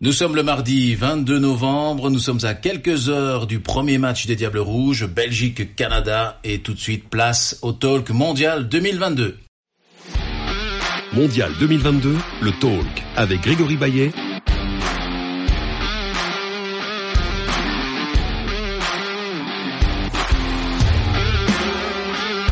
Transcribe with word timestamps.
Nous 0.00 0.12
sommes 0.12 0.36
le 0.36 0.44
mardi 0.44 0.94
22 0.94 1.40
novembre, 1.40 2.08
nous 2.08 2.20
sommes 2.20 2.38
à 2.44 2.54
quelques 2.54 3.08
heures 3.08 3.48
du 3.48 3.58
premier 3.58 3.98
match 3.98 4.26
des 4.28 4.36
Diables 4.36 4.60
Rouges, 4.60 5.08
Belgique-Canada, 5.08 6.38
et 6.44 6.60
tout 6.60 6.72
de 6.72 6.78
suite 6.78 7.08
place 7.10 7.58
au 7.62 7.72
Talk 7.72 8.10
Mondial 8.10 8.68
2022. 8.68 9.36
Mondial 11.14 11.50
2022, 11.58 12.16
le 12.42 12.52
Talk, 12.60 12.86
avec 13.16 13.40
Grégory 13.40 13.76
Baillet. 13.76 14.12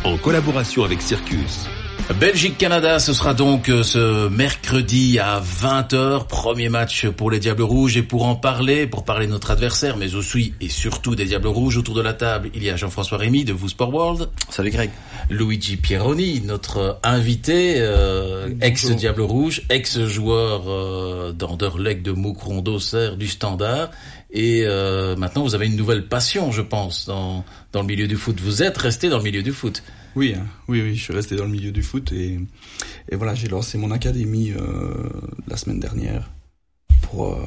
En 0.03 0.17
collaboration 0.17 0.83
avec 0.83 1.01
Circus. 1.01 1.65
Belgique-Canada, 2.13 2.99
ce 2.99 3.11
sera 3.11 3.33
donc 3.33 3.67
euh, 3.67 3.83
ce 3.83 4.29
mercredi 4.29 5.19
à 5.19 5.41
20h, 5.41 6.25
premier 6.27 6.69
match 6.69 7.05
pour 7.05 7.29
les 7.29 7.39
Diables 7.39 7.63
Rouges. 7.63 7.97
Et 7.97 8.01
pour 8.01 8.25
en 8.25 8.35
parler, 8.35 8.87
pour 8.87 9.03
parler 9.03 9.27
de 9.27 9.31
notre 9.31 9.51
adversaire, 9.51 9.97
mais 9.97 10.15
aussi 10.15 10.53
et 10.61 10.69
surtout 10.69 11.15
des 11.15 11.25
Diables 11.25 11.47
Rouges, 11.47 11.77
autour 11.77 11.95
de 11.95 12.01
la 12.01 12.13
table, 12.13 12.49
il 12.55 12.63
y 12.63 12.69
a 12.69 12.77
Jean-François 12.77 13.17
Rémy 13.17 13.43
de 13.43 13.51
Vous 13.51 13.67
Sport 13.67 13.93
World. 13.93 14.29
Salut 14.49 14.69
Greg. 14.69 14.89
Luigi 15.29 15.75
Pierroni, 15.75 16.41
notre 16.41 16.97
invité, 17.03 17.75
euh, 17.79 18.47
ex-Diable 18.61 19.21
Rouge, 19.21 19.63
ex-joueur 19.69 20.63
euh, 20.67 21.33
d'Anderlecht, 21.33 22.03
de 22.03 22.13
Moucron, 22.13 22.61
d'Auxerre, 22.61 23.17
du 23.17 23.27
Standard. 23.27 23.91
Et 24.31 24.63
euh, 24.65 25.17
maintenant, 25.17 25.43
vous 25.43 25.55
avez 25.55 25.67
une 25.67 25.75
nouvelle 25.75 26.07
passion, 26.07 26.51
je 26.53 26.61
pense, 26.61 27.05
dans, 27.05 27.43
dans 27.73 27.81
le 27.81 27.87
milieu 27.87 28.07
du 28.07 28.15
foot. 28.15 28.39
Vous 28.39 28.63
êtes 28.63 28.77
resté 28.77 29.09
dans 29.09 29.17
le 29.17 29.23
milieu 29.23 29.43
du 29.43 29.51
foot. 29.51 29.83
Oui, 30.17 30.33
hein. 30.35 30.47
oui, 30.67 30.81
oui, 30.81 30.95
je 30.95 31.03
suis 31.03 31.13
resté 31.13 31.35
dans 31.35 31.43
le 31.45 31.51
milieu 31.51 31.71
du 31.71 31.83
foot 31.83 32.11
et, 32.11 32.39
et 33.09 33.15
voilà, 33.15 33.35
j'ai 33.35 33.47
lancé 33.47 33.77
mon 33.77 33.91
académie 33.91 34.51
euh, 34.51 34.93
la 35.47 35.57
semaine 35.57 35.79
dernière 35.79 36.31
pour 37.03 37.33
euh, 37.33 37.37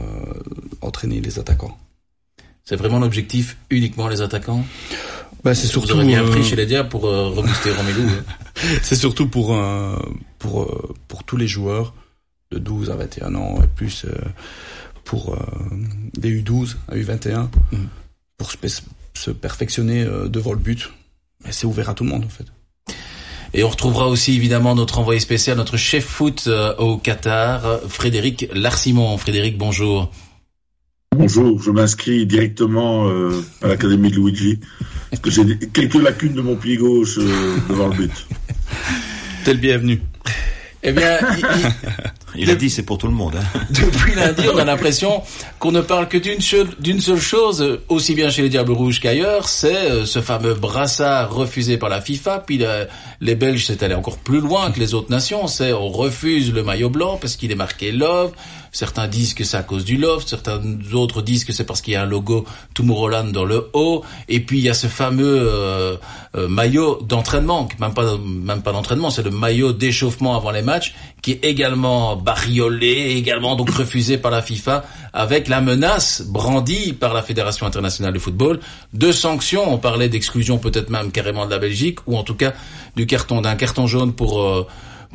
entraîner 0.81 1.21
les 1.21 1.41
attaquants. 1.41 1.77
C'est 2.65 2.77
vraiment 2.77 3.01
l'objectif, 3.01 3.57
uniquement 3.71 4.07
les 4.07 4.23
attaquants? 4.23 4.65
Bah, 5.43 5.53
c'est 5.57 5.67
surtout. 5.67 5.97
Vous 5.97 6.07
bien 6.07 6.23
pris 6.23 6.45
chez 6.45 6.55
les 6.55 6.67
diables 6.67 6.89
pour 6.89 7.07
euh, 7.07 7.31
rebooster 7.31 7.73
Romelu. 7.73 8.03
hein. 8.09 8.25
c'est 8.83 8.95
surtout 8.95 9.27
pour 9.27 9.53
euh, 9.57 9.97
pour 10.39 10.63
euh, 10.63 10.95
pour 11.09 11.25
tous 11.25 11.37
les 11.37 11.49
joueurs 11.49 11.93
de 12.53 12.59
12 12.59 12.91
à 12.91 12.95
21 12.95 13.35
ans 13.35 13.59
et 13.65 13.67
plus 13.67 14.05
euh, 14.05 14.15
pour 15.05 15.35
euh, 15.35 15.39
des 16.15 16.41
U12 16.41 16.77
à 16.87 16.95
U21 16.95 17.49
Mm. 17.73 17.77
pour 18.39 18.53
se, 18.53 18.57
se 19.15 19.31
perfectionner 19.33 20.03
euh, 20.05 20.29
devant 20.29 20.53
le 20.53 20.59
but. 20.59 20.89
Mais 21.45 21.51
c'est 21.53 21.67
ouvert 21.67 21.89
à 21.89 21.95
tout 21.95 22.05
le 22.05 22.11
monde 22.11 22.25
en 22.25 22.29
fait. 22.29 22.45
Et 23.53 23.65
on 23.65 23.69
retrouvera 23.69 24.09
aussi 24.09 24.35
évidemment 24.37 24.75
notre 24.75 24.99
envoyé 24.99 25.19
spécial, 25.19 25.57
notre 25.57 25.77
chef 25.77 26.05
foot 26.05 26.45
euh, 26.47 26.75
au 26.77 26.99
Qatar, 26.99 27.81
Frédéric 27.89 28.49
Larsimon. 28.53 29.19
Frédéric, 29.19 29.59
bonjour. 29.59 30.11
Bonjour, 31.17 31.61
je 31.61 31.73
m'inscris 31.73 32.25
directement 32.25 33.09
euh, 33.09 33.45
à 33.63 33.69
l'Académie 33.69 34.11
de 34.11 34.17
Luigi, 34.17 34.61
parce 35.11 35.21
que 35.21 35.31
j'ai 35.31 35.59
quelques 35.59 36.01
lacunes 36.01 36.35
de 36.35 36.41
mon 36.41 36.55
pied 36.55 36.77
gauche 36.77 37.19
euh, 37.19 37.57
devant 37.69 37.89
le 37.89 37.97
but. 37.97 38.27
T'es 39.45 39.55
le 39.55 39.59
bienvenu. 39.59 40.01
Eh 40.85 40.93
bien, 40.93 41.19
il- 42.37 42.51
a 42.51 42.55
dit 42.55 42.71
c'est 42.71 42.83
pour 42.83 42.99
tout 42.99 43.07
le 43.07 43.13
monde. 43.13 43.35
Hein. 43.37 43.61
depuis 43.71 44.15
lundi, 44.15 44.43
on 44.53 44.59
a 44.59 44.65
l'impression 44.65 45.23
qu'on 45.59 45.73
ne 45.73 45.81
parle 45.81 46.09
que 46.09 46.19
d'une 46.19 46.41
seule, 46.41 47.21
chose, 47.21 47.63
euh, 47.63 47.83
aussi 47.89 48.15
bien 48.15 48.31
chez 48.31 48.43
les 48.43 48.49
Diables 48.49 48.73
Rouges 48.73 49.01
qu'ailleurs, 49.01 49.49
c'est 49.49 49.91
euh, 49.91 50.07
ce 50.07 50.21
fameux 50.21 50.55
brassard 50.55 51.35
refusé 51.35 51.77
par 51.77 51.89
la 51.89 52.01
FIFA. 52.01 52.45
Puis 52.47 52.61
les 53.21 53.35
Belges, 53.35 53.67
c'est 53.67 53.83
allé 53.83 53.95
encore 53.95 54.19
plus 54.19 54.41
loin 54.41 54.71
que 54.71 54.81
les 54.81 54.95
autres 54.95 55.11
nations. 55.11 55.47
C'est 55.47 55.73
on 55.73 55.89
refuse 55.89 56.53
le 56.53 56.63
maillot 56.63 56.91
blanc 56.91 57.19
parce 57.21 57.37
qu'il 57.37 57.51
est 57.53 57.57
marqué 57.57 57.93
Love. 57.93 58.33
Certains 58.73 59.09
disent 59.09 59.35
que 59.35 59.45
c'est 59.45 59.57
à 59.57 59.63
cause 59.63 59.85
du 59.85 59.97
Love, 59.97 60.25
certains 60.27 60.61
autres 60.93 61.23
disent 61.23 61.45
que 61.45 61.53
c'est 61.53 61.65
parce 61.65 61.81
qu'il 61.81 61.95
y 61.95 61.97
a 61.97 62.03
un 62.03 62.07
logo 62.07 62.45
Tomorrowland 62.75 63.33
dans 63.33 63.45
le 63.45 63.69
haut. 63.73 64.05
Et 64.29 64.41
puis 64.41 64.59
il 64.59 64.65
y 64.65 64.69
a 64.69 64.75
ce 64.75 64.87
fameux 64.87 65.39
euh, 65.41 65.97
euh, 66.37 66.49
maillot 66.49 67.01
d'entraînement, 67.03 67.69
même 67.81 67.95
pas 67.95 68.17
même 68.19 68.63
pas 68.63 68.73
d'entraînement, 68.73 69.11
c'est 69.11 69.23
le 69.23 69.31
maillot 69.31 69.73
d'échauffement 69.73 70.37
avant 70.37 70.53
les 70.53 70.63
matchs, 70.63 70.95
qui 71.23 71.33
est 71.33 71.45
également 71.45 72.17
bariolé, 72.17 73.15
également 73.17 73.57
donc 73.57 73.71
refusé 73.71 74.19
par 74.19 74.31
la 74.31 74.43
FIFA, 74.43 74.85
avec 75.13 75.49
la 75.49 75.61
menace 75.61 76.23
brandie 76.23 76.93
par 76.93 77.13
la 77.13 77.23
Fédération 77.23 77.67
internationale 77.67 78.13
de 78.13 78.19
football 78.19 78.61
de 78.93 79.13
sanctions. 79.13 79.73
On 79.73 79.79
parlait 79.79 80.09
d'exclusion 80.09 80.59
peut-être 80.59 80.91
même 80.91 81.11
carrément 81.11 81.47
de 81.47 81.51
la 81.51 81.59
Belgique, 81.59 81.99
ou 82.07 82.17
en 82.17 82.23
tout 82.23 82.35
cas 82.35 82.53
du 82.97 83.07
carton 83.07 83.41
d'un 83.41 83.57
carton 83.57 83.87
jaune 83.87 84.13
pour 84.13 84.43
euh, 84.43 84.67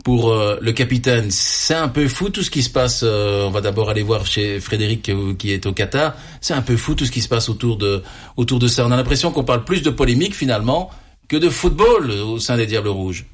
pour 0.04 0.32
euh, 0.32 0.58
le 0.62 0.72
capitaine. 0.72 1.32
C'est 1.32 1.74
un 1.74 1.88
peu 1.88 2.08
fou 2.08 2.30
tout 2.30 2.44
ce 2.44 2.52
qui 2.52 2.62
se 2.62 2.70
passe. 2.70 3.02
euh, 3.04 3.46
on 3.46 3.52
va 3.52 3.62
d'abord 3.62 3.90
aller 3.90 4.04
voir 4.04 4.26
chez 4.26 4.60
Frédéric 4.60 5.10
euh, 5.10 5.34
qui 5.34 5.52
est 5.52 5.66
au 5.66 5.74
Qatar. 5.74 6.16
C'est 6.42 6.54
un 6.54 6.62
peu 6.62 6.78
fou 6.78 6.96
tout 6.96 7.06
ce 7.06 7.12
qui 7.12 7.22
se 7.22 7.30
passe 7.30 7.50
autour 7.50 7.78
de 7.78 8.02
autour 8.38 8.60
de 8.60 8.68
ça. 8.68 8.86
On 8.86 8.92
a 8.92 8.98
l'impression 8.98 9.32
qu'on 9.32 9.44
parle 9.44 9.64
plus 9.64 9.82
de 9.82 9.90
polémique 9.90 10.36
finalement 10.36 10.92
que 11.28 11.38
de 11.38 11.50
football 11.50 12.12
au 12.12 12.40
sein 12.40 12.58
des 12.58 12.66
Diables 12.66 12.90
Rouges. 12.90 13.26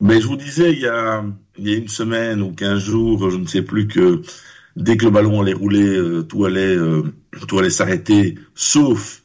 Mais 0.00 0.20
je 0.20 0.26
vous 0.26 0.36
disais 0.36 0.72
il 0.72 0.80
y 0.80 0.86
a, 0.86 1.24
il 1.58 1.68
y 1.68 1.74
a 1.74 1.76
une 1.76 1.88
semaine 1.88 2.42
ou 2.42 2.52
quinze 2.52 2.82
jours, 2.82 3.30
je 3.30 3.36
ne 3.36 3.46
sais 3.46 3.62
plus, 3.62 3.86
que 3.86 4.22
dès 4.76 4.96
que 4.96 5.04
le 5.04 5.10
ballon 5.10 5.42
allait 5.42 5.52
rouler, 5.52 5.96
euh, 5.96 6.22
tout 6.22 6.44
allait, 6.44 6.76
euh, 6.76 7.02
tout 7.48 7.58
allait 7.58 7.70
s'arrêter, 7.70 8.36
sauf 8.54 9.23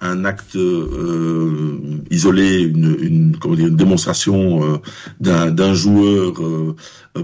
un 0.00 0.24
acte 0.24 0.56
euh, 0.56 1.78
isolé, 2.10 2.60
une, 2.62 2.96
une, 3.00 3.36
comment 3.36 3.54
dire, 3.54 3.68
une 3.68 3.76
démonstration 3.76 4.62
euh, 4.64 4.76
d'un 5.20 5.50
d'un 5.50 5.74
joueur 5.74 6.34
euh, 6.42 6.74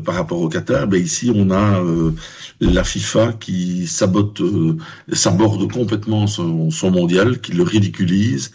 par 0.04 0.14
rapport 0.16 0.40
au 0.40 0.48
Qatar. 0.48 0.86
Ben 0.86 1.02
ici, 1.02 1.30
on 1.34 1.50
a 1.50 1.80
euh, 1.82 2.12
la 2.60 2.84
FIFA 2.84 3.34
qui 3.34 3.86
sabote, 3.86 4.40
euh, 4.40 4.76
saborde 5.12 5.70
complètement 5.72 6.26
son, 6.26 6.70
son 6.70 6.90
mondial, 6.90 7.40
qui 7.40 7.52
le 7.52 7.62
ridiculise 7.62 8.50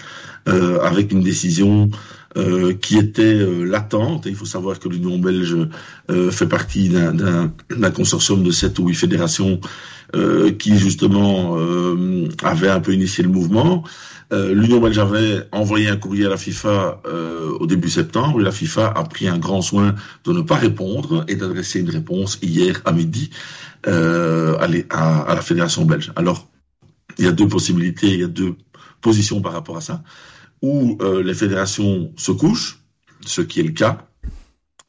euh, 0.47 0.79
avec 0.81 1.11
une 1.11 1.21
décision 1.21 1.89
euh, 2.37 2.73
qui 2.73 2.97
était 2.97 3.23
euh, 3.23 3.67
il 4.25 4.35
faut 4.35 4.45
savoir 4.45 4.79
que 4.79 4.87
l'Union 4.87 5.17
belge 5.19 5.57
euh, 6.09 6.31
fait 6.31 6.47
partie 6.47 6.89
d'un- 6.89 7.13
d'un 7.13 7.91
consortium 7.91 8.41
de 8.43 8.51
sept 8.51 8.79
ou 8.79 8.87
huit 8.87 8.95
fédérations 8.95 9.59
qui 10.59 10.77
justement 10.77 11.55
avait 12.43 12.67
un 12.69 12.81
peu 12.81 12.93
initié 12.93 13.23
le 13.23 13.29
mouvement. 13.29 13.83
L'Union 14.31 14.79
belge 14.79 14.97
avait 14.97 15.47
envoyé 15.51 15.89
un 15.89 15.97
courrier 15.97 16.25
à 16.25 16.29
la 16.29 16.37
FIFA 16.37 17.01
euh, 17.05 17.49
au 17.59 17.67
début 17.67 17.89
septembre 17.89 18.39
et 18.39 18.43
la 18.43 18.51
FIFA 18.51 18.87
a 18.87 19.03
pris 19.03 19.27
un 19.27 19.37
grand 19.37 19.61
soin 19.61 19.93
de 20.23 20.31
ne 20.31 20.41
pas 20.41 20.55
répondre 20.55 21.25
et 21.27 21.35
d'adresser 21.35 21.81
une 21.81 21.89
réponse 21.89 22.39
hier 22.41 22.81
à 22.85 22.93
midi 22.93 23.29
euh, 23.87 24.57
à, 24.57 25.35
la 25.35 25.41
fédération 25.41 25.83
belge. 25.83 26.13
Alors, 26.15 26.47
il 27.17 27.25
y 27.25 27.27
a 27.27 27.33
deux 27.33 27.47
possibilités, 27.47 28.07
il 28.07 28.19
y 28.21 28.23
a 28.23 28.27
deux 28.27 28.55
positions 29.01 29.41
par 29.41 29.51
rapport 29.51 29.75
à 29.75 29.81
ça 29.81 30.01
où 30.61 30.97
euh, 31.01 31.23
les 31.23 31.33
fédérations 31.33 32.13
se 32.15 32.31
couchent, 32.31 32.79
ce 33.25 33.41
qui 33.41 33.59
est 33.59 33.63
le 33.63 33.71
cas, 33.71 34.07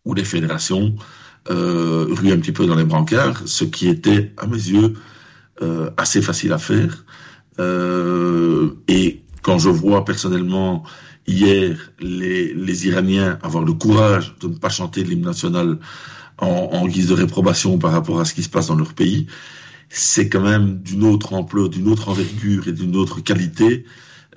où 0.05 0.15
les 0.15 0.25
fédérations 0.25 0.95
euh, 1.51 2.07
ruent 2.11 2.33
un 2.33 2.39
petit 2.39 2.53
peu 2.53 2.67
dans 2.67 2.77
les 2.77 2.85
brancards, 2.85 3.43
ce 3.47 3.65
qui 3.65 3.89
était, 3.89 4.33
à 4.37 4.47
mes 4.47 4.57
yeux, 4.57 4.95
euh, 5.63 5.91
assez 5.97 6.23
facile 6.23 6.53
à 6.53 6.59
faire. 6.59 7.05
Euh, 7.59 8.71
et 8.89 9.22
quand 9.43 9.59
je 9.59 9.69
vois 9.69 10.05
personnellement 10.05 10.85
hier 11.27 11.93
les, 12.01 12.87
Iraniens 12.87 13.39
avoir 13.43 13.65
le 13.65 13.73
courage 13.73 14.35
de 14.41 14.49
ne 14.49 14.55
pas 14.55 14.69
chanter 14.69 15.05
l'hymne 15.05 15.25
national 15.25 15.79
en, 16.39 16.87
guise 16.89 17.09
de 17.09 17.15
réprobation 17.15 17.79
par 17.79 17.93
rapport 17.93 18.19
à 18.21 18.25
ce 18.25 18.35
qui 18.35 18.43
se 18.43 18.49
passe 18.49 18.67
dans 18.67 18.75
leur 18.75 18.95
pays, 18.95 19.29
c'est 19.89 20.29
quand 20.29 20.41
même 20.41 20.79
d'une 20.79 21.05
autre 21.05 21.35
ampleur, 21.35 21.69
d'une 21.69 21.89
autre 21.89 22.09
envergure 22.09 22.67
et 22.67 22.73
d'une 22.73 22.97
autre 22.97 23.21
qualité 23.21 23.85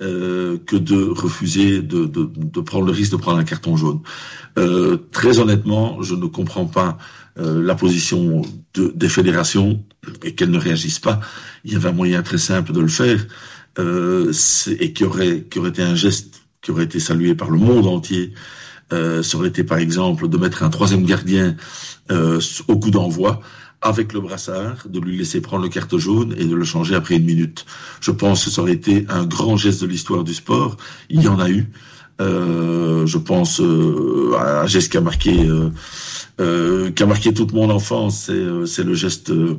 euh, 0.02 0.58
que 0.66 0.76
de 0.76 1.08
refuser 1.08 1.82
de, 1.82 2.60
prendre 2.60 2.84
le 2.84 2.92
risque 2.92 3.12
de 3.12 3.16
prendre 3.16 3.38
un 3.38 3.44
carton 3.44 3.76
jaune. 3.76 4.00
Euh, 4.58 4.98
très 5.10 5.38
honnêtement, 5.38 6.02
je 6.02 6.14
ne 6.14 6.26
comprends 6.26 6.66
pas 6.66 6.98
euh, 7.38 7.62
la 7.62 7.74
position 7.74 8.42
de, 8.74 8.92
des 8.94 9.08
fédérations 9.08 9.82
et 10.22 10.34
qu'elles 10.34 10.50
ne 10.50 10.58
réagissent 10.58 11.00
pas. 11.00 11.20
Il 11.64 11.72
y 11.72 11.76
avait 11.76 11.88
un 11.88 11.92
moyen 11.92 12.22
très 12.22 12.38
simple 12.38 12.72
de 12.72 12.80
le 12.80 12.88
faire 12.88 13.26
euh, 13.78 14.32
et 14.78 14.92
qui 14.92 15.04
aurait, 15.04 15.42
qui 15.50 15.58
aurait 15.58 15.70
été 15.70 15.82
un 15.82 15.94
geste 15.94 16.42
qui 16.62 16.70
aurait 16.70 16.84
été 16.84 16.98
salué 16.98 17.34
par 17.34 17.50
le 17.50 17.58
monde 17.58 17.86
entier. 17.86 18.32
Euh, 18.92 19.22
ça 19.22 19.38
aurait 19.38 19.48
été 19.48 19.64
par 19.64 19.78
exemple 19.78 20.28
de 20.28 20.36
mettre 20.36 20.62
un 20.62 20.70
troisième 20.70 21.04
gardien 21.04 21.56
euh, 22.10 22.40
au 22.68 22.78
coup 22.78 22.90
d'envoi 22.90 23.40
avec 23.82 24.12
le 24.12 24.20
brassard, 24.20 24.86
de 24.88 25.00
lui 25.00 25.18
laisser 25.18 25.40
prendre 25.40 25.62
le 25.62 25.68
carte 25.68 25.96
jaune 25.96 26.34
et 26.38 26.44
de 26.44 26.54
le 26.54 26.64
changer 26.64 26.94
après 26.94 27.16
une 27.16 27.24
minute. 27.24 27.66
Je 28.00 28.10
pense 28.10 28.44
que 28.44 28.50
ça 28.50 28.62
aurait 28.62 28.72
été 28.72 29.04
un 29.08 29.24
grand 29.24 29.56
geste 29.56 29.82
de 29.82 29.86
l'histoire 29.86 30.24
du 30.24 30.34
sport. 30.34 30.76
Il 31.10 31.22
y 31.22 31.28
en 31.28 31.38
a 31.38 31.48
eu. 31.48 31.66
Euh, 32.20 33.06
je 33.06 33.18
pense 33.18 33.60
euh, 33.60 34.32
à 34.38 34.62
un 34.62 34.66
geste 34.66 34.90
qui 34.90 34.96
a 34.96 35.02
marqué, 35.02 35.46
euh, 35.46 35.70
euh, 36.40 36.90
qui 36.90 37.02
a 37.02 37.06
marqué 37.06 37.34
toute 37.34 37.52
mon 37.52 37.68
enfance. 37.70 38.24
C'est, 38.26 38.32
euh, 38.32 38.66
c'est 38.66 38.84
le 38.84 38.94
geste 38.94 39.30
euh, 39.30 39.58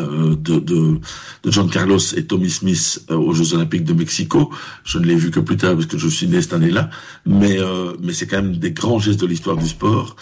de, 0.00 0.58
de, 0.58 0.98
de, 1.42 1.50
John 1.50 1.70
Carlos 1.70 2.00
et 2.16 2.24
Tommy 2.24 2.50
Smith 2.50 3.04
euh, 3.10 3.16
aux 3.16 3.32
Jeux 3.32 3.54
Olympiques 3.54 3.84
de 3.84 3.92
Mexico. 3.92 4.50
Je 4.84 4.98
ne 4.98 5.06
l'ai 5.06 5.14
vu 5.14 5.30
que 5.30 5.40
plus 5.40 5.56
tard 5.56 5.74
parce 5.74 5.86
que 5.86 5.98
je 5.98 6.08
suis 6.08 6.26
né 6.26 6.42
cette 6.42 6.52
année-là, 6.52 6.90
mais 7.26 7.58
euh, 7.58 7.92
mais 8.00 8.12
c'est 8.12 8.26
quand 8.26 8.42
même 8.42 8.56
des 8.56 8.72
grands 8.72 8.98
gestes 8.98 9.20
de 9.20 9.26
l'histoire 9.26 9.56
du 9.56 9.68
sport. 9.68 10.16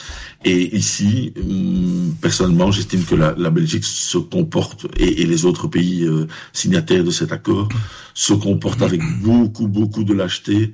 Et 0.45 0.77
ici, 0.77 1.33
hum, 1.41 2.15
personnellement, 2.21 2.71
j'estime 2.71 3.05
que 3.05 3.15
la, 3.15 3.35
la, 3.37 3.51
Belgique 3.51 3.85
se 3.85 4.19
comporte 4.19 4.87
et, 4.97 5.23
et 5.23 5.27
les 5.27 5.45
autres 5.45 5.69
pays 5.69 6.09
signataires 6.53 7.05
de 7.05 7.11
cet 7.11 7.33
accord 7.33 7.69
se 8.15 8.33
comportent 8.33 8.83
avec 8.83 9.01
beaucoup 9.23 9.69
beaucoup 9.69 10.05
de 10.05 10.15
lâcheté. 10.15 10.73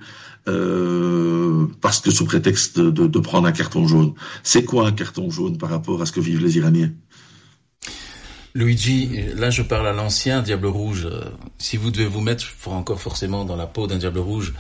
parce 1.80 2.00
que 2.00 2.10
sous 2.10 2.24
prétexte 2.24 2.80
de, 2.80 3.06
de 3.06 3.18
prendre 3.18 3.46
un 3.46 3.52
carton 3.52 3.86
jaune. 3.86 4.14
C'est 4.42 4.64
quoi 4.64 4.88
un 4.88 4.92
carton 4.92 5.30
jaune 5.30 5.58
par 5.58 5.70
rapport 5.70 6.00
à 6.00 6.06
ce 6.06 6.12
que 6.12 6.20
vivent 6.20 6.42
les 6.42 6.56
Iraniens? 6.56 6.92
Luigi, 8.54 9.22
là 9.34 9.50
je 9.50 9.62
parle 9.62 9.88
à 9.88 9.92
l'ancien 9.92 10.42
Diable 10.42 10.66
Rouge. 10.66 11.08
Si 11.58 11.76
vous 11.76 11.90
devez 11.90 12.06
vous 12.06 12.20
mettre 12.20 12.46
encore 12.66 13.00
forcément 13.00 13.44
dans 13.44 13.56
la 13.56 13.66
peau 13.66 13.86
d'un 13.86 13.98
Diable 13.98 14.18
Rouge, 14.18 14.54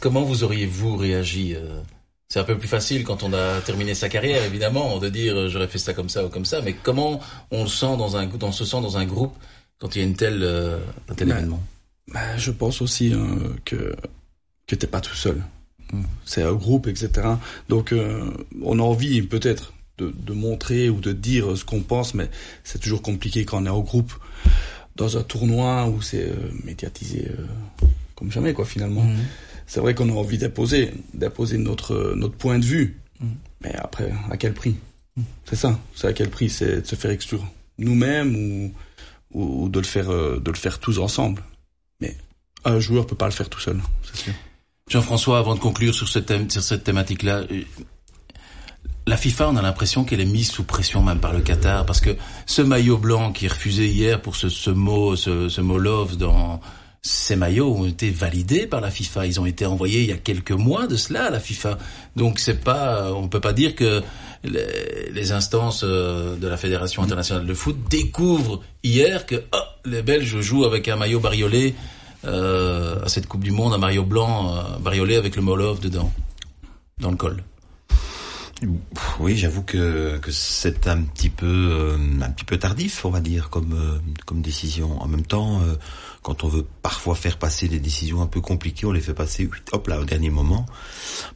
comment 0.00 0.22
vous 0.22 0.44
auriez-vous 0.44 0.96
réagi 0.96 1.54
euh? 1.54 1.80
C'est 2.28 2.40
un 2.40 2.44
peu 2.44 2.58
plus 2.58 2.68
facile 2.68 3.04
quand 3.04 3.22
on 3.22 3.32
a 3.32 3.60
terminé 3.60 3.94
sa 3.94 4.08
carrière, 4.08 4.42
évidemment, 4.42 4.98
de 4.98 5.08
dire 5.08 5.36
euh, 5.36 5.48
j'aurais 5.48 5.68
fait 5.68 5.78
ça 5.78 5.94
comme 5.94 6.08
ça 6.08 6.24
ou 6.24 6.28
comme 6.28 6.44
ça. 6.44 6.62
Mais 6.62 6.72
comment 6.72 7.20
on 7.52 7.62
le 7.62 7.68
sent 7.68 7.96
dans 7.96 8.16
un, 8.16 8.28
on 8.42 8.50
se 8.50 8.64
sent 8.64 8.80
dans 8.80 8.96
un 8.96 9.04
groupe 9.04 9.36
quand 9.78 9.94
il 9.94 10.00
y 10.00 10.04
a 10.04 10.04
une 10.08 10.16
telle, 10.16 10.42
euh, 10.42 10.78
un 11.08 11.14
tel 11.14 11.28
bah, 11.28 11.36
événement? 11.36 11.62
bah, 12.12 12.36
Je 12.36 12.50
pense 12.50 12.82
aussi 12.82 13.12
hein, 13.14 13.38
que 13.64 13.94
que 14.66 14.74
t'es 14.74 14.86
pas 14.88 15.00
tout 15.00 15.14
seul. 15.14 15.44
Hmm. 15.92 16.02
C'est 16.24 16.42
un 16.42 16.54
groupe, 16.54 16.88
etc. 16.88 17.10
Donc 17.68 17.94
on 18.62 18.78
a 18.78 18.82
envie 18.82 19.22
peut-être 19.22 19.73
de, 19.98 20.12
de, 20.16 20.32
montrer 20.32 20.88
ou 20.88 21.00
de 21.00 21.12
dire 21.12 21.56
ce 21.56 21.64
qu'on 21.64 21.80
pense, 21.80 22.14
mais 22.14 22.28
c'est 22.64 22.80
toujours 22.80 23.02
compliqué 23.02 23.44
quand 23.44 23.62
on 23.62 23.66
est 23.66 23.70
au 23.70 23.82
groupe 23.82 24.12
dans 24.96 25.16
un 25.16 25.22
tournoi 25.22 25.88
où 25.88 26.02
c'est 26.02 26.28
euh, 26.28 26.34
médiatisé 26.64 27.28
euh, 27.28 27.86
comme 28.14 28.30
jamais, 28.30 28.52
quoi, 28.52 28.64
finalement. 28.64 29.04
Mhm. 29.04 29.24
C'est 29.66 29.80
vrai 29.80 29.94
qu'on 29.94 30.08
a 30.08 30.12
envie 30.12 30.38
d'imposer, 30.38 30.92
d'imposer 31.14 31.58
notre, 31.58 32.14
notre 32.16 32.36
point 32.36 32.58
de 32.58 32.64
vue, 32.64 33.00
mhm. 33.20 33.34
mais 33.62 33.74
après, 33.74 34.12
à 34.30 34.36
quel 34.36 34.54
prix 34.54 34.76
mhm. 35.16 35.24
C'est 35.44 35.56
ça, 35.56 35.78
c'est 35.94 36.06
à 36.06 36.12
quel 36.12 36.30
prix 36.30 36.48
C'est 36.48 36.82
de 36.82 36.86
se 36.86 36.94
faire 36.94 37.10
exclure 37.10 37.44
nous-mêmes 37.78 38.36
ou, 38.36 38.72
ou, 39.32 39.68
de, 39.68 39.80
le 39.80 39.86
faire, 39.86 40.10
euh, 40.10 40.38
de 40.38 40.50
le 40.50 40.56
faire 40.56 40.78
tous 40.78 40.98
ensemble. 40.98 41.42
Mais 42.00 42.16
un 42.64 42.78
joueur 42.78 43.06
peut 43.06 43.16
pas 43.16 43.26
le 43.26 43.32
faire 43.32 43.48
tout 43.48 43.60
seul, 43.60 43.80
c'est 44.04 44.16
sûr. 44.16 44.32
Jean-François, 44.88 45.38
avant 45.38 45.54
de 45.54 45.60
conclure 45.60 45.94
sur 45.94 46.08
cette, 46.08 46.26
thème, 46.26 46.50
sur 46.50 46.62
cette 46.62 46.84
thématique-là, 46.84 47.44
la 49.06 49.16
FIFA, 49.16 49.50
on 49.50 49.56
a 49.56 49.62
l'impression 49.62 50.04
qu'elle 50.04 50.20
est 50.20 50.24
mise 50.24 50.50
sous 50.50 50.64
pression 50.64 51.02
même 51.02 51.20
par 51.20 51.32
le 51.32 51.40
Qatar, 51.40 51.84
parce 51.84 52.00
que 52.00 52.16
ce 52.46 52.62
maillot 52.62 52.96
blanc 52.96 53.32
qui 53.32 53.46
est 53.46 53.48
refusé 53.48 53.86
hier 53.86 54.20
pour 54.20 54.36
ce, 54.36 54.70
mot, 54.70 55.14
ce, 55.14 55.48
ce 55.48 55.60
mot 55.60 55.78
love 55.78 56.16
dans 56.16 56.60
ces 57.02 57.36
maillots 57.36 57.70
ont 57.70 57.84
été 57.84 58.10
validés 58.10 58.66
par 58.66 58.80
la 58.80 58.90
FIFA. 58.90 59.26
Ils 59.26 59.38
ont 59.38 59.44
été 59.44 59.66
envoyés 59.66 60.00
il 60.00 60.08
y 60.08 60.12
a 60.12 60.16
quelques 60.16 60.52
mois 60.52 60.86
de 60.86 60.96
cela 60.96 61.26
à 61.26 61.30
la 61.30 61.38
FIFA. 61.38 61.76
Donc 62.16 62.38
c'est 62.38 62.64
pas, 62.64 63.12
on 63.12 63.28
peut 63.28 63.40
pas 63.40 63.52
dire 63.52 63.74
que 63.74 64.02
les, 64.42 65.10
les, 65.12 65.32
instances 65.32 65.84
euh, 65.84 66.36
de 66.36 66.48
la 66.48 66.56
Fédération 66.56 67.02
internationale 67.02 67.46
de 67.46 67.54
foot 67.54 67.76
découvrent 67.90 68.62
hier 68.82 69.26
que 69.26 69.44
oh, 69.54 69.58
les 69.84 70.00
Belges 70.00 70.40
jouent 70.40 70.64
avec 70.64 70.88
un 70.88 70.96
maillot 70.96 71.20
bariolé 71.20 71.74
euh, 72.24 73.04
à 73.04 73.08
cette 73.08 73.26
Coupe 73.26 73.44
du 73.44 73.50
Monde, 73.50 73.74
un 73.74 73.78
maillot 73.78 74.04
blanc 74.04 74.56
euh, 74.56 74.78
bariolé 74.78 75.16
avec 75.16 75.36
le 75.36 75.42
mot 75.42 75.56
love 75.56 75.80
dedans, 75.80 76.10
dans 77.00 77.10
le 77.10 77.16
col. 77.16 77.42
Oui, 79.20 79.36
j'avoue 79.36 79.62
que, 79.62 80.18
que 80.18 80.30
c'est 80.30 80.86
un 80.88 81.02
petit 81.02 81.30
peu 81.30 81.46
euh, 81.46 81.96
un 82.20 82.30
petit 82.30 82.44
peu 82.44 82.56
tardif, 82.56 83.04
on 83.04 83.10
va 83.10 83.20
dire, 83.20 83.50
comme 83.50 83.72
euh, 83.72 83.98
comme 84.26 84.42
décision. 84.42 85.00
En 85.00 85.08
même 85.08 85.24
temps, 85.24 85.60
euh, 85.60 85.74
quand 86.22 86.44
on 86.44 86.48
veut 86.48 86.66
parfois 86.82 87.14
faire 87.14 87.38
passer 87.38 87.68
des 87.68 87.80
décisions 87.80 88.22
un 88.22 88.26
peu 88.26 88.40
compliquées, 88.40 88.86
on 88.86 88.92
les 88.92 89.00
fait 89.00 89.14
passer 89.14 89.48
hop 89.72 89.88
là 89.88 90.00
au 90.00 90.04
dernier 90.04 90.30
moment. 90.30 90.66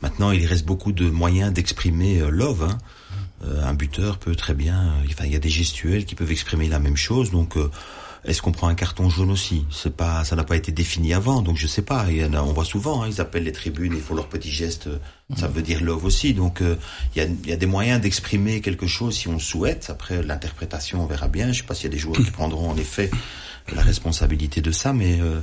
Maintenant, 0.03 0.31
il 0.33 0.47
reste 0.47 0.67
beaucoup 0.67 0.93
de 0.93 1.09
moyens 1.11 1.53
d'exprimer 1.53 2.21
love. 2.31 2.65
Hein. 2.65 2.79
un 3.63 3.75
buteur 3.75 4.19
peut 4.19 4.35
très 4.35 4.55
bien, 4.55 4.95
enfin, 5.11 5.25
il 5.25 5.33
y 5.33 5.37
a 5.37 5.41
des 5.41 5.49
gestuels 5.49 6.05
qui 6.05 6.15
peuvent 6.15 6.33
exprimer 6.33 6.69
la 6.69 6.79
même 6.79 6.97
chose, 6.97 7.31
donc 7.31 7.57
est-ce 8.29 8.43
qu'on 8.43 8.53
prend 8.53 8.69
un 8.69 8.75
carton 8.75 9.09
jaune 9.09 9.31
aussi? 9.31 9.65
C'est 9.71 9.97
pas, 9.97 10.23
ça 10.23 10.37
n'a 10.37 10.45
pas 10.45 10.57
été 10.57 10.71
défini 10.71 11.15
avant, 11.15 11.41
donc 11.41 11.57
je 11.57 11.67
sais 11.67 11.83
pas. 11.83 12.07
Il 12.11 12.19
y 12.19 12.25
en 12.25 12.35
a, 12.35 12.43
on 12.43 12.53
voit 12.53 12.67
souvent, 12.67 13.03
hein, 13.03 13.09
ils 13.09 13.23
appellent 13.23 13.45
les 13.45 13.53
tribunes, 13.53 13.95
ils 13.95 14.03
font 14.03 14.15
leurs 14.15 14.29
petits 14.29 14.51
gestes. 14.51 14.89
Ça 15.37 15.49
veut 15.49 15.63
dire 15.63 15.83
love 15.83 16.05
aussi. 16.05 16.35
Donc 16.35 16.61
euh, 16.61 16.77
il, 17.15 17.23
y 17.23 17.25
a, 17.25 17.25
il 17.25 17.49
y 17.49 17.53
a 17.53 17.57
des 17.57 17.67
moyens 17.67 18.01
d'exprimer 18.01 18.61
quelque 18.61 18.87
chose 18.87 19.17
si 19.17 19.29
on 19.29 19.35
le 19.35 19.39
souhaite. 19.39 19.89
Après 19.89 20.23
l'interprétation, 20.23 21.03
on 21.03 21.07
verra 21.07 21.29
bien. 21.29 21.53
Je 21.53 21.61
sais 21.61 21.67
pas 21.67 21.75
s'il 21.75 21.85
y 21.85 21.89
a 21.89 21.93
des 21.93 21.99
joueurs 21.99 22.19
qui 22.19 22.31
prendront 22.31 22.71
en 22.71 22.77
effet 22.77 23.11
la 23.75 23.83
responsabilité 23.83 24.61
de 24.61 24.73
ça, 24.73 24.93
mais 24.93 25.21
euh, 25.21 25.41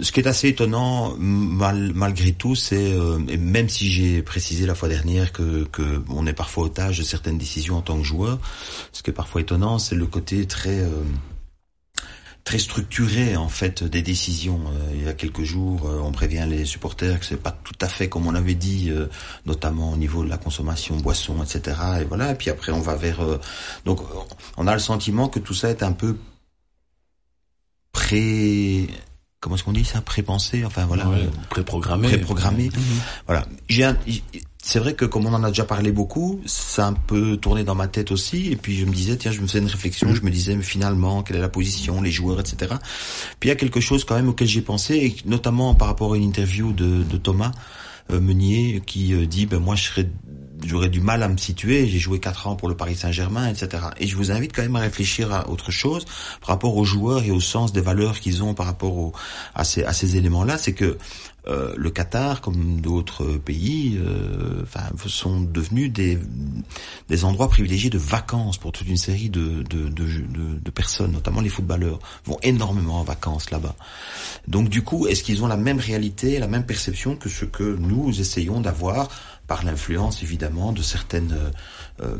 ce 0.00 0.10
qui 0.10 0.20
est 0.20 0.26
assez 0.26 0.48
étonnant, 0.48 1.14
mal, 1.18 1.92
malgré 1.94 2.32
tout, 2.32 2.54
c'est 2.56 2.92
euh, 2.92 3.18
et 3.28 3.36
même 3.36 3.68
si 3.68 3.90
j'ai 3.90 4.22
précisé 4.22 4.66
la 4.66 4.74
fois 4.74 4.88
dernière 4.88 5.32
que, 5.32 5.64
que 5.70 6.02
on 6.08 6.26
est 6.26 6.32
parfois 6.32 6.64
otage 6.64 6.98
de 6.98 7.04
certaines 7.04 7.38
décisions 7.38 7.76
en 7.76 7.82
tant 7.82 7.98
que 7.98 8.04
joueur, 8.04 8.40
ce 8.92 9.02
qui 9.02 9.10
est 9.10 9.14
parfois 9.14 9.40
étonnant, 9.40 9.78
c'est 9.78 9.96
le 9.96 10.06
côté 10.06 10.46
très 10.46 10.84
très 12.46 12.58
structuré 12.60 13.36
en 13.36 13.48
fait 13.48 13.82
des 13.82 14.02
décisions. 14.02 14.60
Euh, 14.68 14.94
il 14.94 15.04
y 15.04 15.08
a 15.08 15.12
quelques 15.14 15.42
jours, 15.42 15.88
euh, 15.88 15.98
on 16.00 16.12
prévient 16.12 16.46
les 16.48 16.64
supporters 16.64 17.18
que 17.18 17.26
c'est 17.26 17.42
pas 17.42 17.50
tout 17.50 17.74
à 17.80 17.88
fait 17.88 18.08
comme 18.08 18.26
on 18.28 18.36
avait 18.36 18.54
dit, 18.54 18.88
euh, 18.88 19.08
notamment 19.46 19.92
au 19.92 19.96
niveau 19.96 20.24
de 20.24 20.30
la 20.30 20.38
consommation 20.38 20.96
boisson, 20.96 21.42
etc. 21.42 21.76
Et 22.00 22.04
voilà. 22.04 22.30
Et 22.30 22.34
puis 22.36 22.48
après, 22.48 22.70
on 22.70 22.80
va 22.80 22.94
vers. 22.94 23.18
donc, 23.84 24.00
on 24.56 24.66
a 24.68 24.72
le 24.72 24.78
sentiment 24.78 25.28
que 25.28 25.40
tout 25.40 25.54
ça 25.54 25.70
est 25.70 25.82
un 25.82 25.92
peu 25.92 26.16
pré 27.90 28.88
comment 29.40 29.56
est-ce 29.56 29.64
qu'on 29.64 29.72
dit 29.72 29.84
ça 29.84 30.00
pré-pensé 30.00 30.64
enfin 30.64 30.86
voilà 30.86 31.08
pré-programmé 31.50 32.08
pré-programmé 32.08 32.64
mhm. 32.64 32.82
voilà 33.26 33.46
j'ai 33.68 33.84
un, 33.84 33.96
c'est 34.66 34.80
vrai 34.80 34.94
que 34.94 35.04
comme 35.04 35.26
on 35.26 35.32
en 35.32 35.44
a 35.44 35.48
déjà 35.48 35.64
parlé 35.64 35.92
beaucoup, 35.92 36.40
ça 36.44 36.86
a 36.86 36.88
un 36.88 36.92
peu 36.92 37.36
tourné 37.36 37.62
dans 37.62 37.76
ma 37.76 37.86
tête 37.86 38.10
aussi. 38.10 38.50
Et 38.50 38.56
puis 38.56 38.76
je 38.76 38.84
me 38.84 38.92
disais, 38.92 39.16
tiens, 39.16 39.30
je 39.30 39.40
me 39.40 39.46
faisais 39.46 39.60
une 39.60 39.68
réflexion, 39.68 40.12
je 40.12 40.22
me 40.22 40.30
disais, 40.30 40.56
mais 40.56 40.64
finalement, 40.64 41.22
quelle 41.22 41.36
est 41.36 41.40
la 41.40 41.48
position, 41.48 42.02
les 42.02 42.10
joueurs, 42.10 42.40
etc. 42.40 42.74
Puis 43.38 43.48
il 43.48 43.50
y 43.50 43.52
a 43.52 43.54
quelque 43.54 43.78
chose 43.78 44.04
quand 44.04 44.16
même 44.16 44.28
auquel 44.28 44.48
j'ai 44.48 44.62
pensé, 44.62 44.96
et 44.96 45.16
notamment 45.24 45.76
par 45.76 45.86
rapport 45.86 46.14
à 46.14 46.16
une 46.16 46.24
interview 46.24 46.72
de, 46.72 47.04
de 47.04 47.16
Thomas 47.16 47.52
euh, 48.10 48.20
Meunier 48.20 48.82
qui 48.84 49.14
euh, 49.14 49.24
dit, 49.24 49.46
ben 49.46 49.60
moi 49.60 49.76
je 49.76 49.84
serais 49.84 50.08
j'aurais 50.66 50.88
du 50.88 51.00
mal 51.00 51.22
à 51.22 51.28
me 51.28 51.36
situer. 51.36 51.86
J'ai 51.86 51.98
joué 51.98 52.20
quatre 52.20 52.46
ans 52.46 52.56
pour 52.56 52.68
le 52.68 52.76
Paris 52.76 52.96
Saint-Germain, 52.96 53.48
etc. 53.48 53.84
Et 53.98 54.06
je 54.06 54.16
vous 54.16 54.30
invite 54.30 54.54
quand 54.54 54.62
même 54.62 54.76
à 54.76 54.80
réfléchir 54.80 55.32
à 55.32 55.48
autre 55.48 55.70
chose 55.70 56.04
par 56.40 56.48
rapport 56.48 56.76
aux 56.76 56.84
joueurs 56.84 57.24
et 57.24 57.30
au 57.30 57.40
sens 57.40 57.72
des 57.72 57.80
valeurs 57.80 58.20
qu'ils 58.20 58.42
ont 58.42 58.54
par 58.54 58.66
rapport 58.66 58.96
au, 58.96 59.12
à 59.54 59.64
ces, 59.64 59.84
à 59.84 59.92
ces 59.92 60.16
éléments-là. 60.16 60.58
C'est 60.58 60.72
que 60.72 60.98
euh, 61.48 61.72
le 61.76 61.90
Qatar, 61.90 62.40
comme 62.40 62.80
d'autres 62.80 63.24
pays, 63.36 63.98
euh, 63.98 64.64
sont 65.06 65.40
devenus 65.40 65.92
des, 65.92 66.18
des 67.08 67.24
endroits 67.24 67.48
privilégiés 67.48 67.90
de 67.90 67.98
vacances 67.98 68.58
pour 68.58 68.72
toute 68.72 68.88
une 68.88 68.96
série 68.96 69.30
de, 69.30 69.62
de, 69.62 69.88
de, 69.88 70.04
de, 70.60 70.70
personnes, 70.70 71.12
notamment 71.12 71.40
les 71.40 71.48
footballeurs, 71.48 72.00
vont 72.24 72.38
énormément 72.42 73.00
en 73.00 73.04
vacances 73.04 73.50
là-bas. 73.52 73.76
Donc 74.48 74.68
du 74.68 74.82
coup, 74.82 75.06
est-ce 75.06 75.22
qu'ils 75.22 75.44
ont 75.44 75.46
la 75.46 75.56
même 75.56 75.78
réalité, 75.78 76.40
la 76.40 76.48
même 76.48 76.66
perception 76.66 77.14
que 77.14 77.28
ce 77.28 77.44
que 77.44 77.76
nous 77.76 78.20
essayons 78.20 78.60
d'avoir 78.60 79.08
par 79.46 79.64
l'influence 79.64 80.22
évidemment 80.22 80.72
de 80.72 80.82
certaines 80.82 81.36
euh, 82.02 82.16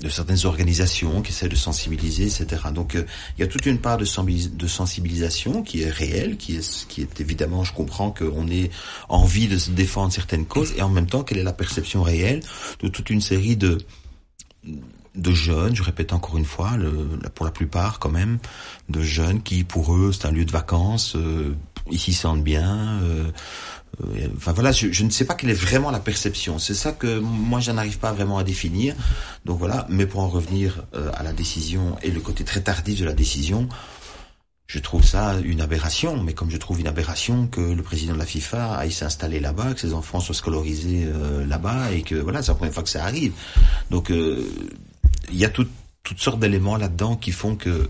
de 0.00 0.08
certaines 0.08 0.46
organisations 0.46 1.22
qui 1.22 1.32
essaient 1.32 1.48
de 1.48 1.56
sensibiliser, 1.56 2.24
etc. 2.24 2.62
Donc 2.74 2.94
euh, 2.94 3.04
il 3.36 3.40
y 3.40 3.44
a 3.44 3.46
toute 3.46 3.66
une 3.66 3.78
part 3.78 3.98
de, 3.98 4.06
de 4.48 4.66
sensibilisation 4.66 5.62
qui 5.62 5.82
est 5.82 5.90
réelle, 5.90 6.36
qui 6.36 6.56
est 6.56 6.86
qui 6.88 7.02
est 7.02 7.20
évidemment, 7.20 7.64
je 7.64 7.72
comprends 7.72 8.10
qu'on 8.10 8.48
ait 8.48 8.70
envie 9.08 9.48
de 9.48 9.58
défendre 9.70 10.12
certaines 10.12 10.46
causes, 10.46 10.72
et 10.76 10.82
en 10.82 10.88
même 10.88 11.06
temps 11.06 11.22
quelle 11.22 11.38
est 11.38 11.44
la 11.44 11.52
perception 11.52 12.02
réelle 12.02 12.40
de 12.82 12.88
toute 12.88 13.10
une 13.10 13.20
série 13.20 13.56
de 13.56 13.78
de 15.16 15.32
jeunes, 15.32 15.74
je 15.74 15.82
répète 15.82 16.12
encore 16.12 16.38
une 16.38 16.44
fois, 16.44 16.76
le, 16.76 17.18
pour 17.34 17.44
la 17.44 17.50
plupart 17.50 17.98
quand 17.98 18.10
même, 18.10 18.38
de 18.88 19.02
jeunes 19.02 19.42
qui 19.42 19.64
pour 19.64 19.94
eux 19.94 20.12
c'est 20.12 20.26
un 20.26 20.30
lieu 20.30 20.44
de 20.44 20.52
vacances, 20.52 21.16
euh, 21.16 21.54
ils 21.90 21.98
s'y 21.98 22.12
sentent 22.12 22.44
bien, 22.44 23.00
euh, 23.02 23.10
euh, 23.10 23.30
enfin 24.36 24.52
voilà, 24.52 24.72
je, 24.72 25.04
ne 25.04 25.10
sais 25.10 25.24
pas 25.24 25.34
quelle 25.34 25.50
est 25.50 25.54
vraiment 25.54 25.90
la 25.90 26.00
perception. 26.00 26.58
C'est 26.58 26.74
ça 26.74 26.92
que 26.92 27.18
moi 27.18 27.60
je 27.60 27.70
n'arrive 27.70 27.98
pas 27.98 28.12
vraiment 28.12 28.38
à 28.38 28.44
définir. 28.44 28.94
Donc 29.44 29.58
voilà, 29.58 29.86
mais 29.88 30.06
pour 30.06 30.20
en 30.20 30.28
revenir 30.28 30.84
euh, 30.94 31.10
à 31.14 31.22
la 31.22 31.32
décision 31.32 31.96
et 32.02 32.10
le 32.10 32.20
côté 32.20 32.44
très 32.44 32.60
tardif 32.60 33.00
de 33.00 33.04
la 33.04 33.12
décision, 33.12 33.68
je 34.66 34.78
trouve 34.78 35.04
ça 35.04 35.34
une 35.44 35.60
aberration. 35.60 36.22
Mais 36.22 36.32
comme 36.32 36.50
je 36.50 36.56
trouve 36.56 36.80
une 36.80 36.86
aberration 36.86 37.46
que 37.46 37.60
le 37.60 37.82
président 37.82 38.14
de 38.14 38.18
la 38.18 38.26
FIFA 38.26 38.74
aille 38.76 38.92
s'installer 38.92 39.40
là-bas, 39.40 39.74
que 39.74 39.80
ses 39.80 39.94
enfants 39.94 40.20
soient 40.20 40.34
scolarisés 40.34 41.04
euh, 41.06 41.44
là-bas 41.46 41.92
et 41.92 42.02
que 42.02 42.14
voilà, 42.14 42.42
c'est 42.42 42.52
la 42.52 42.56
première 42.56 42.74
fois 42.74 42.82
que 42.82 42.90
ça 42.90 43.04
arrive. 43.04 43.32
Donc 43.90 44.10
il 44.10 45.36
y 45.36 45.44
a 45.44 45.50
toutes 45.50 45.70
sortes 46.16 46.40
d'éléments 46.40 46.76
là-dedans 46.76 47.16
qui 47.16 47.32
font 47.32 47.56
que 47.56 47.88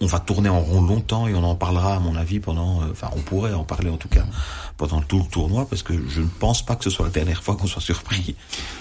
on 0.00 0.06
va 0.06 0.18
tourner 0.18 0.48
en 0.48 0.60
rond 0.60 0.82
longtemps 0.82 1.28
et 1.28 1.34
on 1.34 1.44
en 1.44 1.54
parlera 1.54 1.94
à 1.94 2.00
mon 2.00 2.16
avis 2.16 2.40
pendant, 2.40 2.82
enfin 2.90 3.08
on 3.14 3.20
pourrait 3.20 3.54
en 3.54 3.62
parler 3.62 3.88
en 3.88 3.96
tout 3.96 4.08
cas 4.08 4.24
pendant 4.76 5.00
tout 5.00 5.18
le 5.18 5.30
tournoi, 5.30 5.66
parce 5.68 5.82
que 5.82 5.94
je 6.08 6.20
ne 6.20 6.28
pense 6.38 6.64
pas 6.64 6.76
que 6.76 6.84
ce 6.84 6.90
soit 6.90 7.06
la 7.06 7.12
dernière 7.12 7.42
fois 7.42 7.56
qu'on 7.56 7.66
soit 7.66 7.82
surpris. 7.82 8.34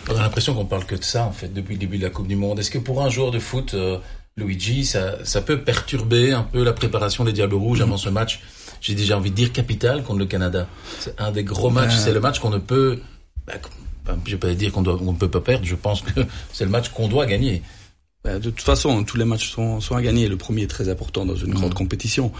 On 0.10 0.16
a 0.16 0.22
l'impression 0.22 0.54
qu'on 0.54 0.66
parle 0.66 0.86
que 0.86 0.96
de 0.96 1.04
ça, 1.04 1.26
en 1.26 1.32
fait, 1.32 1.54
depuis 1.54 1.76
le 1.76 1.80
début 1.80 1.98
de 1.98 2.04
la 2.04 2.10
Coupe 2.10 2.28
du 2.28 2.36
Monde. 2.36 2.60
Est-ce 2.60 2.72
que 2.72 2.78
pour 2.78 3.02
un 3.02 3.10
joueur 3.10 3.32
de 3.32 3.40
foot, 3.40 3.74
euh, 3.74 3.98
Luigi, 4.38 4.86
ça, 4.86 5.24
ça 5.24 5.42
peut 5.42 5.62
perturber 5.62 6.34
un 6.34 6.44
peu 6.44 6.64
la 6.64 6.74
préparation 6.74 7.24
des 7.24 7.32
Diables 7.32 7.56
Rouges 7.56 7.82
avant 7.82 7.98
ce 7.98 8.10
match? 8.10 8.42
J'ai 8.82 8.94
déjà 8.94 9.18
envie 9.18 9.32
de 9.32 9.36
dire 9.36 9.54
capital 9.54 10.04
contre 10.04 10.20
le 10.20 10.26
Canada. 10.26 10.68
C'est 11.00 11.20
un 11.20 11.32
des 11.32 11.44
gros 11.44 11.70
matchs, 11.70 11.96
Ben- 11.96 12.00
c'est 12.00 12.14
le 12.14 12.20
match 12.20 12.40
qu'on 12.40 12.50
ne 12.50 12.58
peut... 12.58 13.00
Bah, 13.48 14.16
je 14.26 14.32
vais 14.32 14.38
pas 14.38 14.54
dire 14.54 14.72
qu'on 14.72 14.82
ne 14.82 15.18
peut 15.18 15.32
pas 15.32 15.42
perdre, 15.42 15.66
je 15.66 15.76
pense 15.76 16.02
que 16.02 16.12
c'est 16.52 16.66
le 16.66 16.70
match 16.70 16.90
qu'on 16.90 17.08
doit 17.08 17.26
gagner. 17.26 17.64
De 18.26 18.40
toute 18.40 18.62
façon, 18.62 19.04
tous 19.04 19.18
les 19.18 19.26
matchs 19.26 19.52
sont, 19.52 19.80
sont 19.82 19.96
à 19.96 20.02
gagner. 20.02 20.28
Le 20.28 20.36
premier 20.36 20.64
est 20.64 20.68
très 20.68 20.90
important 20.90 21.26
dans 21.26 21.36
une 21.36 21.54
grande 21.54 21.76
compétition. 21.76 22.32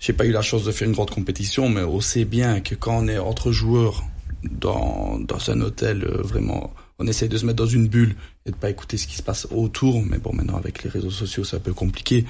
J'ai 0.00 0.12
pas 0.12 0.24
eu 0.26 0.32
la 0.32 0.42
chance 0.42 0.64
de 0.64 0.72
faire 0.72 0.86
une 0.86 0.94
grande 0.94 1.10
compétition, 1.10 1.68
mais 1.68 1.82
on 1.82 2.00
sait 2.00 2.24
bien 2.24 2.60
que 2.60 2.74
quand 2.74 2.98
on 2.98 3.08
est 3.08 3.18
entre 3.18 3.52
joueurs 3.52 4.04
dans, 4.44 5.18
dans 5.18 5.50
un 5.50 5.60
hôtel, 5.60 6.04
euh, 6.04 6.22
vraiment, 6.22 6.72
on 6.98 7.06
essaye 7.06 7.28
de 7.28 7.36
se 7.36 7.44
mettre 7.44 7.56
dans 7.56 7.66
une 7.66 7.88
bulle 7.88 8.14
et 8.46 8.50
de 8.50 8.56
pas 8.56 8.70
écouter 8.70 8.96
ce 8.96 9.06
qui 9.06 9.16
se 9.16 9.22
passe 9.22 9.48
autour. 9.50 10.02
Mais 10.02 10.18
bon, 10.18 10.32
maintenant 10.32 10.56
avec 10.56 10.84
les 10.84 10.90
réseaux 10.90 11.10
sociaux, 11.10 11.44
c'est 11.44 11.56
un 11.56 11.60
peu 11.60 11.72
compliqué. 11.72 12.24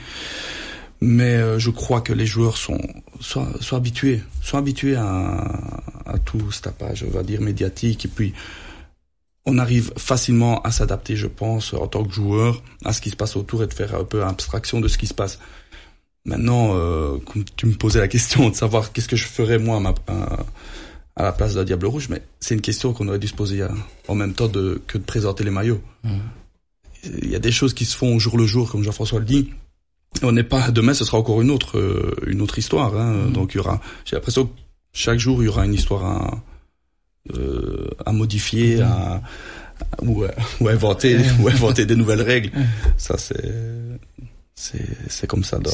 Mais 1.01 1.37
euh, 1.37 1.59
je 1.59 1.71
crois 1.71 2.01
que 2.01 2.13
les 2.13 2.27
joueurs 2.27 2.57
sont, 2.57 2.81
sont, 3.21 3.47
sont 3.61 3.77
habitués, 3.77 4.23
sont 4.43 4.59
habitués 4.59 4.97
à, 4.97 5.47
à 6.07 6.19
tout 6.19 6.51
ce 6.51 6.63
tapage, 6.63 7.05
on 7.07 7.11
va 7.11 7.23
dire, 7.23 7.41
médiatique. 7.41 8.07
Et 8.07 8.09
puis, 8.09 8.33
on 9.47 9.59
arrive 9.59 9.93
facilement 9.97 10.61
à 10.63 10.71
s'adapter, 10.71 11.17
je 11.17 11.27
pense, 11.27 11.73
en 11.73 11.87
tant 11.87 12.05
que 12.05 12.13
joueur, 12.13 12.63
à 12.85 12.93
ce 12.93 13.01
qui 13.01 13.11
se 13.11 13.17
passe 13.17 13.37
autour 13.37 13.63
et 13.63 13.67
de 13.67 13.75
faire 13.75 13.95
un 13.95 14.05
peu 14.05 14.25
abstraction 14.25 14.81
de 14.81 14.89
ce 14.89 14.99
qui 14.99 15.07
se 15.07 15.15
passe. 15.15 15.39
Maintenant, 16.29 16.73
euh, 16.75 17.17
comme 17.27 17.45
tu 17.57 17.65
me 17.67 17.73
posais 17.75 18.01
la 18.01 18.09
question 18.09 18.51
de 18.51 18.55
savoir 18.55 18.93
qu'est-ce 18.93 19.09
que 19.09 19.17
je 19.17 19.27
ferais 19.27 19.59
moi 19.59 19.79
à, 19.79 19.81
ma- 19.81 19.95
à- 20.09 20.45
à 21.17 21.23
la 21.23 21.33
place 21.33 21.55
de 21.55 21.59
la 21.59 21.65
Diable 21.65 21.87
Rouge, 21.87 22.09
mais 22.11 22.23
c'est 22.39 22.55
une 22.55 22.61
question 22.61 22.93
qu'on 22.93 23.09
aurait 23.09 23.19
dû 23.19 23.27
se 23.29 23.35
poser 23.35 23.63
euh, 23.63 23.69
en 24.09 24.15
même 24.15 24.35
temps 24.35 24.47
de, 24.47 24.81
que 24.87 24.99
de 24.99 25.03
présenter 25.03 25.43
les 25.43 25.51
maillots. 25.51 25.81
Il 27.23 27.31
y 27.31 27.35
a 27.35 27.39
des 27.39 27.51
choses 27.51 27.75
qui 27.75 27.85
se 27.87 27.97
font 27.97 28.15
au 28.15 28.19
jour 28.19 28.37
le 28.37 28.47
jour, 28.47 28.71
comme 28.71 28.83
Jean-François 28.85 29.19
le 29.21 29.25
dit. 29.25 29.51
On 30.23 30.33
n'est 30.33 30.45
pas 30.45 30.71
demain, 30.71 30.95
ce 30.95 31.05
sera 31.05 31.19
encore 31.19 31.41
une 31.43 31.51
autre 31.51 31.79
euh, 31.79 32.15
une 32.27 32.41
autre 32.43 32.59
histoire. 32.59 32.97
Hein. 32.97 33.27
Donc 33.33 33.55
il 33.55 33.59
y 33.59 33.61
aura, 33.61 33.81
j'ai 34.05 34.17
l'impression 34.17 34.47
que 34.47 34.53
chaque 34.93 35.19
jour 35.19 35.43
il 35.43 35.47
y 35.47 35.49
aura 35.49 35.65
une 35.65 35.75
histoire 35.75 36.05
à 36.05 36.43
euh, 37.37 37.89
à 38.07 38.13
modifier, 38.13 38.81
à, 38.81 38.91
à- 39.81 40.03
ou, 40.05 40.25
ou 40.61 40.69
inventer 40.69 41.19
ou 41.41 41.49
à 41.49 41.53
inventer 41.53 41.85
des 41.87 41.97
nouvelles 41.97 42.23
règles. 42.23 42.51
Ça 42.97 43.17
c'est 43.19 43.45
c'est 45.09 45.27
comme 45.27 45.45
ça 45.45 45.59
dans 45.59 45.71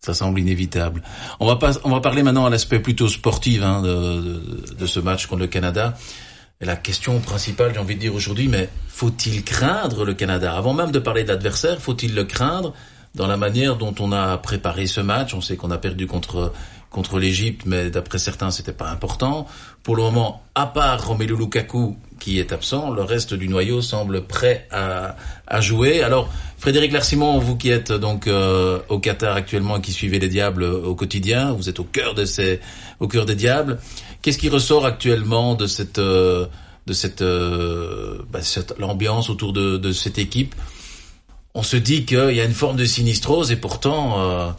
Ça 0.00 0.12
semble 0.12 0.40
inévitable. 0.40 1.02
On 1.40 1.46
va 1.46 1.56
pas, 1.56 1.72
on 1.84 1.90
va 1.90 2.00
parler 2.00 2.22
maintenant 2.22 2.44
à 2.44 2.50
l'aspect 2.50 2.80
plutôt 2.80 3.08
sportif 3.08 3.62
hein, 3.62 3.80
de, 3.82 4.20
de, 4.20 4.74
de 4.74 4.86
ce 4.86 5.00
match 5.00 5.26
contre 5.26 5.40
le 5.40 5.46
Canada. 5.46 5.94
Et 6.60 6.66
la 6.66 6.76
question 6.76 7.18
principale, 7.20 7.72
j'ai 7.72 7.80
envie 7.80 7.94
de 7.94 8.00
dire 8.00 8.14
aujourd'hui, 8.14 8.48
mais 8.48 8.68
faut-il 8.88 9.42
craindre 9.44 10.04
le 10.04 10.14
Canada? 10.14 10.54
Avant 10.56 10.74
même 10.74 10.90
de 10.90 10.98
parler 10.98 11.24
de 11.24 11.28
l'adversaire, 11.28 11.80
faut-il 11.80 12.14
le 12.14 12.24
craindre 12.24 12.74
dans 13.14 13.26
la 13.26 13.36
manière 13.36 13.76
dont 13.76 13.94
on 13.98 14.12
a 14.12 14.36
préparé 14.38 14.86
ce 14.86 15.00
match? 15.00 15.34
On 15.34 15.40
sait 15.40 15.56
qu'on 15.56 15.70
a 15.70 15.78
perdu 15.78 16.06
contre 16.06 16.52
contre 16.94 17.18
l'Égypte, 17.18 17.62
mais 17.66 17.90
d'après 17.90 18.18
certains, 18.18 18.52
c'était 18.52 18.72
pas 18.72 18.88
important. 18.88 19.48
Pour 19.82 19.96
le 19.96 20.02
moment, 20.04 20.44
à 20.54 20.66
part 20.66 21.04
Romelu 21.08 21.36
Lukaku 21.36 21.96
qui 22.20 22.38
est 22.38 22.52
absent, 22.52 22.92
le 22.92 23.02
reste 23.02 23.34
du 23.34 23.48
noyau 23.48 23.82
semble 23.82 24.26
prêt 24.26 24.68
à, 24.70 25.16
à 25.48 25.60
jouer. 25.60 26.04
Alors, 26.04 26.28
Frédéric 26.56 26.92
Larsimon, 26.92 27.40
vous 27.40 27.56
qui 27.56 27.70
êtes 27.70 27.92
donc 27.92 28.28
euh, 28.28 28.78
au 28.88 29.00
Qatar 29.00 29.34
actuellement 29.34 29.78
et 29.78 29.80
qui 29.80 29.92
suivez 29.92 30.20
les 30.20 30.28
Diables 30.28 30.62
au 30.62 30.94
quotidien, 30.94 31.52
vous 31.52 31.68
êtes 31.68 31.80
au 31.80 31.84
cœur 31.84 32.14
de 32.14 32.24
ces, 32.24 32.60
au 33.00 33.08
cœur 33.08 33.26
des 33.26 33.34
Diables. 33.34 33.80
Qu'est-ce 34.22 34.38
qui 34.38 34.48
ressort 34.48 34.86
actuellement 34.86 35.56
de 35.56 35.66
cette, 35.66 35.98
euh, 35.98 36.46
de 36.86 36.92
cette, 36.92 37.22
euh, 37.22 38.22
bah, 38.30 38.40
cette 38.40 38.78
l'ambiance 38.78 39.28
autour 39.30 39.52
de, 39.52 39.78
de 39.78 39.92
cette 39.92 40.18
équipe? 40.18 40.54
On 41.54 41.64
se 41.64 41.76
dit 41.76 42.04
qu'il 42.04 42.34
y 42.34 42.40
a 42.40 42.44
une 42.44 42.54
forme 42.54 42.76
de 42.76 42.84
sinistrose 42.84 43.50
et 43.50 43.56
pourtant. 43.56 44.54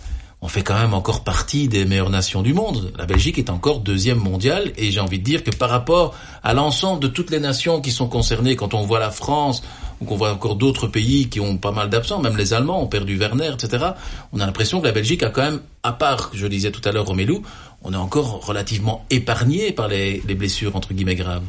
On 0.45 0.47
fait 0.47 0.61
quand 0.61 0.77
même 0.77 0.93
encore 0.93 1.23
partie 1.23 1.67
des 1.67 1.85
meilleures 1.85 2.11
nations 2.11 2.43
du 2.43 2.53
monde. 2.53 2.93
La 2.99 3.07
Belgique 3.07 3.39
est 3.39 3.49
encore 3.49 3.79
deuxième 3.79 4.19
mondiale 4.19 4.73
et 4.77 4.91
j'ai 4.91 4.99
envie 4.99 5.17
de 5.17 5.23
dire 5.23 5.43
que 5.43 5.49
par 5.49 5.71
rapport 5.71 6.13
à 6.43 6.53
l'ensemble 6.53 7.01
de 7.01 7.07
toutes 7.07 7.31
les 7.31 7.39
nations 7.39 7.81
qui 7.81 7.89
sont 7.89 8.07
concernées, 8.07 8.55
quand 8.55 8.75
on 8.75 8.83
voit 8.83 8.99
la 8.99 9.09
France 9.09 9.63
ou 9.99 10.05
qu'on 10.05 10.17
voit 10.17 10.31
encore 10.31 10.55
d'autres 10.55 10.85
pays 10.85 11.29
qui 11.29 11.39
ont 11.39 11.57
pas 11.57 11.71
mal 11.71 11.89
d'absents, 11.89 12.21
même 12.21 12.37
les 12.37 12.53
Allemands 12.53 12.79
ont 12.79 12.85
perdu 12.85 13.17
Werner, 13.17 13.53
etc., 13.55 13.93
on 14.33 14.39
a 14.39 14.45
l'impression 14.45 14.81
que 14.81 14.85
la 14.85 14.91
Belgique 14.91 15.23
a 15.23 15.31
quand 15.31 15.41
même, 15.41 15.61
à 15.81 15.93
part, 15.93 16.29
je 16.31 16.45
disais 16.45 16.69
tout 16.69 16.87
à 16.87 16.91
l'heure 16.91 17.07
Romelu, 17.07 17.39
on 17.81 17.91
est 17.93 17.97
encore 17.97 18.45
relativement 18.45 19.03
épargné 19.09 19.71
par 19.71 19.87
les 19.87 20.19
blessures 20.19 20.75
entre 20.75 20.93
guillemets 20.93 21.15
graves. 21.15 21.41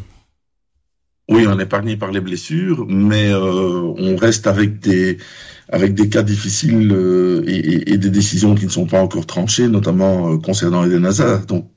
Oui, 1.28 1.45
on 1.49 1.59
est 1.59 1.64
épargné 1.64 1.97
par 1.97 2.12
les 2.12 2.21
blessures, 2.21 2.87
mais 2.88 3.33
euh, 3.33 3.80
on 3.99 4.16
reste 4.16 4.47
avec 4.47 4.78
des 4.78 5.18
avec 5.68 5.95
des 5.95 6.09
cas 6.09 6.23
difficiles 6.23 6.92
euh, 6.92 7.42
et, 7.47 7.99
des 7.99 8.11
décisions 8.11 8.54
qui 8.54 8.66
ne 8.66 8.71
sont 8.71 8.87
pas 8.87 9.00
encore 9.02 9.26
tranchées, 9.26 9.68
notamment 9.68 10.33
euh, 10.33 10.38
concernant 10.38 10.85
Eden 10.85 11.04
Hazard. 11.04 11.47
Donc, 11.47 11.68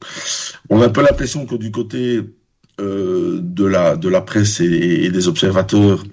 on 0.70 0.82
a 0.82 0.86
un 0.86 0.90
peu 0.90 1.02
l'impression 1.02 1.48
que 1.48 1.56
du 1.56 1.72
côté 1.72 2.22
euh, 2.80 3.40
de 3.42 3.66
la 3.66 3.96
de 3.96 4.08
la 4.08 4.22
presse 4.22 4.60
et 4.62 5.10
des 5.10 5.28
observateurs, 5.28 6.04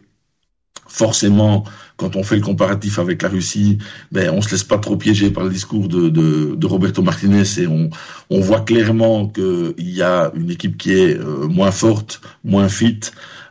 forcément, 0.96 1.64
quand 1.98 2.16
on 2.16 2.22
fait 2.22 2.36
le 2.36 2.42
comparatif 2.42 2.98
avec 2.98 3.20
la 3.20 3.28
Russie, 3.28 3.76
ben 4.12 4.30
on 4.30 4.40
se 4.40 4.50
laisse 4.50 4.64
pas 4.64 4.78
trop 4.78 4.96
piéger 4.96 5.30
par 5.30 5.44
le 5.44 5.50
discours 5.50 5.88
de, 5.88 6.08
de, 6.08 6.54
de 6.54 6.66
Roberto 6.66 7.02
Martinez 7.02 7.44
et 7.58 7.66
on 7.66 7.90
on 8.30 8.40
voit 8.40 8.60
clairement 8.60 9.28
qu'il 9.28 9.74
y 9.78 10.02
a 10.02 10.32
une 10.34 10.50
équipe 10.50 10.78
qui 10.78 10.92
est 10.92 11.18
euh, 11.18 11.46
moins 11.48 11.70
forte, 11.70 12.22
moins 12.44 12.68
fit, 12.68 13.00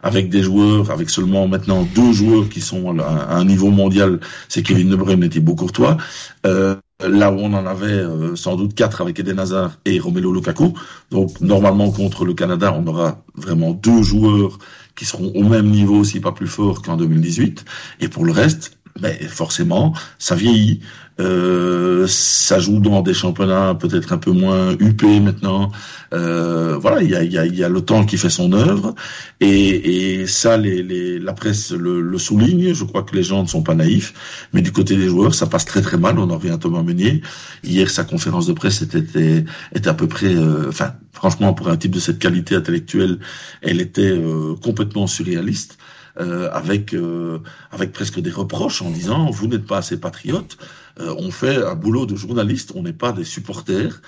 avec 0.02 0.30
des 0.30 0.42
joueurs, 0.42 0.90
avec 0.90 1.10
seulement 1.10 1.48
maintenant 1.48 1.88
deux 1.96 2.14
joueurs 2.14 2.50
qui 2.50 2.62
sont 2.62 2.98
à, 3.00 3.36
un 3.36 3.46
niveau 3.46 3.70
mondial, 3.70 4.20
c'est 4.50 4.64
Kevin 4.64 4.90
De 4.90 4.96
Bruyne 4.96 5.24
et 5.24 5.30
Thibaut 5.30 5.56
Courtois. 5.56 5.98
Euh, 6.46 6.76
là 7.02 7.32
où 7.32 7.36
on 7.40 7.54
en 7.54 7.66
avait 7.66 7.88
euh, 7.88 8.36
sans 8.36 8.56
doute 8.56 8.74
quatre 8.74 9.02
avec 9.02 9.20
Eden 9.20 9.38
Hazard 9.40 9.78
et 9.86 10.00
Romelu 10.00 10.34
Lukaku. 10.34 10.74
Donc 11.12 11.42
normalement 11.42 11.92
contre 11.92 12.26
le 12.26 12.34
Canada, 12.34 12.74
on 12.78 12.88
aura 12.88 13.24
vraiment 13.36 13.72
deux 13.72 14.02
joueurs 14.02 14.58
qui 14.96 15.06
seront 15.06 15.32
au 15.36 15.44
même 15.44 15.70
niveau, 15.70 16.04
si 16.04 16.20
pas 16.20 16.32
plus 16.32 16.48
forts 16.48 16.82
qu'en 16.82 16.98
2018. 16.98 17.66
Et 18.00 18.08
pour 18.08 18.26
le 18.26 18.32
reste, 18.32 18.78
ben, 19.00 19.16
forcément, 19.28 19.94
ça 20.20 20.36
vieillit. 20.36 20.82
Euh, 21.18 22.06
ça 22.08 22.60
joue 22.60 22.80
dans 22.82 23.02
des 23.02 23.14
championnats 23.14 23.74
peut-être 23.74 24.12
un 24.12 24.18
peu 24.18 24.32
moins 24.32 24.76
huppés 24.80 25.22
maintenant. 25.22 25.72
Euh, 26.14 26.78
voilà, 26.78 27.02
il 27.02 27.10
y 27.10 27.16
a, 27.16 27.24
y, 27.24 27.38
a, 27.38 27.46
y 27.46 27.64
a 27.64 27.70
le 27.70 27.82
temps 27.82 28.06
qui 28.06 28.18
fait 28.18 28.30
son 28.30 28.52
œuvre. 28.52 28.94
Et, 29.40 30.20
et 30.22 30.28
ça, 30.28 30.58
les, 30.58 30.84
les, 30.84 31.18
la 31.20 31.34
presse 31.34 31.72
le, 31.72 32.02
le 32.02 32.18
souligne. 32.18 32.74
Je 32.74 32.84
crois 32.84 33.04
que 33.04 33.16
les 33.16 33.24
gens 33.24 33.44
ne 33.44 33.48
sont 33.48 33.64
pas 33.64 33.76
naïfs. 33.76 34.14
Mais 34.52 34.62
du 34.62 34.72
côté 34.74 34.98
des 34.98 35.08
joueurs, 35.08 35.34
ça 35.34 35.48
passe 35.48 35.66
très 35.66 35.82
très 35.82 35.98
mal. 35.98 36.20
On 36.20 36.30
en 36.30 36.38
revient 36.38 36.52
à 36.52 36.58
Thomas 36.58 36.84
Meunier. 36.84 37.22
Hier, 37.64 37.90
sa 37.90 38.04
conférence 38.04 38.48
de 38.48 38.54
presse 38.54 38.82
était, 38.82 39.46
était, 39.74 39.90
à 39.90 39.94
peu 39.94 40.08
près... 40.08 40.36
euh, 40.36 40.70
franchement, 41.14 41.54
pour 41.54 41.70
un 41.70 41.78
type 41.78 41.92
de 41.92 42.00
cette 42.00 42.20
qualité 42.20 42.56
intellectuelle, 42.56 43.20
elle 43.62 43.80
était 43.80 44.12
euh, 44.12 44.56
complètement 44.62 45.08
surréaliste. 45.08 45.78
Euh, 46.18 46.50
avec 46.54 46.94
euh, 46.94 47.40
avec 47.72 47.92
presque 47.92 48.22
des 48.22 48.32
reproches 48.32 48.82
en 48.82 48.90
disant 48.90 49.30
vous 49.32 49.48
n'êtes 49.48 49.66
pas 49.66 49.80
assez 49.80 50.00
patriote. 50.00 50.58
Euh, 51.00 51.14
on 51.18 51.32
fait 51.32 51.58
un 51.58 51.76
boulot 51.76 52.06
de 52.06 52.16
journaliste, 52.16 52.72
on 52.76 52.84
n'est 52.84 52.94
pas 52.94 53.12
des 53.12 53.26
supporters. 53.26 54.02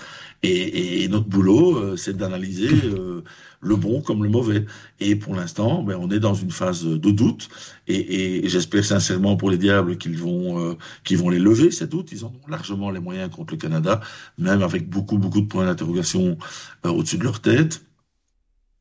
Et, 0.44 1.04
et 1.04 1.08
notre 1.08 1.28
boulot, 1.28 1.78
euh, 1.78 1.98
c'est 1.98 2.16
d'analyser 2.16 2.70
euh, 2.86 3.24
le 3.60 3.76
bon 3.76 4.02
comme 4.02 4.24
le 4.24 4.30
mauvais. 4.30 4.66
Et 5.00 5.16
pour 5.16 5.36
l'instant, 5.36 5.84
ben, 5.84 5.98
on 6.00 6.12
est 6.12 6.20
dans 6.20 6.36
une 6.36 6.52
phase 6.52 6.84
de 6.86 7.12
doute. 7.12 7.50
Et, 7.88 8.46
et 8.46 8.50
j'espère 8.50 8.86
sincèrement 8.86 9.36
pour 9.36 9.50
les 9.50 9.58
diables 9.58 9.98
qu'ils 9.98 10.18
vont 10.18 10.60
euh, 10.60 10.76
qu'ils 11.04 11.18
vont 11.18 11.30
les 11.30 11.40
lever 11.40 11.72
ces 11.72 11.88
doutes. 11.88 12.12
Ils 12.12 12.24
en 12.24 12.30
ont 12.30 12.48
largement 12.48 12.92
les 12.92 13.00
moyens 13.00 13.30
contre 13.36 13.54
le 13.54 13.58
Canada, 13.58 14.00
même 14.38 14.62
avec 14.62 14.90
beaucoup 14.90 15.18
beaucoup 15.18 15.42
de 15.42 15.48
points 15.48 15.66
d'interrogation 15.66 16.38
euh, 16.86 16.90
au-dessus 16.90 17.18
de 17.18 17.24
leur 17.24 17.42
tête. 17.42 17.82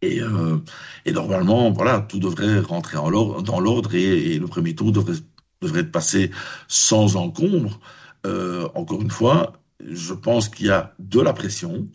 Et, 0.02 0.20
euh, 0.20 0.58
et 1.06 1.12
normalement, 1.12 1.70
voilà, 1.72 2.00
tout 2.00 2.18
devrait 2.18 2.60
rentrer 2.60 2.98
en 2.98 3.10
dans 3.42 3.60
l'ordre 3.60 3.94
et, 3.94 4.34
et 4.34 4.38
le 4.38 4.46
premier 4.46 4.75
tour 4.75 4.92
devrait, 4.92 5.14
devrait 5.62 5.80
être 5.80 5.92
passé 5.92 6.30
sans 6.68 7.16
encombre. 7.16 7.80
Euh, 8.26 8.68
encore 8.75 9.02
une 9.02 9.10
fois, 9.10 9.54
je 9.84 10.14
pense 10.14 10.48
qu'il 10.48 10.66
y 10.66 10.70
a 10.70 10.94
de 10.98 11.20
la 11.20 11.32
pression, 11.32 11.88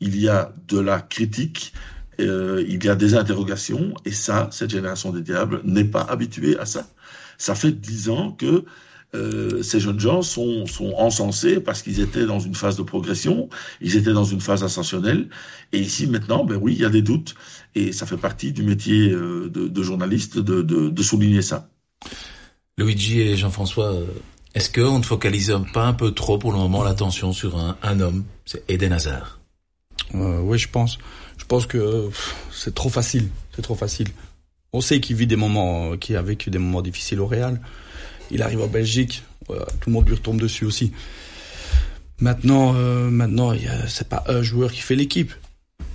il 0.00 0.20
y 0.20 0.28
a 0.28 0.52
de 0.68 0.78
la 0.78 1.00
critique, 1.00 1.72
euh, 2.20 2.64
il 2.66 2.84
y 2.84 2.88
a 2.88 2.94
des 2.94 3.14
interrogations, 3.14 3.94
et 4.04 4.12
ça, 4.12 4.48
cette 4.50 4.70
génération 4.70 5.12
des 5.12 5.22
diables 5.22 5.60
n'est 5.64 5.84
pas 5.84 6.02
habituée 6.02 6.58
à 6.58 6.66
ça. 6.66 6.88
Ça 7.38 7.54
fait 7.54 7.72
dix 7.72 8.08
ans 8.08 8.32
que 8.32 8.64
euh, 9.14 9.62
ces 9.62 9.78
jeunes 9.78 10.00
gens 10.00 10.22
sont, 10.22 10.64
encensés 10.96 11.60
parce 11.60 11.82
qu'ils 11.82 12.00
étaient 12.00 12.26
dans 12.26 12.40
une 12.40 12.54
phase 12.54 12.76
de 12.76 12.82
progression, 12.82 13.48
ils 13.80 13.96
étaient 13.96 14.12
dans 14.12 14.24
une 14.24 14.40
phase 14.40 14.64
ascensionnelle, 14.64 15.28
et 15.72 15.78
ici 15.78 16.06
maintenant, 16.06 16.44
ben 16.44 16.58
oui, 16.60 16.72
il 16.72 16.80
y 16.80 16.84
a 16.84 16.90
des 16.90 17.02
doutes, 17.02 17.34
et 17.74 17.92
ça 17.92 18.06
fait 18.06 18.16
partie 18.16 18.52
du 18.52 18.62
métier 18.62 19.10
de, 19.10 19.82
journaliste 19.82 20.38
de 20.38 21.02
souligner 21.02 21.42
ça. 21.42 21.68
Luigi 22.78 23.20
et 23.20 23.36
Jean-François, 23.36 23.92
euh, 23.92 24.06
est-ce 24.54 24.70
qu'on 24.70 24.98
ne 24.98 25.04
focalise 25.04 25.56
pas 25.72 25.84
un 25.84 25.92
peu 25.92 26.12
trop 26.12 26.38
pour 26.38 26.52
le 26.52 26.58
moment 26.58 26.82
l'attention 26.82 27.32
sur 27.32 27.56
un, 27.56 27.76
un 27.82 28.00
homme, 28.00 28.24
c'est 28.44 28.62
Eden 28.70 28.92
Hazard 28.92 29.40
Euh, 30.14 30.40
oui, 30.40 30.58
je 30.58 30.68
pense. 30.68 30.98
Je 31.38 31.44
pense 31.44 31.66
que 31.66 32.10
c'est 32.52 32.74
trop 32.74 32.88
facile. 32.88 33.28
C'est 33.54 33.62
trop 33.62 33.74
facile. 33.74 34.08
On 34.72 34.80
sait 34.80 35.00
qu'il 35.00 35.16
vit 35.16 35.26
des 35.26 35.36
moments, 35.36 35.96
qu'il 35.96 36.16
a 36.16 36.22
vécu 36.22 36.50
des 36.50 36.58
moments 36.58 36.82
difficiles 36.82 37.20
au 37.20 37.26
Real. 37.26 37.60
Il 38.30 38.42
arrive 38.42 38.60
en 38.60 38.66
Belgique, 38.66 39.22
tout 39.48 39.54
le 39.86 39.92
monde 39.92 40.08
lui 40.08 40.14
retombe 40.14 40.40
dessus 40.40 40.64
aussi. 40.64 40.92
Maintenant, 42.20 42.74
euh, 42.74 43.10
maintenant, 43.10 43.52
c'est 43.88 44.08
pas 44.08 44.24
un 44.26 44.42
joueur 44.42 44.72
qui 44.72 44.80
fait 44.80 44.96
l'équipe. 44.96 45.32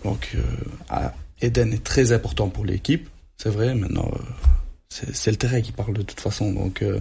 Donc, 0.03 0.35
euh, 0.35 1.09
Eden 1.41 1.73
est 1.73 1.83
très 1.83 2.11
important 2.11 2.49
pour 2.49 2.65
l'équipe, 2.65 3.09
c'est 3.37 3.49
vrai. 3.49 3.73
Maintenant, 3.75 4.11
euh, 4.13 4.23
c'est 4.91 5.31
le 5.31 5.37
terrain 5.37 5.61
qui 5.61 5.71
parle 5.71 5.93
de 5.93 6.01
toute 6.01 6.19
façon. 6.19 6.51
Donc, 6.51 6.81
euh, 6.81 6.99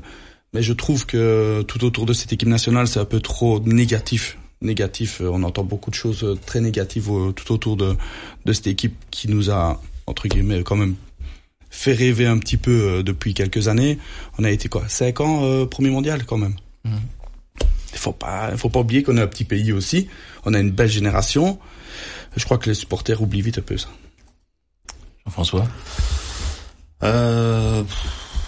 mais 0.55 0.63
je 0.63 0.73
trouve 0.73 1.07
que 1.07 1.63
tout 1.63 1.85
autour 1.85 2.07
de 2.07 2.13
cette 2.13 2.33
équipe 2.33 2.49
nationale, 2.49 2.87
c'est 2.87 3.01
un 3.01 3.05
peu 3.05 3.21
trop 3.21 3.61
négatif. 3.61 4.39
Négatif. 4.63 5.21
On 5.21 5.43
entend 5.43 5.65
beaucoup 5.65 5.91
de 5.91 5.97
choses 5.97 6.39
très 6.47 6.61
négatives 6.61 7.11
tout 7.35 7.53
autour 7.53 7.77
de 7.77 7.97
de 8.45 8.53
cette 8.53 8.67
équipe 8.67 8.95
qui 9.11 9.29
nous 9.29 9.51
a 9.51 9.81
entre 10.07 10.29
guillemets 10.29 10.63
quand 10.63 10.77
même 10.77 10.97
fait 11.71 11.95
rêver 11.95 12.27
un 12.27 12.39
petit 12.39 12.59
peu 12.59 13.03
depuis 13.03 13.33
quelques 13.33 13.69
années. 13.69 13.99
On 14.39 14.45
a 14.45 14.51
été 14.51 14.69
quoi, 14.69 14.85
cinq 14.87 15.21
ans 15.21 15.67
premier 15.67 15.91
mondial 15.91 16.27
quand 16.27 16.37
même. 16.37 16.57
Mmh. 16.85 16.97
Il 17.93 17.99
faut 17.99 18.13
pas, 18.13 18.57
faut 18.57 18.69
pas 18.69 18.81
oublier 18.81 19.03
qu'on 19.03 19.17
est 19.17 19.23
un 19.23 19.27
petit 19.27 19.45
pays 19.45 19.73
aussi. 19.73 20.09
On 20.45 20.55
a 20.55 20.61
une 20.61 20.71
belle 20.71 20.91
génération. 20.91 21.59
Je 22.37 22.45
crois 22.45 22.59
que 22.59 22.69
les 22.69 22.75
supporters 22.75 23.21
oublient 23.21 23.43
vite 23.43 23.59
un 23.59 23.63
peu 23.63 23.77
ça. 23.77 23.89
Jean-François? 25.27 25.69
Euh, 27.03 27.83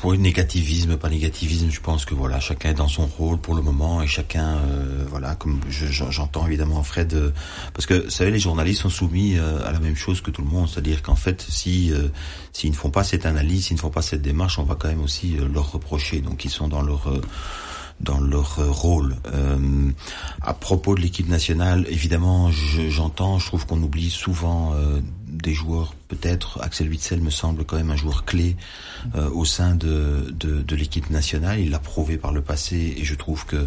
Oui, 0.05 0.19
négativisme, 0.19 0.97
pas 0.97 1.09
négativisme. 1.09 1.71
Je 1.71 1.81
pense 1.81 2.05
que 2.05 2.15
voilà, 2.15 2.41
chacun 2.41 2.71
est 2.71 2.75
dans 2.75 2.89
son 2.89 3.07
rôle 3.07 3.39
pour 3.39 3.55
le 3.55 3.63
moment 3.63 4.03
et 4.03 4.07
chacun, 4.09 4.57
euh, 4.57 5.05
voilà, 5.09 5.37
comme 5.37 5.61
j'entends 5.69 6.47
évidemment 6.47 6.83
Fred, 6.83 7.15
euh, 7.15 7.31
parce 7.73 7.87
que 7.87 7.95
vous 8.05 8.11
savez, 8.11 8.33
les 8.33 8.41
journalistes 8.41 8.83
sont 8.83 8.91
soumis 8.91 9.37
euh, 9.39 9.65
à 9.65 9.71
la 9.71 9.79
même 9.79 9.95
chose 9.95 10.21
que 10.21 10.31
tout 10.33 10.43
le 10.43 10.49
monde, 10.49 10.69
c'est-à-dire 10.69 11.03
qu'en 11.03 11.15
fait, 11.15 11.47
si 11.49 11.93
s'ils 12.53 12.71
ne 12.71 12.77
font 12.77 12.91
pas 12.91 13.05
cette 13.05 13.27
analyse, 13.27 13.67
s'ils 13.67 13.77
ne 13.77 13.81
font 13.81 13.91
pas 13.91 14.03
cette 14.03 14.23
démarche, 14.23 14.59
on 14.59 14.65
va 14.65 14.75
quand 14.75 14.89
même 14.89 15.03
aussi 15.03 15.37
leur 15.53 15.71
reprocher. 15.71 16.21
Donc 16.21 16.45
ils 16.45 16.51
sont 16.51 16.69
dans 16.69 16.83
leur 16.83 17.09
dans 18.03 18.21
leur 18.21 18.57
rôle. 18.73 19.17
Euh, 19.33 19.91
à 20.41 20.55
propos 20.55 20.95
de 20.95 21.01
l'équipe 21.01 21.29
nationale, 21.29 21.87
évidemment, 21.89 22.51
j'entends, 22.51 23.39
je, 23.39 23.47
trouve 23.47 23.67
qu'on 23.67 23.83
oublie 23.83 24.11
souvent 24.11 24.75
euh, 24.75 25.01
des 25.27 25.55
joueurs. 25.55 25.95
Peut-être 26.09 26.61
Axel 26.63 26.89
Witzel 26.89 27.21
me 27.21 27.31
semble 27.31 27.65
quand 27.65 27.77
même 27.77 27.91
un 27.91 27.97
joueur 27.97 28.25
clé 28.25 28.57
euh, 29.15 29.31
au 29.31 29.45
sein 29.45 29.75
de, 29.75 30.33
de, 30.33 30.63
de 30.63 30.77
l'équipe 30.77 31.11
nationale. 31.11 31.61
Il 31.61 31.71
l'a 31.71 31.79
prouvé 31.79 32.19
par 32.19 32.33
le 32.33 32.43
passé 32.43 32.95
et 32.97 33.05
je 33.05 33.15
trouve 33.15 33.47
que 33.47 33.67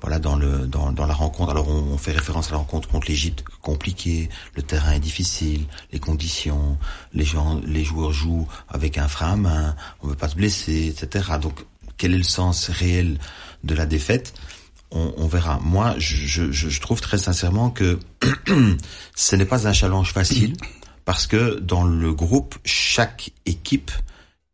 voilà 0.00 0.18
dans 0.18 0.36
le 0.36 0.66
dans, 0.66 0.92
dans 0.92 1.06
la 1.06 1.14
rencontre. 1.14 1.50
Alors 1.50 1.68
on, 1.68 1.96
fait 1.96 2.12
référence 2.12 2.48
à 2.48 2.52
la 2.52 2.58
rencontre 2.58 2.88
contre 2.88 3.08
l'Égypte, 3.08 3.44
compliqué, 3.62 4.28
le 4.54 4.62
terrain 4.62 4.92
est 4.92 5.00
difficile, 5.00 5.64
les 5.92 6.00
conditions, 6.00 6.76
les 7.14 7.24
gens, 7.24 7.60
les 7.64 7.84
joueurs 7.84 8.12
jouent 8.12 8.48
avec 8.68 8.98
un 8.98 9.08
frein 9.08 9.32
à 9.32 9.36
main, 9.36 9.76
on 10.02 10.08
veut 10.08 10.16
pas 10.16 10.28
se 10.28 10.34
blesser, 10.34 10.88
etc. 10.88 11.36
Donc 11.40 11.64
quel 11.96 12.14
est 12.14 12.18
le 12.18 12.24
sens 12.24 12.68
réel 12.68 13.18
de 13.64 13.74
la 13.74 13.86
défaite, 13.86 14.34
on, 14.94 15.26
verra. 15.26 15.58
Moi, 15.62 15.94
je, 15.98 16.80
trouve 16.80 17.00
très 17.00 17.18
sincèrement 17.18 17.70
que 17.70 17.98
ce 19.16 19.36
n'est 19.36 19.46
pas 19.46 19.66
un 19.66 19.72
challenge 19.72 20.12
facile 20.12 20.54
parce 21.04 21.26
que 21.26 21.58
dans 21.58 21.84
le 21.84 22.12
groupe, 22.12 22.56
chaque 22.64 23.30
équipe 23.46 23.90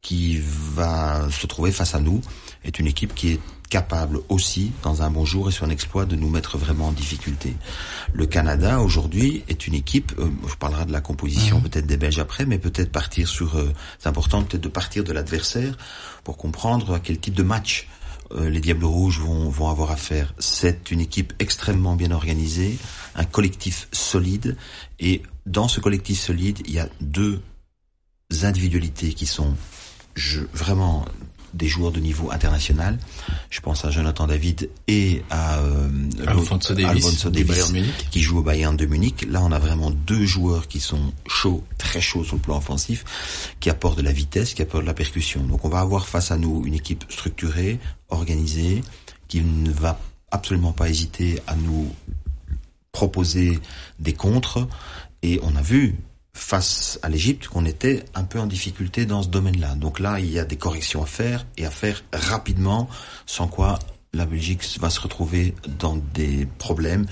qui 0.00 0.40
va 0.40 1.28
se 1.30 1.46
trouver 1.46 1.72
face 1.72 1.94
à 1.94 2.00
nous 2.00 2.20
est 2.64 2.78
une 2.78 2.86
équipe 2.86 3.14
qui 3.14 3.32
est 3.32 3.40
capable 3.68 4.20
aussi, 4.28 4.72
dans 4.82 5.02
un 5.02 5.10
bon 5.10 5.24
jour 5.24 5.48
et 5.48 5.52
sur 5.52 5.66
un 5.66 5.70
exploit, 5.70 6.06
de 6.06 6.16
nous 6.16 6.30
mettre 6.30 6.56
vraiment 6.56 6.88
en 6.88 6.92
difficulté. 6.92 7.54
Le 8.14 8.24
Canada, 8.26 8.80
aujourd'hui, 8.80 9.44
est 9.48 9.66
une 9.66 9.74
équipe, 9.74 10.12
euh, 10.18 10.30
je 10.48 10.54
parlerai 10.54 10.86
de 10.86 10.92
la 10.92 11.02
composition 11.02 11.58
mhm. 11.58 11.64
peut-être 11.64 11.86
des 11.86 11.98
Belges 11.98 12.18
après, 12.18 12.46
mais 12.46 12.58
peut-être 12.58 12.90
partir 12.90 13.28
sur... 13.28 13.58
Euh, 13.58 13.70
c'est 13.98 14.08
important 14.08 14.42
peut-être 14.42 14.62
de 14.62 14.68
partir 14.68 15.04
de 15.04 15.12
l'adversaire 15.12 15.76
pour 16.24 16.38
comprendre 16.38 16.94
à 16.94 17.00
quel 17.00 17.18
type 17.18 17.34
de 17.34 17.42
match 17.42 17.88
euh, 18.32 18.50
les 18.50 18.60
Diables 18.60 18.84
Rouges 18.84 19.20
vont, 19.20 19.48
vont 19.48 19.68
avoir 19.68 19.90
à 19.90 19.96
faire. 19.96 20.34
C'est 20.38 20.90
une 20.90 21.00
équipe 21.00 21.32
extrêmement 21.38 21.96
bien 21.96 22.10
organisée, 22.10 22.78
un 23.14 23.24
collectif 23.24 23.88
solide, 23.92 24.56
et 25.00 25.22
dans 25.46 25.68
ce 25.68 25.80
collectif 25.80 26.18
solide, 26.18 26.60
il 26.66 26.74
y 26.74 26.78
a 26.78 26.88
deux 27.00 27.40
individualités 28.42 29.14
qui 29.14 29.26
sont 29.26 29.54
vraiment 30.52 31.06
des 31.54 31.68
joueurs 31.68 31.92
de 31.92 32.00
niveau 32.00 32.30
international. 32.30 32.98
Je 33.50 33.60
pense 33.60 33.84
à 33.84 33.90
Jonathan 33.90 34.26
David 34.26 34.70
et 34.86 35.22
à 35.30 35.58
euh, 35.58 35.88
Alfonso 36.26 36.74
Davis, 36.74 37.72
qui 38.10 38.22
joue 38.22 38.38
au 38.38 38.42
Bayern 38.42 38.76
de 38.76 38.86
Munich. 38.86 39.26
Là, 39.28 39.42
on 39.42 39.52
a 39.52 39.58
vraiment 39.58 39.90
deux 39.90 40.24
joueurs 40.26 40.68
qui 40.68 40.80
sont 40.80 41.12
chauds, 41.26 41.64
très 41.78 42.00
chauds 42.00 42.24
sur 42.24 42.36
le 42.36 42.42
plan 42.42 42.58
offensif, 42.58 43.54
qui 43.60 43.70
apportent 43.70 43.98
de 43.98 44.02
la 44.02 44.12
vitesse, 44.12 44.54
qui 44.54 44.62
apportent 44.62 44.84
de 44.84 44.88
la 44.88 44.94
percussion. 44.94 45.42
Donc, 45.44 45.64
on 45.64 45.68
va 45.68 45.80
avoir 45.80 46.08
face 46.08 46.30
à 46.30 46.36
nous 46.36 46.64
une 46.66 46.74
équipe 46.74 47.04
structurée, 47.08 47.78
organisée, 48.08 48.82
qui 49.28 49.40
ne 49.40 49.70
va 49.70 49.98
absolument 50.30 50.72
pas 50.72 50.88
hésiter 50.88 51.40
à 51.46 51.54
nous 51.54 51.92
proposer 52.92 53.58
des 53.98 54.12
contres. 54.12 54.66
Et 55.22 55.40
on 55.42 55.56
a 55.56 55.62
vu 55.62 55.96
face 56.38 56.98
à 57.02 57.08
l'Égypte 57.08 57.48
qu'on 57.48 57.64
était 57.64 58.04
un 58.14 58.24
peu 58.24 58.38
en 58.38 58.46
difficulté 58.46 59.06
dans 59.06 59.22
ce 59.22 59.28
domaine-là. 59.28 59.74
Donc 59.74 59.98
là, 59.98 60.20
il 60.20 60.30
y 60.30 60.38
a 60.38 60.44
des 60.44 60.56
corrections 60.56 61.02
à 61.02 61.06
faire 61.06 61.46
et 61.56 61.66
à 61.66 61.70
faire 61.70 62.02
rapidement, 62.12 62.88
sans 63.26 63.48
quoi 63.48 63.78
la 64.14 64.24
Belgique 64.24 64.62
va 64.80 64.88
se 64.88 65.00
retrouver 65.00 65.54
dans 65.78 65.96
des 66.14 66.46
problèmes. 66.58 67.06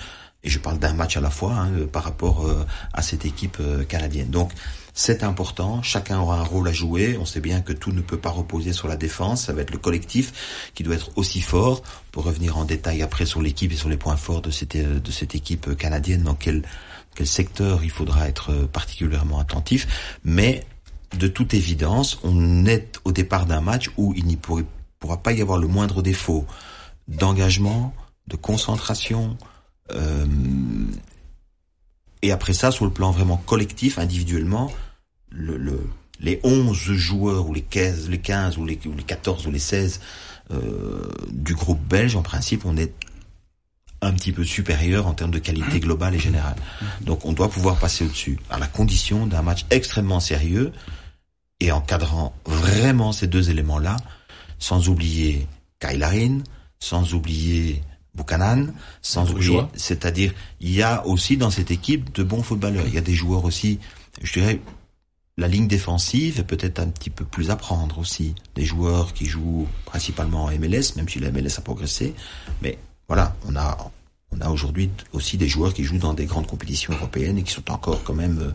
Et 0.45 0.49
je 0.49 0.59
parle 0.59 0.79
d'un 0.79 0.95
match 0.95 1.17
à 1.17 1.21
la 1.21 1.31
fois 1.31 1.55
hein, 1.55 1.71
par 1.93 2.05
rapport 2.05 2.47
euh, 2.47 2.65
à 2.93 3.03
cette 3.03 3.25
équipe 3.25 3.59
euh, 3.61 3.85
canadienne. 3.85 4.31
Donc 4.31 4.53
c'est 4.95 5.25
important, 5.25 5.83
chacun 5.83 6.21
aura 6.21 6.39
un 6.39 6.45
rôle 6.45 6.69
à 6.69 6.73
jouer. 6.73 7.19
On 7.21 7.27
sait 7.27 7.41
bien 7.41 7.61
que 7.61 7.73
tout 7.73 7.91
ne 7.91 8.01
peut 8.01 8.17
pas 8.17 8.31
reposer 8.31 8.73
sur 8.73 8.87
la 8.87 8.97
défense, 8.97 9.47
ça 9.47 9.53
va 9.53 9.63
être 9.63 9.73
le 9.73 9.79
collectif 9.79 10.71
qui 10.75 10.85
doit 10.85 10.95
être 10.95 11.11
aussi 11.17 11.41
fort. 11.41 11.83
Pour 12.13 12.25
revenir 12.25 12.57
en 12.57 12.65
détail 12.65 13.03
après 13.03 13.27
sur 13.27 13.43
l'équipe 13.43 13.73
et 13.73 13.77
sur 13.77 13.89
les 13.89 13.99
points 13.99 14.17
forts 14.17 14.41
de 14.41 14.51
cette, 14.51 14.77
de 14.77 15.11
cette 15.11 15.35
équipe 15.35 15.77
canadienne, 15.77 16.23
dans 16.23 16.35
quelle 16.35 16.63
quel 17.17 17.27
secteur 17.27 17.83
il 17.83 17.91
faudra 17.91 18.29
être 18.29 18.53
euh, 18.53 18.67
particulièrement 18.67 19.41
attentif, 19.41 20.19
mais 20.25 20.65
de 21.19 21.27
toute 21.27 21.55
évidence, 21.55 22.21
on 22.23 22.67
est 22.67 23.01
au 23.05 23.13
départ 23.13 23.47
d'un 23.47 23.61
match 23.61 23.91
où 23.97 24.15
il 24.17 24.27
n'y 24.27 24.37
pourra 24.37 25.17
pas 25.23 25.33
y 25.33 25.41
avoir 25.41 25.59
le 25.59 25.67
moindre 25.67 26.03
défaut 26.03 26.47
d'engagement, 27.09 27.95
de 28.29 28.37
concentration, 28.37 29.37
euh, 29.93 30.27
et 32.23 32.33
après 32.33 32.53
ça, 32.53 32.71
sur 32.71 32.85
le 32.85 32.91
plan 32.91 33.11
vraiment 33.11 33.37
collectif, 33.37 33.99
individuellement, 33.99 34.73
le, 35.31 35.57
le, 35.57 35.81
les 36.21 36.41
11 36.43 36.77
joueurs 36.77 37.49
ou 37.49 37.55
les 37.55 37.63
15, 37.63 38.09
les 38.09 38.19
15 38.19 38.59
ou 38.59 38.65
les, 38.65 38.79
ou 38.87 38.95
les 38.95 39.03
14 39.03 39.47
ou 39.47 39.51
les 39.51 39.59
16 39.59 40.01
euh, 40.53 41.09
du 41.31 41.55
groupe 41.55 41.81
belge, 41.81 42.17
en 42.17 42.23
principe, 42.23 42.65
on 42.65 42.77
est 42.77 42.93
un 44.03 44.13
petit 44.13 44.33
peu 44.33 44.45
supérieur 44.45 45.07
en 45.07 45.15
termes 45.15 45.31
de 45.31 45.39
qualité 45.39 45.81
globale 45.81 46.15
et 46.15 46.19
générale. 46.19 46.57
Donc 47.01 47.25
on 47.25 47.33
doit 47.33 47.49
pouvoir 47.49 47.77
passer 47.77 48.05
au-dessus, 48.05 48.39
à 48.51 48.59
la 48.59 48.67
condition 48.67 49.27
d'un 49.27 49.43
match 49.43 49.65
extrêmement 49.71 50.21
sérieux 50.21 50.73
et 51.61 51.73
encadrant 51.73 52.35
vraiment 52.45 53.13
ces 53.13 53.27
deux 53.27 53.51
éléments-là, 53.51 53.97
sans 54.59 54.89
oublier 54.89 55.47
Kailarin, 55.79 56.41
sans 56.79 57.15
oublier 57.15 57.83
Buchanan, 58.15 58.73
sans 59.03 59.31
oublier, 59.31 59.63
c'est-à-dire 59.75 60.33
il 60.61 60.73
y 60.73 60.83
a 60.83 61.07
aussi 61.07 61.37
dans 61.37 61.51
cette 61.51 61.71
équipe 61.71 62.15
de 62.15 62.23
bons 62.23 62.43
footballeurs. 62.43 62.87
Il 62.87 62.95
y 62.95 62.99
a 62.99 63.03
des 63.03 63.15
joueurs 63.15 63.45
aussi, 63.45 63.79
je 64.23 64.33
dirais, 64.33 64.61
la 65.39 65.49
ligne 65.49 65.69
défensive 65.69 66.41
est 66.41 66.45
peut-être 66.45 66.79
un 66.79 66.89
petit 66.89 67.11
peu 67.11 67.25
plus 67.25 67.51
à 67.51 67.57
prendre 67.57 67.99
aussi. 67.99 68.35
Des 68.55 68.65
joueurs 68.65 69.13
qui 69.13 69.27
jouent 69.27 69.69
principalement 69.85 70.45
en 70.45 70.51
MLS, 70.51 70.97
même 70.97 71.09
si 71.09 71.21
la 71.21 71.31
MLS 71.31 71.59
a 71.59 71.61
progressé, 71.61 72.15
mais 72.63 72.79
voilà, 73.09 73.35
on 73.47 73.57
a 73.57 73.91
on 74.33 74.41
a 74.41 74.51
aujourd'hui 74.51 74.91
aussi 75.13 75.37
des 75.37 75.49
joueurs 75.49 75.73
qui 75.73 75.85
jouent 75.85 75.99
dans 75.99 76.15
des 76.15 76.27
grandes 76.27 76.47
compétitions 76.47 76.93
européennes 76.93 77.39
et 77.39 77.43
qui 77.43 77.53
sont 77.53 77.71
encore 77.71 78.03
quand 78.03 78.15
même 78.15 78.39
euh, 78.41 78.51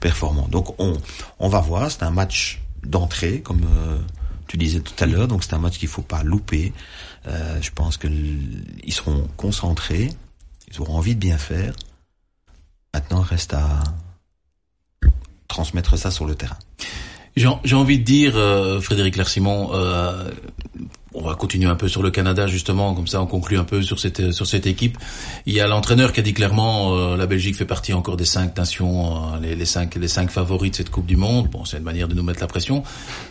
performants. 0.00 0.48
Donc 0.48 0.78
on 0.80 0.98
on 1.38 1.48
va 1.48 1.60
voir, 1.60 1.90
c'est 1.90 2.02
un 2.02 2.10
match 2.10 2.60
d'entrée 2.84 3.40
comme 3.40 3.62
euh, 3.64 3.98
tu 4.48 4.56
disais 4.56 4.80
tout 4.80 4.94
à 4.98 5.06
l'heure, 5.06 5.28
donc 5.28 5.44
c'est 5.44 5.54
un 5.54 5.58
match 5.58 5.78
qu'il 5.78 5.88
faut 5.88 6.02
pas 6.02 6.22
louper. 6.22 6.72
Euh, 7.26 7.60
je 7.62 7.70
pense 7.70 7.96
que 7.96 8.08
ils 8.08 8.92
seront 8.92 9.28
concentrés, 9.36 10.10
ils 10.70 10.80
auront 10.80 10.96
envie 10.96 11.14
de 11.14 11.20
bien 11.20 11.38
faire. 11.38 11.74
Maintenant, 12.92 13.22
reste 13.22 13.54
à 13.54 13.82
transmettre 15.48 15.96
ça 15.96 16.10
sur 16.10 16.26
le 16.26 16.34
terrain. 16.34 16.58
J'ai 17.36 17.74
envie 17.74 17.98
de 17.98 18.04
dire, 18.04 18.34
Frédéric 18.82 19.16
Lersimon, 19.16 19.70
on 21.14 21.22
va 21.22 21.34
continuer 21.34 21.68
un 21.68 21.74
peu 21.74 21.88
sur 21.88 22.02
le 22.02 22.10
Canada 22.10 22.46
justement, 22.46 22.94
comme 22.94 23.06
ça 23.06 23.20
on 23.20 23.26
conclut 23.26 23.58
un 23.58 23.64
peu 23.64 23.82
sur 23.82 23.98
cette 23.98 24.32
sur 24.32 24.46
cette 24.46 24.66
équipe. 24.66 24.98
Il 25.46 25.54
y 25.54 25.60
a 25.60 25.66
l'entraîneur 25.66 26.12
qui 26.12 26.20
a 26.20 26.22
dit 26.22 26.34
clairement 26.34 26.96
euh, 26.96 27.16
la 27.16 27.26
Belgique 27.26 27.56
fait 27.56 27.64
partie 27.64 27.92
encore 27.92 28.16
des 28.16 28.24
cinq 28.24 28.56
nations, 28.56 29.34
euh, 29.34 29.40
les, 29.40 29.64
cinq 29.64 29.94
les 29.96 30.08
cinq 30.08 30.30
favoris 30.30 30.70
de 30.70 30.76
cette 30.76 30.90
Coupe 30.90 31.06
du 31.06 31.16
Monde. 31.16 31.48
Bon, 31.48 31.64
c'est 31.64 31.78
une 31.78 31.82
manière 31.82 32.08
de 32.08 32.14
nous 32.14 32.22
mettre 32.22 32.40
la 32.40 32.46
pression, 32.46 32.82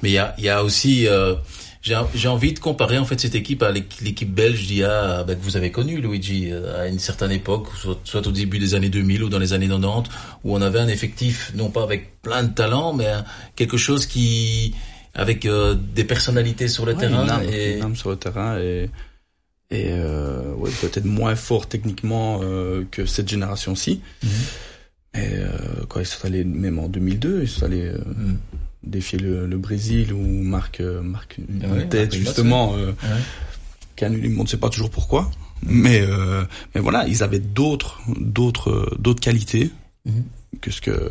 mais 0.04 0.10
il 0.10 0.13
y 0.13 0.20
a 0.20 0.36
il 0.38 0.44
y 0.44 0.50
a 0.50 0.63
aussi 0.63 1.08
euh, 1.08 1.36
j'ai 1.84 2.28
envie 2.28 2.54
de 2.54 2.60
comparer 2.60 3.00
en 3.00 3.06
fait 3.06 3.20
cette 3.20 3.34
équipe 3.34 3.63
à 3.63 3.72
l'équipe 3.72 4.32
belge 4.32 4.67
d'il 4.67 4.78
y 4.78 4.84
a, 4.84 5.24
bah, 5.24 5.34
que 5.34 5.41
vous 5.41 5.58
avez 5.58 5.72
connue, 5.72 6.00
Luigi, 6.00 6.52
à 6.52 6.86
une 6.86 7.00
certaine 7.00 7.32
époque, 7.32 7.70
soit, 7.76 8.00
soit, 8.04 8.28
au 8.28 8.32
début 8.32 8.60
des 8.60 8.76
années 8.76 8.89
2000 8.89 9.24
ou 9.24 9.30
dans 9.30 9.39
les 9.39 9.54
années 9.54 9.67
90, 9.67 10.12
où 10.44 10.56
on 10.56 10.62
avait 10.62 10.78
un 10.78 10.88
effectif 10.88 11.52
non 11.56 11.72
pas 11.72 11.82
avec 11.82 12.22
plein 12.22 12.44
de 12.44 12.54
talents, 12.54 12.94
mais 12.94 13.08
quelque 13.56 13.78
chose 13.78 14.06
qui 14.06 14.76
avec 15.13 15.45
euh, 15.45 15.76
des 15.76 16.04
personnalités 16.04 16.67
sur 16.67 16.86
le 16.86 16.95
terrain 16.95 17.41
et 17.43 17.80
sur 17.95 18.10
le 18.10 18.15
terrain 18.15 18.58
et 18.60 18.89
et 19.71 19.88
euh, 19.91 20.54
ouais, 20.56 20.69
peut-être 20.82 21.06
moins 21.06 21.36
fort 21.36 21.67
techniquement 21.67 22.41
euh, 22.43 22.84
que 22.91 23.06
cette 23.06 23.30
génération-ci. 23.30 24.02
Mm 24.21 24.28
Et 25.13 25.19
euh, 25.19 25.50
quand 25.88 26.02
ils 26.02 26.06
sont 26.06 26.26
allés, 26.26 26.43
même 26.43 26.78
en 26.78 26.89
2002, 26.89 27.43
ils 27.43 27.47
sont 27.47 27.65
allés 27.65 27.89
mhm. 27.89 28.38
défier 28.84 29.17
le, 29.17 29.47
le, 29.47 29.58
Brésil 29.58 30.12
où 30.13 30.21
Marc 30.21 30.82
Marc 30.82 31.38
une 31.38 31.88
tête 31.89 32.13
justement 32.13 32.76
qui 33.95 34.06
annule, 34.06 34.36
on 34.38 34.43
ne 34.43 34.47
sait 34.47 34.58
pas 34.58 34.69
toujours 34.69 34.89
pourquoi. 34.91 35.32
Mais 35.63 36.06
mais 36.74 36.82
voilà, 36.82 37.08
ils 37.08 37.24
avaient 37.24 37.39
d'autres 37.39 38.02
d'autres 38.19 38.93
d'autres 39.00 39.21
qualités 39.21 39.71
mm 40.06 40.21
que 40.60 40.69
ce 40.69 40.82
que 40.82 41.10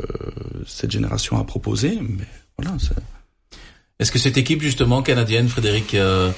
cette 0.66 0.90
génération 0.90 1.38
a 1.38 1.44
proposé. 1.44 1.98
Mais 2.02 2.28
voilà, 2.58 2.76
est-ce 4.00 4.10
que 4.10 4.18
cette 4.18 4.38
équipe 4.38 4.62
justement 4.62 5.02
canadienne, 5.02 5.48
Frédéric, 5.48 5.94
euh, 5.94 6.32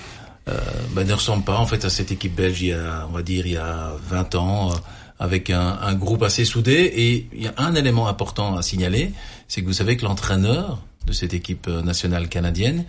euh, 0.48 0.58
ben, 0.90 1.06
ne 1.06 1.12
ressemble 1.12 1.44
pas 1.44 1.56
en 1.56 1.66
fait 1.66 1.84
à 1.84 1.90
cette 1.90 2.10
équipe 2.10 2.34
belge 2.34 2.60
il 2.60 2.68
y 2.68 2.72
a, 2.72 3.06
on 3.08 3.12
va 3.12 3.22
dire, 3.22 3.46
il 3.46 3.52
y 3.52 3.56
a 3.56 3.92
20 4.08 4.34
ans, 4.34 4.72
euh, 4.72 4.74
avec 5.20 5.50
un, 5.50 5.78
un, 5.80 5.94
groupe 5.94 6.24
assez 6.24 6.44
soudé? 6.44 6.72
Et 6.72 7.28
il 7.32 7.44
y 7.44 7.46
a 7.46 7.54
un 7.58 7.76
élément 7.76 8.08
important 8.08 8.56
à 8.56 8.62
signaler, 8.62 9.12
c'est 9.46 9.60
que 9.60 9.66
vous 9.66 9.72
savez 9.72 9.96
que 9.96 10.04
l'entraîneur 10.04 10.82
de 11.06 11.12
cette 11.12 11.34
équipe 11.34 11.68
euh, 11.68 11.82
nationale 11.82 12.28
canadienne, 12.28 12.84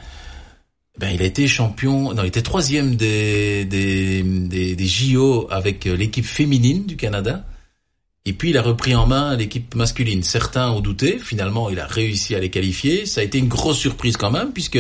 ben, 0.97 1.09
il 1.13 1.21
a 1.21 1.25
été 1.25 1.47
champion, 1.47 2.15
non, 2.15 2.23
il 2.23 2.27
était 2.27 2.41
troisième 2.41 2.95
des, 2.95 3.65
des, 3.65 4.23
des, 4.23 4.75
des 4.75 4.88
JO 4.88 5.47
avec 5.51 5.86
l'équipe 5.86 6.25
féminine 6.25 6.88
du 6.88 6.97
Canada. 6.97 7.45
Et 8.25 8.31
puis 8.31 8.51
il 8.51 8.57
a 8.57 8.62
repris 8.62 8.95
en 8.95 9.05
main 9.05 9.36
l'équipe 9.36 9.75
masculine. 9.75 10.23
Certains 10.23 10.71
ont 10.71 10.79
douté, 10.79 11.19
finalement 11.19 11.69
il 11.69 11.79
a 11.79 11.86
réussi 11.86 12.36
à 12.36 12.39
les 12.39 12.49
qualifier. 12.49 13.05
Ça 13.05 13.19
a 13.19 13.23
été 13.23 13.38
une 13.38 13.49
grosse 13.49 13.77
surprise 13.77 14.15
quand 14.15 14.31
même, 14.31 14.53
puisque 14.53 14.79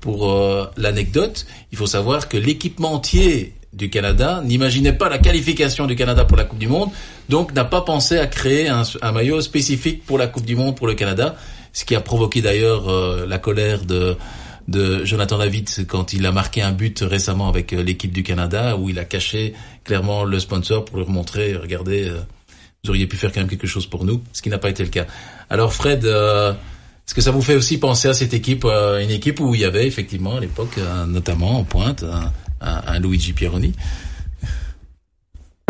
pour 0.00 0.30
euh, 0.30 0.66
l'anecdote, 0.78 1.46
il 1.72 1.78
faut 1.78 1.86
savoir 1.86 2.28
que 2.28 2.38
l'équipementier 2.38 3.54
du 3.74 3.90
Canada 3.90 4.42
n'imaginait 4.44 4.94
pas 4.94 5.10
la 5.10 5.18
qualification 5.18 5.86
du 5.86 5.94
Canada 5.94 6.24
pour 6.24 6.38
la 6.38 6.44
Coupe 6.44 6.58
du 6.58 6.68
Monde, 6.68 6.88
donc 7.28 7.52
n'a 7.52 7.64
pas 7.64 7.82
pensé 7.82 8.18
à 8.18 8.26
créer 8.26 8.68
un, 8.68 9.12
maillot 9.12 9.42
spécifique 9.42 10.04
pour 10.06 10.16
la 10.16 10.26
Coupe 10.26 10.46
du 10.46 10.56
Monde 10.56 10.74
pour 10.74 10.86
le 10.86 10.94
Canada, 10.94 11.36
ce 11.74 11.84
qui 11.84 11.94
a 11.94 12.00
provoqué 12.00 12.40
d'ailleurs 12.40 12.88
euh, 12.88 13.26
la 13.26 13.38
colère 13.38 13.84
de 13.84 14.16
de 14.68 15.04
Jonathan 15.04 15.38
David 15.38 15.68
quand 15.88 16.12
il 16.12 16.24
a 16.26 16.32
marqué 16.32 16.62
un 16.62 16.70
but 16.70 17.00
récemment 17.00 17.48
avec 17.48 17.72
euh, 17.72 17.82
l'équipe 17.82 18.12
du 18.12 18.22
Canada 18.22 18.76
où 18.76 18.88
il 18.88 19.00
a 19.00 19.04
caché 19.04 19.52
clairement 19.84 20.22
le 20.22 20.38
sponsor 20.38 20.84
pour 20.84 20.98
leur 20.98 21.08
montrer 21.08 21.56
regardez 21.56 22.12
vous 22.84 22.90
auriez 22.90 23.06
pu 23.06 23.16
faire 23.16 23.32
quand 23.32 23.40
même 23.40 23.48
quelque 23.48 23.66
chose 23.66 23.86
pour 23.86 24.04
nous, 24.04 24.22
ce 24.32 24.42
qui 24.42 24.48
n'a 24.48 24.58
pas 24.58 24.70
été 24.70 24.82
le 24.82 24.88
cas. 24.88 25.06
Alors 25.50 25.74
Fred, 25.74 26.04
euh, 26.04 26.52
est-ce 26.52 27.14
que 27.14 27.20
ça 27.20 27.30
vous 27.30 27.42
fait 27.42 27.54
aussi 27.56 27.78
penser 27.78 28.08
à 28.08 28.14
cette 28.14 28.32
équipe, 28.32 28.64
euh, 28.64 29.02
une 29.02 29.10
équipe 29.10 29.40
où 29.40 29.54
il 29.54 29.60
y 29.60 29.64
avait 29.64 29.86
effectivement 29.86 30.36
à 30.36 30.40
l'époque, 30.40 30.78
euh, 30.78 31.04
notamment 31.06 31.58
en 31.58 31.64
pointe, 31.64 32.04
un, 32.60 33.00
Luigi 33.00 33.32
Pieroni? 33.32 33.74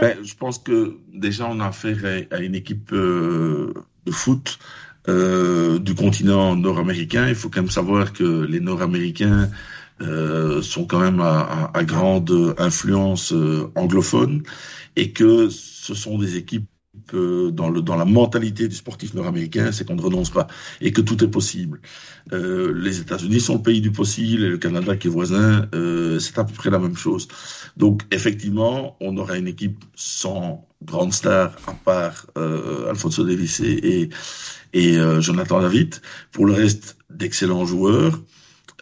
Ben, 0.00 0.16
Je 0.22 0.34
pense 0.34 0.58
que 0.58 0.98
déjà 1.12 1.46
on 1.46 1.60
a 1.60 1.66
affaire 1.66 2.24
à, 2.30 2.38
une 2.38 2.54
équipe 2.54 2.92
de 2.92 3.74
foot 4.10 4.58
du 5.08 5.94
continent 5.96 6.54
nord-américain. 6.54 7.28
Il 7.28 7.34
faut 7.34 7.48
quand 7.48 7.62
même 7.62 7.70
savoir 7.70 8.12
que 8.12 8.44
les 8.44 8.60
Nord-Américains 8.60 9.50
sont 10.00 10.86
quand 10.86 11.00
même 11.00 11.20
à 11.20 11.84
grande 11.84 12.54
influence 12.58 13.34
anglophone 13.74 14.42
et 14.96 15.10
que 15.10 15.48
ce 15.50 15.94
sont 15.94 16.18
des 16.18 16.36
équipes 16.36 16.69
dans, 17.14 17.96
la 17.96 18.04
mentalité 18.04 18.68
du 18.68 18.74
sportif 18.74 19.14
nord-américain, 19.14 19.72
c'est 19.72 19.86
qu'on 19.86 19.96
ne 19.96 20.02
renonce 20.02 20.30
pas 20.30 20.46
et 20.80 20.92
que 20.92 21.00
tout 21.00 21.22
est 21.24 21.28
possible. 21.28 21.80
Euh, 22.32 22.72
les 22.74 23.00
États-Unis 23.00 23.40
sont 23.40 23.56
le 23.56 23.62
pays 23.62 23.80
du 23.80 23.90
possible 23.90 24.44
et 24.44 24.48
le 24.48 24.58
Canada 24.58 24.96
qui 24.96 25.08
est 25.08 25.10
voisin, 25.10 25.66
euh, 25.74 26.18
c'est 26.18 26.38
à 26.38 26.44
peu 26.44 26.52
près 26.52 26.70
la 26.70 26.78
même 26.78 26.96
chose. 26.96 27.28
Donc 27.76 28.02
effectivement, 28.10 28.96
on 29.00 29.16
aura 29.16 29.36
une 29.36 29.48
équipe 29.48 29.84
sans 29.94 30.66
grande 30.82 31.12
star 31.12 31.56
à 31.66 31.72
part 31.72 32.26
euh, 32.38 32.88
Alfonso 32.88 33.24
Davis 33.24 33.60
et, 33.60 34.10
et, 34.72 34.96
euh, 34.98 35.20
Jonathan 35.20 35.60
David. 35.60 35.96
Pour 36.32 36.46
le 36.46 36.52
reste, 36.52 36.96
d'excellents 37.10 37.66
joueurs. 37.66 38.20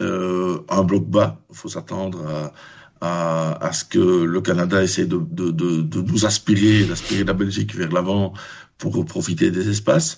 Un 0.01 0.83
bloc 0.83 1.05
bas, 1.07 1.41
il 1.49 1.57
faut 1.57 1.67
s'attendre 1.67 2.25
à 2.25 2.53
à, 3.01 3.71
ce 3.73 3.85
que 3.85 3.99
le 3.99 4.41
Canada 4.41 4.83
essaie 4.83 5.05
de, 5.05 5.17
de, 5.17 5.51
de, 5.51 6.01
nous 6.01 6.25
aspirer, 6.25 6.85
d'aspirer 6.85 7.23
la 7.23 7.33
Belgique 7.33 7.75
vers 7.75 7.91
l'avant 7.91 8.33
pour 8.77 9.05
profiter 9.05 9.51
des 9.51 9.69
espaces, 9.69 10.17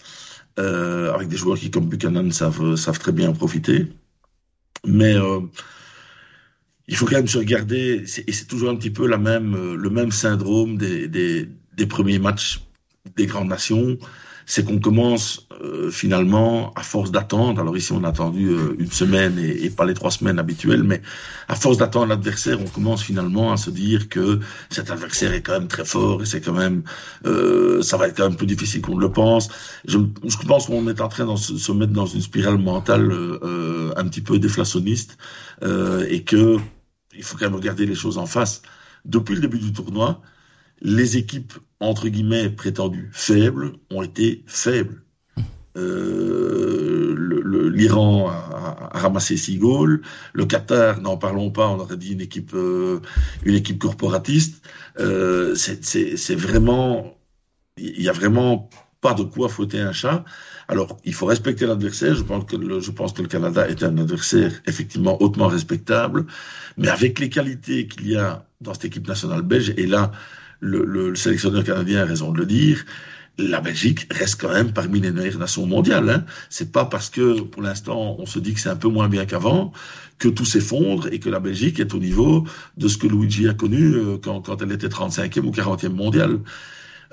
euh, 0.59 1.13
avec 1.13 1.27
des 1.27 1.37
joueurs 1.37 1.57
qui, 1.57 1.69
comme 1.71 1.87
Buchanan, 1.87 2.31
savent, 2.31 2.75
savent 2.75 2.99
très 2.99 3.11
bien 3.11 3.29
en 3.29 3.33
profiter. 3.33 3.87
Mais 4.85 5.15
euh, 5.15 5.41
il 6.87 6.95
faut 6.95 7.05
quand 7.05 7.17
même 7.17 7.27
se 7.27 7.37
regarder, 7.37 8.03
et 8.27 8.31
c'est 8.31 8.47
toujours 8.47 8.69
un 8.69 8.75
petit 8.75 8.91
peu 8.91 9.07
la 9.07 9.17
même, 9.17 9.75
le 9.75 9.89
même 9.89 10.11
syndrome 10.11 10.77
des, 10.77 11.07
des 11.07 11.85
premiers 11.85 12.19
matchs 12.19 12.61
des 13.15 13.25
grandes 13.25 13.49
nations 13.49 13.97
c'est 14.51 14.65
qu'on 14.65 14.79
commence 14.79 15.47
euh, 15.63 15.89
finalement, 15.91 16.73
à 16.75 16.83
force 16.83 17.09
d'attendre, 17.09 17.61
alors 17.61 17.77
ici 17.77 17.93
on 17.93 18.03
a 18.03 18.09
attendu 18.09 18.49
euh, 18.49 18.75
une 18.79 18.91
semaine 18.91 19.39
et, 19.39 19.69
pas 19.69 19.85
les 19.85 19.93
trois 19.93 20.11
semaines 20.11 20.39
habituelles, 20.39 20.83
mais 20.83 21.01
à 21.47 21.55
force 21.55 21.77
d'attendre 21.77 22.07
l'adversaire, 22.07 22.59
on 22.59 22.67
commence 22.67 23.01
finalement 23.01 23.53
à 23.53 23.55
se 23.55 23.69
dire 23.69 24.09
que 24.09 24.41
cet 24.69 24.91
adversaire 24.91 25.31
est 25.31 25.41
quand 25.41 25.53
même 25.53 25.69
très 25.69 25.85
fort 25.85 26.21
et 26.21 26.25
c'est 26.25 26.41
quand 26.41 26.51
même, 26.51 26.83
euh, 27.25 27.81
ça 27.81 27.95
va 27.95 28.09
être 28.09 28.17
quand 28.17 28.27
même 28.27 28.35
plus 28.35 28.45
difficile 28.45 28.81
qu'on 28.81 28.97
le 28.97 29.09
pense. 29.09 29.47
Je, 29.87 29.99
je 30.25 30.37
pense 30.45 30.65
qu'on 30.65 30.85
est 30.89 30.99
en 30.99 31.07
train 31.07 31.31
de 31.31 31.37
se, 31.37 31.71
mettre 31.71 31.93
dans 31.93 32.07
une 32.07 32.21
spirale 32.21 32.57
mentale 32.57 33.09
euh, 33.09 33.93
un 33.95 34.03
petit 34.09 34.19
peu 34.19 34.37
déflationniste 34.37 35.17
et 35.61 36.23
que 36.23 36.57
il 37.15 37.23
faut 37.23 37.37
quand 37.37 37.45
même 37.45 37.55
regarder 37.55 37.85
les 37.85 37.95
choses 37.95 38.17
en 38.17 38.25
face. 38.25 38.63
Depuis 39.05 39.35
le 39.35 39.41
début 39.41 39.59
du 39.59 39.71
tournoi, 39.71 40.21
les 40.81 41.17
équipes 41.17 41.53
entre 41.79 42.07
guillemets 42.07 42.49
prétendues 42.49 43.09
faibles 43.13 43.73
ont 43.91 44.01
été 44.01 44.43
faibles. 44.47 45.03
Euh, 45.77 47.15
L'Iran 47.73 48.29
a, 48.29 48.89
ramassé 48.97 49.37
six 49.37 49.57
goals, 49.57 50.01
le 50.33 50.45
Qatar, 50.45 51.01
n'en 51.01 51.17
parlons 51.17 51.49
pas, 51.49 51.67
on 51.69 51.79
aurait 51.79 51.97
dit 51.97 52.13
une 52.13 52.21
équipe, 52.21 52.51
euh, 52.53 52.99
une 53.43 53.55
équipe 53.55 53.79
corporatiste. 53.79 54.61
Euh, 54.99 55.55
C'est 55.55 56.35
vraiment, 56.35 57.17
il 57.77 58.01
y 58.01 58.09
a 58.09 58.11
vraiment 58.11 58.69
pas 58.99 59.13
de 59.13 59.23
quoi 59.23 59.49
fouetter 59.49 59.79
un 59.79 59.93
chat. 59.93 60.23
Alors, 60.67 60.97
il 61.05 61.13
faut 61.13 61.25
respecter 61.25 61.65
l'adversaire. 61.65 62.15
Je 62.15 62.23
pense 62.23 62.45
que 62.45 62.55
le, 62.55 62.79
je 62.79 62.91
pense 62.91 63.13
que 63.13 63.21
le 63.21 63.27
Canada 63.27 63.67
est 63.67 63.81
un 63.83 63.97
adversaire 63.97 64.51
effectivement 64.67 65.21
hautement 65.21 65.47
respectable, 65.47 66.25
mais 66.77 66.89
avec 66.89 67.19
les 67.19 67.29
qualités 67.29 67.87
qu'il 67.87 68.09
y 68.09 68.17
a 68.17 68.45
dans 68.61 68.73
cette 68.73 68.85
équipe 68.85 69.07
nationale 69.07 69.41
belge, 69.41 69.73
et 69.77 69.87
là, 69.87 70.11
le, 70.61 70.85
le, 70.85 71.15
sélectionneur 71.15 71.63
canadien 71.63 72.03
a 72.03 72.05
raison 72.05 72.31
de 72.31 72.37
le 72.37 72.45
dire, 72.45 72.85
la 73.37 73.61
Belgique 73.61 74.07
reste 74.11 74.39
quand 74.39 74.51
même 74.51 74.73
parmi 74.73 74.99
les 74.99 75.11
meilleures 75.11 75.39
nations 75.39 75.65
mondiales. 75.65 76.09
Hein. 76.09 76.25
C'est 76.49 76.71
pas 76.71 76.85
parce 76.85 77.09
que 77.09 77.41
pour 77.41 77.61
l'instant 77.61 78.15
on 78.19 78.25
se 78.25 78.39
dit 78.39 78.53
que 78.53 78.59
c'est 78.59 78.69
un 78.69 78.75
peu 78.75 78.89
moins 78.89 79.09
bien 79.09 79.25
qu'avant 79.25 79.71
que 80.19 80.29
tout 80.29 80.45
s'effondre 80.45 81.07
et 81.11 81.19
que 81.19 81.29
la 81.29 81.39
Belgique 81.39 81.79
est 81.79 81.93
au 81.93 81.99
niveau 81.99 82.45
de 82.77 82.87
ce 82.87 82.97
que 82.97 83.07
Luigi 83.07 83.47
a 83.49 83.53
connu 83.53 83.95
euh, 83.95 84.17
quand, 84.17 84.41
quand, 84.41 84.61
elle 84.61 84.71
était 84.71 84.87
35e 84.87 85.39
ou 85.39 85.51
40e 85.51 85.89
mondiale. 85.89 86.39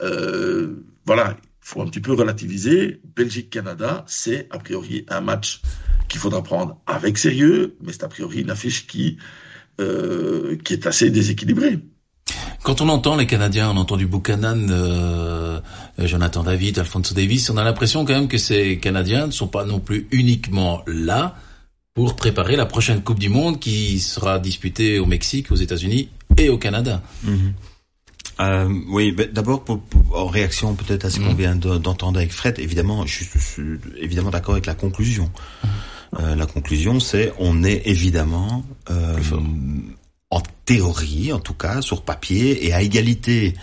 Euh, 0.02 0.84
voilà, 1.06 1.36
il 1.40 1.46
faut 1.60 1.80
un 1.80 1.86
petit 1.86 2.00
peu 2.00 2.12
relativiser. 2.12 3.00
Belgique-Canada, 3.16 4.04
c'est 4.06 4.46
a 4.50 4.58
priori 4.58 5.06
un 5.08 5.22
match 5.22 5.62
qu'il 6.08 6.20
faudra 6.20 6.42
prendre 6.42 6.80
avec 6.86 7.16
sérieux, 7.16 7.76
mais 7.82 7.92
c'est 7.92 8.04
a 8.04 8.08
priori 8.08 8.42
une 8.42 8.50
affiche 8.50 8.86
qui, 8.86 9.16
euh, 9.80 10.56
qui 10.56 10.74
est 10.74 10.86
assez 10.86 11.10
déséquilibrée. 11.10 11.78
Quand 12.62 12.80
on 12.80 12.88
entend 12.88 13.16
les 13.16 13.26
Canadiens, 13.26 13.70
on 13.70 13.76
entend 13.76 13.96
du 13.96 14.06
Buchanan, 14.06 14.68
euh, 14.70 15.60
Jonathan 15.98 16.42
David, 16.42 16.78
Alfonso 16.78 17.14
Davis, 17.14 17.48
on 17.50 17.56
a 17.56 17.64
l'impression 17.64 18.04
quand 18.04 18.14
même 18.14 18.28
que 18.28 18.38
ces 18.38 18.78
Canadiens 18.78 19.26
ne 19.26 19.32
sont 19.32 19.48
pas 19.48 19.64
non 19.64 19.80
plus 19.80 20.06
uniquement 20.10 20.82
là 20.86 21.36
pour 21.94 22.14
préparer 22.16 22.56
la 22.56 22.66
prochaine 22.66 23.02
Coupe 23.02 23.18
du 23.18 23.28
Monde 23.28 23.58
qui 23.58 23.98
sera 24.00 24.38
disputée 24.38 24.98
au 24.98 25.06
Mexique, 25.06 25.50
aux 25.50 25.56
États-Unis 25.56 26.10
et 26.36 26.48
au 26.48 26.58
Canada. 26.58 27.02
Mm 27.24 27.34
-hmm. 27.34 27.52
Euh, 28.40 28.68
oui, 28.88 29.16
d'abord 29.32 29.64
en 30.12 30.26
réaction 30.26 30.74
peut-être 30.74 31.04
à 31.04 31.10
ce 31.10 31.18
qu'on 31.18 31.32
mmh. 31.32 31.36
vient 31.36 31.56
d'entendre 31.56 32.18
avec 32.20 32.32
Fred, 32.32 32.58
évidemment, 32.58 33.04
je 33.04 33.12
suis, 33.24 33.28
je 33.34 33.38
suis 33.38 33.80
évidemment 34.00 34.30
d'accord 34.30 34.54
avec 34.54 34.66
la 34.66 34.74
conclusion. 34.74 35.24
Mmh. 35.24 35.66
Euh, 36.20 36.36
la 36.36 36.46
conclusion, 36.46 37.00
c'est 37.00 37.32
on 37.38 37.64
est 37.64 37.82
évidemment 37.86 38.64
euh, 38.90 39.16
en 40.30 40.42
théorie, 40.64 41.32
en 41.32 41.40
tout 41.40 41.54
cas, 41.54 41.80
sur 41.82 42.02
papier, 42.02 42.66
et 42.66 42.72
à 42.72 42.82
égalité 42.82 43.54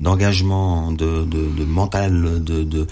d'engagement, 0.00 0.92
de, 0.92 1.24
de, 1.24 1.50
de, 1.50 1.64
mental, 1.64 2.42
de, 2.42 2.64
de, 2.64 2.86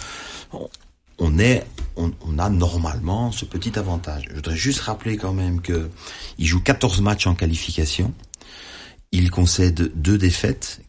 on 1.18 1.38
est 1.38 1.66
on, 1.96 2.12
on, 2.26 2.38
a 2.38 2.50
normalement 2.50 3.32
ce 3.32 3.44
petit 3.44 3.78
avantage. 3.78 4.24
Je 4.28 4.34
voudrais 4.34 4.56
juste 4.56 4.80
rappeler 4.80 5.16
quand 5.16 5.32
même 5.32 5.60
que 5.60 5.88
il 6.38 6.46
joue 6.46 6.60
14 6.60 7.00
matchs 7.00 7.26
en 7.26 7.34
qualification. 7.34 8.12
Il 9.12 9.30
concède 9.30 9.92
deux 9.94 10.18
défaites, 10.18 10.82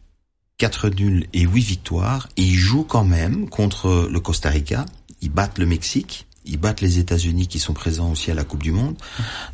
quatre 0.58 0.90
nuls 0.90 1.26
et 1.32 1.42
huit 1.42 1.62
victoires. 1.62 2.28
Et 2.36 2.42
il 2.42 2.54
joue 2.54 2.82
quand 2.82 3.04
même 3.04 3.48
contre 3.48 4.08
le 4.10 4.20
Costa 4.20 4.50
Rica. 4.50 4.84
Ils 5.22 5.30
battent 5.30 5.58
le 5.58 5.66
Mexique. 5.66 6.26
Ils 6.44 6.58
battent 6.58 6.80
les 6.82 6.98
États-Unis 6.98 7.46
qui 7.46 7.58
sont 7.58 7.74
présents 7.74 8.10
aussi 8.10 8.30
à 8.30 8.34
la 8.34 8.44
Coupe 8.44 8.62
du 8.62 8.72
Monde. 8.72 8.96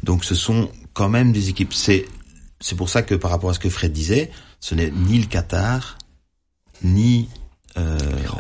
Donc 0.03 0.25
ce 0.25 0.35
sont 0.35 0.71
quand 0.93 1.09
même 1.09 1.33
des 1.33 1.51
équipes. 1.51 1.75
C'est 1.75 2.07
c'est 2.65 2.77
pour 2.77 2.89
ça 2.89 3.03
que 3.03 3.15
par 3.15 3.31
rapport 3.31 3.51
à 3.51 3.55
ce 3.55 3.59
que 3.59 3.69
Fred 3.69 3.93
disait, 3.93 4.31
ce 4.59 4.75
n'est 4.75 4.91
ni 4.91 5.19
le 5.19 5.27
Qatar 5.27 5.99
ni 6.83 7.29
euh, 7.77 7.99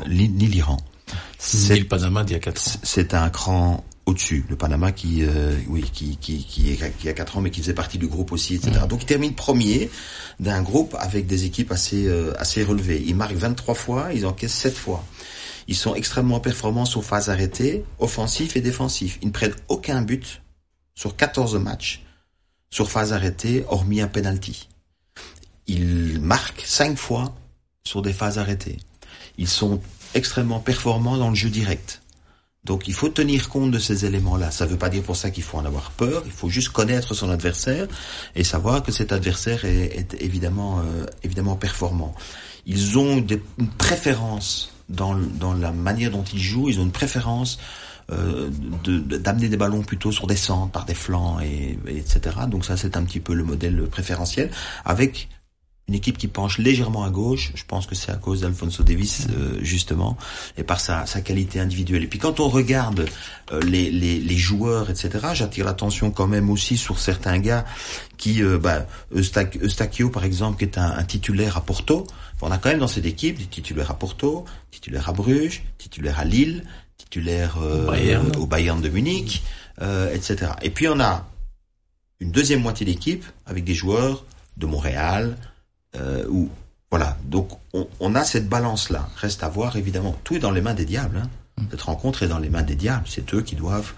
ni, 0.08 0.30
ni 0.30 0.46
l'Iran. 0.46 0.78
Ni 1.52 1.80
le 1.80 1.84
Panama 1.84 2.24
d'il 2.24 2.32
y 2.32 2.36
a 2.36 2.38
quatre 2.38 2.66
ans. 2.66 2.80
C'est 2.82 3.12
un 3.12 3.28
cran 3.28 3.84
au-dessus. 4.06 4.46
Le 4.48 4.56
Panama 4.56 4.92
qui, 4.92 5.24
euh, 5.24 5.54
oui, 5.68 5.84
qui, 5.92 6.16
qui, 6.16 6.42
qui, 6.42 6.72
est, 6.72 6.96
qui 6.96 7.10
a 7.10 7.12
quatre 7.12 7.36
ans, 7.36 7.42
mais 7.42 7.50
qui 7.50 7.60
faisait 7.60 7.74
partie 7.74 7.98
du 7.98 8.06
groupe 8.06 8.32
aussi, 8.32 8.54
etc. 8.54 8.80
Mm. 8.84 8.88
Donc 8.88 9.02
il 9.02 9.06
termine 9.06 9.34
premier 9.34 9.90
d'un 10.40 10.62
groupe 10.62 10.96
avec 10.98 11.26
des 11.26 11.44
équipes 11.44 11.70
assez, 11.70 12.06
euh, 12.06 12.32
assez 12.38 12.64
relevées. 12.64 13.04
Ils 13.06 13.14
marquent 13.14 13.34
23 13.34 13.74
fois, 13.74 14.08
ils 14.14 14.24
encaissent 14.24 14.54
7 14.54 14.74
fois. 14.74 15.04
Ils 15.68 15.76
sont 15.76 15.94
extrêmement 15.94 16.40
performants 16.40 16.86
sur 16.86 17.04
phase 17.04 17.28
arrêtée, 17.28 17.84
offensif 17.98 18.56
et 18.56 18.62
défensif. 18.62 19.18
Ils 19.20 19.28
ne 19.28 19.32
prennent 19.32 19.54
aucun 19.68 20.00
but 20.00 20.40
sur 20.94 21.14
14 21.14 21.56
matchs 21.56 22.03
sur 22.74 22.90
phase 22.90 23.12
arrêtée, 23.12 23.64
hormis 23.68 24.00
un 24.00 24.08
penalty. 24.08 24.68
Ils 25.68 26.18
marquent 26.20 26.64
5 26.66 26.98
fois 26.98 27.32
sur 27.84 28.02
des 28.02 28.12
phases 28.12 28.36
arrêtées. 28.36 28.78
Ils 29.38 29.46
sont 29.46 29.80
extrêmement 30.14 30.58
performants 30.58 31.16
dans 31.16 31.28
le 31.28 31.36
jeu 31.36 31.50
direct. 31.50 32.02
Donc 32.64 32.88
il 32.88 32.94
faut 32.94 33.08
tenir 33.08 33.48
compte 33.48 33.70
de 33.70 33.78
ces 33.78 34.06
éléments-là. 34.06 34.50
Ça 34.50 34.64
ne 34.64 34.70
veut 34.70 34.76
pas 34.76 34.88
dire 34.88 35.04
pour 35.04 35.14
ça 35.14 35.30
qu'il 35.30 35.44
faut 35.44 35.56
en 35.56 35.64
avoir 35.64 35.92
peur. 35.92 36.24
Il 36.26 36.32
faut 36.32 36.48
juste 36.48 36.70
connaître 36.70 37.14
son 37.14 37.30
adversaire 37.30 37.86
et 38.34 38.42
savoir 38.42 38.82
que 38.82 38.90
cet 38.90 39.12
adversaire 39.12 39.64
est, 39.64 40.16
évidemment 40.20 40.80
euh, 40.80 41.06
évidemment 41.22 41.54
performant. 41.54 42.12
Ils 42.66 42.98
ont 42.98 43.18
des, 43.18 43.40
une 43.56 43.68
préférence 43.68 44.72
dans, 44.88 45.14
dans 45.14 45.54
la 45.54 45.70
manière 45.70 46.10
dont 46.10 46.24
ils 46.24 46.42
jouent. 46.42 46.68
Ils 46.70 46.80
ont 46.80 46.84
une 46.84 46.90
préférence 46.90 47.60
d'amener 48.08 49.46
de, 49.46 49.50
des 49.50 49.56
ballons 49.56 49.82
plutôt 49.82 50.12
sur 50.12 50.26
des 50.26 50.36
centres, 50.36 50.72
par 50.72 50.84
des 50.84 50.94
flancs, 50.94 51.40
et, 51.40 51.78
et 51.88 51.96
etc. 51.98 52.20
Donc 52.48 52.64
ça 52.64 52.76
c'est 52.76 52.96
un 52.96 53.04
petit 53.04 53.20
peu 53.20 53.34
le 53.34 53.44
modèle 53.44 53.88
préférentiel 53.88 54.50
avec 54.84 55.28
une 55.88 55.94
équipe 55.94 56.16
qui 56.16 56.28
penche 56.28 56.58
légèrement 56.58 57.04
à 57.04 57.10
gauche, 57.10 57.52
je 57.54 57.64
pense 57.66 57.86
que 57.86 57.94
c'est 57.94 58.10
à 58.10 58.16
cause 58.16 58.40
d'Alfonso 58.40 58.82
Davis 58.82 59.26
euh, 59.30 59.58
justement, 59.60 60.16
et 60.56 60.62
par 60.62 60.80
sa, 60.80 61.04
sa, 61.04 61.20
qualité 61.20 61.60
individuelle. 61.60 62.04
Et 62.04 62.06
puis 62.06 62.18
quand 62.18 62.40
on 62.40 62.48
regarde 62.48 63.06
euh, 63.52 63.60
les, 63.60 63.90
les, 63.90 64.18
les, 64.18 64.36
joueurs, 64.36 64.88
etc., 64.88 65.10
j'attire 65.34 65.66
l'attention 65.66 66.10
quand 66.10 66.26
même 66.26 66.48
aussi 66.48 66.78
sur 66.78 66.98
certains 66.98 67.38
gars 67.38 67.66
qui, 68.16 68.42
euh, 68.42 68.58
bah, 68.58 68.86
Eustachio 69.14 70.08
par 70.08 70.24
exemple, 70.24 70.58
qui 70.58 70.64
est 70.64 70.78
un, 70.78 70.90
un, 70.90 71.04
titulaire 71.04 71.58
à 71.58 71.60
Porto. 71.60 72.06
On 72.40 72.50
a 72.50 72.58
quand 72.58 72.68
même 72.68 72.80
dans 72.80 72.88
cette 72.88 73.06
équipe 73.06 73.38
des 73.38 73.46
titulaires 73.46 73.90
à 73.90 73.98
Porto, 73.98 74.44
titulaires 74.70 75.08
à 75.08 75.12
Bruges, 75.12 75.62
titulaires 75.78 76.18
à 76.18 76.24
Lille, 76.24 76.64
Bayern. 77.20 78.36
au 78.36 78.46
Bayern 78.46 78.80
de 78.80 78.88
Munich, 78.88 79.42
etc. 79.80 80.52
Et 80.62 80.70
puis 80.70 80.88
on 80.88 81.00
a 81.00 81.26
une 82.20 82.30
deuxième 82.30 82.62
moitié 82.62 82.86
d'équipe 82.86 83.24
avec 83.46 83.64
des 83.64 83.74
joueurs 83.74 84.24
de 84.56 84.66
Montréal, 84.66 85.36
euh, 85.96 86.24
où 86.28 86.48
voilà, 86.90 87.16
donc 87.24 87.50
on, 87.72 87.88
on 88.00 88.14
a 88.14 88.24
cette 88.24 88.48
balance-là. 88.48 89.08
Reste 89.16 89.42
à 89.42 89.48
voir, 89.48 89.76
évidemment. 89.76 90.16
Tout 90.24 90.36
est 90.36 90.38
dans 90.38 90.52
les 90.52 90.60
mains 90.60 90.74
des 90.74 90.84
diables. 90.84 91.18
Hein. 91.18 91.30
Mm. 91.58 91.66
Cette 91.70 91.82
rencontre 91.82 92.22
est 92.22 92.28
dans 92.28 92.38
les 92.38 92.50
mains 92.50 92.62
des 92.62 92.76
diables. 92.76 93.06
C'est 93.08 93.34
eux 93.34 93.42
qui 93.42 93.56
doivent 93.56 93.92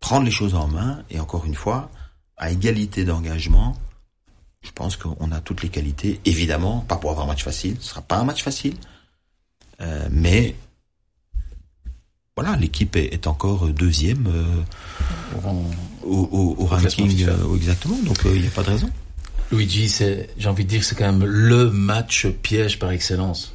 prendre 0.00 0.24
les 0.24 0.30
choses 0.30 0.54
en 0.54 0.68
main. 0.68 1.02
Et 1.10 1.18
encore 1.18 1.46
une 1.46 1.54
fois, 1.54 1.90
à 2.36 2.50
égalité 2.50 3.04
d'engagement, 3.04 3.76
je 4.60 4.70
pense 4.72 4.96
qu'on 4.96 5.32
a 5.32 5.40
toutes 5.40 5.62
les 5.62 5.70
qualités. 5.70 6.20
Évidemment, 6.26 6.80
pas 6.80 6.96
pour 6.96 7.10
avoir 7.10 7.24
un 7.24 7.28
match 7.28 7.44
facile. 7.44 7.76
Ce 7.80 7.88
sera 7.88 8.02
pas 8.02 8.18
un 8.18 8.24
match 8.24 8.42
facile. 8.42 8.76
Euh, 9.80 10.08
mais 10.10 10.54
voilà, 12.36 12.56
l'équipe 12.56 12.96
est, 12.96 13.12
est, 13.12 13.26
encore 13.26 13.68
deuxième 13.68 14.26
euh, 14.28 15.44
au, 16.04 16.28
au, 16.32 16.54
au 16.58 16.66
ranking. 16.66 17.24
Euh, 17.26 17.56
exactement. 17.56 17.98
Donc 18.04 18.18
il 18.24 18.40
n'y 18.40 18.46
a 18.46 18.50
pas 18.50 18.62
de 18.62 18.70
raison. 18.70 18.90
Luigi, 19.52 19.88
c'est, 19.88 20.30
j'ai 20.38 20.48
envie 20.48 20.64
de 20.64 20.70
dire, 20.70 20.84
c'est 20.84 20.94
quand 20.94 21.10
même 21.10 21.24
le 21.24 21.70
match 21.70 22.26
piège 22.28 22.78
par 22.78 22.92
excellence. 22.92 23.52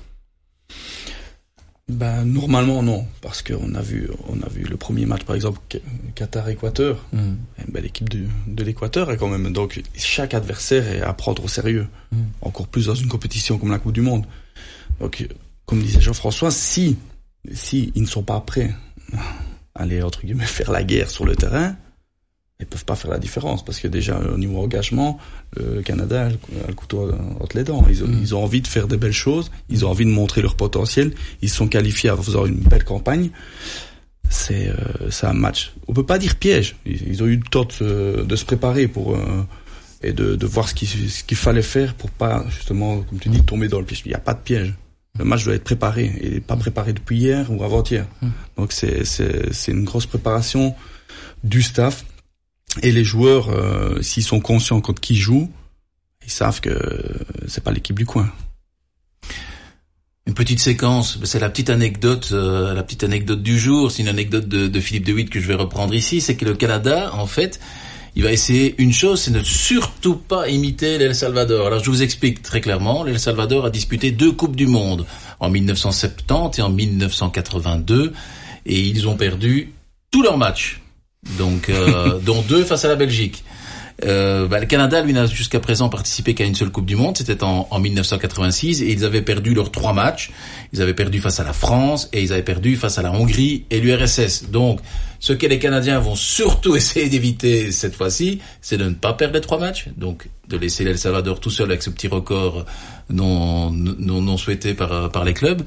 Ben 1.87 2.25
normalement 2.25 2.81
non, 2.81 3.05
parce 3.21 3.43
qu'on 3.43 3.75
a 3.75 3.81
vu, 3.81 4.09
on 4.27 4.41
a 4.41 4.49
vu 4.49 4.63
le 4.63 4.75
premier 4.75 5.05
match 5.05 5.23
par 5.23 5.35
exemple 5.35 5.59
Qatar-Équateur. 6.15 7.05
Mm. 7.13 7.35
Ben, 7.67 7.83
l'équipe 7.83 8.09
de, 8.09 8.25
de 8.47 8.63
l'Équateur 8.63 9.11
est 9.11 9.17
quand 9.17 9.27
même 9.27 9.53
donc 9.53 9.81
chaque 9.95 10.33
adversaire 10.33 10.87
est 10.91 11.01
à 11.01 11.13
prendre 11.13 11.43
au 11.45 11.47
sérieux, 11.47 11.87
mm. 12.11 12.17
encore 12.41 12.67
plus 12.67 12.87
dans 12.87 12.95
une 12.95 13.07
compétition 13.07 13.59
comme 13.59 13.69
la 13.69 13.77
Coupe 13.77 13.93
du 13.93 14.01
Monde. 14.01 14.25
Donc 14.99 15.27
comme 15.67 15.79
disait 15.79 16.01
Jean-François, 16.01 16.49
si 16.49 16.97
si 17.53 17.91
ils 17.95 18.01
ne 18.01 18.07
sont 18.07 18.23
pas 18.23 18.39
prêts 18.41 18.73
à 19.13 19.81
aller 19.83 20.01
entre 20.01 20.21
guillemets 20.21 20.45
faire 20.45 20.71
la 20.71 20.83
guerre 20.83 21.09
sur 21.09 21.25
le 21.25 21.35
terrain, 21.35 21.75
ils 22.59 22.65
peuvent 22.65 22.85
pas 22.85 22.95
faire 22.95 23.11
la 23.11 23.19
différence 23.19 23.65
parce 23.65 23.79
que 23.79 23.87
déjà 23.87 24.17
au 24.17 24.37
niveau 24.37 24.61
engagement, 24.61 25.19
le 25.57 25.81
Canada 25.81 26.27
a 26.27 26.29
le 26.29 26.73
couteau 26.73 27.11
entre 27.39 27.57
les 27.57 27.63
dents. 27.63 27.85
Ils 27.89 28.03
ont, 28.03 28.07
mmh. 28.07 28.19
ils 28.21 28.35
ont 28.35 28.43
envie 28.43 28.61
de 28.61 28.67
faire 28.67 28.87
des 28.87 28.97
belles 28.97 29.11
choses, 29.11 29.51
ils 29.69 29.85
ont 29.85 29.89
envie 29.89 30.05
de 30.05 30.11
montrer 30.11 30.41
leur 30.41 30.55
potentiel. 30.55 31.13
Ils 31.41 31.49
sont 31.49 31.67
qualifiés 31.67 32.11
en 32.11 32.17
faisant 32.17 32.45
une 32.45 32.55
belle 32.55 32.85
campagne. 32.85 33.29
C'est 34.29 34.69
euh, 34.69 35.09
un 35.23 35.33
match. 35.33 35.73
On 35.87 35.93
peut 35.93 36.05
pas 36.05 36.17
dire 36.17 36.37
piège. 36.37 36.77
Ils, 36.85 37.07
ils 37.09 37.23
ont 37.23 37.27
eu 37.27 37.35
le 37.35 37.43
temps 37.43 37.65
de 37.65 37.71
se, 37.73 38.23
de 38.23 38.35
se 38.35 38.45
préparer 38.45 38.87
pour 38.87 39.15
euh, 39.15 39.45
et 40.01 40.13
de, 40.13 40.35
de 40.35 40.45
voir 40.45 40.69
ce 40.69 40.73
qu'il 40.73 40.87
ce 40.87 41.23
qu'il 41.23 41.37
fallait 41.37 41.61
faire 41.61 41.93
pour 41.93 42.09
pas 42.09 42.45
justement, 42.49 43.01
comme 43.01 43.19
tu 43.19 43.29
dis, 43.29 43.41
tomber 43.41 43.67
dans 43.67 43.79
le 43.79 43.85
piège. 43.85 44.03
Il 44.05 44.09
n'y 44.09 44.15
a 44.15 44.19
pas 44.19 44.33
de 44.33 44.39
piège. 44.39 44.73
Le 45.17 45.25
match 45.25 45.45
doit 45.45 45.55
être 45.55 45.63
préparé 45.63 46.13
et 46.21 46.41
pas 46.41 46.57
préparé 46.57 46.93
depuis 46.93 47.17
hier 47.17 47.49
ou 47.51 47.63
avant-hier. 47.63 48.05
Mmh. 48.21 48.27
Donc 48.57 48.71
c'est 48.71 49.05
c'est 49.05 49.53
c'est 49.53 49.71
une 49.71 49.85
grosse 49.85 50.05
préparation 50.05 50.75
du 51.43 51.61
staff 51.61 52.05
et 52.81 52.91
les 52.91 53.03
joueurs, 53.03 53.49
euh, 53.49 54.01
s'ils 54.01 54.23
sont 54.23 54.39
conscients 54.39 54.81
contre 54.81 55.01
qui 55.01 55.13
ils 55.13 55.19
jouent, 55.19 55.49
ils 56.25 56.31
savent 56.31 56.59
que 56.59 56.77
c'est 57.47 57.63
pas 57.63 57.71
l'équipe 57.71 57.97
du 57.97 58.05
coin. 58.05 58.31
Une 60.27 60.33
petite 60.33 60.59
séquence, 60.59 61.19
c'est 61.23 61.39
la 61.39 61.49
petite 61.49 61.69
anecdote, 61.69 62.29
euh, 62.31 62.73
la 62.73 62.81
petite 62.83 63.03
anecdote 63.03 63.43
du 63.43 63.59
jour. 63.59 63.91
C'est 63.91 64.01
une 64.01 64.07
anecdote 64.07 64.47
de, 64.47 64.67
de 64.67 64.79
Philippe 64.79 65.05
DeWitt 65.05 65.29
que 65.29 65.39
je 65.39 65.47
vais 65.47 65.53
reprendre 65.53 65.93
ici. 65.93 66.19
C'est 66.19 66.35
que 66.35 66.45
le 66.45 66.55
Canada, 66.55 67.11
en 67.13 67.27
fait, 67.27 67.59
il 68.15 68.23
va 68.23 68.31
essayer 68.31 68.75
une 68.77 68.93
chose, 68.93 69.21
c'est 69.21 69.31
ne 69.31 69.43
surtout 69.43 70.15
pas 70.15 70.47
imiter 70.49 70.97
l'El 70.97 71.15
Salvador. 71.15 71.67
Alors 71.67 71.83
je 71.83 71.89
vous 71.89 72.01
explique 72.01 72.41
très 72.41 72.61
clairement. 72.61 73.03
L'El 73.03 73.19
Salvador 73.19 73.65
a 73.65 73.69
disputé 73.69 74.11
deux 74.11 74.31
coupes 74.31 74.55
du 74.55 74.67
monde 74.67 75.05
en 75.39 75.49
1970 75.49 76.59
et 76.59 76.61
en 76.61 76.69
1982, 76.69 78.13
et 78.65 78.79
ils 78.79 79.07
ont 79.07 79.15
perdu 79.15 79.73
tous 80.11 80.21
leurs 80.21 80.37
matchs 80.37 80.81
donc 81.37 81.69
euh, 81.69 82.19
dont 82.25 82.41
deux 82.41 82.63
face 82.63 82.85
à 82.85 82.87
la 82.87 82.95
Belgique. 82.95 83.43
Euh, 84.03 84.47
bah, 84.47 84.59
le 84.59 84.65
Canada, 84.65 85.01
lui, 85.01 85.13
n'a 85.13 85.25
jusqu'à 85.25 85.59
présent 85.59 85.87
participé 85.87 86.33
qu'à 86.33 86.43
une 86.43 86.55
seule 86.55 86.69
Coupe 86.69 86.85
du 86.85 86.95
Monde. 86.95 87.17
C'était 87.17 87.43
en, 87.43 87.67
en, 87.71 87.79
1986 87.79 88.81
et 88.81 88.91
ils 88.91 89.05
avaient 89.05 89.21
perdu 89.21 89.53
leurs 89.53 89.71
trois 89.71 89.93
matchs. 89.93 90.31
Ils 90.73 90.81
avaient 90.81 90.93
perdu 90.93 91.21
face 91.21 91.39
à 91.39 91.43
la 91.43 91.53
France 91.53 92.09
et 92.11 92.21
ils 92.21 92.33
avaient 92.33 92.43
perdu 92.43 92.75
face 92.75 92.97
à 92.97 93.01
la 93.01 93.11
Hongrie 93.11 93.65
et 93.71 93.79
l'URSS. 93.79 94.49
Donc, 94.49 94.81
ce 95.19 95.33
que 95.33 95.47
les 95.47 95.59
Canadiens 95.59 95.99
vont 95.99 96.15
surtout 96.15 96.75
essayer 96.75 97.07
d'éviter 97.09 97.71
cette 97.71 97.95
fois-ci, 97.95 98.39
c'est 98.61 98.77
de 98.77 98.85
ne 98.85 98.93
pas 98.93 99.13
perdre 99.13 99.35
les 99.35 99.41
trois 99.41 99.59
matchs. 99.59 99.85
Donc, 99.95 100.27
de 100.49 100.57
laisser 100.57 100.83
l'El 100.83 100.97
Salvador 100.97 101.39
tout 101.39 101.49
seul 101.49 101.69
avec 101.69 101.81
ce 101.81 101.89
petit 101.89 102.07
record 102.07 102.65
non, 103.09 103.71
non, 103.71 104.21
non 104.21 104.37
souhaité 104.37 104.73
par, 104.73 105.09
par 105.11 105.23
les 105.23 105.33
clubs 105.33 105.61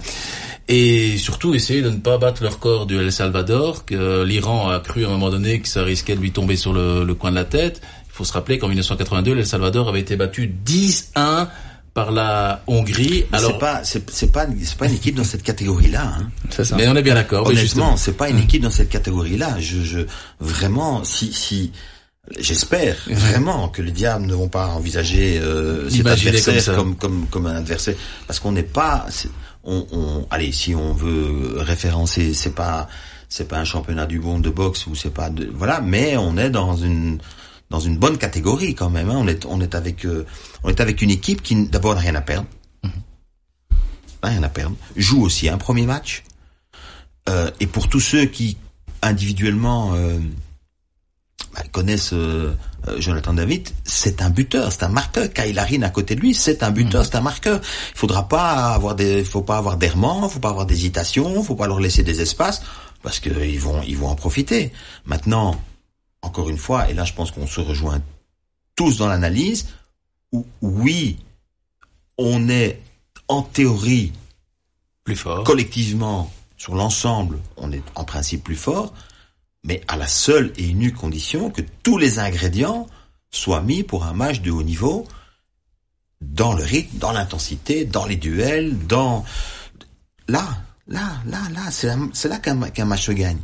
et 0.68 1.16
surtout 1.16 1.54
essayer 1.54 1.80
de 1.80 1.88
ne 1.88 1.96
pas 1.96 2.18
battre 2.18 2.42
le 2.42 2.50
record 2.50 2.84
du 2.84 2.98
El 2.98 3.10
Salvador, 3.10 3.86
que 3.86 4.22
l'Iran 4.22 4.68
a 4.68 4.80
cru 4.80 5.04
à 5.04 5.08
un 5.08 5.12
moment 5.12 5.30
donné 5.30 5.60
que 5.60 5.68
ça 5.68 5.82
risquait 5.82 6.14
de 6.14 6.20
lui 6.20 6.30
tomber 6.30 6.56
sur 6.56 6.74
le, 6.74 7.04
le 7.04 7.14
coin 7.14 7.30
de 7.30 7.36
la 7.36 7.46
tête. 7.46 7.80
Il 8.18 8.24
faut 8.24 8.24
se 8.24 8.32
rappeler 8.32 8.58
qu'en 8.58 8.66
1982, 8.66 9.32
l'El 9.32 9.46
Salvador 9.46 9.88
avait 9.88 10.00
été 10.00 10.16
battu 10.16 10.52
10-1 10.66 11.46
par 11.94 12.10
la 12.10 12.64
Hongrie. 12.66 13.26
Alors 13.32 13.52
c'est 13.52 13.58
pas 13.58 13.84
c'est 13.84 14.10
c'est 14.10 14.32
pas 14.32 14.44
c'est 14.64 14.76
pas 14.76 14.86
une 14.86 14.94
équipe 14.94 15.14
dans 15.14 15.22
cette 15.22 15.44
catégorie-là. 15.44 16.14
Hein. 16.18 16.30
C'est 16.50 16.64
ça. 16.64 16.74
Mais 16.74 16.88
on 16.88 16.96
est 16.96 17.02
bien 17.02 17.14
d'accord. 17.14 17.46
Honnêtement, 17.46 17.96
c'est 17.96 18.16
pas 18.16 18.28
une 18.28 18.38
équipe 18.38 18.62
dans 18.62 18.70
cette 18.70 18.88
catégorie-là. 18.88 19.60
Je, 19.60 19.82
je 19.82 20.00
vraiment 20.40 21.04
si 21.04 21.32
si 21.32 21.70
J'espère 22.36 22.96
vraiment 23.08 23.68
que 23.68 23.80
les 23.80 23.92
diables 23.92 24.26
ne 24.26 24.34
vont 24.34 24.48
pas 24.48 24.66
envisager 24.66 25.38
euh, 25.38 25.88
cet 25.88 26.06
adversaire 26.06 26.76
comme, 26.76 26.96
comme, 26.96 26.96
comme, 26.96 27.26
comme 27.26 27.46
un 27.46 27.56
adversaire, 27.56 27.94
parce 28.26 28.38
qu'on 28.38 28.52
n'est 28.52 28.62
pas, 28.62 29.06
on, 29.64 29.86
on, 29.92 30.26
allez, 30.30 30.52
si 30.52 30.74
on 30.74 30.92
veut 30.92 31.54
référencer, 31.56 32.34
c'est 32.34 32.54
pas, 32.54 32.88
c'est 33.30 33.48
pas 33.48 33.58
un 33.58 33.64
championnat 33.64 34.04
du 34.06 34.20
monde 34.20 34.42
de 34.42 34.50
boxe 34.50 34.86
ou 34.86 34.94
c'est 34.94 35.12
pas, 35.12 35.30
de, 35.30 35.50
voilà, 35.54 35.80
mais 35.80 36.18
on 36.18 36.36
est 36.36 36.50
dans 36.50 36.76
une, 36.76 37.18
dans 37.70 37.80
une 37.80 37.98
bonne 37.98 38.18
catégorie 38.18 38.74
quand 38.74 38.90
même. 38.90 39.10
Hein. 39.10 39.16
On 39.18 39.28
est, 39.28 39.44
on 39.46 39.60
est 39.60 39.74
avec, 39.74 40.04
euh, 40.04 40.26
on 40.64 40.68
est 40.70 40.80
avec 40.80 41.02
une 41.02 41.10
équipe 41.10 41.42
qui 41.42 41.66
d'abord 41.66 41.94
n'a 41.94 42.00
rien 42.00 42.14
à 42.14 42.22
perdre, 42.22 42.46
mm 42.82 42.88
-hmm. 42.88 43.76
rien 44.22 44.42
à 44.42 44.48
perdre, 44.48 44.76
joue 44.96 45.22
aussi 45.22 45.48
un 45.48 45.58
premier 45.58 45.86
match, 45.86 46.22
euh, 47.28 47.50
et 47.60 47.66
pour 47.66 47.88
tous 47.88 48.00
ceux 48.00 48.26
qui 48.26 48.56
individuellement, 49.02 49.94
euh, 49.94 50.18
bah, 51.54 51.62
connaissent 51.72 52.12
euh, 52.12 52.54
euh, 52.88 53.00
Jonathan 53.00 53.32
David, 53.32 53.68
c'est 53.84 54.22
un 54.22 54.30
buteur, 54.30 54.72
c'est 54.72 54.84
un 54.84 54.88
marqueur. 54.88 55.32
Kyle 55.32 55.58
Harin 55.58 55.82
à 55.82 55.90
côté 55.90 56.14
de 56.14 56.20
lui, 56.20 56.34
c'est 56.34 56.62
un 56.62 56.70
buteur, 56.70 57.04
c'est 57.04 57.16
un 57.16 57.20
marqueur. 57.20 57.60
Il 57.94 57.98
faudra 57.98 58.28
pas 58.28 58.74
avoir 58.74 58.94
des, 58.94 59.24
faut 59.24 59.42
pas 59.42 59.58
avoir 59.58 59.76
d'errement, 59.76 60.28
faut 60.28 60.40
pas 60.40 60.50
avoir 60.50 60.66
d'hésitation, 60.66 61.42
faut 61.42 61.54
pas 61.54 61.66
leur 61.66 61.80
laisser 61.80 62.02
des 62.02 62.20
espaces 62.20 62.62
parce 63.02 63.20
qu'ils 63.20 63.60
vont, 63.60 63.80
ils 63.86 63.96
vont 63.96 64.08
en 64.08 64.16
profiter. 64.16 64.72
Maintenant, 65.06 65.60
encore 66.28 66.48
une 66.48 66.58
fois, 66.58 66.88
et 66.88 66.94
là 66.94 67.04
je 67.04 67.14
pense 67.14 67.30
qu'on 67.30 67.46
se 67.46 67.60
rejoint 67.60 68.00
tous 68.76 68.98
dans 68.98 69.08
l'analyse, 69.08 69.66
où 70.32 70.46
oui, 70.62 71.18
on 72.18 72.48
est 72.48 72.80
en 73.28 73.42
théorie 73.42 74.12
Plus 75.04 75.16
fort. 75.16 75.44
collectivement, 75.44 76.32
sur 76.56 76.74
l'ensemble, 76.74 77.38
on 77.56 77.72
est 77.72 77.82
en 77.94 78.04
principe 78.04 78.44
plus 78.44 78.56
fort, 78.56 78.92
mais 79.64 79.80
à 79.88 79.96
la 79.96 80.06
seule 80.06 80.52
et 80.56 80.66
unique 80.66 80.94
condition 80.94 81.50
que 81.50 81.62
tous 81.82 81.98
les 81.98 82.18
ingrédients 82.18 82.86
soient 83.30 83.62
mis 83.62 83.82
pour 83.82 84.04
un 84.04 84.12
match 84.12 84.40
de 84.40 84.50
haut 84.50 84.62
niveau, 84.62 85.06
dans 86.20 86.52
le 86.52 86.62
rythme, 86.62 86.98
dans 86.98 87.12
l'intensité, 87.12 87.84
dans 87.84 88.06
les 88.06 88.16
duels, 88.16 88.76
dans... 88.86 89.24
Là, 90.26 90.46
là, 90.86 91.22
là, 91.26 91.40
là, 91.52 91.70
c'est 91.70 92.28
là, 92.28 92.38
qu'un 92.38 92.84
match 92.84 93.06
se 93.06 93.12
gagne. 93.12 93.38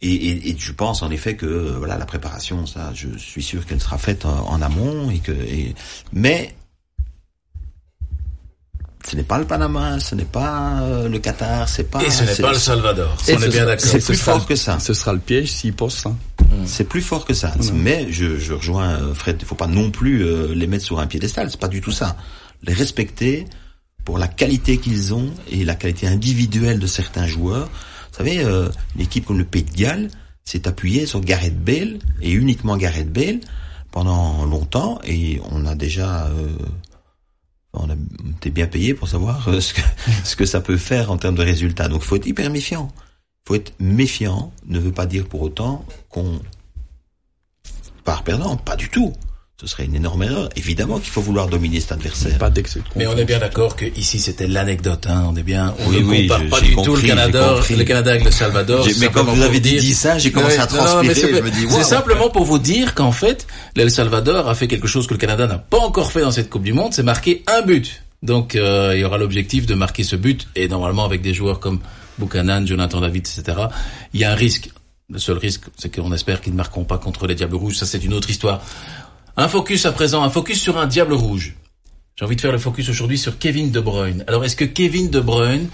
Et, 0.00 0.12
et, 0.14 0.50
et 0.50 0.56
je 0.58 0.72
pense 0.72 1.02
en 1.02 1.10
effet 1.10 1.34
que 1.34 1.46
euh, 1.46 1.74
voilà 1.78 1.98
la 1.98 2.06
préparation, 2.06 2.66
ça, 2.66 2.92
je 2.94 3.08
suis 3.18 3.42
sûr 3.42 3.66
qu'elle 3.66 3.80
sera 3.80 3.98
faite 3.98 4.24
en, 4.26 4.48
en 4.48 4.62
amont 4.62 5.10
et 5.10 5.18
que, 5.18 5.32
et, 5.32 5.74
mais 6.12 6.54
ce 9.08 9.16
n'est 9.16 9.22
pas 9.22 9.38
le 9.38 9.44
Panama, 9.46 9.98
ce 10.00 10.14
n'est 10.14 10.24
pas 10.24 10.80
euh, 10.82 11.08
le 11.08 11.18
Qatar, 11.18 11.68
c'est 11.68 11.84
pas. 11.90 12.02
Et 12.04 12.10
ce 12.10 12.24
n'est 12.24 12.34
pas 12.36 12.52
le 12.52 12.58
Salvador. 12.58 13.16
Et 13.26 13.34
On 13.34 13.38
ce 13.38 13.44
est 13.44 13.48
bien 13.48 13.64
d'accord. 13.64 13.86
c'est 13.88 14.00
Ce 14.00 14.06
plus 14.06 14.16
sera- 14.16 14.32
fort 14.34 14.46
que 14.46 14.54
ça. 14.56 14.78
Ce 14.80 14.92
sera 14.92 15.12
le 15.14 15.18
piège 15.18 15.50
s'ils 15.50 15.72
pensent 15.72 15.96
ça. 15.96 16.14
C'est 16.66 16.84
plus 16.84 17.00
fort 17.02 17.24
que 17.24 17.32
ça. 17.34 17.52
Voilà. 17.56 17.72
Mais 17.74 18.06
je, 18.12 18.38
je 18.38 18.52
rejoins 18.52 18.90
euh, 19.00 19.14
Fred, 19.14 19.36
il 19.40 19.46
faut 19.46 19.54
pas 19.54 19.66
non 19.66 19.90
plus 19.90 20.22
euh, 20.24 20.54
les 20.54 20.66
mettre 20.66 20.84
sur 20.84 20.98
un 20.98 21.06
piédestal, 21.06 21.50
c'est 21.50 21.60
pas 21.60 21.68
du 21.68 21.80
tout 21.80 21.92
ça. 21.92 22.16
Les 22.62 22.72
respecter 22.74 23.46
pour 24.04 24.18
la 24.18 24.28
qualité 24.28 24.78
qu'ils 24.78 25.14
ont 25.14 25.30
et 25.50 25.64
la 25.64 25.74
qualité 25.74 26.06
individuelle 26.06 26.78
de 26.78 26.86
certains 26.86 27.26
joueurs. 27.26 27.70
Vous 28.10 28.16
savez, 28.16 28.44
euh, 28.44 28.68
une 28.96 29.06
comme 29.24 29.38
le 29.38 29.44
Pays 29.44 29.62
de 29.62 29.74
Galles 29.74 30.10
s'est 30.44 30.66
appuyée 30.66 31.06
sur 31.06 31.20
Gareth 31.20 31.62
Bale 31.62 31.98
et 32.20 32.32
uniquement 32.32 32.76
Gareth 32.76 33.12
Bale 33.12 33.40
pendant 33.90 34.44
longtemps 34.44 34.98
et 35.04 35.40
on 35.50 35.66
a 35.66 35.74
déjà 35.74 36.26
euh, 36.26 36.48
on 37.72 37.90
a 37.90 37.94
été 38.36 38.50
bien 38.50 38.66
payé 38.66 38.94
pour 38.94 39.08
savoir 39.08 39.48
euh, 39.48 39.60
ce 39.60 39.74
que 39.74 39.80
ce 40.24 40.36
que 40.36 40.46
ça 40.46 40.60
peut 40.60 40.76
faire 40.76 41.10
en 41.10 41.18
termes 41.18 41.36
de 41.36 41.42
résultats. 41.42 41.88
Donc 41.88 42.02
faut 42.02 42.16
être 42.16 42.26
hyper 42.26 42.50
méfiant. 42.50 42.90
Faut 43.46 43.54
être 43.54 43.72
méfiant 43.78 44.52
ne 44.66 44.78
veut 44.78 44.92
pas 44.92 45.06
dire 45.06 45.26
pour 45.26 45.42
autant 45.42 45.84
qu'on 46.08 46.40
part 48.04 48.24
perdant, 48.24 48.56
pas 48.56 48.76
du 48.76 48.88
tout. 48.88 49.12
Ce 49.60 49.66
serait 49.66 49.86
une 49.86 49.96
énorme 49.96 50.22
erreur. 50.22 50.48
Évidemment 50.54 51.00
qu'il 51.00 51.10
faut 51.10 51.20
vouloir 51.20 51.48
dominer 51.48 51.80
cet 51.80 51.90
adversaire. 51.90 52.38
Pas 52.38 52.48
d'excès 52.48 52.78
de 52.78 52.84
Mais 52.94 53.08
on 53.08 53.16
est 53.16 53.24
bien 53.24 53.40
d'accord 53.40 53.74
que 53.74 53.86
ici 53.98 54.20
c'était 54.20 54.46
l'anecdote. 54.46 55.08
Hein. 55.08 55.26
On 55.28 55.34
est 55.34 55.42
bien. 55.42 55.74
On 55.80 55.88
Oui, 55.90 55.96
ne 56.00 56.04
oui, 56.04 56.22
compare 56.28 56.44
je- 56.44 56.48
pas 56.48 56.60
du 56.60 56.74
compris, 56.76 56.84
tout 56.84 56.94
le 56.96 57.02
Canada, 57.08 57.54
le 57.68 57.84
Canada 57.84 58.10
avec 58.12 58.24
le 58.24 58.30
Salvador. 58.30 58.86
Mais 58.86 58.92
quand 58.92 59.00
simplement 59.00 59.32
vous 59.32 59.42
avez 59.42 59.52
pour 59.54 59.60
dit, 59.62 59.70
dire- 59.70 59.80
dit 59.80 59.94
ça, 59.94 60.16
j'ai 60.16 60.30
commencé 60.30 60.58
à 60.58 60.66
non, 60.66 60.72
non, 60.74 60.78
mais 60.78 60.84
transpirer, 60.84 61.14
c'est- 61.14 61.36
je 61.38 61.42
me 61.42 61.50
dis, 61.50 61.60
C'est 61.68 61.74
waouh. 61.74 61.82
simplement 61.82 62.30
pour 62.30 62.44
vous 62.44 62.60
dire 62.60 62.94
qu'en 62.94 63.10
fait, 63.10 63.48
l'El 63.74 63.90
Salvador 63.90 64.48
a 64.48 64.54
fait 64.54 64.68
quelque 64.68 64.86
chose 64.86 65.08
que 65.08 65.14
le 65.14 65.18
Canada 65.18 65.48
n'a 65.48 65.58
pas 65.58 65.78
encore 65.80 66.12
fait 66.12 66.20
dans 66.20 66.30
cette 66.30 66.50
Coupe 66.50 66.62
du 66.62 66.72
Monde, 66.72 66.94
c'est 66.94 67.02
marquer 67.02 67.42
un 67.48 67.62
but. 67.62 68.04
Donc 68.22 68.54
euh, 68.54 68.92
il 68.94 69.00
y 69.00 69.04
aura 69.04 69.18
l'objectif 69.18 69.66
de 69.66 69.74
marquer 69.74 70.04
ce 70.04 70.14
but 70.14 70.46
et 70.54 70.68
normalement 70.68 71.04
avec 71.04 71.20
des 71.20 71.34
joueurs 71.34 71.58
comme 71.58 71.80
Buchanan, 72.18 72.64
Jonathan 72.64 73.00
David, 73.00 73.26
etc. 73.26 73.58
Il 74.14 74.20
y 74.20 74.24
a 74.24 74.30
un 74.30 74.36
risque. 74.36 74.70
Le 75.10 75.18
seul 75.18 75.38
risque, 75.38 75.62
c'est 75.76 75.92
qu'on 75.92 76.12
espère 76.12 76.40
qu'ils 76.42 76.52
ne 76.52 76.58
marqueront 76.58 76.84
pas 76.84 76.98
contre 76.98 77.26
les 77.26 77.34
Diables 77.34 77.56
Rouges. 77.56 77.76
Ça, 77.76 77.86
c'est 77.86 78.04
une 78.04 78.12
autre 78.12 78.28
histoire. 78.30 78.60
Un 79.40 79.46
focus 79.46 79.86
à 79.86 79.92
présent, 79.92 80.24
un 80.24 80.30
focus 80.30 80.60
sur 80.60 80.78
un 80.78 80.88
Diable 80.88 81.14
Rouge. 81.14 81.54
J'ai 82.16 82.24
envie 82.24 82.34
de 82.34 82.40
faire 82.40 82.50
le 82.50 82.58
focus 82.58 82.88
aujourd'hui 82.88 83.16
sur 83.16 83.38
Kevin 83.38 83.70
De 83.70 83.78
Bruyne. 83.78 84.24
Alors, 84.26 84.44
est-ce 84.44 84.56
que 84.56 84.64
Kevin 84.64 85.10
De 85.10 85.20
Bruyne 85.20 85.68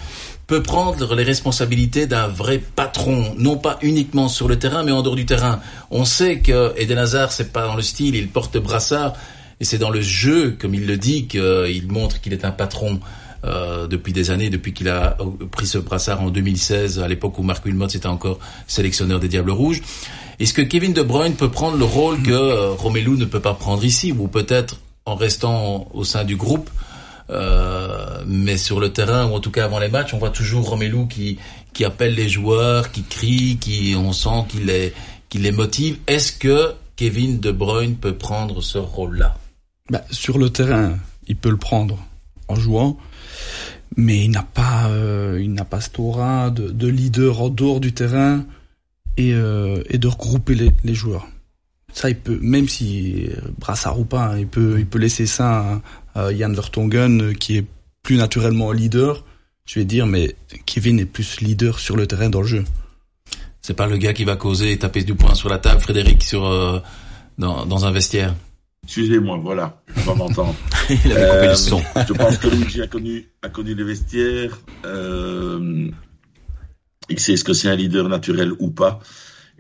peut 0.47 0.63
prendre 0.63 1.15
les 1.15 1.23
responsabilités 1.23 2.07
d'un 2.07 2.29
vrai 2.29 2.59
patron, 2.59 3.35
non 3.39 3.57
pas 3.57 3.79
uniquement 3.81 4.29
sur 4.29 4.49
le 4.49 4.59
terrain, 4.59 4.83
mais 4.83 4.93
en 4.93 5.01
dehors 5.01 5.17
du 5.17 5.25
terrain? 5.25 5.61
On 5.91 6.05
sait 6.05 6.41
que 6.41 6.79
Eden 6.79 6.99
Hazard, 6.99 7.33
c'est 7.33 7.55
pas 7.55 7.67
dans 7.67 7.75
le 7.75 7.81
style, 7.81 8.17
il 8.17 8.29
porte 8.29 8.59
brassard, 8.59 9.15
et 9.61 9.65
c'est 9.65 9.79
dans 9.79 9.89
le 9.89 10.03
jeu, 10.03 10.55
comme 10.61 10.75
il 10.75 10.87
le 10.87 10.99
dit, 10.99 11.27
qu'il 11.27 11.87
montre 11.89 12.21
qu'il 12.21 12.35
est 12.35 12.45
un 12.45 12.51
patron 12.51 13.01
euh, 13.47 13.87
depuis 13.87 14.13
des 14.13 14.31
années, 14.31 14.51
depuis 14.51 14.75
qu'il 14.75 14.91
a 14.91 15.17
pris 15.51 15.67
ce 15.67 15.79
brassard 15.79 16.21
en 16.21 16.29
2016, 16.29 16.99
à 16.99 17.09
l'époque 17.09 17.39
où 17.39 17.43
Marc 17.43 17.65
Wilmot 17.65 17.87
était 17.87 18.07
encore 18.07 18.39
sélectionneur 18.67 19.21
des 19.21 19.29
Diables 19.29 19.53
Rouges. 19.53 19.81
Est-ce 20.39 20.53
que 20.53 20.63
Kevin 20.63 20.93
De 20.93 21.03
Bruyne 21.03 21.35
peut 21.35 21.51
prendre 21.51 21.77
le 21.77 21.85
rôle 21.85 22.23
que 22.23 22.33
euh, 22.33 22.71
Romelu 22.71 23.13
ne 23.13 23.25
peut 23.25 23.41
pas 23.41 23.55
prendre 23.55 23.85
ici, 23.85 24.13
ou 24.13 24.29
peut-être 24.29 24.81
en 25.07 25.15
restant 25.15 25.89
au 25.93 26.05
sein 26.05 26.25
du 26.25 26.37
groupe 26.37 26.71
euh, 27.31 28.23
mais 28.27 28.59
sur 28.59 28.81
le 28.81 28.93
terrain 28.93 29.27
ou 29.27 29.35
en 29.35 29.41
tout 29.41 29.51
cas 29.51 29.65
avant 29.65 29.79
les 29.79 29.89
matchs, 29.89 30.13
on 30.13 30.19
voit 30.19 30.31
toujours 30.31 30.69
Romelu 30.69 31.09
qui 31.09 31.39
qui 31.73 31.85
appelle 31.85 32.15
les 32.15 32.29
joueurs, 32.29 32.93
qui 32.93 33.03
crie, 33.03 33.57
qui 33.59 33.95
on 33.97 34.13
sent 34.13 34.45
qu'il 34.49 34.67
les 34.67 34.93
qu'il 35.29 35.43
les 35.43 35.53
motive. 35.53 35.99
Est-ce 36.07 36.33
que 36.33 36.75
Kevin 36.97 37.41
De 37.41 37.51
Bruyne 37.51 37.97
peut 37.97 38.15
prendre 38.15 38.61
ce 38.63 38.79
rôle-là? 38.79 39.37
Bah, 39.91 40.03
sur 40.11 40.39
le 40.39 40.51
terrain, 40.51 40.99
il 41.27 41.37
peut 41.37 41.51
le 41.51 41.57
prendre 41.57 41.99
en 42.49 42.55
jouant, 42.57 42.99
mais 43.97 44.25
il 44.25 44.31
n'a 44.31 44.43
pas, 44.43 44.89
euh, 44.89 45.41
il 45.43 45.53
n'a 45.53 45.65
pas 45.65 45.81
cette 45.81 45.99
aura 45.99 46.51
de, 46.51 46.69
de 46.69 46.89
leader 46.89 47.41
en 47.41 47.49
dehors 47.49 47.81
du 47.81 47.93
terrain 47.93 48.45
et, 49.17 49.33
euh, 49.35 49.83
et 49.89 49.99
de 49.99 50.09
regrouper 50.09 50.55
les, 50.55 50.71
les 50.85 50.95
joueurs. 50.95 51.27
Ça, 51.93 52.11
il 52.11 52.17
peut, 52.17 52.39
même 52.43 52.69
si 52.69 53.27
euh, 53.29 53.41
brassard 53.59 53.99
ou 54.01 54.05
pas, 54.05 54.27
hein, 54.33 54.39
il 54.39 54.49
peut, 54.49 54.77
il 54.79 54.87
peut 54.87 54.99
laisser 54.99 55.27
ça 55.27 55.81
à, 56.15 56.27
à 56.27 56.33
Yann 56.33 56.53
Vertonghen, 56.55 57.23
euh, 57.23 57.33
qui 57.33 57.57
est 57.59 57.65
plus 58.03 58.17
naturellement 58.17 58.73
leader. 58.73 59.25
Je 59.67 59.79
vais 59.79 59.85
dire, 59.85 60.07
mais 60.07 60.35
Kevin 60.67 60.99
est 60.99 61.07
plus 61.07 61.41
leader 61.41 61.79
sur 61.79 61.97
le 61.97 62.07
terrain 62.07 62.29
dans 62.29 62.41
le 62.43 62.47
jeu. 62.47 62.65
C'est 63.63 63.75
pas 63.75 63.87
le 63.87 63.97
gars 63.97 64.13
qui 64.13 64.25
va 64.25 64.37
causer 64.37 64.73
et 64.73 64.79
taper 64.79 65.05
du 65.05 65.15
poing 65.15 65.35
sur 65.35 65.49
la 65.49 65.59
table, 65.59 65.81
Frédéric, 65.81 66.23
sur 66.23 66.45
euh, 66.47 66.81
dans, 67.39 67.65
dans 67.65 67.87
un 67.87 67.93
vestiaire. 67.93 68.35
Excusez-moi, 68.83 69.39
voilà, 69.43 69.81
on 69.97 70.01
va 70.03 70.15
m'entendre. 70.15 70.55
Il 70.91 71.13
avait 71.13 71.27
coupé 71.31 71.47
Euh, 71.47 71.49
le 71.51 71.55
son. 71.55 71.83
Je 72.07 72.13
pense 72.13 72.37
que 72.37 72.49
Luigi 72.49 72.83
a 72.83 72.87
connu, 72.87 73.27
a 73.41 73.49
connu 73.49 73.75
les 73.75 73.85
vestiaires. 73.85 74.59
Euh, 74.85 75.89
il 77.09 77.19
sait 77.19 77.37
ce 77.37 77.45
que 77.45 77.53
c'est 77.53 77.69
un 77.69 77.77
leader 77.77 78.09
naturel 78.09 78.53
ou 78.59 78.71
pas. 78.71 79.01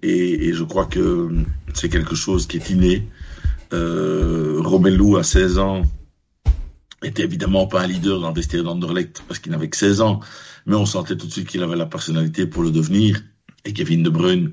Et, 0.02 0.48
et 0.48 0.52
je 0.52 0.64
crois 0.64 0.86
que 0.86 1.30
c'est 1.74 1.88
quelque 1.88 2.14
chose 2.14 2.46
qui 2.46 2.58
est 2.58 2.70
inné. 2.70 3.08
Euh, 3.72 4.60
Romelu, 4.62 5.16
à 5.16 5.22
16 5.22 5.58
ans, 5.58 5.82
était 7.02 7.24
évidemment 7.24 7.66
pas 7.66 7.82
un 7.82 7.86
leader 7.86 8.20
dans 8.20 8.32
vestiaire 8.32 8.64
d'Anderlecht 8.64 9.22
parce 9.28 9.40
qu'il 9.40 9.52
n'avait 9.52 9.68
que 9.68 9.76
16 9.76 10.00
ans. 10.00 10.20
Mais 10.66 10.76
on 10.76 10.86
sentait 10.86 11.16
tout 11.16 11.26
de 11.26 11.32
suite 11.32 11.48
qu'il 11.48 11.62
avait 11.62 11.76
la 11.76 11.86
personnalité 11.86 12.46
pour 12.46 12.62
le 12.62 12.70
devenir. 12.70 13.20
Et 13.64 13.72
Kevin 13.72 14.02
De 14.02 14.10
Bruyne 14.10 14.52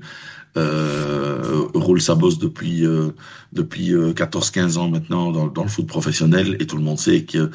euh, 0.56 1.66
roule 1.74 2.00
sa 2.00 2.14
bosse 2.14 2.38
depuis 2.38 2.84
euh, 2.84 3.10
depuis 3.52 3.92
14-15 3.92 4.78
ans 4.78 4.90
maintenant 4.90 5.30
dans, 5.30 5.46
dans 5.46 5.62
le 5.62 5.68
foot 5.68 5.86
professionnel 5.86 6.56
et 6.60 6.66
tout 6.66 6.76
le 6.76 6.82
monde 6.82 6.98
sait 6.98 7.24
qu'il 7.24 7.50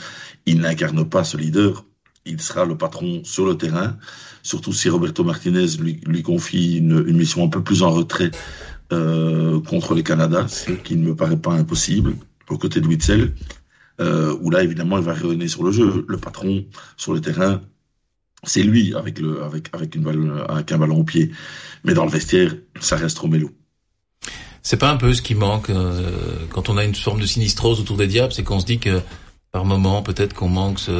n'incarne 0.47 1.07
pas 1.07 1.23
ce 1.23 1.37
leader. 1.37 1.83
Il 2.27 2.41
sera 2.41 2.65
le 2.65 2.77
patron 2.77 3.23
sur 3.23 3.45
le 3.45 3.55
terrain, 3.55 3.97
surtout 4.43 4.73
si 4.73 4.89
Roberto 4.89 5.23
Martinez 5.23 5.67
lui, 5.77 6.23
confie 6.23 6.77
une, 6.77 7.13
mission 7.13 7.45
un 7.45 7.49
peu 7.49 7.63
plus 7.63 7.83
en 7.83 7.91
retrait 7.91 8.31
euh, 8.91 9.59
contre 9.61 9.95
le 9.95 10.01
Canada, 10.01 10.47
ce 10.47 10.71
qui 10.71 10.95
ne 10.95 11.09
me 11.09 11.15
paraît 11.15 11.37
pas 11.37 11.53
impossible, 11.53 12.15
aux 12.49 12.57
côtés 12.57 12.81
de 12.81 12.87
Witzel, 12.87 13.33
euh, 13.99 14.35
où 14.41 14.49
là 14.49 14.63
évidemment 14.63 14.97
il 14.97 15.03
va 15.03 15.13
revenir 15.13 15.49
sur 15.49 15.63
le 15.63 15.71
jeu. 15.71 16.05
Le 16.07 16.17
patron 16.17 16.65
sur 16.97 17.13
le 17.13 17.21
terrain, 17.21 17.61
c'est 18.43 18.63
lui 18.63 18.93
avec 18.95 19.19
avec 19.43 19.69
avec 19.73 20.71
un 20.71 20.77
ballon 20.77 20.97
au 20.97 21.03
pied. 21.03 21.31
Mais 21.83 21.93
dans 21.93 22.05
le 22.05 22.11
vestiaire, 22.11 22.55
ça 22.79 22.95
reste 22.95 23.17
Romelu. 23.17 23.47
C'est 24.69 24.77
pas 24.77 24.91
un 24.91 24.97
peu 24.97 25.13
ce 25.13 25.21
qui 25.21 25.33
manque 25.33 25.69
euh, 25.69 26.11
quand 26.49 26.67
on 26.67 26.77
a 26.77 26.83
une 26.83 26.93
forme 26.93 27.21
de 27.21 27.25
sinistrose 27.25 27.79
autour 27.79 27.95
des 27.95 28.07
diables, 28.07 28.33
c'est 28.33 28.43
qu'on 28.43 28.59
se 28.59 28.65
dit 28.65 28.79
que 28.79 29.01
par 29.51 29.65
moment 29.65 30.01
peut-être 30.01 30.33
qu'on 30.33 30.49
manque 30.49 30.79
ce, 30.79 30.91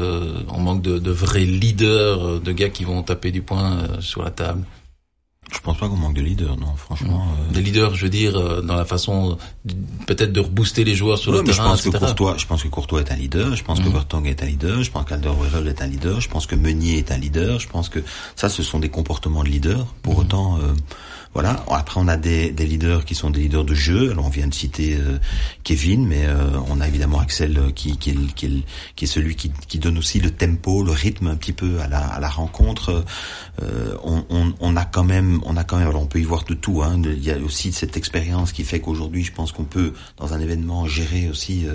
on 0.50 0.60
manque 0.60 0.82
de, 0.82 1.00
de 1.00 1.12
vrais 1.12 1.46
leaders, 1.46 2.26
euh, 2.26 2.40
de 2.40 2.52
gars 2.52 2.70
qui 2.70 2.84
vont 2.84 3.04
taper 3.04 3.32
du 3.32 3.42
poing 3.42 3.74
euh, 3.78 4.02
sur 4.02 4.24
la 4.24 4.32
table. 4.32 4.64
Je 5.50 5.60
pense 5.60 5.78
pas 5.78 5.88
qu'on 5.88 5.96
manque 5.96 6.16
de 6.16 6.22
leader, 6.22 6.58
non, 6.58 6.76
franchement. 6.76 7.26
euh, 7.50 7.54
Des 7.54 7.62
leaders, 7.62 7.96
je 7.96 8.04
veux 8.04 8.10
dire, 8.10 8.36
euh, 8.36 8.62
dans 8.62 8.76
la 8.76 8.84
façon 8.84 9.38
peut-être 10.06 10.34
de 10.34 10.42
rebooster 10.42 10.84
les 10.84 10.94
joueurs 10.94 11.18
sur 11.18 11.32
Ouais, 11.32 11.38
le 11.38 11.44
mais 11.44 11.52
je 11.54 11.58
terrain, 11.58 11.70
pense 11.70 11.84
que. 11.84 11.90
Courtois, 11.90 12.36
je 12.38 12.46
pense 12.46 12.64
que 12.64 12.68
Courtois 12.68 13.00
est 13.00 13.12
un 13.14 13.16
leader, 13.16 13.56
je 13.56 13.64
pense 13.64 13.80
que 13.80 13.86
Mhm. 13.88 13.94
Vertonghen 13.94 14.26
est 14.32 14.44
un 14.44 14.46
leader, 14.46 14.84
je 14.84 14.92
pense 14.92 15.06
qu'Alderweireld 15.06 15.66
est 15.68 15.82
un 15.82 15.88
leader, 15.88 16.20
je 16.20 16.28
pense 16.28 16.48
que 16.48 16.56
Meunier 16.56 16.98
est 16.98 17.12
un 17.14 17.18
leader, 17.18 17.60
je 17.62 17.70
pense 17.70 17.88
que 17.88 18.00
ça, 18.36 18.50
ce 18.50 18.62
sont 18.62 18.80
des 18.80 18.90
comportements 18.90 19.44
de 19.44 19.50
leader. 19.50 19.86
Pour 20.02 20.16
Mhm. 20.16 20.20
autant, 20.20 20.58
euh, 20.58 20.74
Voilà. 21.38 21.64
Après, 21.70 22.02
on 22.02 22.08
a 22.08 22.18
des, 22.18 22.50
des, 22.50 22.66
leaders 22.66 23.06
qui 23.06 23.14
sont 23.14 23.30
des 23.30 23.42
leaders 23.42 23.64
de 23.64 23.76
jeu. 23.76 24.10
Alors, 24.10 24.26
on 24.26 24.30
vient 24.30 24.48
de 24.48 24.54
citer 24.56 24.96
euh, 24.96 25.20
Kevin, 25.64 26.08
mais 26.08 26.26
euh, 26.26 26.58
on 26.68 26.82
a 26.82 26.88
évidemment 26.88 27.20
Axel 27.20 27.56
euh, 27.60 27.70
qui, 27.70 27.96
qui, 28.00 28.10
est, 28.10 28.34
qui, 28.34 28.48
est, 28.48 28.64
qui 28.96 29.06
est 29.06 29.08
celui 29.08 29.36
qui, 29.36 29.52
qui, 29.68 29.78
donne 29.78 30.00
aussi 30.00 30.20
le 30.20 30.32
tempo, 30.32 30.84
le 30.84 30.94
rythme 30.94 31.28
un 31.28 31.36
petit 31.36 31.54
peu 31.54 31.80
à 31.80 31.88
la, 31.88 32.00
à 32.00 32.20
la 32.20 32.28
rencontre. 32.28 33.06
On, 34.04 34.24
on, 34.32 34.54
on, 34.60 34.76
a 34.76 34.86
quand 34.86 35.04
même, 35.04 35.40
on 35.46 35.58
a 35.58 35.64
quand 35.64 35.78
même. 35.78 35.88
Alors, 35.90 36.02
on 36.02 36.08
peut 36.08 36.20
y 36.20 36.24
voir 36.24 36.44
de 36.44 36.56
tout. 36.56 36.82
Hein. 36.82 37.00
Il 37.06 37.24
y 37.24 37.30
a 37.30 37.38
aussi 37.38 37.72
cette 37.72 37.98
expérience 37.98 38.52
qui 38.52 38.64
fait 38.64 38.80
qu'aujourd'hui, 38.80 39.24
je 39.24 39.32
pense 39.32 39.52
qu'on 39.52 39.64
peut, 39.64 39.94
dans 40.18 40.34
un 40.34 40.40
événement, 40.40 40.88
gérer 40.88 41.30
aussi 41.30 41.68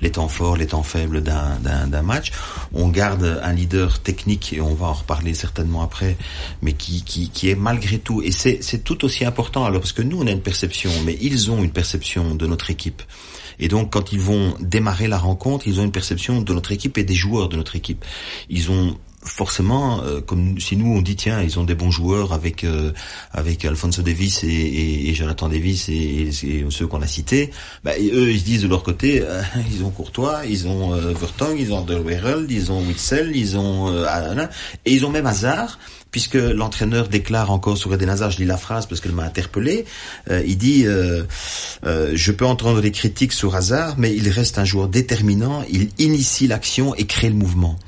les 0.00 0.12
temps 0.12 0.28
forts, 0.28 0.56
les 0.56 0.68
temps 0.68 0.82
faibles 0.82 1.22
d'un 1.22 2.02
match. 2.02 2.32
On 2.72 2.88
garde 2.88 3.40
un 3.42 3.52
leader 3.52 4.00
technique 4.00 4.54
et 4.54 4.62
on 4.62 4.72
va 4.72 4.86
en 4.86 4.94
reparler 4.94 5.34
certainement 5.34 5.82
après, 5.82 6.16
mais 6.62 6.72
qui, 6.72 7.02
qui, 7.04 7.28
qui 7.28 7.50
est 7.50 7.54
malgré 7.54 7.98
tout. 7.98 8.22
Et 8.22 8.30
c'est 8.30 8.78
tout 8.82 9.04
aussi 9.04 9.09
important 9.24 9.64
alors 9.64 9.80
parce 9.80 9.92
que 9.92 10.02
nous 10.02 10.20
on 10.20 10.26
a 10.26 10.30
une 10.30 10.42
perception, 10.42 10.90
mais 11.04 11.16
ils 11.20 11.50
ont 11.50 11.62
une 11.62 11.72
perception 11.72 12.34
de 12.34 12.46
notre 12.46 12.70
équipe. 12.70 13.02
Et 13.58 13.68
donc 13.68 13.92
quand 13.92 14.12
ils 14.12 14.20
vont 14.20 14.54
démarrer 14.60 15.08
la 15.08 15.18
rencontre, 15.18 15.66
ils 15.68 15.80
ont 15.80 15.84
une 15.84 15.92
perception 15.92 16.40
de 16.40 16.54
notre 16.54 16.72
équipe 16.72 16.98
et 16.98 17.04
des 17.04 17.14
joueurs 17.14 17.48
de 17.48 17.56
notre 17.56 17.76
équipe. 17.76 18.04
Ils 18.48 18.70
ont 18.70 18.96
forcément, 19.22 20.02
euh, 20.02 20.20
comme 20.20 20.58
si 20.58 20.76
nous 20.76 20.94
on 20.94 21.02
dit 21.02 21.14
tiens 21.14 21.42
ils 21.42 21.58
ont 21.58 21.64
des 21.64 21.74
bons 21.74 21.90
joueurs 21.90 22.32
avec 22.32 22.64
euh, 22.64 22.92
avec 23.32 23.64
Alfonso 23.66 24.00
Davis 24.00 24.42
et, 24.44 25.12
Jonathan 25.14 25.48
Davis 25.48 25.90
et, 25.90 26.30
ceux 26.70 26.86
qu'on 26.86 27.02
a 27.02 27.06
cités, 27.06 27.50
bah, 27.84 27.92
eux 27.98 28.30
ils 28.30 28.40
se 28.40 28.44
disent 28.44 28.62
de 28.62 28.68
leur 28.68 28.82
côté 28.82 29.20
euh, 29.24 29.42
ils 29.70 29.84
ont 29.84 29.90
Courtois, 29.90 30.46
ils 30.46 30.66
ont 30.66 30.94
euh, 30.94 31.12
ils 31.58 31.72
ont 31.72 31.82
Delwereld, 31.82 32.50
ils 32.50 32.72
ont 32.72 32.80
Witzel, 32.80 33.36
ils 33.36 33.58
ont 33.58 33.92
et 34.86 34.94
ils 34.94 35.04
ont 35.04 35.10
même 35.10 35.26
Hazard 35.26 35.78
puisque 36.10 36.34
l'entraîneur 36.34 37.08
déclare 37.08 37.50
encore 37.50 37.76
sur 37.76 37.92
Eden 37.94 38.08
Hazard, 38.08 38.30
je 38.30 38.38
lis 38.38 38.44
la 38.44 38.56
phrase 38.56 38.86
parce 38.86 39.00
qu'elle 39.00 39.12
m'a 39.12 39.24
interpellé, 39.24 39.84
il 40.28 40.58
dit 40.58 40.84
je 40.84 42.32
peux 42.32 42.46
entendre 42.46 42.80
des 42.80 42.90
critiques 42.90 43.32
sur 43.32 43.54
Hazard, 43.54 43.94
mais 43.98 44.14
il 44.14 44.28
reste 44.28 44.58
un 44.58 44.64
joueur 44.64 44.88
déterminant, 44.88 45.64
il 45.70 45.90
initie 45.98 46.46
l'action 46.48 46.94
et 46.94 47.06
crée 47.06 47.28
le 47.28 47.36
mouvement 47.36 47.78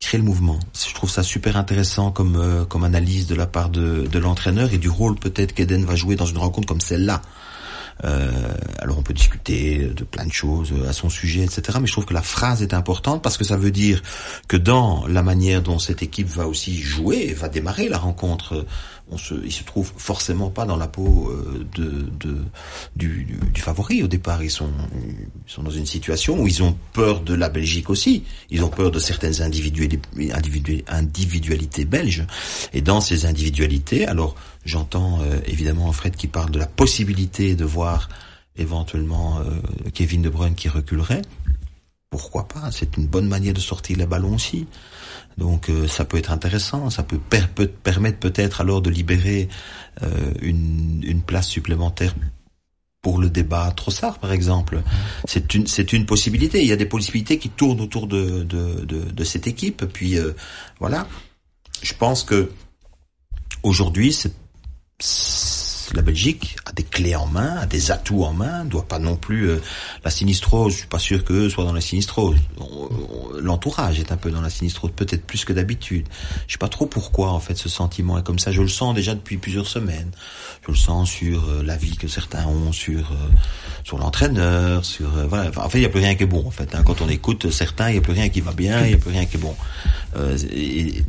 créer 0.00 0.18
le 0.18 0.24
mouvement. 0.24 0.58
Je 0.74 0.94
trouve 0.94 1.10
ça 1.10 1.22
super 1.22 1.56
intéressant 1.56 2.10
comme 2.10 2.36
euh, 2.36 2.64
comme 2.64 2.84
analyse 2.84 3.26
de 3.26 3.34
la 3.34 3.46
part 3.46 3.68
de, 3.68 4.06
de 4.06 4.18
l'entraîneur 4.18 4.72
et 4.72 4.78
du 4.78 4.88
rôle 4.88 5.16
peut-être 5.16 5.52
qu'Eden 5.54 5.84
va 5.84 5.96
jouer 5.96 6.16
dans 6.16 6.26
une 6.26 6.38
rencontre 6.38 6.68
comme 6.68 6.80
celle-là. 6.80 7.22
Euh, 8.04 8.30
alors 8.78 8.98
on 8.98 9.02
peut 9.02 9.14
discuter 9.14 9.88
de 9.88 10.04
plein 10.04 10.26
de 10.26 10.32
choses 10.32 10.72
à 10.88 10.92
son 10.92 11.08
sujet, 11.08 11.42
etc. 11.42 11.78
Mais 11.80 11.86
je 11.86 11.92
trouve 11.92 12.06
que 12.06 12.14
la 12.14 12.22
phrase 12.22 12.62
est 12.62 12.74
importante 12.74 13.22
parce 13.22 13.36
que 13.36 13.44
ça 13.44 13.56
veut 13.56 13.70
dire 13.70 14.02
que 14.46 14.56
dans 14.56 15.06
la 15.06 15.22
manière 15.22 15.62
dont 15.62 15.78
cette 15.78 16.02
équipe 16.02 16.28
va 16.28 16.46
aussi 16.46 16.80
jouer, 16.80 17.32
va 17.34 17.48
démarrer 17.48 17.88
la 17.88 17.98
rencontre 17.98 18.66
on 19.10 19.18
se, 19.18 19.34
ils 19.44 19.52
se 19.52 19.64
trouvent 19.64 19.92
forcément 19.96 20.50
pas 20.50 20.64
dans 20.64 20.76
la 20.76 20.88
peau 20.88 21.30
euh, 21.30 21.66
de, 21.74 22.06
de 22.20 22.36
du, 22.96 23.26
du, 23.52 23.60
favori 23.60 24.02
au 24.02 24.08
départ. 24.08 24.42
Ils 24.42 24.50
sont, 24.50 24.70
ils 25.46 25.50
sont 25.52 25.62
dans 25.62 25.70
une 25.70 25.86
situation 25.86 26.40
où 26.40 26.46
ils 26.46 26.62
ont 26.62 26.76
peur 26.92 27.20
de 27.20 27.34
la 27.34 27.48
Belgique 27.48 27.90
aussi. 27.90 28.24
Ils 28.50 28.62
ont 28.64 28.68
peur 28.68 28.90
de 28.90 28.98
certaines 28.98 29.40
individualités, 29.42 30.84
individualités 30.88 31.84
belges. 31.84 32.26
Et 32.72 32.82
dans 32.82 33.00
ces 33.00 33.26
individualités, 33.26 34.06
alors 34.06 34.34
j'entends 34.64 35.20
euh, 35.22 35.40
évidemment 35.46 35.90
Fred 35.92 36.16
qui 36.16 36.26
parle 36.26 36.50
de 36.50 36.58
la 36.58 36.66
possibilité 36.66 37.54
de 37.54 37.64
voir 37.64 38.08
éventuellement 38.56 39.38
euh, 39.38 39.90
Kevin 39.94 40.22
De 40.22 40.28
Bruyne 40.28 40.54
qui 40.54 40.68
reculerait. 40.68 41.22
Pourquoi 42.10 42.48
pas? 42.48 42.70
C'est 42.72 42.96
une 42.96 43.06
bonne 43.06 43.28
manière 43.28 43.54
de 43.54 43.60
sortir 43.60 43.98
les 43.98 44.06
ballons 44.06 44.34
aussi. 44.34 44.66
Donc 45.38 45.70
euh, 45.70 45.86
ça 45.86 46.04
peut 46.04 46.16
être 46.16 46.32
intéressant, 46.32 46.90
ça 46.90 47.04
peut, 47.04 47.18
permettre 47.18 48.18
peut-être 48.18 48.60
alors 48.60 48.82
de 48.82 48.90
libérer 48.90 49.48
euh, 50.02 50.32
une, 50.42 51.00
une, 51.06 51.22
place 51.22 51.46
supplémentaire 51.46 52.12
pour 53.02 53.18
le 53.18 53.30
débat 53.30 53.70
Trossard 53.70 54.18
par 54.18 54.32
exemple. 54.32 54.82
C'est 55.26 55.54
une 55.54 55.68
c'est 55.68 55.92
une 55.92 56.06
possibilité. 56.06 56.60
Il 56.60 56.66
y 56.66 56.72
a 56.72 56.76
des 56.76 56.86
possibilités 56.86 57.38
qui 57.38 57.50
tournent 57.50 57.80
autour 57.80 58.08
de 58.08 58.42
de, 58.42 58.84
de, 58.84 59.04
de 59.04 59.24
cette 59.24 59.46
équipe. 59.46 59.84
Puis 59.84 60.18
euh, 60.18 60.32
voilà, 60.80 61.06
je 61.82 61.94
pense 61.94 62.24
que 62.24 62.50
aujourd'hui 63.62 64.12
c'est 64.12 64.34
la 65.94 66.02
Belgique 66.02 66.56
a 66.66 66.72
des 66.72 66.82
clés 66.82 67.16
en 67.16 67.26
main, 67.26 67.56
a 67.56 67.66
des 67.66 67.90
atouts 67.90 68.24
en 68.24 68.32
main, 68.32 68.64
doit 68.64 68.86
pas 68.86 68.98
non 68.98 69.16
plus 69.16 69.48
euh, 69.48 69.62
la 70.04 70.10
sinistrose. 70.10 70.72
Je 70.72 70.78
suis 70.78 70.86
pas 70.86 70.98
sûr 70.98 71.24
qu'eux 71.24 71.48
soient 71.48 71.64
dans 71.64 71.72
la 71.72 71.80
sinistrose. 71.80 72.36
L'entourage 73.40 73.98
est 73.98 74.12
un 74.12 74.16
peu 74.16 74.30
dans 74.30 74.40
la 74.40 74.50
sinistrose, 74.50 74.90
peut-être 74.94 75.24
plus 75.24 75.44
que 75.44 75.52
d'habitude. 75.52 76.06
Je 76.46 76.52
sais 76.52 76.58
pas 76.58 76.68
trop 76.68 76.86
pourquoi 76.86 77.30
en 77.30 77.40
fait 77.40 77.56
ce 77.56 77.68
sentiment 77.68 78.18
est 78.18 78.22
comme 78.22 78.38
ça. 78.38 78.52
Je 78.52 78.62
le 78.62 78.68
sens 78.68 78.94
déjà 78.94 79.14
depuis 79.14 79.38
plusieurs 79.38 79.66
semaines. 79.66 80.10
Je 80.66 80.72
le 80.72 80.76
sens 80.76 81.08
sur 81.10 81.44
euh, 81.48 81.62
la 81.62 81.76
vie 81.76 81.96
que 81.96 82.08
certains 82.08 82.46
ont, 82.46 82.72
sur 82.72 83.12
euh, 83.12 83.28
sur 83.84 83.98
l'entraîneur, 83.98 84.84
sur 84.84 85.08
voilà. 85.28 85.50
en 85.56 85.68
fait, 85.68 85.78
il 85.78 85.82
y 85.82 85.86
a 85.86 85.90
plus 85.90 86.00
rien 86.00 86.14
qui 86.14 86.24
est 86.24 86.26
bon 86.26 86.46
en 86.46 86.50
fait. 86.50 86.74
Hein. 86.74 86.82
Quand 86.84 87.00
on 87.00 87.08
écoute 87.08 87.50
certains, 87.50 87.88
il 87.90 87.94
y 87.94 87.98
a 87.98 88.02
plus 88.02 88.12
rien 88.12 88.28
qui 88.28 88.40
va 88.40 88.52
bien, 88.52 88.84
il 88.84 88.90
y 88.90 88.94
a 88.94 88.98
plus 88.98 89.10
rien 89.10 89.24
qui 89.24 89.36
est 89.36 89.40
bon. 89.40 89.54
Et, 90.52 91.02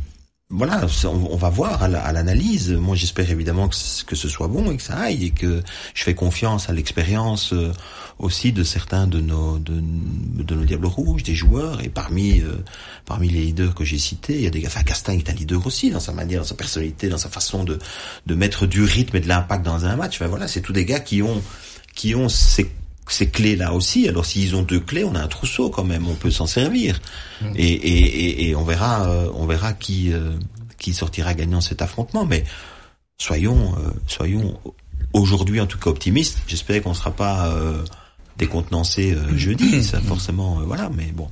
voilà, 0.52 0.84
on, 1.04 1.36
va 1.36 1.48
voir 1.48 1.84
à 1.84 1.88
l'analyse. 2.12 2.72
Moi, 2.72 2.96
j'espère 2.96 3.30
évidemment 3.30 3.68
que, 3.68 4.16
ce 4.16 4.28
soit 4.28 4.48
bon 4.48 4.72
et 4.72 4.76
que 4.76 4.82
ça 4.82 4.96
aille 4.96 5.26
et 5.26 5.30
que 5.30 5.62
je 5.94 6.02
fais 6.02 6.14
confiance 6.14 6.68
à 6.68 6.72
l'expérience 6.72 7.52
euh, 7.52 7.72
aussi 8.18 8.50
de 8.50 8.64
certains 8.64 9.06
de 9.06 9.20
nos 9.20 9.60
de, 9.60 9.80
de, 9.80 10.54
nos 10.56 10.64
diables 10.64 10.86
rouges, 10.86 11.22
des 11.22 11.36
joueurs. 11.36 11.84
Et 11.84 11.88
parmi 11.88 12.40
euh, 12.40 12.56
parmi 13.06 13.28
les 13.28 13.42
leaders 13.42 13.76
que 13.76 13.84
j'ai 13.84 13.98
cités, 13.98 14.34
il 14.34 14.42
y 14.42 14.46
a 14.48 14.50
des 14.50 14.60
gars. 14.60 14.68
Enfin, 14.68 14.82
Castagne 14.82 15.18
est 15.18 15.30
un 15.30 15.34
leader 15.34 15.64
aussi 15.64 15.90
dans 15.90 16.00
sa 16.00 16.12
manière, 16.12 16.40
dans 16.40 16.46
sa 16.46 16.56
personnalité, 16.56 17.08
dans 17.08 17.18
sa 17.18 17.28
façon 17.28 17.62
de 17.62 17.78
de 18.26 18.34
mettre 18.34 18.66
du 18.66 18.82
rythme 18.82 19.18
et 19.18 19.20
de 19.20 19.28
l'impact 19.28 19.64
dans 19.64 19.84
un 19.84 19.94
match. 19.94 20.16
Enfin 20.16 20.26
voilà, 20.26 20.48
c'est 20.48 20.62
tous 20.62 20.72
des 20.72 20.84
gars 20.84 21.00
qui 21.00 21.22
ont 21.22 21.40
qui 21.94 22.16
ont 22.16 22.28
ces 22.28 22.68
ces 23.12 23.28
clés-là 23.28 23.72
aussi. 23.72 24.08
Alors 24.08 24.24
s'ils 24.24 24.54
ont 24.56 24.62
deux 24.62 24.80
clés, 24.80 25.04
on 25.04 25.14
a 25.14 25.20
un 25.20 25.28
trousseau 25.28 25.70
quand 25.70 25.84
même, 25.84 26.06
on 26.08 26.14
peut 26.14 26.30
s'en 26.30 26.46
servir. 26.46 27.00
Mmh. 27.40 27.52
Et, 27.56 27.72
et, 27.72 28.48
et, 28.48 28.54
on 28.54 28.64
verra, 28.64 29.08
euh, 29.08 29.30
on 29.34 29.46
verra 29.46 29.72
qui 29.72 30.12
euh, 30.12 30.30
qui 30.78 30.94
sortira 30.94 31.34
gagnant 31.34 31.60
cet 31.60 31.82
affrontement. 31.82 32.24
Mais 32.24 32.44
soyons, 33.18 33.74
euh, 33.78 33.90
soyons 34.06 34.58
aujourd'hui 35.12 35.60
en 35.60 35.66
tout 35.66 35.78
cas 35.78 35.90
optimistes. 35.90 36.38
J'espère 36.46 36.82
qu'on 36.82 36.90
ne 36.90 36.94
sera 36.94 37.10
pas 37.10 37.54
décontenancé 38.38 39.16
jeudi, 39.36 39.82
ça 39.82 40.00
forcément, 40.00 40.60
voilà. 40.64 40.90
Mais 40.94 41.12
bon. 41.12 41.28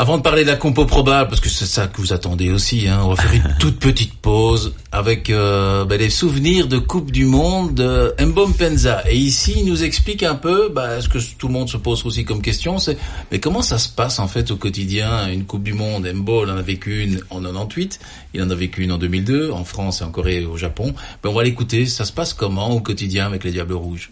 Avant 0.00 0.16
de 0.16 0.22
parler 0.22 0.44
de 0.44 0.48
la 0.48 0.56
compo 0.56 0.86
probable, 0.86 1.28
parce 1.28 1.42
que 1.42 1.50
c'est 1.50 1.66
ça 1.66 1.86
que 1.86 1.98
vous 1.98 2.14
attendez 2.14 2.50
aussi, 2.50 2.88
hein, 2.88 3.02
on 3.04 3.10
va 3.10 3.16
faire 3.16 3.34
une 3.34 3.54
toute 3.60 3.78
petite 3.78 4.14
pause 4.14 4.72
avec 4.92 5.28
euh, 5.28 5.84
bah, 5.84 5.98
les 5.98 6.08
souvenirs 6.08 6.68
de 6.68 6.78
Coupe 6.78 7.10
du 7.10 7.26
Monde 7.26 7.74
de 7.74 8.14
Mbom 8.18 8.54
Penza. 8.54 9.02
Et 9.10 9.18
ici, 9.18 9.56
il 9.58 9.66
nous 9.66 9.84
explique 9.84 10.22
un 10.22 10.36
peu 10.36 10.70
bah, 10.70 11.02
ce 11.02 11.10
que 11.10 11.18
tout 11.36 11.48
le 11.48 11.52
monde 11.52 11.68
se 11.68 11.76
pose 11.76 12.06
aussi 12.06 12.24
comme 12.24 12.40
question, 12.40 12.78
c'est 12.78 12.96
mais 13.30 13.40
comment 13.40 13.60
ça 13.60 13.76
se 13.76 13.90
passe 13.90 14.20
en 14.20 14.26
fait 14.26 14.50
au 14.50 14.56
quotidien 14.56 15.30
une 15.30 15.44
Coupe 15.44 15.64
du 15.64 15.74
Monde? 15.74 16.10
Mbo, 16.10 16.46
il 16.46 16.50
en 16.50 16.56
a 16.56 16.62
vécu 16.62 17.02
une 17.02 17.20
en 17.28 17.42
98, 17.42 18.00
il 18.32 18.42
en 18.42 18.48
a 18.48 18.54
vécu 18.54 18.82
une 18.82 18.92
en 18.92 18.98
2002, 18.98 19.50
en 19.50 19.64
France 19.64 20.00
et 20.00 20.04
en 20.04 20.10
Corée 20.10 20.40
et 20.40 20.46
au 20.46 20.56
Japon. 20.56 20.94
Ben, 21.22 21.28
on 21.28 21.34
va 21.34 21.44
l'écouter, 21.44 21.84
ça 21.84 22.06
se 22.06 22.12
passe 22.12 22.32
comment 22.32 22.70
au 22.70 22.80
quotidien 22.80 23.26
avec 23.26 23.44
les 23.44 23.50
Diables 23.50 23.74
Rouges? 23.74 24.10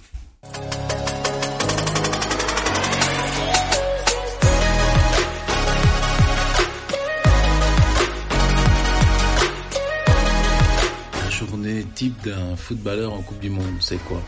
Type 11.98 12.24
d'un 12.24 12.54
footballeur 12.54 13.12
en 13.12 13.22
Coupe 13.22 13.40
du 13.40 13.50
Monde 13.50 13.74
C'est 13.80 13.98
quoi 14.04 14.22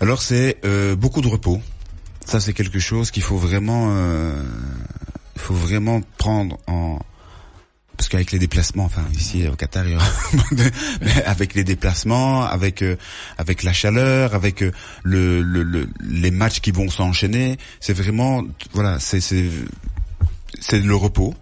Alors 0.00 0.22
c'est 0.22 0.56
euh, 0.64 0.96
beaucoup 0.96 1.20
de 1.20 1.28
repos. 1.28 1.60
Ça 2.24 2.40
c'est 2.40 2.54
quelque 2.54 2.78
chose 2.78 3.10
qu'il 3.10 3.22
faut 3.22 3.36
vraiment, 3.36 3.88
euh, 3.90 4.42
faut 5.36 5.52
vraiment 5.52 6.00
prendre 6.16 6.56
en 6.66 6.98
parce 7.98 8.08
qu'avec 8.08 8.32
les 8.32 8.38
déplacements, 8.38 8.84
enfin 8.84 9.04
ici 9.12 9.46
au 9.48 9.54
Qatar, 9.54 9.86
il 9.86 9.92
y 9.92 10.54
mais 11.02 11.22
avec 11.24 11.52
les 11.52 11.64
déplacements, 11.64 12.44
avec 12.44 12.80
euh, 12.80 12.96
avec 13.36 13.62
la 13.62 13.74
chaleur, 13.74 14.34
avec 14.34 14.64
le, 15.02 15.42
le, 15.42 15.90
les 16.00 16.30
matchs 16.30 16.60
qui 16.60 16.70
vont 16.70 16.88
s'enchaîner, 16.88 17.58
c'est 17.80 17.92
vraiment 17.92 18.44
voilà, 18.72 18.98
c'est 18.98 19.20
c'est 19.20 20.78
le 20.78 20.96
repos 20.96 21.34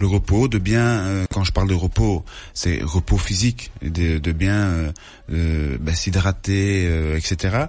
le 0.00 0.06
repos, 0.06 0.48
de 0.48 0.58
bien, 0.58 0.86
euh, 0.86 1.26
quand 1.30 1.44
je 1.44 1.52
parle 1.52 1.68
de 1.68 1.74
repos, 1.74 2.24
c'est 2.54 2.80
repos 2.82 3.18
physique, 3.18 3.70
de, 3.82 4.18
de 4.18 4.32
bien 4.32 4.66
euh, 4.66 4.92
euh 5.30 5.78
bah, 5.78 5.94
s'hydrater, 5.94 6.86
euh, 6.86 7.18
etc. 7.18 7.66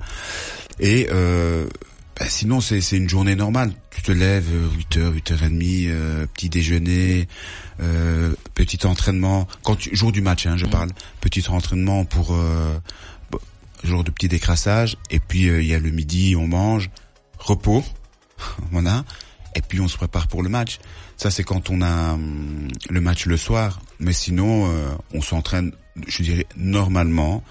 Et 0.80 1.10
bah, 2.18 2.28
sinon, 2.28 2.62
c'est 2.62 2.80
une 2.92 3.10
journée 3.10 3.36
normale. 3.36 3.74
Tu 3.90 4.02
te 4.02 4.12
lèves 4.12 4.46
8h, 4.92 5.14
8h30, 5.22 6.28
petit 6.28 6.50
déjeuner, 6.50 7.28
petit 8.54 8.86
entraînement. 8.86 9.48
Quand 9.64 9.78
jour 9.92 10.12
du 10.12 10.22
match, 10.22 10.46
hein, 10.46 10.56
je 10.56 10.66
parle. 10.66 10.90
Petit 11.20 11.44
entraînement 11.50 12.06
pour 12.06 12.38
jour 13.84 14.04
de 14.04 14.12
petit 14.12 14.28
décrassage. 14.28 14.98
Et 15.10 15.20
puis 15.20 15.48
il 15.48 15.66
y 15.66 15.74
a 15.74 15.80
le 15.80 15.90
midi, 15.90 16.36
on 16.38 16.48
mange, 16.48 16.92
repos, 17.40 17.84
voilà. 18.72 19.04
et 19.56 19.62
puis 19.62 19.80
on 19.82 19.88
se 19.88 19.98
prépare 19.98 20.28
pour 20.28 20.44
le 20.44 20.50
match. 20.50 20.80
Ça 21.22 21.30
c'est 21.30 21.44
quand 21.44 21.70
on 21.70 21.84
a 21.84 22.14
hum, 22.14 22.68
le 22.90 23.00
match 23.00 23.28
le 23.28 23.38
soir, 23.38 23.80
mais 24.00 24.12
sinon 24.12 24.66
euh, 24.66 24.90
on 25.14 25.22
s'entraîne, 25.22 25.72
je 26.08 26.24
dirais 26.24 26.48
normalement. 26.58 27.44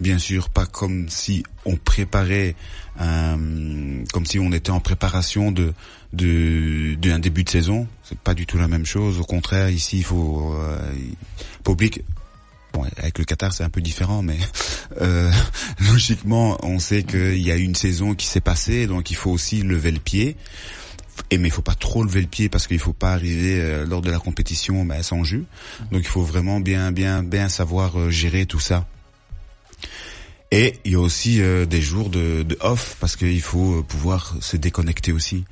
Bien 0.00 0.18
sûr, 0.18 0.48
pas 0.48 0.64
comme 0.64 1.10
si 1.10 1.42
on 1.66 1.76
préparait, 1.76 2.54
comme 2.96 4.24
si 4.24 4.38
on 4.38 4.50
était 4.52 4.70
en 4.70 4.80
préparation 4.80 5.52
de 5.52 5.74
d'un 6.14 7.18
début 7.18 7.44
de 7.44 7.50
saison. 7.50 7.86
C'est 8.02 8.18
pas 8.18 8.32
du 8.32 8.46
tout 8.46 8.56
la 8.56 8.68
même 8.68 8.86
chose. 8.86 9.20
Au 9.20 9.24
contraire, 9.24 9.68
ici, 9.68 9.98
il 9.98 10.04
faut, 10.04 10.54
euh, 10.54 10.78
public. 11.64 12.00
Bon, 12.72 12.86
avec 12.96 13.18
le 13.18 13.24
Qatar, 13.24 13.52
c'est 13.52 13.64
un 13.64 13.68
peu 13.68 13.82
différent, 13.82 14.22
mais 14.22 14.38
euh, 15.02 15.30
logiquement, 15.80 16.56
on 16.62 16.78
sait 16.78 17.02
qu'il 17.02 17.42
y 17.42 17.50
a 17.50 17.56
une 17.56 17.74
saison 17.74 18.14
qui 18.14 18.26
s'est 18.26 18.40
passée, 18.40 18.86
donc 18.86 19.10
il 19.10 19.16
faut 19.16 19.30
aussi 19.30 19.60
lever 19.60 19.90
le 19.90 20.00
pied. 20.00 20.36
Et 21.30 21.38
mais 21.38 21.48
il 21.48 21.50
faut 21.50 21.62
pas 21.62 21.74
trop 21.74 22.02
lever 22.02 22.20
le 22.20 22.26
pied 22.26 22.48
parce 22.48 22.66
qu'il 22.66 22.78
faut 22.78 22.92
pas 22.92 23.12
arriver 23.12 23.60
euh, 23.60 23.84
lors 23.86 24.00
de 24.00 24.10
la 24.10 24.18
compétition 24.18 24.84
ben, 24.84 25.02
sans 25.02 25.24
jus. 25.24 25.44
Donc 25.92 26.02
il 26.02 26.08
faut 26.08 26.22
vraiment 26.22 26.60
bien 26.60 26.92
bien 26.92 27.22
bien 27.22 27.48
savoir 27.48 27.98
euh, 27.98 28.10
gérer 28.10 28.46
tout 28.46 28.60
ça. 28.60 28.86
Et 30.50 30.78
il 30.84 30.92
y 30.92 30.94
a 30.94 31.00
aussi 31.00 31.42
euh, 31.42 31.66
des 31.66 31.82
jours 31.82 32.08
de, 32.08 32.42
de 32.42 32.56
off 32.60 32.96
parce 33.00 33.16
qu'il 33.16 33.42
faut 33.42 33.82
pouvoir 33.82 34.34
se 34.40 34.56
déconnecter 34.56 35.12
aussi. 35.12 35.44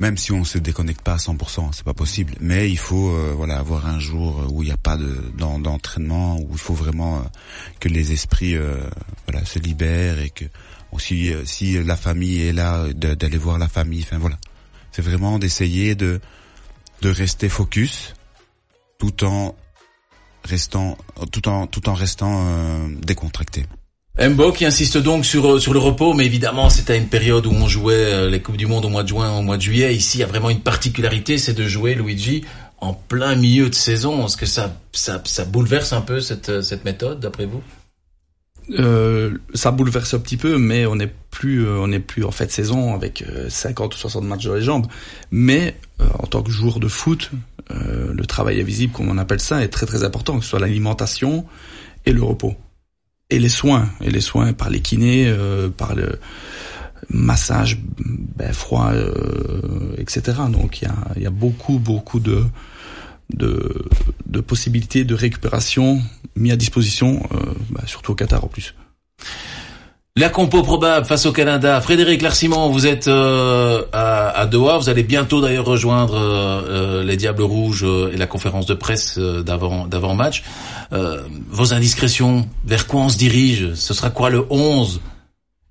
Même 0.00 0.16
si 0.16 0.30
on 0.30 0.44
se 0.44 0.58
déconnecte 0.58 1.02
pas 1.02 1.14
à 1.14 1.16
100%, 1.16 1.70
c'est 1.72 1.84
pas 1.84 1.94
possible. 1.94 2.34
Mais 2.40 2.70
il 2.70 2.78
faut 2.78 3.12
voilà 3.34 3.58
avoir 3.58 3.86
un 3.86 3.98
jour 3.98 4.46
où 4.52 4.62
il 4.62 4.66
n'y 4.66 4.72
a 4.72 4.76
pas 4.76 4.96
de 4.96 5.32
d'entraînement, 5.36 6.36
où 6.38 6.50
il 6.52 6.58
faut 6.58 6.74
vraiment 6.74 7.24
que 7.80 7.88
les 7.88 8.12
esprits 8.12 8.56
voilà 9.26 9.44
se 9.44 9.58
libèrent 9.58 10.20
et 10.20 10.30
que 10.30 10.44
aussi 10.92 11.32
si 11.44 11.82
la 11.82 11.96
famille 11.96 12.42
est 12.42 12.52
là 12.52 12.86
d'aller 12.94 13.38
voir 13.38 13.58
la 13.58 13.68
famille. 13.68 14.02
Enfin 14.02 14.18
voilà, 14.18 14.36
c'est 14.92 15.02
vraiment 15.02 15.38
d'essayer 15.38 15.94
de 15.94 16.20
de 17.02 17.10
rester 17.10 17.48
focus 17.48 18.14
tout 18.98 19.24
en 19.24 19.54
restant 20.44 20.98
tout 21.32 21.48
en 21.48 21.66
tout 21.66 21.88
en 21.88 21.94
restant 21.94 22.46
euh, 22.46 22.88
décontracté. 23.02 23.66
Mbo 24.18 24.50
qui 24.50 24.64
insiste 24.64 24.98
donc 24.98 25.24
sur 25.24 25.46
euh, 25.48 25.60
sur 25.60 25.72
le 25.72 25.78
repos, 25.78 26.12
mais 26.12 26.26
évidemment 26.26 26.66
à 26.66 26.94
une 26.96 27.06
période 27.08 27.46
où 27.46 27.52
on 27.52 27.68
jouait 27.68 27.94
euh, 27.94 28.30
les 28.30 28.42
coupes 28.42 28.56
du 28.56 28.66
monde 28.66 28.84
au 28.84 28.88
mois 28.88 29.04
de 29.04 29.08
juin, 29.08 29.38
au 29.38 29.42
mois 29.42 29.56
de 29.56 29.62
juillet. 29.62 29.94
Ici, 29.94 30.18
il 30.18 30.20
y 30.22 30.24
a 30.24 30.26
vraiment 30.26 30.50
une 30.50 30.60
particularité, 30.60 31.38
c'est 31.38 31.54
de 31.54 31.68
jouer 31.68 31.94
Luigi 31.94 32.44
en 32.78 32.94
plein 32.94 33.36
milieu 33.36 33.68
de 33.70 33.74
saison. 33.74 34.26
Est-ce 34.26 34.36
que 34.36 34.46
ça 34.46 34.76
ça 34.92 35.22
ça 35.24 35.44
bouleverse 35.44 35.92
un 35.92 36.00
peu 36.00 36.20
cette 36.20 36.62
cette 36.62 36.84
méthode 36.84 37.20
d'après 37.20 37.46
vous? 37.46 37.62
Euh, 38.70 39.38
ça 39.54 39.70
bouleverse 39.70 40.14
un 40.14 40.18
petit 40.18 40.36
peu, 40.36 40.58
mais 40.58 40.86
on 40.86 40.96
n'est 40.96 41.12
plus, 41.30 41.66
euh, 41.66 41.78
on 41.80 41.88
n'est 41.88 42.00
plus 42.00 42.24
en 42.24 42.30
fait 42.30 42.50
saison 42.50 42.94
avec 42.94 43.24
50 43.48 43.92
euh, 43.92 43.96
ou 43.96 43.98
60 43.98 44.24
matchs 44.24 44.44
dans 44.46 44.54
les 44.54 44.62
jambes. 44.62 44.86
Mais 45.30 45.76
en 46.18 46.26
tant 46.26 46.42
que 46.42 46.50
joueur 46.50 46.78
de 46.78 46.88
foot, 46.88 47.30
le 47.70 48.24
travail 48.24 48.60
invisible, 48.60 48.92
comme 48.92 49.08
on 49.10 49.18
appelle 49.18 49.40
ça, 49.40 49.62
est 49.62 49.68
très 49.68 49.84
très 49.84 50.04
important, 50.04 50.38
que 50.38 50.44
ce 50.44 50.50
soit 50.50 50.60
l'alimentation 50.60 51.44
et 52.06 52.12
le 52.12 52.22
repos 52.22 52.54
et 53.30 53.38
les 53.38 53.48
soins 53.48 53.90
et 54.00 54.10
les 54.10 54.20
soins 54.22 54.52
par 54.52 54.70
les 54.70 54.80
kinés, 54.80 55.34
par 55.76 55.94
le 55.94 56.18
massage 57.10 57.78
ben, 58.36 58.52
froid, 58.52 58.92
etc. 59.98 60.38
Donc 60.50 60.80
il 60.80 60.84
y 60.84 60.88
a, 60.88 61.20
y 61.20 61.26
a 61.26 61.30
beaucoup 61.30 61.78
beaucoup 61.78 62.20
de 62.20 62.44
de, 63.34 63.84
de 64.26 64.40
possibilités 64.40 65.04
de 65.04 65.14
récupération 65.14 66.00
mis 66.36 66.52
à 66.52 66.56
disposition, 66.56 67.22
euh, 67.32 67.36
bah, 67.70 67.82
surtout 67.86 68.12
au 68.12 68.14
Qatar 68.14 68.44
en 68.44 68.48
plus. 68.48 68.74
La 70.16 70.28
compo 70.28 70.62
probable 70.62 71.06
face 71.06 71.26
au 71.26 71.32
Canada. 71.32 71.80
Frédéric 71.80 72.22
Larsimon, 72.22 72.70
vous 72.70 72.86
êtes 72.86 73.06
euh, 73.06 73.84
à, 73.92 74.30
à, 74.30 74.46
Doha. 74.46 74.78
Vous 74.78 74.88
allez 74.88 75.04
bientôt 75.04 75.40
d'ailleurs 75.40 75.64
rejoindre 75.64 76.14
euh, 76.16 77.04
les 77.04 77.16
Diables 77.16 77.42
Rouges 77.42 77.86
et 78.12 78.16
la 78.16 78.26
conférence 78.26 78.66
de 78.66 78.74
presse 78.74 79.16
d'avant 79.18 79.86
d'avant 79.86 80.14
match. 80.14 80.42
vos 80.90 81.72
indiscrétions, 81.72 82.48
vers 82.64 82.88
quoi 82.88 83.02
on 83.02 83.08
se 83.08 83.18
dirige? 83.18 83.74
Ce 83.74 83.94
sera 83.94 84.10
quoi 84.10 84.30
le 84.30 84.44
11 84.50 85.00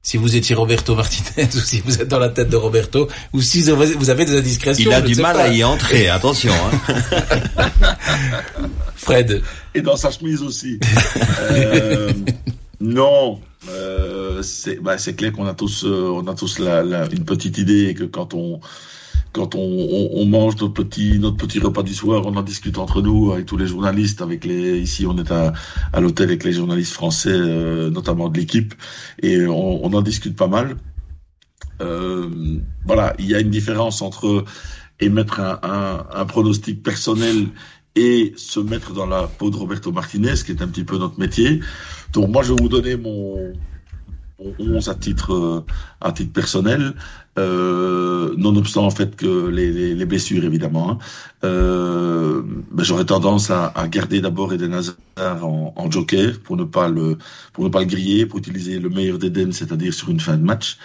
si 0.08 0.16
vous 0.16 0.38
étiez 0.38 0.56
Roberto 0.56 0.96
Martinez 0.96 1.50
ou 1.54 1.60
si 1.60 1.82
vous 1.82 2.02
êtes 2.02 2.08
dans 2.08 2.18
la 2.18 2.30
tête 2.30 2.48
de 2.48 2.56
Roberto 2.56 3.10
ou 3.34 3.42
si 3.42 3.62
vous 3.64 4.10
avez 4.10 4.24
des 4.24 4.38
indiscrétions. 4.38 4.90
Il 4.90 4.94
a 4.94 5.02
du 5.02 5.16
mal 5.16 5.36
à 5.36 5.50
y 5.50 5.66
entrer, 5.66 6.08
attention. 6.18 6.54
Hein. 6.54 6.96
Fred. 8.96 9.42
Et 9.76 9.82
dans 9.82 9.98
sa 9.98 10.10
chemise 10.10 10.42
aussi. 10.44 10.80
euh, 11.52 12.14
non, 12.80 13.42
euh, 13.68 14.42
c'est 14.44 14.82
bah, 14.82 14.96
clair 14.96 15.34
qu'on 15.34 15.46
a 15.46 15.54
tous, 15.54 15.84
euh, 15.84 16.10
on 16.16 16.26
a 16.28 16.36
tous 16.36 16.60
la, 16.60 16.84
la, 16.84 17.06
une 17.12 17.26
petite 17.26 17.58
idée 17.58 17.94
que 17.94 18.06
quand 18.06 18.34
on 18.34 18.62
quand 19.38 19.54
on, 19.56 20.26
mange 20.26 20.56
notre 20.58 20.74
petit 20.74 21.20
notre 21.20 21.38
petit 21.38 21.60
repas 21.60 21.84
du 21.84 21.94
soir, 21.94 22.24
on 22.26 22.36
en 22.36 22.42
discute 22.42 22.80
entre 22.80 23.02
nous 23.04 23.32
avec 23.32 23.46
tous 23.46 23.56
les 23.56 23.68
journalistes, 23.68 24.22
avec 24.22 24.44
les 24.44 24.80
ici 24.80 25.06
on 25.06 25.16
est 25.18 25.32
à, 25.32 25.54
l'hôtel 26.02 26.30
avec 26.30 26.44
les 26.44 26.54
journalistes 26.54 26.94
français, 26.94 27.30
euh, 27.32 27.92
notamment 27.92 28.30
de 28.30 28.38
l'équipe, 28.38 28.74
et 29.22 29.46
on, 29.46 29.86
en 29.86 30.02
discute 30.02 30.36
pas 30.36 30.48
mal. 30.48 30.78
Euh, 31.82 32.30
voilà, 32.86 33.14
il 33.20 33.28
y 33.28 33.36
a 33.36 33.40
une 33.40 33.52
différence 33.52 34.02
entre 34.02 34.44
émettre 35.00 35.40
un, 35.40 36.26
pronostic 36.26 36.82
personnel 36.82 37.48
et 37.96 38.34
se 38.38 38.60
mettre 38.60 38.94
dans 38.94 39.06
la 39.06 39.28
peau 39.28 39.52
de 39.52 39.56
Roberto 39.56 39.92
Martinez, 39.92 40.34
qui 40.44 40.52
est 40.52 40.62
un 40.64 40.68
petit 40.68 40.84
peu 40.84 40.98
notre 40.98 41.20
métier. 41.20 41.60
Donc 42.14 42.30
moi, 42.30 42.42
je 42.42 42.54
vais 42.54 42.62
vous 42.62 42.70
donner 42.70 42.96
mon, 42.96 43.54
11 44.40 44.90
à 44.90 44.96
titre 44.96 45.34
euh, 45.34 45.66
à 46.02 46.12
titre 46.12 46.32
personnel, 46.32 46.94
euh, 47.40 48.36
nonobstant 48.38 48.86
en 48.86 48.92
fait 48.92 49.16
que 49.16 49.48
les, 49.48 49.72
les, 49.72 49.96
les 49.96 50.06
blessures 50.06 50.44
évidemment. 50.44 50.92
Hein. 50.92 50.98
Euh, 51.44 52.42
ben, 52.72 52.84
j'aurais 52.84 53.06
tendance 53.06 53.50
à, 53.50 53.68
à 53.76 53.88
garder 53.88 54.22
d'abord 54.22 54.54
Eden 54.54 54.74
Hazard 54.74 55.46
en, 55.46 55.74
en, 55.76 55.92
joker 55.92 56.40
pour 56.44 56.56
ne 56.58 56.64
pas 56.64 56.88
le 56.88 57.18
pour 57.54 57.64
ne 57.64 57.70
pas 57.70 57.80
le 57.80 57.86
griller, 57.86 58.26
pour 58.26 58.40
utiliser 58.40 58.80
le 58.80 58.90
meilleur 58.90 59.18
d'Eden, 59.18 59.52
c'est-à-dire 59.52 59.94
sur 59.94 60.10
une 60.10 60.20
fin 60.20 60.38
de 60.38 60.44
match. 60.44 60.78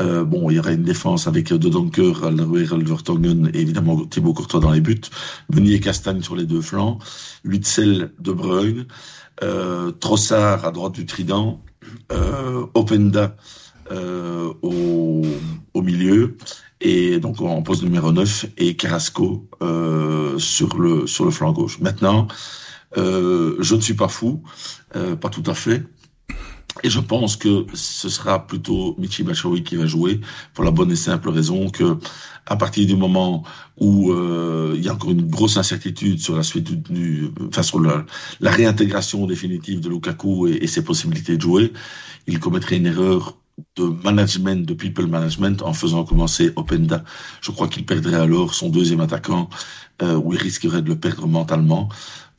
Euh, 0.00 0.24
bon, 0.24 0.50
il 0.50 0.56
y 0.56 0.58
aura 0.58 0.72
une 0.72 0.82
défense 0.84 1.26
avec 1.26 1.52
De 1.52 1.68
Donker, 1.68 2.24
Alderweireld, 2.24 2.86
Vertonghen 2.86 3.50
et 3.54 3.60
évidemment 3.60 4.04
Thibaut 4.06 4.32
Courtois 4.32 4.60
dans 4.60 4.72
les 4.72 4.80
buts, 4.80 5.00
Meunier 5.52 5.80
Castagne 5.80 6.22
sur 6.22 6.36
les 6.36 6.46
deux 6.46 6.62
flancs, 6.62 6.98
Witzel, 7.44 8.12
De 8.18 8.32
Bruyne, 8.32 8.86
euh, 9.42 9.90
Trossard 9.90 10.64
à 10.64 10.70
droite 10.70 10.92
du 10.92 11.06
trident 11.06 11.60
Openda 12.74 13.36
euh, 13.90 14.52
au, 14.62 15.22
au, 15.74 15.82
milieu 15.82 16.36
et 16.80 17.20
donc 17.20 17.42
en 17.42 17.62
poste 17.62 17.82
numéro 17.82 18.12
9 18.12 18.46
et 18.56 18.76
Carrasco 18.76 19.46
euh, 19.62 20.38
sur 20.38 20.78
le 20.78 21.06
sur 21.06 21.26
le 21.26 21.30
flanc 21.30 21.52
gauche. 21.52 21.78
Maintenant, 21.80 22.26
euh, 22.96 23.56
je 23.60 23.74
ne 23.74 23.80
suis 23.80 23.94
pas 23.94 24.08
fou, 24.08 24.42
euh, 24.96 25.16
pas 25.16 25.28
tout 25.28 25.42
à 25.46 25.54
fait. 25.54 25.82
Et 26.82 26.90
je 26.90 27.00
pense 27.00 27.36
que 27.36 27.66
ce 27.72 28.08
sera 28.08 28.46
plutôt 28.46 28.96
Michi 28.98 29.22
Bachoui 29.22 29.62
qui 29.62 29.76
va 29.76 29.86
jouer 29.86 30.20
pour 30.54 30.64
la 30.64 30.70
bonne 30.70 30.90
et 30.90 30.96
simple 30.96 31.28
raison 31.28 31.70
que 31.70 31.96
à 32.46 32.56
partir 32.56 32.86
du 32.86 32.96
moment 32.96 33.44
où 33.78 34.12
euh, 34.12 34.74
il 34.76 34.84
y 34.84 34.88
a 34.88 34.94
encore 34.94 35.12
une 35.12 35.28
grosse 35.28 35.56
incertitude 35.56 36.20
sur 36.20 36.36
la 36.36 36.42
suite 36.42 36.90
du, 36.90 37.30
enfin 37.48 37.62
sur 37.62 37.80
la, 37.80 38.04
réintégration 38.40 39.26
définitive 39.26 39.80
de 39.80 39.88
Lukaku 39.88 40.48
et, 40.48 40.64
et, 40.64 40.66
ses 40.66 40.84
possibilités 40.84 41.36
de 41.36 41.42
jouer, 41.42 41.72
il 42.26 42.38
commettrait 42.40 42.76
une 42.76 42.86
erreur 42.86 43.36
de 43.76 43.84
management, 43.84 44.66
de 44.66 44.74
people 44.74 45.06
management, 45.06 45.62
en 45.62 45.72
faisant 45.72 46.04
commencer 46.04 46.52
Openda. 46.56 47.04
Je 47.40 47.50
crois 47.50 47.68
qu'il 47.68 47.86
perdrait 47.86 48.16
alors 48.16 48.54
son 48.54 48.68
deuxième 48.68 49.00
attaquant, 49.00 49.48
euh, 50.02 50.16
ou 50.16 50.32
il 50.32 50.40
risquerait 50.40 50.82
de 50.82 50.88
le 50.88 50.98
perdre 50.98 51.26
mentalement. 51.26 51.88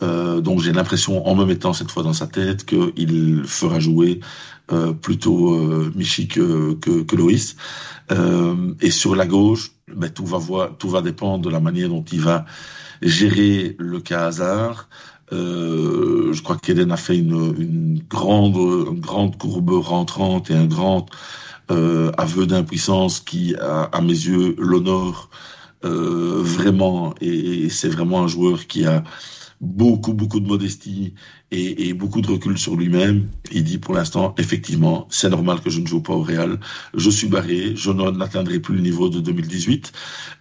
Euh, 0.03 0.41
donc 0.41 0.61
j'ai 0.61 0.73
l'impression, 0.73 1.25
en 1.27 1.35
me 1.35 1.45
mettant 1.45 1.73
cette 1.73 1.91
fois 1.91 2.03
dans 2.03 2.13
sa 2.13 2.27
tête, 2.27 2.65
qu'il 2.65 3.43
fera 3.45 3.79
jouer 3.79 4.19
euh, 4.71 4.93
plutôt 4.93 5.53
euh, 5.53 5.91
Michi 5.95 6.27
que, 6.27 6.73
que, 6.73 7.03
que 7.03 7.15
Loïs. 7.15 7.55
Euh, 8.11 8.73
et 8.81 8.91
sur 8.91 9.15
la 9.15 9.25
gauche, 9.25 9.71
ben, 9.93 10.09
tout 10.09 10.25
va 10.25 10.37
voir, 10.37 10.77
tout 10.77 10.89
va 10.89 11.01
dépendre 11.01 11.43
de 11.45 11.49
la 11.49 11.59
manière 11.59 11.89
dont 11.89 12.03
il 12.11 12.21
va 12.21 12.45
gérer 13.01 13.75
le 13.79 13.99
cas 13.99 14.25
hasard. 14.27 14.89
Euh, 15.33 16.33
je 16.33 16.41
crois 16.43 16.57
qu'Eden 16.57 16.91
a 16.91 16.97
fait 16.97 17.17
une, 17.17 17.55
une, 17.57 18.03
grande, 18.09 18.55
une 18.55 18.99
grande 18.99 19.37
courbe 19.37 19.71
rentrante 19.71 20.51
et 20.51 20.55
un 20.55 20.65
grand 20.65 21.07
euh, 21.71 22.11
aveu 22.17 22.45
d'impuissance 22.45 23.19
qui, 23.19 23.55
à, 23.55 23.83
à, 23.83 24.01
mes 24.01 24.09
yeux, 24.09 24.55
l'honore 24.59 25.29
euh, 25.83 26.41
vraiment. 26.41 27.15
Et 27.21 27.69
c'est 27.69 27.89
vraiment 27.89 28.23
un 28.23 28.27
joueur 28.27 28.67
qui 28.67 28.85
a 28.85 29.03
beaucoup, 29.61 30.13
beaucoup 30.13 30.39
de 30.39 30.47
modestie 30.47 31.13
et, 31.51 31.93
beaucoup 31.93 32.21
de 32.21 32.27
recul 32.27 32.57
sur 32.57 32.75
lui-même. 32.75 33.29
Il 33.51 33.63
dit 33.63 33.77
pour 33.77 33.93
l'instant, 33.93 34.35
effectivement, 34.37 35.07
c'est 35.09 35.29
normal 35.29 35.61
que 35.61 35.69
je 35.69 35.79
ne 35.79 35.87
joue 35.87 36.01
pas 36.01 36.13
au 36.13 36.21
Real. 36.21 36.59
Je 36.93 37.09
suis 37.09 37.27
barré, 37.27 37.75
je 37.75 37.91
n'atteindrai 37.91 38.59
plus 38.59 38.75
le 38.75 38.81
niveau 38.81 39.09
de 39.09 39.19
2018, 39.19 39.91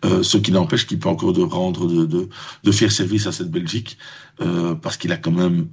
euh, 0.05 0.23
ce 0.23 0.39
qui 0.39 0.51
n'empêche 0.53 0.87
qu'il 0.87 0.99
peut 0.99 1.09
encore 1.09 1.33
de 1.33 1.43
rendre 1.43 1.87
de 1.87 2.73
faire 2.73 2.91
service 2.91 3.27
à 3.27 3.33
cette 3.33 3.51
Belgique, 3.51 3.99
euh, 4.41 4.75
parce 4.75 4.97
qu'il 4.97 5.13
a 5.13 5.17
quand 5.17 5.33
même 5.33 5.69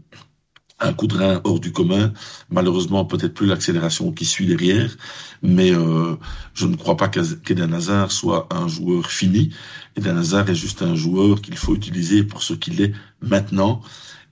un 0.81 0.93
coup 0.93 1.07
de 1.07 1.15
rein 1.15 1.41
hors 1.43 1.59
du 1.59 1.71
commun. 1.71 2.13
Malheureusement, 2.49 3.05
peut-être 3.05 3.33
plus 3.33 3.47
l'accélération 3.47 4.11
qui 4.11 4.25
suit 4.25 4.47
derrière, 4.47 4.95
mais 5.41 5.71
euh, 5.71 6.15
je 6.53 6.67
ne 6.67 6.75
crois 6.75 6.97
pas 6.97 7.07
qu'Eden 7.07 7.73
Hazard 7.73 8.11
soit 8.11 8.47
un 8.51 8.67
joueur 8.67 9.11
fini. 9.11 9.53
Eden 9.95 10.17
Hazard 10.17 10.49
est 10.49 10.55
juste 10.55 10.81
un 10.81 10.95
joueur 10.95 11.41
qu'il 11.41 11.57
faut 11.57 11.75
utiliser 11.75 12.23
pour 12.23 12.43
ce 12.43 12.53
qu'il 12.53 12.81
est 12.81 12.93
maintenant. 13.21 13.81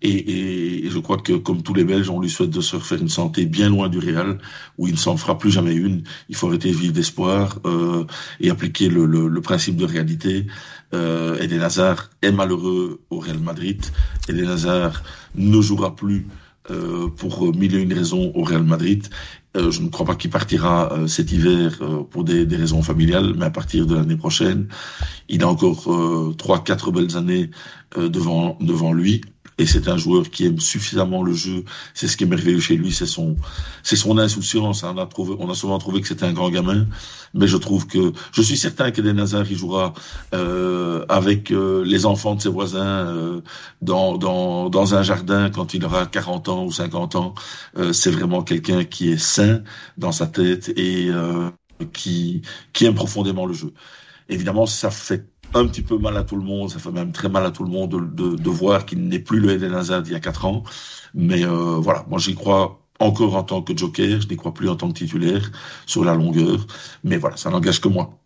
Et, 0.02 0.86
et, 0.86 0.90
je 0.90 1.00
crois 1.00 1.18
que, 1.18 1.34
comme 1.34 1.62
tous 1.62 1.74
les 1.74 1.84
Belges, 1.84 2.10
on 2.10 2.20
lui 2.20 2.30
souhaite 2.30 2.50
de 2.50 2.62
se 2.62 2.76
refaire 2.76 3.02
une 3.02 3.10
santé 3.10 3.46
bien 3.46 3.70
loin 3.70 3.90
du 3.90 4.00
Real, 4.00 4.38
où 4.78 4.88
il 4.88 4.94
ne 4.94 5.00
s'en 5.00 5.18
fera 5.18 5.38
plus 5.38 5.52
jamais 5.52 5.74
une. 5.74 6.04
Il 6.30 6.36
faut 6.36 6.48
arrêter 6.48 6.72
de 6.72 6.78
vivre 6.78 6.94
d'espoir 6.94 7.60
euh, 7.66 8.06
et 8.40 8.50
appliquer 8.50 8.90
le, 8.90 9.06
le, 9.06 9.28
le, 9.28 9.42
principe 9.42 9.76
de 9.76 9.86
réalité. 9.86 10.48
Euh, 10.94 11.40
Eden 11.40 11.62
Hazard 11.62 12.10
est 12.22 12.32
malheureux 12.32 13.02
au 13.10 13.20
Real 13.20 13.40
Madrid. 13.40 13.86
Eden 14.30 14.48
Hazard 14.48 15.04
ne 15.36 15.62
jouera 15.62 15.96
plus 15.96 16.28
euh, 16.72 17.08
pour 17.08 17.54
mille 17.56 17.76
et 17.76 17.82
une 17.82 17.94
raisons 17.94 18.32
au 18.36 18.44
Real 18.44 18.64
Madrid. 18.64 19.08
Euh, 19.58 19.72
je 19.72 19.82
ne 19.82 19.90
crois 19.90 20.06
pas 20.06 20.16
qu'il 20.16 20.30
partira 20.30 20.94
euh, 20.94 21.08
cet 21.08 21.32
hiver 21.32 21.80
euh, 21.82 22.04
pour 22.04 22.24
des, 22.24 22.46
des, 22.46 22.56
raisons 22.56 22.84
familiales, 22.84 23.34
mais 23.36 23.46
à 23.46 23.50
partir 23.50 23.88
de 23.88 23.96
l'année 23.96 24.16
prochaine, 24.16 24.68
il 25.28 25.44
a 25.44 25.48
encore 25.48 25.88
trois, 26.38 26.64
quatre 26.64 26.92
belles 26.92 27.18
années 27.18 27.50
devant 27.98 28.58
devant 28.62 28.94
lui 28.94 29.22
et 29.60 29.66
c'est 29.66 29.88
un 29.90 29.98
joueur 29.98 30.30
qui 30.30 30.46
aime 30.46 30.60
suffisamment 30.60 31.22
le 31.22 31.34
jeu. 31.34 31.64
C'est 31.94 32.08
ce 32.08 32.16
qui 32.18 32.24
est 32.24 32.28
merveilleux 32.28 32.62
chez 32.62 32.78
lui, 32.78 32.92
c'est 32.92 33.06
son, 33.06 33.36
c'est 33.84 33.98
son 33.98 34.18
insouciance. 34.18 34.84
On 34.84 34.98
a 34.98 35.06
trouvé, 35.06 35.36
on 35.38 35.50
a 35.50 35.54
souvent 35.54 35.78
trouvé 35.78 36.02
que 36.02 36.08
c'était 36.08 36.26
un 36.26 36.34
grand 36.34 36.50
gamin, 36.50 36.88
mais 37.34 37.48
je 37.48 37.58
trouve 37.58 37.86
que, 37.86 38.14
je 38.32 38.42
suis 38.42 38.58
certain 38.58 38.92
qu'Eden 38.92 39.20
Hazard 39.20 39.46
il 39.52 39.58
jouera 39.58 39.94
euh, 40.34 41.06
avec 41.10 41.52
euh, 41.52 41.84
les 41.86 42.06
enfants 42.06 42.36
de 42.36 42.42
ses 42.42 42.50
voisins 42.50 42.80
euh, 42.86 43.42
dans, 43.82 44.18
dans 44.18 44.70
dans 44.70 44.96
un 44.96 45.04
jardin 45.04 45.50
quand 45.50 45.74
il 45.74 45.84
aura 45.86 46.06
40 46.06 46.50
ans 46.50 46.64
ou 46.66 46.72
50 46.72 47.16
ans. 47.16 47.36
Euh, 47.78 47.94
c'est 47.94 48.12
vraiment 48.12 48.42
quelqu'un 48.44 48.86
qui 48.86 49.12
est 49.12 49.18
sain 49.18 49.62
dans 49.98 50.14
sa 50.14 50.28
tête 50.28 50.70
et 50.78 51.10
euh, 51.10 51.50
qui 51.94 52.42
qui 52.74 52.86
aime 52.86 52.96
profondément 52.96 53.46
le 53.46 53.54
jeu. 53.54 53.74
Évidemment, 54.30 54.66
ça 54.66 54.92
fait 54.92 55.26
un 55.54 55.68
petit 55.68 55.82
peu 55.82 55.98
mal 55.98 56.16
à 56.18 56.24
tout 56.24 56.36
le 56.36 56.44
monde, 56.44 56.70
ça 56.70 56.80
fait 56.80 56.92
même 56.92 57.12
très 57.12 57.30
mal 57.30 57.46
à 57.46 57.52
tout 57.52 57.64
le 57.64 57.70
monde 57.70 57.92
de, 57.92 58.00
de, 58.00 58.36
de 58.36 58.50
voir 58.50 58.86
qu'il 58.86 59.08
n'est 59.08 59.20
plus 59.20 59.40
le 59.40 59.52
Eden 59.52 59.74
Hazard 59.74 60.04
d'il 60.04 60.14
y 60.14 60.16
a 60.16 60.20
quatre 60.20 60.46
ans. 60.46 60.64
Mais 61.14 61.44
euh, 61.44 61.78
voilà, 61.80 62.06
moi 62.10 62.20
j'y 62.20 62.36
crois 62.36 62.80
encore 63.00 63.36
en 63.36 63.44
tant 63.44 63.62
que 63.62 63.76
joker, 63.76 64.22
je 64.22 64.28
n'y 64.28 64.36
crois 64.36 64.54
plus 64.54 64.70
en 64.70 64.76
tant 64.76 64.90
que 64.90 64.98
titulaire 64.98 65.52
sur 65.86 66.04
la 66.04 66.14
longueur. 66.14 66.66
Mais 67.04 67.18
voilà, 67.18 67.38
ça 67.38 67.50
n'engage 67.50 67.80
que 67.82 67.88
moi. 67.88 68.20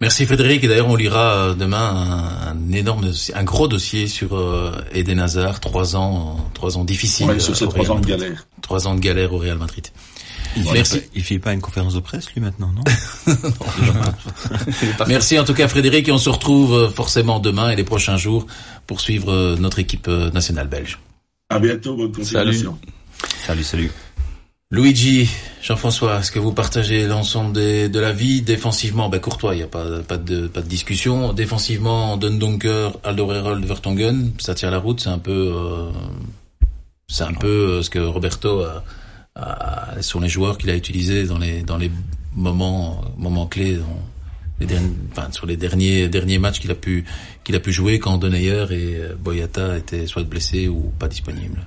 Merci 0.00 0.26
Frédéric. 0.26 0.62
Et 0.62 0.68
d'ailleurs, 0.68 0.88
on 0.88 0.96
lira 0.96 1.34
euh, 1.34 1.54
demain 1.54 2.06
un, 2.46 2.72
énorme, 2.72 3.10
un 3.34 3.44
gros 3.44 3.66
dossier 3.66 4.06
sur 4.06 4.36
euh, 4.36 4.72
Eden 4.92 5.18
Hazard, 5.18 5.60
trois 5.60 5.96
ans, 5.96 6.36
trois 6.54 6.78
ans 6.78 6.84
difficiles. 6.84 7.26
Ouais, 7.26 7.40
sur 7.40 7.56
ces 7.56 7.66
trois 7.68 7.90
ans 7.90 7.98
de 7.98 8.06
galère. 8.06 8.46
Trois 8.62 8.86
ans 8.86 8.94
de 8.94 9.00
galère 9.00 9.32
au 9.32 9.38
Real 9.38 9.58
Madrid. 9.58 9.88
Il 10.58 10.72
Merci. 10.72 11.02
il 11.14 11.22
fait 11.22 11.38
pas 11.38 11.52
une 11.52 11.60
conférence 11.60 11.94
de 11.94 12.00
presse 12.00 12.32
lui 12.34 12.40
maintenant, 12.40 12.72
non, 12.74 12.82
Merci 15.06 15.38
en 15.38 15.44
tout 15.44 15.54
cas 15.54 15.68
Frédéric 15.68 16.08
et 16.08 16.12
on 16.12 16.18
se 16.18 16.28
retrouve 16.28 16.74
euh, 16.74 16.88
forcément 16.88 17.38
demain 17.38 17.70
et 17.70 17.76
les 17.76 17.84
prochains 17.84 18.16
jours 18.16 18.46
pour 18.86 19.00
suivre 19.00 19.32
euh, 19.32 19.56
notre 19.56 19.78
équipe 19.78 20.08
euh, 20.08 20.30
nationale 20.30 20.68
belge. 20.68 20.98
À 21.48 21.58
bientôt, 21.58 21.96
bonne 21.96 22.12
continuation. 22.12 22.78
Salut, 23.46 23.62
salut. 23.62 23.64
salut. 23.64 23.90
Luigi, 24.70 25.30
Jean-François, 25.62 26.18
est-ce 26.18 26.30
que 26.30 26.38
vous 26.38 26.52
partagez 26.52 27.06
l'ensemble 27.06 27.54
de 27.54 27.98
la 27.98 28.12
vie? 28.12 28.42
Défensivement 28.42 29.08
Ben 29.08 29.18
courtois, 29.18 29.54
il 29.54 29.58
n'y 29.58 29.64
a 29.64 29.66
pas, 29.66 30.00
pas, 30.06 30.18
de, 30.18 30.46
pas 30.46 30.60
de 30.60 30.68
discussion. 30.68 31.32
Défensivement, 31.32 32.18
Dundonker, 32.18 32.98
Alderweireld, 33.02 33.64
Vertonghen, 33.64 34.32
ça 34.38 34.54
tient 34.54 34.70
la 34.70 34.78
route. 34.78 35.00
C'est 35.00 35.08
un 35.08 35.18
peu, 35.18 35.54
euh, 35.54 35.90
c'est 37.06 37.24
un 37.24 37.32
peu 37.32 37.82
ce 37.82 37.88
que 37.88 37.98
Roberto 37.98 38.60
a, 38.60 38.84
euh, 39.38 40.02
sur 40.02 40.20
les 40.20 40.28
joueurs 40.28 40.58
qu'il 40.58 40.70
a 40.70 40.76
utilisés 40.76 41.24
dans 41.24 41.38
les 41.38 41.62
dans 41.62 41.76
les 41.76 41.90
moments 42.34 43.04
moments 43.16 43.46
clés 43.46 43.76
dans 43.76 44.02
les 44.58 44.66
derniers, 44.66 44.90
enfin, 45.12 45.30
sur 45.30 45.46
les 45.46 45.56
derniers 45.56 46.08
derniers 46.08 46.38
matchs 46.38 46.58
qu'il 46.60 46.70
a 46.72 46.74
pu 46.74 47.04
qu'il 47.44 47.54
a 47.54 47.60
pu 47.60 47.72
jouer 47.72 47.98
quand 48.00 48.18
Denayer 48.18 48.66
et 48.70 48.96
euh, 48.96 49.14
Boyata 49.16 49.78
étaient 49.78 50.06
soit 50.06 50.24
blessés 50.24 50.66
ou 50.66 50.92
pas 50.98 51.06
disponibles. 51.06 51.66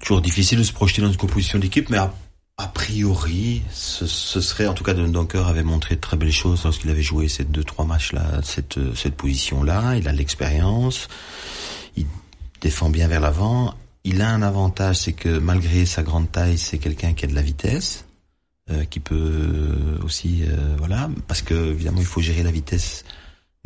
Toujours 0.00 0.20
difficile 0.20 0.58
de 0.58 0.62
se 0.64 0.72
projeter 0.72 1.00
dans 1.00 1.10
une 1.10 1.16
composition 1.16 1.58
d'équipe, 1.58 1.88
mais 1.88 1.96
a, 1.96 2.14
a 2.58 2.68
priori, 2.68 3.62
ce, 3.72 4.06
ce, 4.06 4.40
serait 4.40 4.66
en 4.66 4.74
tout 4.74 4.84
cas 4.84 4.94
Dunker 4.94 5.46
avait 5.48 5.64
montré 5.64 5.96
de 5.96 6.00
très 6.00 6.16
belles 6.16 6.30
choses 6.30 6.62
lorsqu'il 6.64 6.90
avait 6.90 7.02
joué 7.02 7.28
ces 7.28 7.44
deux 7.44 7.64
trois 7.64 7.86
matchs 7.86 8.12
là, 8.12 8.40
cette 8.42 8.78
cette 8.94 9.14
position 9.14 9.62
là. 9.62 9.96
Il 9.96 10.06
a 10.06 10.12
l'expérience, 10.12 11.08
il 11.96 12.06
défend 12.60 12.90
bien 12.90 13.08
vers 13.08 13.20
l'avant 13.20 13.74
il 14.06 14.22
a 14.22 14.30
un 14.30 14.40
avantage, 14.40 15.00
c'est 15.00 15.12
que 15.12 15.38
malgré 15.38 15.84
sa 15.84 16.04
grande 16.04 16.30
taille, 16.30 16.58
c'est 16.58 16.78
quelqu'un 16.78 17.12
qui 17.12 17.24
a 17.24 17.28
de 17.28 17.34
la 17.34 17.42
vitesse, 17.42 18.06
euh, 18.70 18.84
qui 18.84 19.00
peut 19.00 19.98
aussi, 20.04 20.44
euh, 20.46 20.76
voilà, 20.78 21.10
parce 21.26 21.42
que 21.42 21.72
évidemment 21.72 21.98
il 21.98 22.06
faut 22.06 22.20
gérer 22.20 22.44
la 22.44 22.52
vitesse 22.52 23.04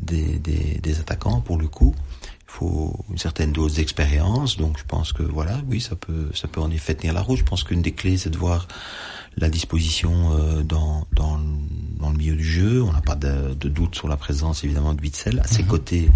des, 0.01 0.38
des, 0.38 0.78
des, 0.82 0.99
attaquants 0.99 1.43
pour 1.43 1.59
le 1.59 1.68
coup. 1.68 1.95
Il 2.24 2.53
faut 2.53 3.05
une 3.11 3.18
certaine 3.18 3.53
dose 3.53 3.74
d'expérience, 3.74 4.57
donc 4.57 4.78
je 4.78 4.84
pense 4.84 5.12
que 5.12 5.22
voilà, 5.22 5.61
oui, 5.68 5.80
ça 5.80 5.95
peut, 5.95 6.30
ça 6.34 6.49
peut 6.49 6.61
en 6.61 6.70
effet 6.70 6.95
tenir 6.95 7.12
la 7.12 7.20
route. 7.20 7.38
Je 7.38 7.45
pense 7.45 7.62
qu'une 7.62 7.82
des 7.82 7.93
clés, 7.93 8.16
c'est 8.16 8.30
de 8.30 8.38
voir 8.38 8.66
la 9.36 9.51
disposition 9.51 10.32
euh, 10.32 10.62
dans, 10.62 11.07
dans, 11.12 11.38
dans 11.99 12.11
le 12.11 12.16
milieu 12.16 12.34
du 12.34 12.45
jeu. 12.45 12.82
On 12.82 12.93
n'a 12.93 13.03
pas 13.03 13.14
de, 13.14 13.55
de, 13.55 13.68
doute 13.68 13.95
sur 13.95 14.09
la 14.09 14.16
présence 14.16 14.64
évidemment 14.64 14.95
de 14.95 15.03
Witzel. 15.03 15.38
À 15.41 15.47
ses 15.47 15.62
mhm. 15.62 15.68
côtés, 15.68 16.11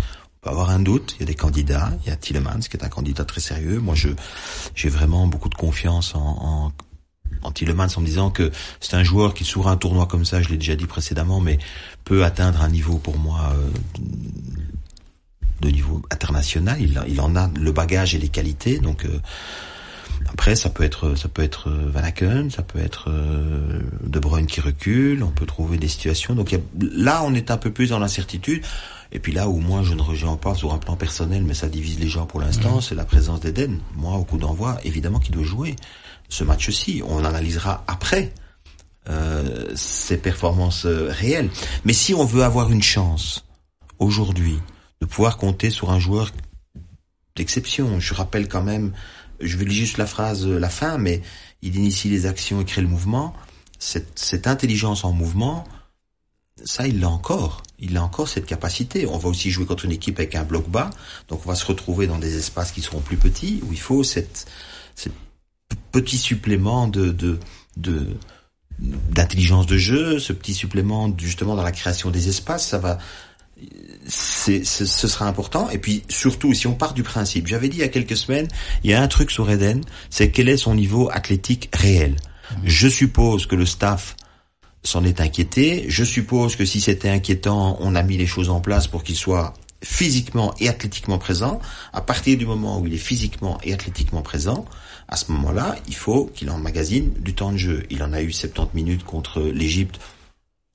peut 0.45 0.51
avoir 0.51 0.70
un 0.70 0.80
doute. 0.80 1.16
Il 1.16 1.20
y 1.20 1.22
a 1.24 1.26
des 1.26 1.34
candidats. 1.34 1.90
Il 2.05 2.11
y 2.11 2.12
a 2.12 2.16
Tillemans 2.16 2.61
qui 2.61 2.76
est 2.76 2.84
un 2.84 2.88
candidat 2.88 3.24
très 3.24 3.40
sérieux. 3.40 3.80
Moi, 3.80 3.95
je 3.95 4.11
j'ai 4.74 4.88
vraiment 4.88 5.26
beaucoup 5.26 5.49
de 5.49 5.55
confiance 5.55 6.14
en, 6.14 6.20
en, 6.20 6.72
en 7.42 7.51
Tillemans 7.51 7.88
en 7.97 8.01
me 8.01 8.07
disant 8.07 8.30
que 8.30 8.51
c'est 8.80 8.95
un 8.95 9.03
joueur 9.03 9.34
qui 9.34 9.45
sur 9.45 9.68
un 9.68 9.76
tournoi 9.76 10.07
comme 10.07 10.24
ça, 10.24 10.42
je 10.42 10.51
l'ai 10.51 10.57
déjà 10.57 10.76
dit 10.76 10.86
précédemment, 10.86 11.40
mais 11.40 11.59
peut 12.05 12.24
atteindre 12.24 12.62
un 12.62 12.68
niveau 12.68 12.99
pour 12.99 13.18
moi 13.18 13.53
euh, 13.55 13.70
de 15.61 15.70
niveau 15.70 16.03
international. 16.11 16.76
Il, 16.80 17.01
il, 17.09 17.20
en 17.20 17.34
a 17.36 17.51
le 17.59 17.72
bagage 17.72 18.14
et 18.14 18.18
les 18.18 18.28
qualités. 18.28 18.78
Donc 18.78 19.05
euh, 19.05 19.18
après, 20.30 20.57
ça 20.57 20.70
peut 20.70 20.84
être 20.84 21.14
ça 21.14 21.28
peut 21.28 21.42
être 21.42 21.70
euh, 21.70 21.90
Van 21.90 22.03
Aken, 22.03 22.51
ça 22.51 22.62
peut 22.62 22.78
être 22.78 23.09
euh, 23.09 23.80
De 24.03 24.18
Bruyne 24.18 24.47
qui 24.47 24.61
recule. 24.61 25.22
On 25.22 25.30
peut 25.30 25.47
trouver 25.47 25.78
des 25.78 25.88
situations. 25.88 26.34
Donc 26.34 26.55
là, 26.78 27.22
on 27.24 27.34
est 27.34 27.51
un 27.51 27.57
peu 27.57 27.70
plus 27.70 27.90
dans 27.90 27.99
l'incertitude. 27.99 28.62
Et 29.13 29.19
puis 29.19 29.33
là 29.33 29.49
où 29.49 29.59
moi 29.61 29.83
je 29.83 29.95
ne 29.95 30.03
rejoins 30.03 30.37
pas 30.37 30.55
sur 30.55 30.73
un 30.73 30.79
plan 30.79 30.97
personnel, 30.97 31.45
mais 31.45 31.55
ça 31.55 31.69
divise 31.69 31.99
les 31.99 32.09
gens 32.09 32.27
pour 32.27 32.41
l'instant, 32.41 32.81
c'est 32.81 32.95
la 32.95 33.05
présence 33.05 33.41
d'Eden. 33.41 33.81
Moi, 33.95 34.17
au 34.17 34.25
coup 34.25 34.39
d'envoi, 34.39 34.79
évidemment 34.85 35.19
qu'il 35.19 35.35
doit 35.35 35.45
jouer 35.45 35.77
ce 36.29 36.45
match-ci. 36.45 37.03
On 37.07 37.25
analysera 37.25 37.85
après 37.87 38.33
euh, 39.09 39.71
ses 39.77 40.17
performances 40.17 40.87
euh, 40.87 41.09
réelles. 41.11 41.51
Mais 41.85 41.93
si 41.93 42.15
on 42.15 42.25
veut 42.25 42.43
avoir 42.43 42.73
une 42.73 42.83
chance 42.83 43.45
aujourd'hui 43.99 44.59
de 45.01 45.07
pouvoir 45.07 45.37
compter 45.37 45.71
sur 45.71 45.91
un 45.91 45.99
joueur 45.99 46.31
d'exception, 47.37 48.01
je 48.01 48.15
rappelle 48.15 48.49
quand 48.49 48.63
même, 48.63 48.93
je 49.41 49.57
vais 49.57 49.65
lire 49.65 49.75
juste 49.75 49.99
la 49.99 50.07
phrase, 50.07 50.47
la 50.47 50.71
fin, 50.71 50.99
mais 50.99 51.21
il 51.63 51.77
initie 51.77 52.09
les 52.09 52.27
actions 52.27 52.61
et 52.61 52.65
crée 52.65 52.83
le 52.83 52.89
mouvement. 52.89 53.35
Cette, 53.79 54.19
cette 54.19 54.47
intelligence 54.47 55.05
en 55.05 55.13
mouvement, 55.13 55.65
ça, 56.65 56.87
il 56.87 57.01
l'a 57.01 57.11
encore. 57.11 57.63
Il 57.85 57.97
a 57.97 58.03
encore 58.03 58.28
cette 58.28 58.47
capacité. 58.47 59.07
On 59.07 59.18
va 59.18 59.28
aussi 59.28 59.51
jouer 59.51 59.66
contre 59.66 59.85
une 59.85 59.93
équipe 59.93 60.18
avec 60.18 60.35
un 60.35 60.45
bloc 60.45 60.68
bas, 60.68 60.91
donc 61.28 61.43
on 61.45 61.49
va 61.49 61.55
se 61.55 61.66
retrouver 61.66 62.07
dans 62.07 62.18
des 62.18 62.37
espaces 62.37 62.72
qui 62.72 62.80
seront 62.80 63.01
plus 63.01 63.16
petits, 63.16 63.61
où 63.62 63.72
il 63.72 63.80
faut 63.80 64.03
cette, 64.03 64.47
cette 64.95 65.12
petit 65.93 66.18
supplément 66.18 66.89
de, 66.89 67.12
de, 67.12 67.39
de 67.76 68.09
d'intelligence 68.78 69.66
de 69.66 69.76
jeu, 69.76 70.18
ce 70.18 70.32
petit 70.32 70.55
supplément 70.55 71.14
justement 71.16 71.55
dans 71.55 71.62
la 71.62 71.70
création 71.70 72.11
des 72.11 72.28
espaces, 72.28 72.66
ça 72.66 72.78
va, 72.78 72.99
c'est, 74.07 74.64
ce 74.64 75.09
sera 75.09 75.26
important. 75.26 75.70
Et 75.70 75.78
puis 75.78 76.03
surtout, 76.09 76.55
si 76.55 76.66
on 76.66 76.74
part 76.74 76.93
du 76.93 77.03
principe, 77.03 77.47
j'avais 77.47 77.68
dit 77.68 77.76
il 77.76 77.80
y 77.80 77.85
a 77.85 77.89
quelques 77.89 78.16
semaines, 78.16 78.49
il 78.82 78.91
y 78.91 78.95
a 78.95 79.01
un 79.01 79.09
truc 79.09 79.30
sur 79.30 79.49
Eden, 79.49 79.82
c'est 80.11 80.30
quel 80.30 80.49
est 80.49 80.57
son 80.57 80.74
niveau 80.74 81.09
athlétique 81.12 81.70
réel. 81.72 82.16
Je 82.64 82.89
suppose 82.89 83.47
que 83.47 83.57
le 83.57 83.66
staff 83.66 84.16
s'en 84.85 85.03
est 85.05 85.20
inquiété. 85.20 85.87
Je 85.89 86.05
suppose 86.05 86.57
que 86.57 86.64
si 86.64 86.80
c'était 86.80 87.09
inquiétant, 87.09 87.76
on 87.80 87.95
a 87.95 88.03
mis 88.03 88.16
les 88.16 88.26
choses 88.26 88.51
en 88.51 88.61
place 88.61 88.87
pour 88.87 89.03
qu'il 89.03 89.16
soit 89.16 89.55
physiquement 89.82 90.55
et 90.61 90.68
athlétiquement 90.68 91.18
présent. 91.18 91.61
À 91.93 92.01
partir 92.01 92.39
du 92.39 92.47
moment 92.47 92.80
où 92.80 92.87
il 92.87 92.95
est 92.95 92.99
physiquement 92.99 93.59
et 93.62 93.72
athlétiquement 93.72 94.22
présent, 94.22 94.64
à 95.09 95.16
ce 95.16 95.30
moment-là, 95.32 95.76
il 95.89 95.95
faut 95.95 96.26
qu'il 96.35 96.51
emmagasine 96.51 97.12
du 97.20 97.35
temps 97.35 97.53
de 97.53 97.57
jeu. 97.57 97.82
Il 97.91 98.03
en 98.03 98.12
a 98.12 98.22
eu 98.22 98.32
70 98.32 98.74
minutes 98.74 99.05
contre 99.05 99.41
l'Égypte, 99.41 100.01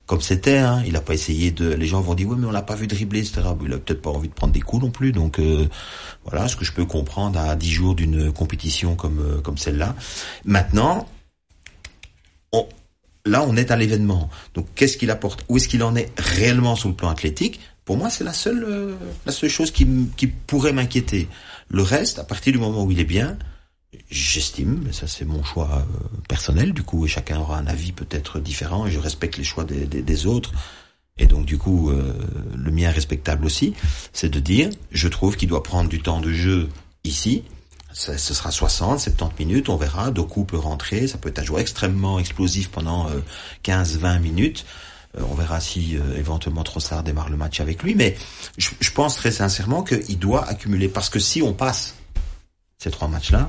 comme 0.06 0.20
c'était. 0.20 0.58
Hein. 0.58 0.82
Il 0.86 0.92
n'a 0.92 1.00
pas 1.00 1.14
essayé 1.14 1.50
de. 1.50 1.72
Les 1.72 1.86
gens 1.86 2.00
vont 2.00 2.14
dire 2.14 2.28
oui, 2.28 2.36
mais 2.38 2.46
on 2.46 2.52
l'a 2.52 2.62
pas 2.62 2.76
vu 2.76 2.86
dribbler, 2.86 3.20
etc. 3.20 3.42
Il 3.64 3.72
a 3.72 3.78
peut-être 3.78 4.02
pas 4.02 4.10
envie 4.10 4.28
de 4.28 4.34
prendre 4.34 4.52
des 4.52 4.60
coups 4.60 4.82
non 4.82 4.90
plus. 4.90 5.12
Donc 5.12 5.38
euh, 5.38 5.68
voilà, 6.24 6.48
ce 6.48 6.56
que 6.56 6.64
je 6.64 6.72
peux 6.72 6.84
comprendre 6.84 7.38
à 7.38 7.56
10 7.56 7.70
jours 7.70 7.94
d'une 7.94 8.32
compétition 8.32 8.94
comme 8.94 9.18
euh, 9.18 9.40
comme 9.40 9.58
celle-là. 9.58 9.96
Maintenant, 10.44 11.08
là, 13.24 13.44
on 13.46 13.56
est 13.56 13.70
à 13.70 13.76
l'événement. 13.76 14.30
Donc, 14.54 14.66
qu'est-ce 14.74 14.96
qu'il 14.96 15.10
apporte? 15.10 15.44
Où 15.48 15.56
est-ce 15.56 15.68
qu'il 15.68 15.82
en 15.82 15.94
est 15.96 16.10
réellement 16.18 16.76
sur 16.76 16.88
le 16.88 16.94
plan 16.94 17.08
athlétique? 17.08 17.60
Pour 17.84 17.96
moi, 17.96 18.10
c'est 18.10 18.24
la 18.24 18.32
seule, 18.32 18.64
euh, 18.64 18.94
la 19.26 19.32
seule 19.32 19.50
chose 19.50 19.70
qui, 19.70 19.86
qui 20.16 20.26
pourrait 20.26 20.72
m'inquiéter. 20.72 21.28
Le 21.68 21.82
reste, 21.82 22.18
à 22.18 22.24
partir 22.24 22.52
du 22.52 22.58
moment 22.58 22.84
où 22.84 22.90
il 22.90 23.00
est 23.00 23.04
bien, 23.04 23.36
j'estime, 24.10 24.82
mais 24.84 24.92
ça 24.92 25.06
c'est 25.08 25.24
mon 25.24 25.42
choix 25.42 25.68
euh, 25.72 26.18
personnel, 26.28 26.72
du 26.72 26.82
coup, 26.82 27.04
et 27.04 27.08
chacun 27.08 27.38
aura 27.40 27.58
un 27.58 27.66
avis 27.66 27.92
peut-être 27.92 28.38
différent, 28.38 28.86
et 28.86 28.90
je 28.90 29.00
respecte 29.00 29.36
les 29.36 29.44
choix 29.44 29.64
des, 29.64 29.86
des, 29.86 30.02
des 30.02 30.26
autres, 30.26 30.52
et 31.18 31.26
donc 31.26 31.44
du 31.44 31.58
coup, 31.58 31.90
euh, 31.90 32.14
le 32.56 32.70
mien 32.70 32.90
respectable 32.90 33.44
aussi, 33.44 33.74
c'est 34.12 34.28
de 34.28 34.38
dire, 34.40 34.70
je 34.92 35.08
trouve 35.08 35.36
qu'il 35.36 35.48
doit 35.48 35.62
prendre 35.62 35.90
du 35.90 36.00
temps 36.00 36.20
de 36.20 36.32
jeu 36.32 36.68
ici, 37.02 37.42
ce 37.92 38.16
sera 38.16 38.50
60, 38.50 39.00
70 39.00 39.44
minutes, 39.44 39.68
on 39.68 39.76
verra, 39.76 40.10
Doku 40.10 40.44
peut 40.44 40.58
rentrer, 40.58 41.06
ça 41.06 41.18
peut 41.18 41.28
être 41.28 41.40
un 41.40 41.44
joueur 41.44 41.60
extrêmement 41.60 42.18
explosif 42.18 42.70
pendant 42.70 43.08
euh, 43.08 43.20
15-20 43.64 44.20
minutes, 44.20 44.64
Euh, 45.18 45.22
on 45.28 45.34
verra 45.34 45.60
si 45.60 45.96
euh, 45.96 46.16
éventuellement 46.16 46.62
Trossard 46.62 47.02
démarre 47.02 47.30
le 47.30 47.36
match 47.36 47.60
avec 47.60 47.82
lui, 47.82 47.94
mais 47.94 48.16
je, 48.58 48.70
je 48.78 48.90
pense 48.92 49.16
très 49.16 49.32
sincèrement 49.32 49.82
qu'il 49.82 50.18
doit 50.18 50.46
accumuler, 50.46 50.88
parce 50.88 51.10
que 51.10 51.18
si 51.18 51.42
on 51.42 51.52
passe 51.52 51.96
ces 52.78 52.90
trois 52.90 53.08
matchs-là, 53.08 53.48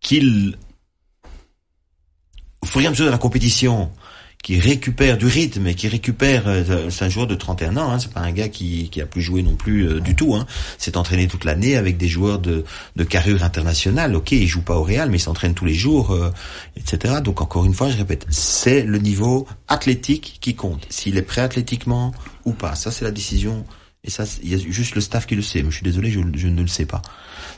qu'il, 0.00 0.58
au 2.60 2.66
fur 2.66 2.80
et 2.80 2.86
à 2.86 2.90
mesure 2.90 3.10
la 3.10 3.18
compétition, 3.18 3.92
qui 4.42 4.58
récupère 4.58 5.18
du 5.18 5.26
rythme 5.26 5.68
et 5.68 5.74
qui 5.74 5.86
récupère, 5.86 6.48
euh, 6.48 6.90
c'est 6.90 7.04
un 7.04 7.08
joueur 7.08 7.28
de 7.28 7.36
31 7.36 7.76
ans, 7.76 7.92
hein, 7.92 7.98
c'est 8.00 8.12
pas 8.12 8.20
un 8.20 8.32
gars 8.32 8.48
qui, 8.48 8.90
qui 8.90 9.00
a 9.00 9.06
plus 9.06 9.22
joué 9.22 9.42
non 9.42 9.54
plus 9.54 9.88
euh, 9.88 10.00
du 10.00 10.16
tout, 10.16 10.34
hein, 10.34 10.46
s'est 10.78 10.96
entraîné 10.96 11.28
toute 11.28 11.44
l'année 11.44 11.76
avec 11.76 11.96
des 11.96 12.08
joueurs 12.08 12.40
de, 12.40 12.64
de 12.96 13.04
carrure 13.04 13.44
internationale, 13.44 14.16
ok, 14.16 14.32
il 14.32 14.48
joue 14.48 14.62
pas 14.62 14.76
au 14.76 14.82
Real, 14.82 15.10
mais 15.10 15.18
il 15.18 15.20
s'entraîne 15.20 15.54
tous 15.54 15.64
les 15.64 15.74
jours, 15.74 16.10
euh, 16.10 16.32
etc. 16.76 17.20
Donc 17.22 17.40
encore 17.40 17.64
une 17.64 17.74
fois, 17.74 17.88
je 17.88 17.96
répète, 17.96 18.26
c'est 18.30 18.82
le 18.82 18.98
niveau 18.98 19.46
athlétique 19.68 20.38
qui 20.40 20.56
compte, 20.56 20.86
s'il 20.90 21.16
est 21.16 21.22
prêt 21.22 21.42
athlétiquement 21.42 22.12
ou 22.44 22.52
pas, 22.52 22.74
ça 22.74 22.90
c'est 22.90 23.04
la 23.04 23.12
décision, 23.12 23.64
et 24.02 24.10
ça, 24.10 24.24
il 24.42 24.50
y 24.50 24.54
a 24.54 24.58
juste 24.58 24.96
le 24.96 25.00
staff 25.00 25.26
qui 25.26 25.36
le 25.36 25.42
sait, 25.42 25.62
mais 25.62 25.70
je 25.70 25.76
suis 25.76 25.84
désolé, 25.84 26.10
je, 26.10 26.18
je 26.34 26.48
ne 26.48 26.60
le 26.60 26.66
sais 26.66 26.86
pas. 26.86 27.02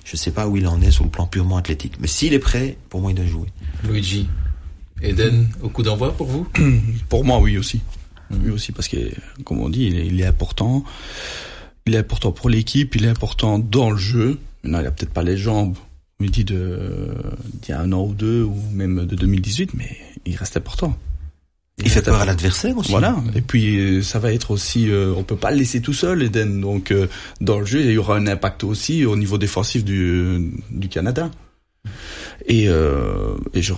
Je 0.04 0.14
sais 0.16 0.30
pas 0.30 0.46
où 0.46 0.58
il 0.58 0.66
en 0.66 0.82
est 0.82 0.90
sur 0.90 1.04
le 1.04 1.10
plan 1.10 1.26
purement 1.26 1.56
athlétique, 1.56 1.94
mais 2.00 2.06
s'il 2.06 2.34
est 2.34 2.38
prêt, 2.38 2.76
pour 2.90 3.00
moi 3.00 3.12
il 3.12 3.14
doit 3.14 3.24
jouer. 3.24 3.48
Luigi. 3.84 4.28
Eden, 5.02 5.48
au 5.62 5.68
coup 5.68 5.82
d'envoi 5.82 6.12
pour 6.16 6.26
vous 6.26 6.46
Pour 7.08 7.24
moi, 7.24 7.38
oui 7.38 7.58
aussi. 7.58 7.80
Oui 8.30 8.50
aussi, 8.50 8.72
parce 8.72 8.88
que, 8.88 8.96
comme 9.44 9.60
on 9.60 9.68
dit, 9.68 9.86
il 9.86 9.98
est, 9.98 10.06
il 10.06 10.20
est 10.20 10.26
important. 10.26 10.84
Il 11.86 11.94
est 11.94 11.98
important 11.98 12.32
pour 12.32 12.48
l'équipe, 12.48 12.94
il 12.94 13.04
est 13.04 13.08
important 13.08 13.58
dans 13.58 13.90
le 13.90 13.96
jeu. 13.96 14.38
Maintenant, 14.62 14.80
il 14.80 14.86
a 14.86 14.90
peut-être 14.90 15.12
pas 15.12 15.22
les 15.22 15.36
jambes, 15.36 15.76
on 16.20 16.24
dit, 16.24 16.44
de, 16.44 17.14
d'il 17.60 17.70
y 17.70 17.72
a 17.72 17.80
un 17.80 17.92
an 17.92 18.04
ou 18.04 18.14
deux, 18.14 18.42
ou 18.42 18.58
même 18.72 19.04
de 19.04 19.14
2018, 19.14 19.74
mais 19.74 19.96
il 20.24 20.36
reste 20.36 20.56
important. 20.56 20.96
Il 21.78 21.90
fait 21.90 22.02
peur 22.02 22.20
à 22.20 22.24
l'adversaire 22.24 22.76
aussi. 22.78 22.90
Voilà. 22.90 23.16
Et 23.34 23.40
puis 23.40 23.78
euh, 23.78 24.02
ça 24.02 24.20
va 24.20 24.32
être 24.32 24.52
aussi, 24.52 24.88
euh, 24.88 25.12
on 25.16 25.24
peut 25.24 25.36
pas 25.36 25.50
le 25.50 25.56
laisser 25.56 25.80
tout 25.80 25.92
seul, 25.92 26.22
Eden. 26.22 26.60
Donc 26.60 26.92
euh, 26.92 27.08
dans 27.40 27.58
le 27.58 27.66
jeu, 27.66 27.80
il 27.80 27.90
y 27.90 27.98
aura 27.98 28.16
un 28.16 28.28
impact 28.28 28.62
aussi 28.62 29.04
au 29.04 29.16
niveau 29.16 29.38
défensif 29.38 29.84
du 29.84 30.52
du 30.70 30.88
Canada. 30.88 31.30
Et 32.46 32.68
euh, 32.68 33.36
et 33.54 33.62
je 33.62 33.74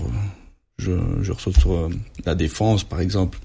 je 0.79 0.93
je 1.23 1.33
ressors 1.33 1.57
sur 1.57 1.73
euh, 1.73 1.91
la 2.25 2.35
défense, 2.35 2.85
par 2.85 3.01
exemple, 3.01 3.39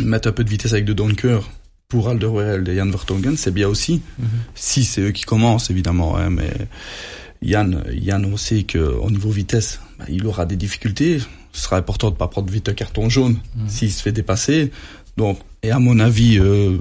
mettre 0.00 0.28
un 0.28 0.32
peu 0.32 0.44
de 0.44 0.50
vitesse 0.50 0.72
avec 0.72 0.84
de 0.84 0.92
Donker 0.92 1.40
pour 1.88 2.08
Alderweireld 2.08 2.68
et 2.68 2.76
Jan 2.76 2.90
Vertonghen, 2.90 3.36
c'est 3.36 3.50
bien 3.52 3.66
aussi. 3.68 4.02
Si 4.54 4.84
c'est 4.84 5.00
eux 5.00 5.10
qui 5.12 5.24
commencent, 5.24 5.70
évidemment, 5.70 6.16
hein, 6.16 6.28
mais 6.30 6.52
Yann, 7.40 7.82
Yann, 7.92 8.24
on 8.26 8.36
sait 8.36 8.64
que 8.64 8.78
au 8.78 9.10
niveau 9.10 9.30
vitesse, 9.30 9.80
bah, 9.98 10.04
il 10.08 10.26
aura 10.26 10.44
des 10.44 10.56
difficultés. 10.56 11.20
Ce 11.52 11.62
sera 11.62 11.76
important 11.76 12.10
de 12.10 12.16
pas 12.16 12.28
prendre 12.28 12.50
vite 12.52 12.68
un 12.68 12.74
carton 12.74 13.08
jaune 13.08 13.38
s'il 13.68 13.90
se 13.90 14.02
fait 14.02 14.12
dépasser. 14.12 14.70
Donc, 15.16 15.38
et 15.62 15.70
à 15.70 15.78
mon 15.78 15.98
avis, 15.98 16.38
euh, 16.38 16.76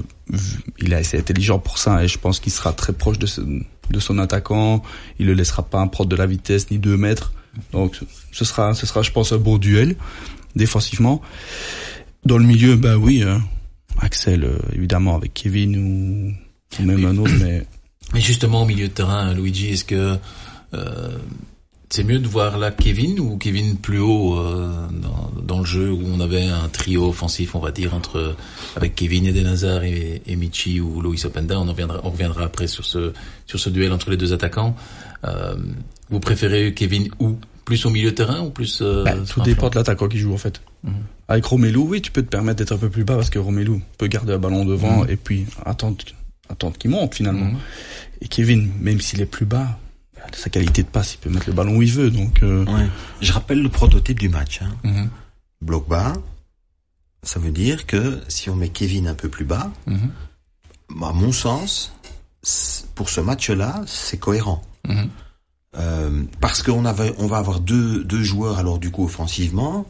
il 0.79 0.93
a 0.93 0.97
assez 0.97 1.17
intelligent 1.17 1.57
pour 1.57 1.77
ça 1.77 2.03
et 2.03 2.07
je 2.07 2.19
pense 2.19 2.39
qu'il 2.39 2.51
sera 2.51 2.73
très 2.73 2.93
proche 2.93 3.17
de, 3.17 3.25
ce- 3.25 3.41
de 3.41 3.99
son 3.99 4.19
attaquant. 4.19 4.83
Il 5.19 5.27
le 5.27 5.33
laissera 5.33 5.63
pas 5.63 5.85
prendre 5.87 6.09
de 6.09 6.15
la 6.15 6.25
vitesse 6.27 6.69
ni 6.69 6.77
deux 6.79 6.97
mètres. 6.97 7.31
Donc, 7.71 7.99
ce 8.31 8.45
sera, 8.45 8.73
ce 8.73 8.85
sera, 8.85 9.01
je 9.01 9.11
pense, 9.11 9.31
un 9.31 9.37
beau 9.37 9.57
duel 9.57 9.95
défensivement. 10.55 11.21
Dans 12.25 12.37
le 12.37 12.45
milieu, 12.45 12.75
bah 12.75 12.97
oui, 12.97 13.23
euh, 13.23 13.37
Axel, 13.99 14.43
euh, 14.43 14.57
évidemment, 14.73 15.15
avec 15.15 15.33
Kevin 15.33 15.77
ou, 15.77 16.83
même 16.83 17.05
un 17.05 17.17
autre, 17.17 17.33
mais 17.39 17.65
Mais 18.13 18.21
justement, 18.21 18.63
au 18.63 18.65
milieu 18.65 18.87
de 18.87 18.93
terrain, 18.93 19.33
Luigi, 19.33 19.73
est-ce 19.73 19.83
que 19.83 20.17
euh, 20.73 21.17
c'est 21.89 22.03
mieux 22.03 22.19
de 22.19 22.27
voir 22.27 22.57
là 22.57 22.71
Kevin 22.71 23.19
ou 23.19 23.37
Kevin 23.37 23.77
plus 23.77 23.99
haut 23.99 24.37
euh, 24.39 24.87
dans, 25.41 25.59
le 25.59 25.65
jeu 25.65 25.91
où 25.91 26.01
on 26.05 26.19
avait 26.19 26.45
un 26.45 26.69
trio 26.69 27.09
offensif, 27.09 27.55
on 27.55 27.59
va 27.59 27.71
dire, 27.71 27.93
entre 27.93 28.35
avec 28.75 28.95
Kevin, 28.95 29.25
Eden 29.25 29.47
Hazard 29.47 29.83
et, 29.83 30.21
et 30.25 30.35
Michi 30.35 30.79
ou 30.79 31.01
Loïs 31.01 31.25
Openda? 31.25 31.59
On, 31.59 31.67
en 31.67 31.71
reviendra, 31.71 31.99
on 32.03 32.11
reviendra 32.11 32.43
après 32.43 32.67
sur 32.67 32.85
ce 32.85 33.11
sur 33.45 33.59
ce 33.59 33.69
duel 33.69 33.91
entre 33.91 34.09
les 34.09 34.17
deux 34.17 34.31
attaquants. 34.33 34.75
Vous 36.09 36.19
préférez 36.19 36.73
Kevin 36.73 37.09
où? 37.19 37.37
Plus 37.65 37.85
au 37.85 37.89
milieu 37.89 38.11
de 38.11 38.15
terrain 38.15 38.39
ou 38.39 38.49
plus 38.49 38.79
euh, 38.81 39.03
Bah, 39.03 39.13
tout 39.29 39.41
dépend 39.41 39.59
flanc? 39.63 39.69
de 39.71 39.75
l'attaquant 39.75 40.07
qui 40.07 40.17
joue 40.17 40.33
en 40.33 40.37
fait. 40.37 40.61
Mhm. 40.85 40.93
Avec 41.27 41.43
Romelu, 41.43 41.75
oui, 41.79 42.01
tu 42.01 42.11
peux 42.11 42.21
te 42.21 42.29
permettre 42.29 42.59
d'être 42.59 42.71
un 42.71 42.77
peu 42.77 42.89
plus 42.89 43.03
bas 43.03 43.15
parce 43.15 43.29
que 43.29 43.39
Romelu 43.39 43.81
peut 43.97 44.07
garder 44.07 44.31
un 44.31 44.37
ballon 44.39 44.63
devant 44.63 45.03
Mhm. 45.03 45.09
et 45.09 45.17
puis 45.17 45.45
attendre, 45.65 45.97
attendre 46.47 46.77
qu'il 46.77 46.91
monte 46.91 47.13
finalement. 47.15 47.47
Mhm. 47.47 47.57
Et 48.21 48.27
Kevin, 48.29 48.71
même 48.79 49.01
s'il 49.01 49.19
est 49.19 49.25
plus 49.25 49.45
bas, 49.45 49.77
bah, 50.15 50.21
sa 50.31 50.49
qualité 50.49 50.81
de 50.83 50.87
passe, 50.87 51.15
il 51.15 51.17
peut 51.17 51.29
mettre 51.29 51.47
le 51.47 51.53
ballon 51.53 51.75
où 51.75 51.81
il 51.81 51.91
veut. 51.91 52.09
Donc 52.09 52.41
euh, 52.41 52.63
Ouais. 52.63 52.87
Je 53.19 53.33
rappelle 53.33 53.61
le 53.61 53.67
prototype 53.69 54.17
du 54.19 54.29
match. 54.29 54.61
Hein. 54.85 55.07
Bloc 55.61 55.89
bas, 55.89 56.13
ça 57.21 57.37
veut 57.41 57.51
dire 57.51 57.85
que 57.85 58.21
si 58.29 58.49
on 58.49 58.55
met 58.55 58.69
Kevin 58.69 59.09
un 59.09 59.13
peu 59.13 59.27
plus 59.27 59.43
bas, 59.43 59.73
à 59.89 61.11
mon 61.11 61.33
sens, 61.33 61.91
pour 62.95 63.09
ce 63.09 63.19
match-là, 63.19 63.81
c'est 63.87 64.17
cohérent. 64.17 64.61
Euh, 65.75 66.23
parce 66.39 66.63
qu'on 66.63 66.85
avait, 66.85 67.13
on 67.17 67.27
va 67.27 67.37
avoir 67.37 67.59
deux, 67.59 68.03
deux 68.03 68.23
joueurs 68.23 68.57
alors 68.57 68.79
du 68.79 68.89
coup 68.89 69.03
offensivement, 69.03 69.85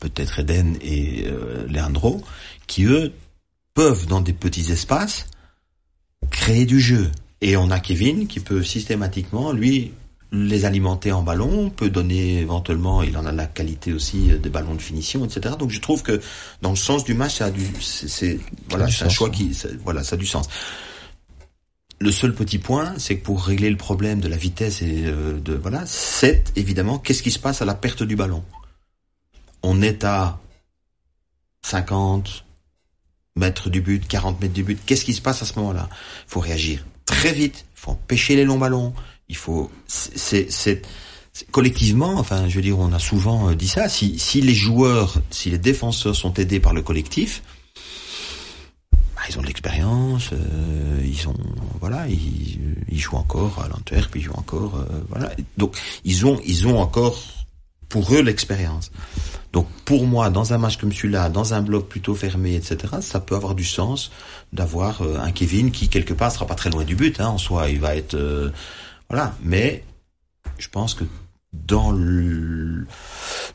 peut-être 0.00 0.40
Eden 0.40 0.76
et 0.82 1.24
euh, 1.26 1.66
Leandro, 1.68 2.22
qui 2.66 2.84
eux 2.84 3.12
peuvent 3.74 4.06
dans 4.06 4.20
des 4.20 4.32
petits 4.34 4.70
espaces 4.70 5.26
créer 6.30 6.66
du 6.66 6.80
jeu. 6.80 7.10
Et 7.40 7.56
on 7.56 7.70
a 7.70 7.80
Kevin 7.80 8.26
qui 8.26 8.40
peut 8.40 8.62
systématiquement 8.62 9.52
lui 9.52 9.92
les 10.32 10.64
alimenter 10.64 11.12
en 11.12 11.22
ballon, 11.22 11.70
peut 11.70 11.88
donner 11.88 12.40
éventuellement, 12.40 13.02
il 13.02 13.16
en 13.16 13.24
a 13.26 13.32
la 13.32 13.46
qualité 13.46 13.92
aussi 13.92 14.30
euh, 14.32 14.38
des 14.38 14.50
ballons 14.50 14.74
de 14.74 14.82
finition, 14.82 15.24
etc. 15.24 15.54
Donc 15.58 15.70
je 15.70 15.80
trouve 15.80 16.02
que 16.02 16.20
dans 16.62 16.70
le 16.70 16.76
sens 16.76 17.04
du 17.04 17.14
match, 17.14 17.36
ça 17.36 17.46
a 17.46 17.50
du, 17.50 17.64
c'est, 17.80 18.08
c'est- 18.08 18.40
voilà, 18.68 18.86
c'est 18.90 19.04
un 19.04 19.08
choix 19.08 19.30
qui, 19.30 19.52
voilà, 19.84 20.02
ça 20.04 20.14
a 20.14 20.18
du 20.18 20.26
sens. 20.26 20.48
Le 21.98 22.12
seul 22.12 22.34
petit 22.34 22.58
point, 22.58 22.94
c'est 22.98 23.16
que 23.18 23.24
pour 23.24 23.42
régler 23.42 23.70
le 23.70 23.76
problème 23.76 24.20
de 24.20 24.28
la 24.28 24.36
vitesse 24.36 24.82
et 24.82 25.04
euh, 25.06 25.40
de 25.40 25.54
voilà, 25.54 25.84
c'est 25.86 26.52
évidemment 26.56 26.98
qu'est-ce 26.98 27.22
qui 27.22 27.30
se 27.30 27.38
passe 27.38 27.62
à 27.62 27.64
la 27.64 27.74
perte 27.74 28.02
du 28.02 28.16
ballon. 28.16 28.44
On 29.62 29.80
est 29.80 30.04
à 30.04 30.38
50 31.62 32.44
mètres 33.34 33.70
du 33.70 33.80
but, 33.80 34.06
40 34.06 34.40
mètres 34.40 34.52
du 34.52 34.62
but. 34.62 34.78
Qu'est-ce 34.84 35.04
qui 35.04 35.14
se 35.14 35.22
passe 35.22 35.42
à 35.42 35.46
ce 35.46 35.58
moment-là? 35.58 35.88
Il 36.26 36.30
faut 36.30 36.40
réagir 36.40 36.84
très 37.06 37.32
vite. 37.32 37.64
Il 37.76 37.80
faut 37.80 37.90
empêcher 37.92 38.36
les 38.36 38.44
longs 38.44 38.58
ballons. 38.58 38.92
Il 39.28 39.36
faut, 39.36 39.70
c'est, 39.86 40.82
collectivement, 41.50 42.18
enfin, 42.18 42.48
je 42.48 42.56
veux 42.56 42.62
dire, 42.62 42.78
on 42.78 42.92
a 42.92 42.98
souvent 42.98 43.50
euh, 43.50 43.54
dit 43.54 43.68
ça. 43.68 43.88
Si, 43.88 44.18
si 44.18 44.40
les 44.40 44.54
joueurs, 44.54 45.20
si 45.30 45.50
les 45.50 45.58
défenseurs 45.58 46.14
sont 46.14 46.34
aidés 46.34 46.60
par 46.60 46.74
le 46.74 46.82
collectif, 46.82 47.42
ils 49.28 49.38
ont 49.38 49.42
de 49.42 49.46
l'expérience, 49.46 50.30
euh, 50.32 51.00
ils 51.04 51.28
ont 51.28 51.36
voilà, 51.80 52.08
ils, 52.08 52.58
ils 52.88 52.98
jouent 52.98 53.16
encore 53.16 53.62
à 53.62 53.68
l'Antwerp, 53.68 54.14
ils 54.14 54.22
jouent 54.22 54.32
encore 54.36 54.76
euh, 54.76 55.04
voilà. 55.08 55.30
Donc 55.56 55.76
ils 56.04 56.26
ont 56.26 56.40
ils 56.44 56.66
ont 56.66 56.78
encore 56.78 57.18
pour 57.88 58.14
eux 58.14 58.22
l'expérience. 58.22 58.90
Donc 59.52 59.68
pour 59.84 60.06
moi, 60.06 60.28
dans 60.30 60.52
un 60.52 60.58
match 60.58 60.76
comme 60.76 60.92
celui-là, 60.92 61.28
dans 61.28 61.54
un 61.54 61.62
bloc 61.62 61.88
plutôt 61.88 62.14
fermé, 62.14 62.54
etc., 62.56 62.94
ça 63.00 63.20
peut 63.20 63.34
avoir 63.34 63.54
du 63.54 63.64
sens 63.64 64.10
d'avoir 64.52 65.02
euh, 65.02 65.18
un 65.18 65.32
Kevin 65.32 65.70
qui 65.70 65.88
quelque 65.88 66.14
part 66.14 66.30
sera 66.32 66.46
pas 66.46 66.54
très 66.54 66.70
loin 66.70 66.84
du 66.84 66.94
but 66.94 67.20
hein, 67.20 67.28
en 67.28 67.38
soi. 67.38 67.70
Il 67.70 67.80
va 67.80 67.96
être 67.96 68.14
euh, 68.14 68.50
voilà, 69.08 69.34
mais 69.42 69.82
je 70.58 70.68
pense 70.68 70.94
que 70.94 71.04
dans 71.66 71.90
le 71.92 72.86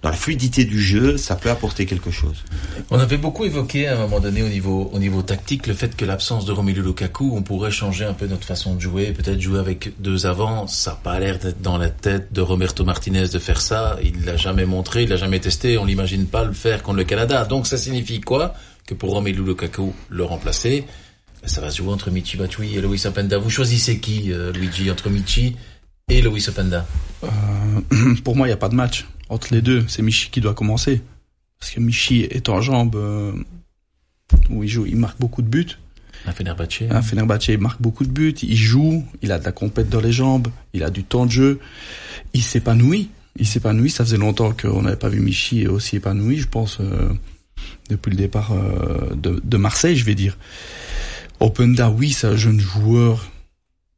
dans 0.02 0.10
la 0.10 0.16
fluidité 0.16 0.66
du 0.66 0.82
jeu, 0.82 1.18
ça 1.18 1.36
peut 1.36 1.49
apporter 1.49 1.86
quelque 1.86 2.12
chose. 2.12 2.43
On 2.89 2.99
avait 2.99 3.18
beaucoup 3.18 3.45
évoqué 3.45 3.88
à 3.88 3.95
un 3.95 3.99
moment 3.99 4.20
donné 4.20 4.41
au 4.43 4.47
niveau 4.47 4.89
au 4.93 4.99
niveau 4.99 5.22
tactique 5.22 5.68
le 5.68 5.74
fait 5.74 5.95
que 5.95 6.06
l'absence 6.06 6.45
de 6.45 6.52
Romelu 6.52 6.82
Lukaku, 6.82 7.32
on 7.36 7.43
pourrait 7.43 7.72
changer 7.72 8.06
un 8.06 8.14
peu 8.14 8.28
notre 8.28 8.45
façon 8.45 8.76
de 8.76 8.82
jouer, 8.82 9.12
peut-être 9.12 9.39
jouer 9.39 9.60
avec 9.60 9.93
deux 9.99 10.26
avants. 10.26 10.68
Ça 10.68 10.91
n'a 10.91 10.97
pas 10.97 11.20
l'air 11.20 11.39
d'être 11.39 11.62
dans 11.62 11.78
la 11.78 11.89
tête 11.89 12.34
de 12.34 12.41
Roberto 12.41 12.84
Martinez 12.84 13.28
de 13.28 13.39
faire 13.39 13.62
ça. 13.62 13.97
Il 14.04 14.26
l'a 14.26 14.38
jamais 14.38 14.66
montré, 14.66 15.04
il 15.04 15.10
l'a 15.10 15.18
jamais 15.18 15.39
testé. 15.39 15.78
On 15.78 15.86
l'imagine 15.86 16.26
pas 16.26 16.43
le 16.43 16.54
faire 16.54 16.84
contre 16.84 16.97
le 16.97 17.04
Canada. 17.04 17.45
Donc 17.45 17.68
ça 17.68 17.78
signifie 17.78 18.22
quoi? 18.22 18.54
Que 18.88 18.93
pour 18.93 19.12
Romelu 19.12 19.43
Lukaku 19.43 19.93
le 20.10 20.24
remplacer, 20.24 20.86
ça 21.45 21.62
va 21.62 21.70
se 21.72 21.78
jouer 21.78 21.91
entre 21.91 22.12
Michi 22.12 22.38
Batshuayi 22.38 22.78
et 22.78 22.82
Luis 22.82 23.06
Openda. 23.06 23.38
Vous 23.38 23.49
choisissez 23.49 23.99
qui, 23.99 24.32
euh, 24.32 24.52
Luigi, 24.52 24.91
entre 24.91 25.10
Michi 25.10 25.56
et 26.12 26.22
Luis 26.22 26.45
Openda 26.49 26.86
euh, 27.24 28.16
pour 28.24 28.36
moi, 28.36 28.47
il 28.47 28.49
n'y 28.49 28.53
a 28.53 28.57
pas 28.57 28.70
de 28.70 28.76
match 28.76 29.07
entre 29.30 29.53
les 29.53 29.62
deux. 29.62 29.86
C'est 29.88 30.01
Michi 30.01 30.30
qui 30.30 30.41
doit 30.41 30.53
commencer 30.53 31.01
parce 31.59 31.72
que 31.72 31.80
Michi 31.80 32.22
est 32.22 32.49
en 32.49 32.62
jambe. 32.62 32.95
euh, 32.95 33.32
où 34.49 34.64
il 34.64 34.70
joue. 34.70 34.86
Il 34.86 34.97
marque 34.97 35.20
beaucoup 35.20 35.41
de 35.41 35.47
buts. 35.47 35.78
Un 36.26 36.32
Fenerbahçe. 36.32 36.84
Un 36.89 37.01
Fenerbahçe 37.01 37.47
il 37.49 37.57
marque 37.59 37.82
beaucoup 37.82 38.05
de 38.05 38.12
buts. 38.12 38.36
Il 38.43 38.55
joue. 38.55 39.05
Il 39.22 39.32
a 39.32 39.39
de 39.39 39.45
la 39.45 39.51
compète 39.51 39.89
dans 39.89 40.01
les 40.01 40.12
jambes. 40.12 40.47
Il 40.74 40.84
a 40.84 40.89
du 40.89 41.03
temps 41.03 41.26
de 41.26 41.32
jeu. 41.32 41.59
Il 42.34 42.43
s'épanouit. 42.43 43.09
Il 43.38 43.47
s'épanouit. 43.47 43.89
Ça 43.89 44.03
faisait 44.03 44.18
longtemps 44.18 44.51
qu'on 44.53 44.82
n'avait 44.84 44.95
pas 44.97 45.09
vu 45.09 45.20
Michi 45.20 45.68
aussi 45.68 45.97
épanoui, 45.97 46.38
je 46.38 46.47
pense, 46.47 46.80
euh, 46.80 47.09
depuis 47.89 48.12
le 48.12 48.18
départ 48.18 48.51
euh, 48.51 49.16
de, 49.16 49.41
de 49.43 49.57
Marseille, 49.57 49.95
je 49.95 50.05
vais 50.05 50.16
dire. 50.16 50.38
Openda, 51.39 51.89
oui, 51.89 52.12
c'est 52.12 52.28
un 52.28 52.36
jeune 52.36 52.59
joueur 52.59 53.32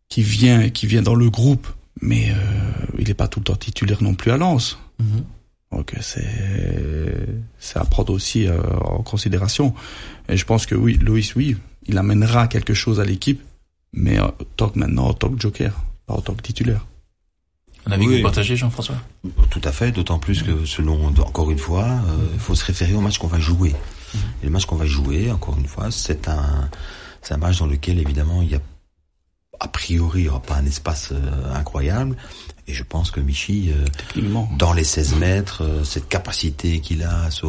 qui 0.09 0.21
vient, 0.21 0.69
qui 0.69 0.85
vient 0.87 1.01
dans 1.01 1.15
le 1.15 1.29
groupe, 1.29 1.67
mais 2.03 2.29
euh, 2.31 2.35
il 2.99 3.07
n'est 3.07 3.13
pas 3.13 3.27
tout 3.29 3.39
le 3.39 3.45
temps 3.45 3.55
titulaire 3.55 4.03
non 4.03 4.13
plus 4.13 4.31
à 4.31 4.37
Lens. 4.37 4.77
Mhm. 4.99 5.23
Donc 5.71 5.95
c'est 6.01 6.27
c'est 7.57 7.79
à 7.79 7.85
prendre 7.85 8.13
aussi 8.13 8.45
euh, 8.47 8.61
en 8.81 9.01
considération. 9.01 9.73
Et 10.29 10.37
je 10.37 10.45
pense 10.45 10.65
que 10.65 10.75
oui, 10.75 10.99
Loïs, 11.01 11.33
oui, 11.35 11.55
il 11.87 11.97
amènera 11.97 12.47
quelque 12.47 12.73
chose 12.73 12.99
à 12.99 13.05
l'équipe, 13.05 13.41
mais 13.93 14.19
en 14.19 14.33
tant 14.57 14.69
que 14.69 14.77
maintenant 14.79 15.07
en 15.07 15.13
tant 15.13 15.29
que 15.29 15.39
joker, 15.39 15.73
pas 16.05 16.13
en 16.13 16.21
tant 16.21 16.33
que 16.35 16.41
titulaire. 16.43 16.85
Un 17.85 17.91
avis 17.93 18.05
que 18.05 18.09
Oui. 18.11 18.17
vous 18.17 18.23
partagez, 18.23 18.55
Jean-François? 18.55 18.95
Tout 19.49 19.61
à 19.63 19.71
fait, 19.73 19.91
d'autant 19.91 20.17
plus 20.19 20.41
que 20.43 20.65
selon, 20.65 21.07
encore 21.07 21.51
une 21.51 21.57
fois, 21.57 21.83
euh, 21.85 22.27
il 22.33 22.39
faut 22.39 22.55
se 22.55 22.63
référer 22.65 22.93
au 22.93 23.01
match 23.01 23.17
qu'on 23.17 23.27
va 23.27 23.39
jouer. 23.39 23.73
Et 24.41 24.45
le 24.45 24.51
match 24.51 24.65
qu'on 24.65 24.77
va 24.77 24.85
jouer, 24.85 25.31
encore 25.31 25.57
une 25.57 25.67
fois, 25.67 25.89
c'est 25.91 26.27
un, 26.29 26.69
c'est 27.21 27.33
un 27.33 27.37
match 27.37 27.57
dans 27.59 27.65
lequel 27.67 27.99
évidemment 27.99 28.41
il 28.41 28.51
y 28.51 28.55
a, 28.55 28.61
a 29.59 29.67
priori, 29.67 30.21
il 30.21 30.23
n'y 30.23 30.29
aura 30.29 30.41
pas 30.41 30.55
un 30.55 30.65
espace 30.65 31.09
euh, 31.11 31.53
incroyable. 31.53 32.15
Et 32.67 32.73
je 32.73 32.83
pense 32.83 33.11
que 33.11 33.19
Michi, 33.19 33.71
euh, 33.71 33.85
Techniquement. 33.97 34.49
dans 34.57 34.71
les 34.71 34.85
16 34.85 35.15
mètres, 35.15 35.63
euh, 35.63 35.83
cette 35.83 36.07
capacité 36.07 36.79
qu'il 36.79 37.03
a 37.03 37.23
à 37.23 37.31
se, 37.31 37.45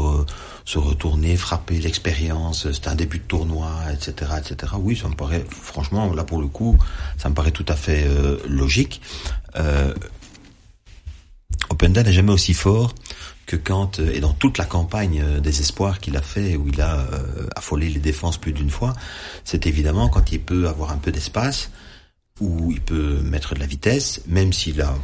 se 0.65 0.79
retourner, 0.79 1.37
frapper, 1.37 1.79
l'expérience, 1.79 2.71
c'est 2.73 2.89
un 2.89 2.97
début 2.97 3.19
de 3.19 3.25
tournoi, 3.25 3.71
etc., 3.93 4.33
etc. 4.39 4.73
Oui, 4.79 4.97
ça 4.97 5.09
me 5.09 5.15
paraît, 5.15 5.45
franchement, 5.49 6.13
là 6.15 6.25
pour 6.25 6.41
le 6.41 6.49
coup, 6.49 6.77
ça 7.17 7.29
me 7.29 7.35
paraît 7.35 7.53
tout 7.53 7.67
à 7.69 7.77
fait 7.77 8.05
euh, 8.07 8.39
logique. 8.49 9.01
Euh, 9.57 9.95
Openda 11.71 12.03
n'est 12.03 12.13
jamais 12.13 12.33
aussi 12.33 12.55
fort 12.55 12.95
que 13.47 13.57
quand, 13.57 13.99
euh, 14.01 14.13
et 14.13 14.21
dans 14.21 14.33
toute 14.33 14.59
la 14.59 14.65
campagne 14.65 15.21
euh, 15.23 15.41
des 15.41 15.61
espoirs 15.61 16.01
qu'il 16.01 16.17
a 16.17 16.23
fait, 16.23 16.57
où 16.57 16.69
il 16.69 16.81
a 16.81 17.01
euh, 17.01 17.47
affolé 17.55 17.89
les 17.89 18.01
défenses 18.01 18.39
plus 18.39 18.53
d'une 18.53 18.71
fois, 18.71 18.95
c'est 19.45 19.67
évidemment 19.67 20.09
quand 20.09 20.33
il 20.33 20.41
peut 20.41 20.69
avoir 20.69 20.93
un 20.93 20.97
peu 20.97 21.13
d'espace, 21.13 21.71
où 22.41 22.71
il 22.73 22.81
peut 22.81 23.21
mettre 23.23 23.55
de 23.55 23.61
la 23.61 23.67
vitesse, 23.67 24.21
même 24.27 24.53
s'il 24.53 24.81
a 24.83 24.95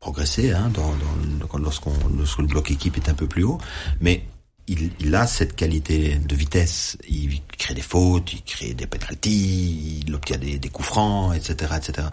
progressé 0.00 0.52
hein, 0.52 0.70
dans, 0.74 0.92
dans, 0.96 1.58
lorsqu'on, 1.58 1.94
lorsque 2.16 2.38
le 2.38 2.46
bloc 2.46 2.70
équipe 2.70 2.96
est 2.96 3.08
un 3.08 3.14
peu 3.14 3.26
plus 3.26 3.44
haut, 3.44 3.58
mais 4.00 4.24
il, 4.68 4.90
il 4.98 5.14
a 5.14 5.26
cette 5.28 5.54
qualité 5.54 6.16
de 6.16 6.34
vitesse. 6.34 6.98
Il 7.08 7.40
crée 7.56 7.74
des 7.74 7.82
fautes, 7.82 8.32
il 8.32 8.42
crée 8.42 8.74
des 8.74 8.86
penalties, 8.86 10.02
il 10.04 10.12
obtient 10.14 10.38
des, 10.38 10.58
des 10.58 10.68
coups 10.68 10.88
francs, 10.88 11.34
etc., 11.36 11.74
etc. 11.76 12.08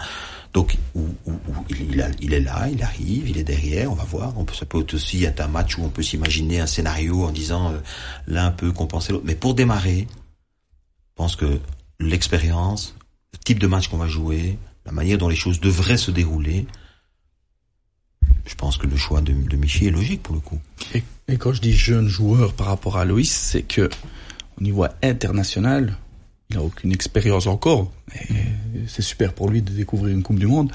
Donc, 0.54 0.78
où, 0.94 1.02
où- 1.26 1.32
où 1.32 1.66
il, 1.72 2.06
il 2.22 2.34
est 2.34 2.40
là, 2.42 2.70
il 2.70 2.84
arrive, 2.84 3.28
il 3.28 3.40
est 3.40 3.44
derrière, 3.44 3.92
on 3.92 3.96
va 3.96 4.04
voir. 4.04 4.38
On 4.38 4.46
peut, 4.46 4.54
ça 4.54 4.68
peut 4.68 4.86
aussi 4.94 5.24
être 5.24 5.40
un 5.42 5.48
match 5.48 5.80
où 5.80 5.84
on 5.84 5.90
peut 5.90 6.04
s'imaginer 6.04 6.60
un 6.60 6.68
scénario 6.68 7.24
en 7.24 7.32
disant 7.32 7.72
euh, 7.72 7.80
l'un 8.28 8.52
peut 8.52 8.72
compenser 8.72 9.14
l'autre. 9.14 9.26
Mais 9.26 9.34
pour 9.36 9.56
démarrer, 9.56 10.08
je 10.12 11.16
pense 11.16 11.36
que 11.36 11.60
l'expérience, 12.00 12.94
le 13.00 13.03
type 13.44 13.60
de 13.60 13.68
match 13.68 13.88
qu'on 13.88 13.98
va 13.98 14.08
jouer, 14.08 14.58
la 14.86 14.92
manière 14.92 15.18
dont 15.18 15.30
les 15.30 15.36
choses 15.36 15.60
devraient 15.60 15.98
se 15.98 16.12
dérouler, 16.12 16.66
je 18.46 18.56
pense 18.56 18.78
que 18.78 18.88
le 18.88 18.98
choix 18.98 19.22
de, 19.22 19.32
de 19.34 19.56
Michi 19.56 19.88
est 19.88 19.92
logique 19.92 20.22
pour 20.24 20.36
le 20.36 20.42
coup. 20.42 20.60
Et, 20.94 21.04
et 21.28 21.38
quand 21.38 21.54
je 21.54 21.62
dis 21.62 21.74
jeune 21.74 22.08
joueur 22.08 22.54
par 22.54 22.68
rapport 22.68 22.98
à 22.98 23.06
Loïs, 23.06 23.32
c'est 23.32 23.62
que 23.64 23.90
au 24.60 24.64
niveau 24.64 24.86
international, 25.02 25.98
il 26.50 26.58
a 26.58 26.62
aucune 26.62 26.92
expérience 26.92 27.48
encore. 27.48 27.92
Et 28.30 28.36
c'est 28.88 29.02
super 29.02 29.34
pour 29.34 29.50
lui 29.50 29.62
de 29.62 29.72
découvrir 29.72 30.14
une 30.14 30.24
Coupe 30.24 30.40
du 30.40 30.48
Monde. 30.48 30.72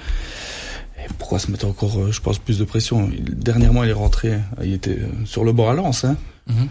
Et 0.99 1.07
pourquoi 1.19 1.39
se 1.39 1.51
mettre 1.51 1.67
encore, 1.67 1.97
euh, 1.99 2.11
je 2.11 2.21
pense, 2.21 2.39
plus 2.39 2.59
de 2.59 2.65
pression? 2.65 3.09
Il- 3.13 3.23
Dernièrement, 3.37 3.85
il 3.85 3.91
est 3.91 3.95
rentré, 3.95 4.39
il 4.63 4.73
était 4.73 4.99
euh, 4.99 5.09
sur 5.25 5.45
le 5.45 5.53
bord 5.53 5.71
à 5.71 5.75
Lens. 5.75 6.05
Hein. 6.05 6.17
Mhm. 6.49 6.69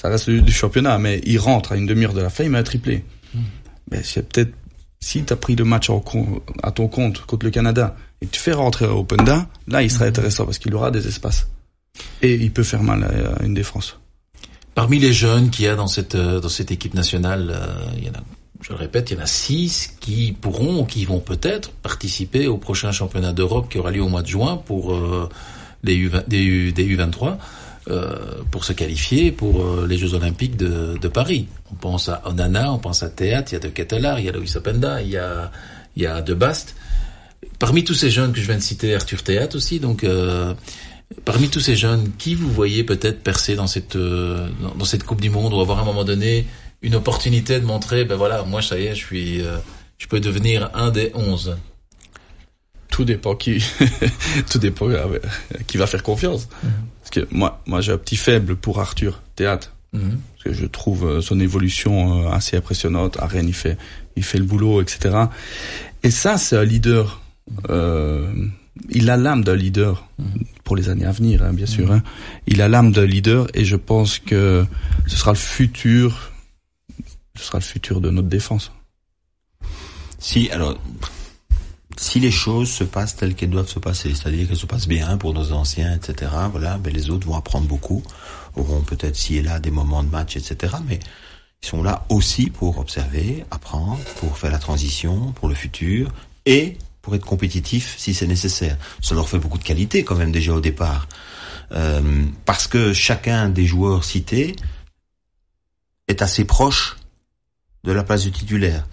Ça 0.00 0.08
reste 0.08 0.30
du, 0.30 0.40
du 0.42 0.50
championnat, 0.52 0.98
mais 0.98 1.20
il 1.24 1.38
rentre 1.38 1.72
à 1.72 1.76
une 1.76 1.86
demi-heure 1.86 2.14
de 2.14 2.22
la 2.22 2.30
fin, 2.30 2.42
il 2.44 2.50
met 2.50 2.58
un 2.58 2.62
triplé. 2.62 3.04
Mais 3.90 4.02
c'est 4.02 4.26
peut-être, 4.28 4.52
si 5.00 5.24
tu 5.24 5.32
as 5.32 5.36
pris 5.36 5.56
le 5.56 5.64
match 5.64 5.90
en 5.90 6.02
à 6.62 6.70
ton 6.72 6.88
compte 6.88 7.24
contre 7.26 7.44
le 7.44 7.50
Canada 7.50 7.96
et 8.20 8.26
que 8.26 8.30
tu 8.30 8.40
fais 8.40 8.52
rentrer 8.52 8.86
Openda, 8.86 9.48
là, 9.66 9.82
il 9.82 9.90
sera 9.90 10.04
intéressant 10.04 10.44
parce 10.44 10.58
qu'il 10.58 10.74
aura 10.74 10.90
des 10.90 11.06
espaces. 11.06 11.48
Et 12.22 12.34
il 12.34 12.52
peut 12.52 12.62
faire 12.62 12.82
mal 12.82 13.04
à, 13.04 13.44
une 13.44 13.54
défense. 13.54 13.98
Parmi 14.74 14.98
les 14.98 15.12
jeunes 15.12 15.50
qu'il 15.50 15.64
y 15.64 15.68
a 15.68 15.74
dans 15.74 15.88
cette 15.88 16.14
euh, 16.14 16.40
dans 16.40 16.48
cette 16.48 16.70
équipe 16.70 16.94
nationale, 16.94 17.50
euh, 17.50 17.90
il 17.96 18.04
y 18.04 18.08
en 18.08 18.12
a, 18.12 18.22
je 18.60 18.70
le 18.70 18.76
répète, 18.76 19.10
il 19.10 19.16
y 19.16 19.20
en 19.20 19.22
a 19.22 19.26
six 19.26 19.96
qui 20.00 20.32
pourront 20.38 20.80
ou 20.80 20.84
qui 20.84 21.04
vont 21.04 21.18
peut-être 21.18 21.70
participer 21.70 22.46
au 22.46 22.56
prochain 22.56 22.92
championnat 22.92 23.32
d'Europe 23.32 23.68
qui 23.68 23.78
aura 23.78 23.90
lieu 23.90 24.02
au 24.02 24.08
mois 24.08 24.22
de 24.22 24.28
juin 24.28 24.56
pour 24.58 24.94
euh, 24.94 25.28
les 25.82 25.96
U, 25.96 26.10
des, 26.28 26.42
U, 26.42 26.72
des 26.72 26.96
U23 26.96 27.28
euh, 27.28 27.34
pour 28.50 28.64
se 28.64 28.72
qualifier 28.72 29.32
pour 29.32 29.62
euh, 29.62 29.86
les 29.88 29.98
Jeux 29.98 30.14
Olympiques 30.14 30.56
de, 30.56 30.96
de 31.00 31.08
Paris. 31.08 31.48
On 31.72 31.74
pense 31.74 32.08
à 32.08 32.22
Onana, 32.26 32.72
on 32.72 32.78
pense 32.78 33.02
à 33.02 33.10
Théâtre, 33.10 33.52
il 33.52 33.54
y 33.54 33.56
a 33.56 33.60
De 33.60 33.68
Ketelaar, 33.68 34.20
il 34.20 34.26
y 34.26 34.28
a 34.28 34.32
Loïs 34.32 34.56
Openda, 34.56 35.02
il 35.02 35.10
y 35.10 35.16
a 35.16 35.50
il 35.96 36.02
y 36.02 36.06
a 36.06 36.22
De 36.22 36.34
Bast. 36.34 36.76
Parmi 37.58 37.84
tous 37.84 37.94
ces 37.94 38.10
jeunes 38.10 38.32
que 38.32 38.40
je 38.40 38.46
viens 38.46 38.56
de 38.56 38.62
citer, 38.62 38.94
Arthur 38.94 39.22
Théâtre 39.22 39.56
aussi, 39.56 39.80
donc 39.80 40.04
euh, 40.04 40.54
Parmi 41.24 41.48
tous 41.48 41.60
ces 41.60 41.74
jeunes, 41.74 42.12
qui 42.18 42.36
vous 42.36 42.48
voyez 42.50 42.84
peut-être 42.84 43.22
percer 43.22 43.56
dans 43.56 43.66
cette 43.66 43.96
euh, 43.96 44.48
dans, 44.78 44.84
cette 44.84 45.02
Coupe 45.02 45.20
du 45.20 45.28
Monde 45.28 45.52
ou 45.52 45.60
avoir 45.60 45.78
à 45.78 45.82
un 45.82 45.84
moment 45.84 46.04
donné 46.04 46.46
une 46.82 46.94
opportunité 46.94 47.58
de 47.58 47.64
montrer, 47.64 48.04
ben 48.04 48.14
voilà, 48.14 48.44
moi 48.44 48.62
ça 48.62 48.78
y 48.78 48.86
est, 48.86 48.94
je 48.94 49.04
suis, 49.04 49.42
euh, 49.42 49.56
je 49.98 50.06
peux 50.06 50.20
devenir 50.20 50.70
un 50.72 50.90
des 50.90 51.10
onze. 51.14 51.56
Tout 52.90 53.04
dépend 53.04 53.34
qui, 53.34 53.62
tout 54.50 54.58
dépend 54.58 54.88
euh, 54.88 55.18
qui 55.66 55.78
va 55.78 55.88
faire 55.88 56.04
confiance. 56.04 56.48
Parce 57.10 57.26
que 57.26 57.34
moi, 57.34 57.60
moi 57.66 57.80
j'ai 57.80 57.92
un 57.92 57.98
petit 57.98 58.16
faible 58.16 58.56
pour 58.56 58.80
Arthur 58.80 59.22
Théâtre. 59.34 59.74
Mhm. 59.92 60.20
Parce 60.32 60.44
que 60.44 60.52
je 60.52 60.66
trouve 60.66 61.06
euh, 61.06 61.20
son 61.20 61.40
évolution 61.40 62.26
euh, 62.26 62.30
assez 62.30 62.56
impressionnante. 62.56 63.18
À 63.18 63.26
Rennes, 63.26 63.48
il 63.48 63.54
fait, 63.54 63.76
il 64.16 64.22
fait 64.22 64.38
le 64.38 64.44
boulot, 64.44 64.80
etc. 64.80 65.16
Et 66.02 66.10
ça, 66.10 66.38
c'est 66.38 66.56
un 66.56 66.64
leader. 66.64 67.20
Euh, 67.68 68.32
il 68.88 69.10
a 69.10 69.16
l'âme 69.16 69.42
d'un 69.42 69.56
leader 69.56 70.06
pour 70.62 70.76
les 70.76 70.88
années 70.88 71.04
à 71.04 71.12
venir, 71.12 71.42
hein, 71.42 71.52
bien 71.52 71.66
sûr. 71.66 71.90
Hein. 71.90 72.02
Il 72.46 72.62
a 72.62 72.68
l'âme 72.68 72.92
d'un 72.92 73.04
leader 73.04 73.48
et 73.54 73.64
je 73.64 73.76
pense 73.76 74.20
que 74.20 74.64
ce 75.06 75.16
sera 75.16 75.32
le 75.32 75.38
futur, 75.38 76.30
ce 77.36 77.44
sera 77.44 77.58
le 77.58 77.64
futur 77.64 78.00
de 78.00 78.10
notre 78.10 78.28
défense. 78.28 78.72
Si, 80.18 80.48
alors, 80.50 80.78
si 82.00 82.18
les 82.18 82.30
choses 82.30 82.70
se 82.70 82.82
passent 82.82 83.14
telles 83.14 83.34
qu'elles 83.34 83.50
doivent 83.50 83.68
se 83.68 83.78
passer, 83.78 84.14
c'est-à-dire 84.14 84.48
qu'elles 84.48 84.56
se 84.56 84.64
passent 84.64 84.88
bien 84.88 85.18
pour 85.18 85.34
nos 85.34 85.52
anciens, 85.52 85.94
etc., 85.94 86.32
voilà, 86.50 86.78
ben 86.78 86.90
les 86.90 87.10
autres 87.10 87.26
vont 87.26 87.36
apprendre 87.36 87.66
beaucoup, 87.66 88.02
auront 88.56 88.80
peut-être 88.80 89.16
ci 89.16 89.36
et 89.36 89.42
là 89.42 89.60
des 89.60 89.70
moments 89.70 90.02
de 90.02 90.08
match, 90.08 90.34
etc., 90.34 90.76
mais 90.88 90.98
ils 91.62 91.68
sont 91.68 91.82
là 91.82 92.06
aussi 92.08 92.48
pour 92.48 92.78
observer, 92.78 93.44
apprendre, 93.50 94.02
pour 94.18 94.38
faire 94.38 94.50
la 94.50 94.58
transition, 94.58 95.32
pour 95.32 95.46
le 95.46 95.54
futur, 95.54 96.10
et 96.46 96.78
pour 97.02 97.14
être 97.14 97.26
compétitifs 97.26 97.96
si 97.98 98.14
c'est 98.14 98.26
nécessaire. 98.26 98.78
Ça 99.02 99.14
leur 99.14 99.28
fait 99.28 99.38
beaucoup 99.38 99.58
de 99.58 99.64
qualité 99.64 100.02
quand 100.02 100.16
même 100.16 100.32
déjà 100.32 100.54
au 100.54 100.62
départ. 100.62 101.06
Euh, 101.72 102.24
parce 102.46 102.66
que 102.66 102.94
chacun 102.94 103.50
des 103.50 103.66
joueurs 103.66 104.04
cités 104.04 104.56
est 106.08 106.22
assez 106.22 106.46
proche 106.46 106.96
de 107.84 107.92
la 107.92 108.04
place 108.04 108.22
du 108.22 108.32
titulaire. 108.32 108.86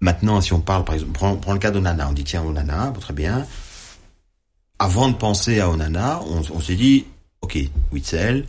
Maintenant, 0.00 0.40
si 0.40 0.52
on 0.52 0.60
parle, 0.60 0.84
par 0.84 0.94
exemple, 0.94 1.12
prends, 1.12 1.36
prends 1.36 1.52
le 1.52 1.58
cas 1.58 1.70
d'Onana, 1.70 2.08
on 2.08 2.12
dit 2.12 2.24
tiens, 2.24 2.42
Onana, 2.42 2.90
bon, 2.90 3.00
très 3.00 3.14
bien. 3.14 3.46
Avant 4.78 5.08
de 5.08 5.14
penser 5.14 5.60
à 5.60 5.68
Onana, 5.70 6.20
on, 6.22 6.42
on 6.54 6.60
s'est 6.60 6.76
dit, 6.76 7.04
ok, 7.40 7.58
Witzel, 7.92 8.46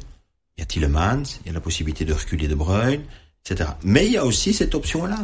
il 0.58 0.62
y 0.62 0.64
a 0.64 0.66
Tillemans, 0.66 1.24
il 1.42 1.48
y 1.48 1.50
a 1.50 1.54
la 1.54 1.62
possibilité 1.62 2.06
de 2.06 2.14
reculer 2.14 2.48
De 2.48 2.56
Bruyne, 2.56 3.02
etc. 3.44 3.72
Mais 3.84 4.06
il 4.06 4.12
y 4.12 4.18
a 4.18 4.26
aussi 4.26 4.54
cette 4.54 4.76
option-là, 4.76 5.20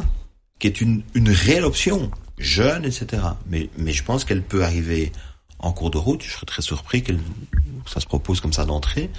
qui 0.58 0.66
est 0.66 0.80
une, 0.80 1.02
une 1.14 1.30
réelle 1.30 1.64
option, 1.64 2.10
jeune, 2.38 2.84
etc. 2.84 3.22
Mais, 3.46 3.70
mais 3.76 3.92
je 3.92 4.02
pense 4.02 4.24
qu'elle 4.24 4.42
peut 4.42 4.64
arriver 4.64 5.12
en 5.58 5.72
cours 5.72 5.90
de 5.90 5.98
route. 5.98 6.22
Je 6.22 6.32
serais 6.32 6.46
très 6.46 6.62
surpris 6.62 7.02
qu'elle, 7.02 7.18
que 7.18 7.90
ça 7.90 8.00
se 8.00 8.06
propose 8.06 8.40
comme 8.40 8.52
ça 8.52 8.64
d'entrée. 8.64 9.10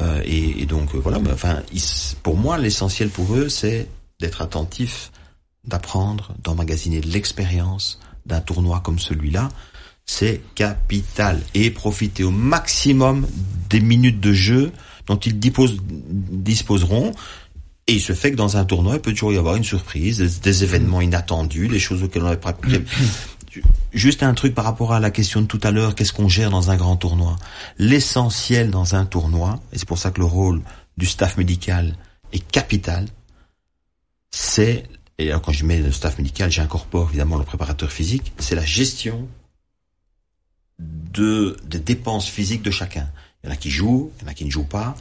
Euh, 0.00 0.22
et, 0.24 0.62
et 0.62 0.66
donc 0.66 0.94
euh, 0.94 0.98
voilà. 0.98 1.18
Mais 1.18 1.32
enfin, 1.32 1.62
pour 2.22 2.36
moi, 2.36 2.58
l'essentiel 2.58 3.10
pour 3.10 3.34
eux, 3.34 3.48
c'est 3.48 3.88
d'être 4.20 4.42
attentif, 4.42 5.12
d'apprendre, 5.66 6.34
d'emmagasiner 6.42 7.00
de 7.00 7.08
l'expérience 7.08 7.98
d'un 8.26 8.40
tournoi 8.40 8.80
comme 8.80 8.98
celui-là. 8.98 9.48
C'est 10.06 10.42
capital 10.54 11.40
et 11.54 11.70
profiter 11.70 12.24
au 12.24 12.30
maximum 12.30 13.26
des 13.70 13.80
minutes 13.80 14.20
de 14.20 14.32
jeu 14.32 14.72
dont 15.06 15.16
ils 15.16 15.38
disposeront. 15.38 17.12
Et 17.86 17.94
il 17.94 18.00
se 18.00 18.14
fait 18.14 18.30
que 18.30 18.36
dans 18.36 18.56
un 18.56 18.64
tournoi, 18.64 18.94
il 18.94 19.00
peut 19.00 19.12
toujours 19.12 19.32
y 19.32 19.36
avoir 19.36 19.56
une 19.56 19.64
surprise, 19.64 20.18
des, 20.18 20.40
des 20.40 20.64
événements 20.64 21.02
inattendus, 21.02 21.68
des 21.68 21.78
choses 21.78 22.02
auxquelles 22.02 22.22
on 22.22 22.26
n'avait 22.26 22.38
pas. 22.38 22.56
Juste 23.92 24.22
un 24.22 24.34
truc 24.34 24.54
par 24.54 24.64
rapport 24.64 24.92
à 24.92 25.00
la 25.00 25.10
question 25.10 25.42
de 25.42 25.46
tout 25.46 25.60
à 25.62 25.70
l'heure, 25.70 25.94
qu'est-ce 25.94 26.12
qu'on 26.12 26.28
gère 26.28 26.50
dans 26.50 26.70
un 26.70 26.76
grand 26.76 26.96
tournoi? 26.96 27.36
L'essentiel 27.78 28.70
dans 28.70 28.94
un 28.94 29.06
tournoi, 29.06 29.60
et 29.72 29.78
c'est 29.78 29.86
pour 29.86 29.98
ça 29.98 30.10
que 30.10 30.20
le 30.20 30.26
rôle 30.26 30.62
du 30.96 31.06
staff 31.06 31.36
médical 31.36 31.96
est 32.32 32.44
capital, 32.50 33.06
c'est, 34.30 34.84
et 35.18 35.28
alors 35.30 35.42
quand 35.42 35.52
je 35.52 35.64
mets 35.64 35.80
le 35.80 35.92
staff 35.92 36.18
médical, 36.18 36.50
j'incorpore 36.50 37.08
évidemment 37.10 37.38
le 37.38 37.44
préparateur 37.44 37.92
physique, 37.92 38.32
c'est 38.38 38.54
la 38.54 38.64
gestion 38.64 39.28
de, 40.78 41.56
des 41.64 41.78
dépenses 41.78 42.28
physiques 42.28 42.62
de 42.62 42.70
chacun. 42.70 43.08
Il 43.42 43.46
y 43.46 43.50
en 43.50 43.52
a 43.52 43.56
qui 43.56 43.70
jouent, 43.70 44.10
il 44.18 44.24
y 44.24 44.26
en 44.26 44.30
a 44.30 44.34
qui 44.34 44.44
ne 44.44 44.50
jouent 44.50 44.64
pas. 44.64 44.94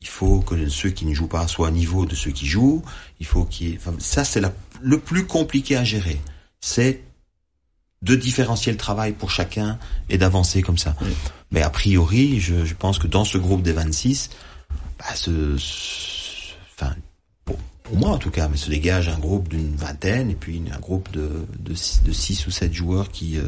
Il 0.00 0.06
faut 0.06 0.40
que 0.42 0.68
ceux 0.68 0.90
qui 0.90 1.06
ne 1.06 1.14
jouent 1.14 1.26
pas 1.28 1.48
soient 1.48 1.68
au 1.68 1.72
niveau 1.72 2.06
de 2.06 2.14
ceux 2.14 2.30
qui 2.30 2.46
jouent. 2.46 2.84
Il 3.18 3.26
faut 3.26 3.44
qu'il 3.44 3.76
enfin, 3.76 3.94
ça 3.98 4.24
c'est 4.24 4.40
le 4.80 5.00
plus 5.00 5.26
compliqué 5.26 5.76
à 5.76 5.82
gérer. 5.82 6.20
C'est 6.60 7.02
de 8.02 8.14
différencier 8.14 8.70
le 8.70 8.78
travail 8.78 9.12
pour 9.12 9.32
chacun 9.32 9.78
et 10.08 10.18
d'avancer 10.18 10.62
comme 10.62 10.78
ça. 10.78 10.94
Mais 11.50 11.62
a 11.62 11.70
priori, 11.70 12.38
je, 12.38 12.64
je, 12.64 12.74
pense 12.74 13.00
que 13.00 13.08
dans 13.08 13.24
ce 13.24 13.38
groupe 13.38 13.62
des 13.62 13.72
26, 13.72 14.30
bah, 15.00 15.06
ce, 15.16 15.56
ce 15.56 16.52
enfin, 16.76 16.94
pour, 17.88 17.98
moi 17.98 18.10
en 18.10 18.18
tout 18.18 18.30
cas, 18.30 18.48
mais 18.48 18.56
se 18.56 18.70
dégage 18.70 19.08
un 19.08 19.18
groupe 19.18 19.48
d'une 19.48 19.74
vingtaine 19.74 20.30
et 20.30 20.34
puis 20.34 20.62
un 20.74 20.78
groupe 20.78 21.10
de, 21.12 21.46
de, 21.58 21.70
de 21.70 22.12
six 22.12 22.46
ou 22.46 22.50
sept 22.50 22.72
joueurs 22.72 23.10
qui, 23.10 23.38
euh, 23.38 23.42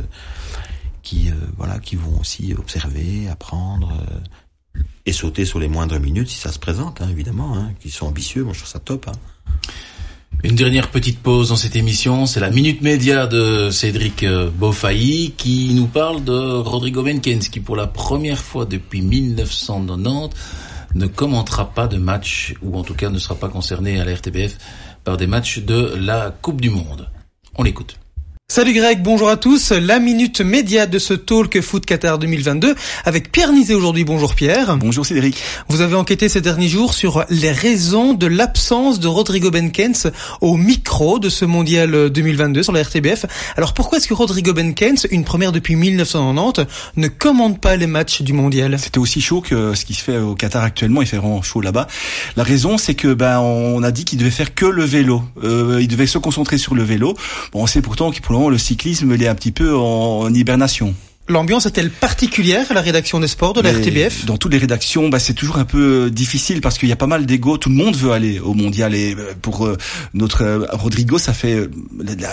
qui, 1.03 1.29
euh, 1.29 1.35
voilà, 1.57 1.79
qui 1.79 1.97
vont 1.97 2.19
aussi 2.21 2.55
observer, 2.57 3.29
apprendre 3.29 3.93
euh, 3.93 4.81
et 5.07 5.13
sauter 5.13 5.45
sur 5.45 5.59
les 5.59 5.69
moindres 5.69 6.01
minutes 6.01 6.29
si 6.29 6.39
ça 6.39 6.53
se 6.53 6.59
présente, 6.59 7.01
hein, 7.01 7.09
évidemment, 7.11 7.57
hein, 7.57 7.73
qui 7.81 7.91
sont 7.91 8.07
ambitieux. 8.07 8.45
Moi, 8.45 8.53
je 8.53 8.61
trouve 8.61 8.71
ça 8.71 8.79
top. 8.79 9.09
Hein. 9.09 9.13
Une 10.43 10.55
dernière 10.55 10.91
petite 10.91 11.19
pause 11.19 11.51
dans 11.51 11.57
cette 11.57 11.77
émission, 11.77 12.25
c'est 12.25 12.41
la 12.41 12.51
minute 12.51 12.81
média 12.81 13.27
de 13.27 13.69
Cédric 13.71 14.25
Beaufailly 14.25 15.35
qui 15.37 15.75
nous 15.75 15.87
parle 15.87 16.25
de 16.25 16.33
Rodrigo 16.33 17.03
Menkens 17.03 17.51
qui 17.51 17.61
pour 17.61 17.77
la 17.77 17.87
première 17.87 18.39
fois 18.39 18.65
depuis 18.65 19.03
1990 19.03 20.31
ne 20.95 21.07
commentera 21.07 21.71
pas 21.71 21.87
de 21.87 21.97
match 21.97 22.55
ou 22.63 22.77
en 22.77 22.83
tout 22.83 22.95
cas 22.95 23.11
ne 23.11 23.19
sera 23.19 23.35
pas 23.35 23.49
concerné 23.49 24.01
à 24.01 24.05
la 24.05 24.15
RTBF 24.15 24.59
par 25.05 25.17
des 25.17 25.27
matchs 25.27 25.61
de 25.61 25.95
la 25.97 26.31
Coupe 26.31 26.61
du 26.61 26.71
Monde. 26.71 27.09
On 27.57 27.63
l'écoute. 27.63 28.00
Salut 28.51 28.73
Greg, 28.73 29.01
bonjour 29.01 29.29
à 29.29 29.37
tous. 29.37 29.71
La 29.71 30.01
minute 30.01 30.41
média 30.41 30.87
de 30.87 30.99
ce 30.99 31.15
Talk 31.15 31.61
Foot 31.61 31.87
Qatar 31.87 32.19
2022 32.19 32.75
avec 33.05 33.31
Pierre 33.31 33.53
Nizet 33.53 33.75
aujourd'hui. 33.75 34.03
Bonjour 34.03 34.35
Pierre. 34.35 34.77
Bonjour 34.77 35.07
Cédric. 35.07 35.41
Vous 35.69 35.83
avez 35.83 35.95
enquêté 35.95 36.29
ces 36.29 36.41
derniers 36.41 36.67
jours 36.67 36.93
sur 36.93 37.25
les 37.31 37.53
raisons 37.53 38.13
de 38.13 38.27
l'absence 38.27 38.99
de 38.99 39.07
Rodrigo 39.07 39.53
Benkens 39.53 40.11
au 40.41 40.57
micro 40.57 41.21
de 41.21 41.29
ce 41.29 41.45
mondial 41.45 42.11
2022 42.11 42.65
sur 42.65 42.73
la 42.73 42.83
RTBF. 42.83 43.27
Alors 43.57 43.73
pourquoi 43.73 43.99
est-ce 43.99 44.09
que 44.09 44.15
Rodrigo 44.15 44.53
Benkens, 44.53 45.07
une 45.13 45.23
première 45.23 45.53
depuis 45.53 45.77
1990, 45.77 46.67
ne 46.97 47.07
commande 47.07 47.61
pas 47.61 47.77
les 47.77 47.87
matchs 47.87 48.23
du 48.23 48.33
mondial? 48.33 48.77
C'était 48.81 48.99
aussi 48.99 49.21
chaud 49.21 49.43
que 49.43 49.77
ce 49.77 49.85
qui 49.85 49.95
se 49.95 50.03
fait 50.03 50.19
au 50.19 50.35
Qatar 50.35 50.65
actuellement. 50.65 51.03
Il 51.03 51.07
fait 51.07 51.19
vraiment 51.19 51.41
chaud 51.43 51.61
là-bas. 51.61 51.87
La 52.35 52.43
raison, 52.43 52.79
c'est 52.79 52.97
que 52.97 53.15
ben 53.15 53.39
on 53.39 53.85
a 53.85 53.93
dit 53.93 54.05
qu'il 54.05 54.19
devait 54.19 54.33
faire 54.33 54.57
que 54.57 54.67
le 54.67 54.83
vélo. 54.83 55.23
Euh, 55.45 55.79
il 55.81 55.87
devait 55.87 56.09
se 56.09 56.19
concentrer 56.19 56.59
sur 56.59 56.75
le 56.75 56.83
vélo. 56.83 57.15
Bon, 57.53 57.63
on 57.63 57.69
sait 57.69 57.81
pourtant 57.81 58.11
qu'il 58.11 58.23
pour 58.23 58.40
le 58.49 58.59
cyclisme 58.59 59.13
est 59.13 59.29
un 59.29 59.35
petit 59.35 59.53
peu 59.53 59.77
en 59.77 60.33
hibernation. 60.33 60.95
L'ambiance 61.31 61.65
est-elle 61.67 61.91
particulière 61.91 62.67
à 62.71 62.75
la 62.75 62.81
rédaction 62.81 63.21
des 63.21 63.29
sports 63.29 63.53
de 63.53 63.61
la 63.61 63.71
RTBF 63.71 64.27
Dans 64.27 64.37
toutes 64.37 64.51
les 64.51 64.59
rédactions, 64.59 65.09
bah, 65.09 65.21
c'est 65.21 65.33
toujours 65.33 65.59
un 65.59 65.65
peu 65.65 66.11
difficile 66.11 66.61
parce 66.61 66.77
qu'il 66.77 66.89
y 66.89 66.93
a 66.93 66.97
pas 66.97 67.07
mal 67.07 67.25
d'ego. 67.25 67.57
Tout 67.57 67.69
le 67.69 67.77
monde 67.77 67.95
veut 67.95 68.11
aller 68.11 68.41
au 68.41 68.53
mondial 68.53 68.97
et 68.97 69.17
pour 69.41 69.65
euh, 69.65 69.79
notre 70.13 70.43
euh, 70.43 70.67
Rodrigo, 70.73 71.19
ça 71.19 71.33
fait 71.33 71.69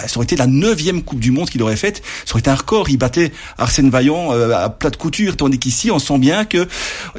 ça 0.08 0.18
aurait 0.18 0.24
été 0.24 0.36
la 0.36 0.48
neuvième 0.48 1.04
Coupe 1.04 1.20
du 1.20 1.30
Monde 1.30 1.48
qu'il 1.48 1.62
aurait 1.62 1.76
faite. 1.76 2.02
Ça 2.26 2.32
aurait 2.34 2.40
été 2.40 2.50
un 2.50 2.56
record. 2.56 2.90
Il 2.90 2.98
battait 2.98 3.32
Arsène 3.60 3.92
Vaillant 3.92 4.34
euh, 4.34 4.52
à 4.56 4.70
plat 4.70 4.90
de 4.90 4.96
couture, 4.96 5.38
tandis 5.38 5.60
qu'ici, 5.60 5.92
on 5.92 6.00
sent 6.00 6.18
bien 6.18 6.44
que 6.44 6.68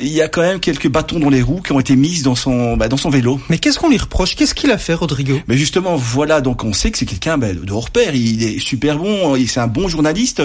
il 0.01 0.09
y 0.09 0.21
a 0.21 0.27
quand 0.27 0.43
même 0.43 0.59
quelques 0.59 0.89
bâtons 0.89 1.21
dans 1.21 1.31
les 1.31 1.43
roues 1.43 1.63
qui 1.63 1.71
ont 1.71 1.79
été 1.79 1.95
mises 1.95 2.25
dans 2.25 2.35
son 2.35 2.77
bah, 2.77 2.89
dans 2.89 2.97
son 2.97 3.11
vélo. 3.11 3.41
Mais 3.51 3.59
qu'est-ce 3.59 3.79
qu'on 3.79 3.89
lui 3.89 3.99
reproche? 3.99 4.35
Qu'est-ce 4.35 4.55
qu'il 4.57 4.73
a 4.73 4.79
fait, 4.79 4.95
Rodrigo? 4.95 5.41
Mais 5.47 5.57
justement, 5.57 5.95
voilà. 5.95 6.41
Donc 6.41 6.65
on 6.65 6.73
sait 6.73 6.91
que 6.91 6.99
c'est 6.99 7.07
quelqu'un 7.07 7.39
bah, 7.39 7.53
de 7.53 7.71
hors 7.71 7.91
pair. 7.91 8.17
Il 8.17 8.43
est 8.43 8.59
super 8.59 8.99
bon. 8.99 9.37
C'est 9.47 9.61
un 9.61 9.69
bon 9.69 9.87
journaliste. 9.87 10.43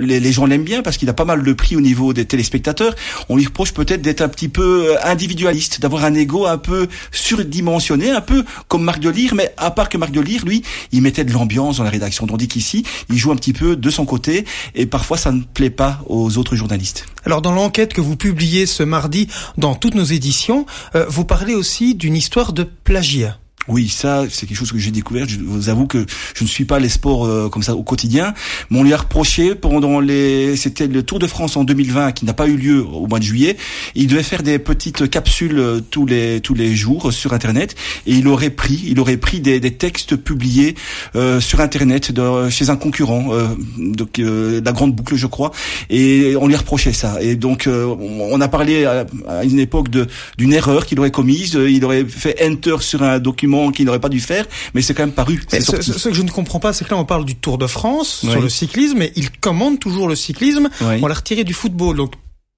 Les, 0.00 0.18
les 0.18 0.32
gens 0.32 0.46
l'aiment 0.46 0.61
bien 0.62 0.82
parce 0.82 0.96
qu'il 0.96 1.08
a 1.08 1.12
pas 1.12 1.24
mal 1.24 1.42
de 1.42 1.52
prix 1.52 1.76
au 1.76 1.80
niveau 1.80 2.12
des 2.12 2.24
téléspectateurs. 2.24 2.94
On 3.28 3.36
lui 3.36 3.44
reproche 3.44 3.72
peut-être 3.72 4.02
d'être 4.02 4.20
un 4.20 4.28
petit 4.28 4.48
peu 4.48 4.96
individualiste, 5.04 5.80
d'avoir 5.80 6.04
un 6.04 6.14
ego 6.14 6.46
un 6.46 6.58
peu 6.58 6.88
surdimensionné, 7.10 8.10
un 8.10 8.20
peu 8.20 8.44
comme 8.68 8.82
Marc 8.82 9.00
Delire, 9.00 9.34
mais 9.34 9.52
à 9.56 9.70
part 9.70 9.88
que 9.88 9.98
Marc 9.98 10.12
Delire, 10.12 10.44
lui, 10.44 10.62
il 10.92 11.02
mettait 11.02 11.24
de 11.24 11.32
l'ambiance 11.32 11.78
dans 11.78 11.84
la 11.84 11.90
rédaction. 11.90 12.26
Tandis 12.26 12.48
qu'ici, 12.48 12.84
il 13.10 13.16
joue 13.16 13.32
un 13.32 13.36
petit 13.36 13.52
peu 13.52 13.76
de 13.76 13.90
son 13.90 14.04
côté 14.04 14.44
et 14.74 14.86
parfois 14.86 15.16
ça 15.16 15.32
ne 15.32 15.42
plaît 15.42 15.70
pas 15.70 16.00
aux 16.06 16.38
autres 16.38 16.56
journalistes. 16.56 17.06
Alors 17.24 17.42
dans 17.42 17.52
l'enquête 17.52 17.92
que 17.92 18.00
vous 18.00 18.16
publiez 18.16 18.66
ce 18.66 18.82
mardi 18.82 19.28
dans 19.56 19.74
toutes 19.74 19.94
nos 19.94 20.04
éditions, 20.04 20.66
euh, 20.94 21.06
vous 21.08 21.24
parlez 21.24 21.54
aussi 21.54 21.94
d'une 21.94 22.16
histoire 22.16 22.52
de 22.52 22.64
plagiat. 22.64 23.38
Oui, 23.68 23.88
ça, 23.88 24.24
c'est 24.28 24.46
quelque 24.46 24.56
chose 24.56 24.72
que 24.72 24.78
j'ai 24.78 24.90
découvert. 24.90 25.28
Je 25.28 25.38
vous 25.38 25.68
avoue 25.68 25.86
que 25.86 26.04
je 26.34 26.42
ne 26.42 26.48
suis 26.48 26.64
pas 26.64 26.80
les 26.80 26.88
sports 26.88 27.26
euh, 27.26 27.48
comme 27.48 27.62
ça 27.62 27.76
au 27.76 27.84
quotidien, 27.84 28.34
mais 28.70 28.80
on 28.80 28.82
lui 28.82 28.92
a 28.92 28.96
reproché 28.96 29.54
pendant 29.54 30.00
les, 30.00 30.56
c'était 30.56 30.88
le 30.88 31.04
Tour 31.04 31.20
de 31.20 31.28
France 31.28 31.56
en 31.56 31.62
2020 31.62 32.10
qui 32.12 32.24
n'a 32.24 32.32
pas 32.32 32.48
eu 32.48 32.56
lieu 32.56 32.84
au 32.84 33.06
mois 33.06 33.20
de 33.20 33.24
juillet. 33.24 33.56
Il 33.94 34.08
devait 34.08 34.24
faire 34.24 34.42
des 34.42 34.58
petites 34.58 35.08
capsules 35.08 35.58
euh, 35.58 35.80
tous 35.80 36.06
les 36.06 36.40
tous 36.40 36.54
les 36.54 36.74
jours 36.74 37.12
sur 37.12 37.34
Internet 37.34 37.76
et 38.06 38.14
il 38.14 38.26
aurait 38.26 38.50
pris, 38.50 38.82
il 38.86 38.98
aurait 38.98 39.16
pris 39.16 39.40
des, 39.40 39.60
des 39.60 39.74
textes 39.74 40.16
publiés 40.16 40.74
euh, 41.14 41.40
sur 41.40 41.60
Internet 41.60 42.10
de, 42.10 42.50
chez 42.50 42.68
un 42.70 42.76
concurrent, 42.76 43.28
euh, 43.30 43.46
donc 43.78 44.18
la 44.18 44.72
Grande 44.72 44.94
Boucle, 44.94 45.14
je 45.14 45.26
crois, 45.26 45.52
et 45.88 46.34
on 46.40 46.48
lui 46.48 46.54
a 46.54 46.58
reproché 46.58 46.92
ça. 46.92 47.22
Et 47.22 47.36
donc 47.36 47.68
on 47.68 48.40
a 48.40 48.48
parlé 48.48 48.84
à, 48.84 49.06
à 49.28 49.44
une 49.44 49.60
époque 49.60 49.88
de 49.88 50.08
d'une 50.36 50.52
erreur 50.52 50.86
qu'il 50.86 50.98
aurait 50.98 51.10
commise. 51.10 51.54
Il 51.54 51.84
aurait 51.84 52.04
fait 52.04 52.36
enter 52.44 52.76
sur 52.80 53.02
un 53.02 53.18
document 53.18 53.51
qu'il 53.72 53.86
n'aurait 53.86 54.00
pas 54.00 54.08
dû 54.08 54.20
faire, 54.20 54.46
mais 54.74 54.82
c'est 54.82 54.94
quand 54.94 55.04
même 55.04 55.14
paru. 55.14 55.42
Ce, 55.48 55.60
ce, 55.60 56.08
que 56.08 56.14
je 56.14 56.22
ne 56.22 56.30
comprends 56.30 56.60
pas, 56.60 56.72
c'est 56.72 56.84
que 56.84 56.90
là 56.90 56.96
on 56.96 57.04
parle 57.04 57.24
du 57.24 57.36
Tour 57.36 57.58
de 57.58 57.66
France 57.66 58.20
oui. 58.24 58.30
sur 58.30 58.40
le 58.40 58.48
cyclisme, 58.48 58.98
mais 58.98 59.12
il 59.16 59.30
commande 59.30 59.78
toujours 59.78 60.08
le 60.08 60.16
cyclisme. 60.16 60.68
Oui. 60.80 60.94
On 61.02 61.06
l'a 61.06 61.14
retiré 61.14 61.44
du 61.44 61.54
football, 61.54 61.96
donc. 61.96 62.12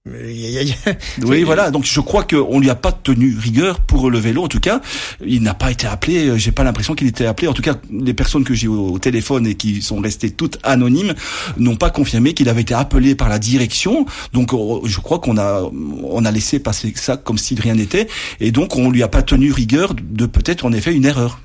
Oui, 0.07 1.44
voilà. 1.44 1.70
Donc 1.70 1.86
je 1.86 2.00
crois 2.00 2.24
qu'on 2.24 2.61
lui 2.61 2.68
a 2.68 2.74
pas 2.74 2.92
tenu 2.92 3.34
rigueur 3.38 3.80
pour 3.80 4.11
le 4.11 4.18
vélo. 4.18 4.42
En 4.42 4.48
tout 4.48 4.61
cas, 4.61 4.82
il 5.24 5.42
n'a 5.42 5.55
pas 5.55 5.70
été 5.70 5.86
appelé. 5.86 6.38
J'ai 6.38 6.52
pas 6.52 6.62
l'impression 6.62 6.94
qu'il 6.94 7.07
était 7.07 7.24
appelé. 7.24 7.48
En 7.48 7.55
tout 7.55 7.62
cas, 7.62 7.76
les 7.90 8.12
personnes 8.12 8.44
que 8.44 8.52
j'ai 8.52 8.68
au 8.68 8.98
téléphone 8.98 9.46
et 9.46 9.55
qui 9.55 9.80
sont 9.80 10.00
restées 10.00 10.30
toutes 10.30 10.59
anonymes 10.62 11.14
n'ont 11.57 11.76
pas 11.76 11.88
confirmé 11.88 12.34
qu'il 12.34 12.50
avait 12.50 12.61
été 12.61 12.74
appelé 12.74 13.14
par 13.14 13.30
la 13.30 13.38
direction. 13.38 14.05
Donc 14.34 14.50
je 14.84 15.00
crois 15.00 15.20
qu'on 15.20 15.38
a 15.38 15.62
on 15.72 16.24
a 16.26 16.30
laissé 16.30 16.59
passer 16.59 16.92
ça 16.96 17.16
comme 17.16 17.38
si 17.38 17.55
rien 17.55 17.74
n'était. 17.74 18.07
Et 18.40 18.50
donc 18.50 18.76
on 18.76 18.90
lui 18.90 19.02
a 19.02 19.09
pas 19.09 19.22
tenu 19.22 19.52
rigueur 19.52 19.94
de 19.94 20.26
peut-être 20.26 20.66
en 20.66 20.72
effet 20.72 20.94
une 20.94 21.07
erreur. 21.07 21.40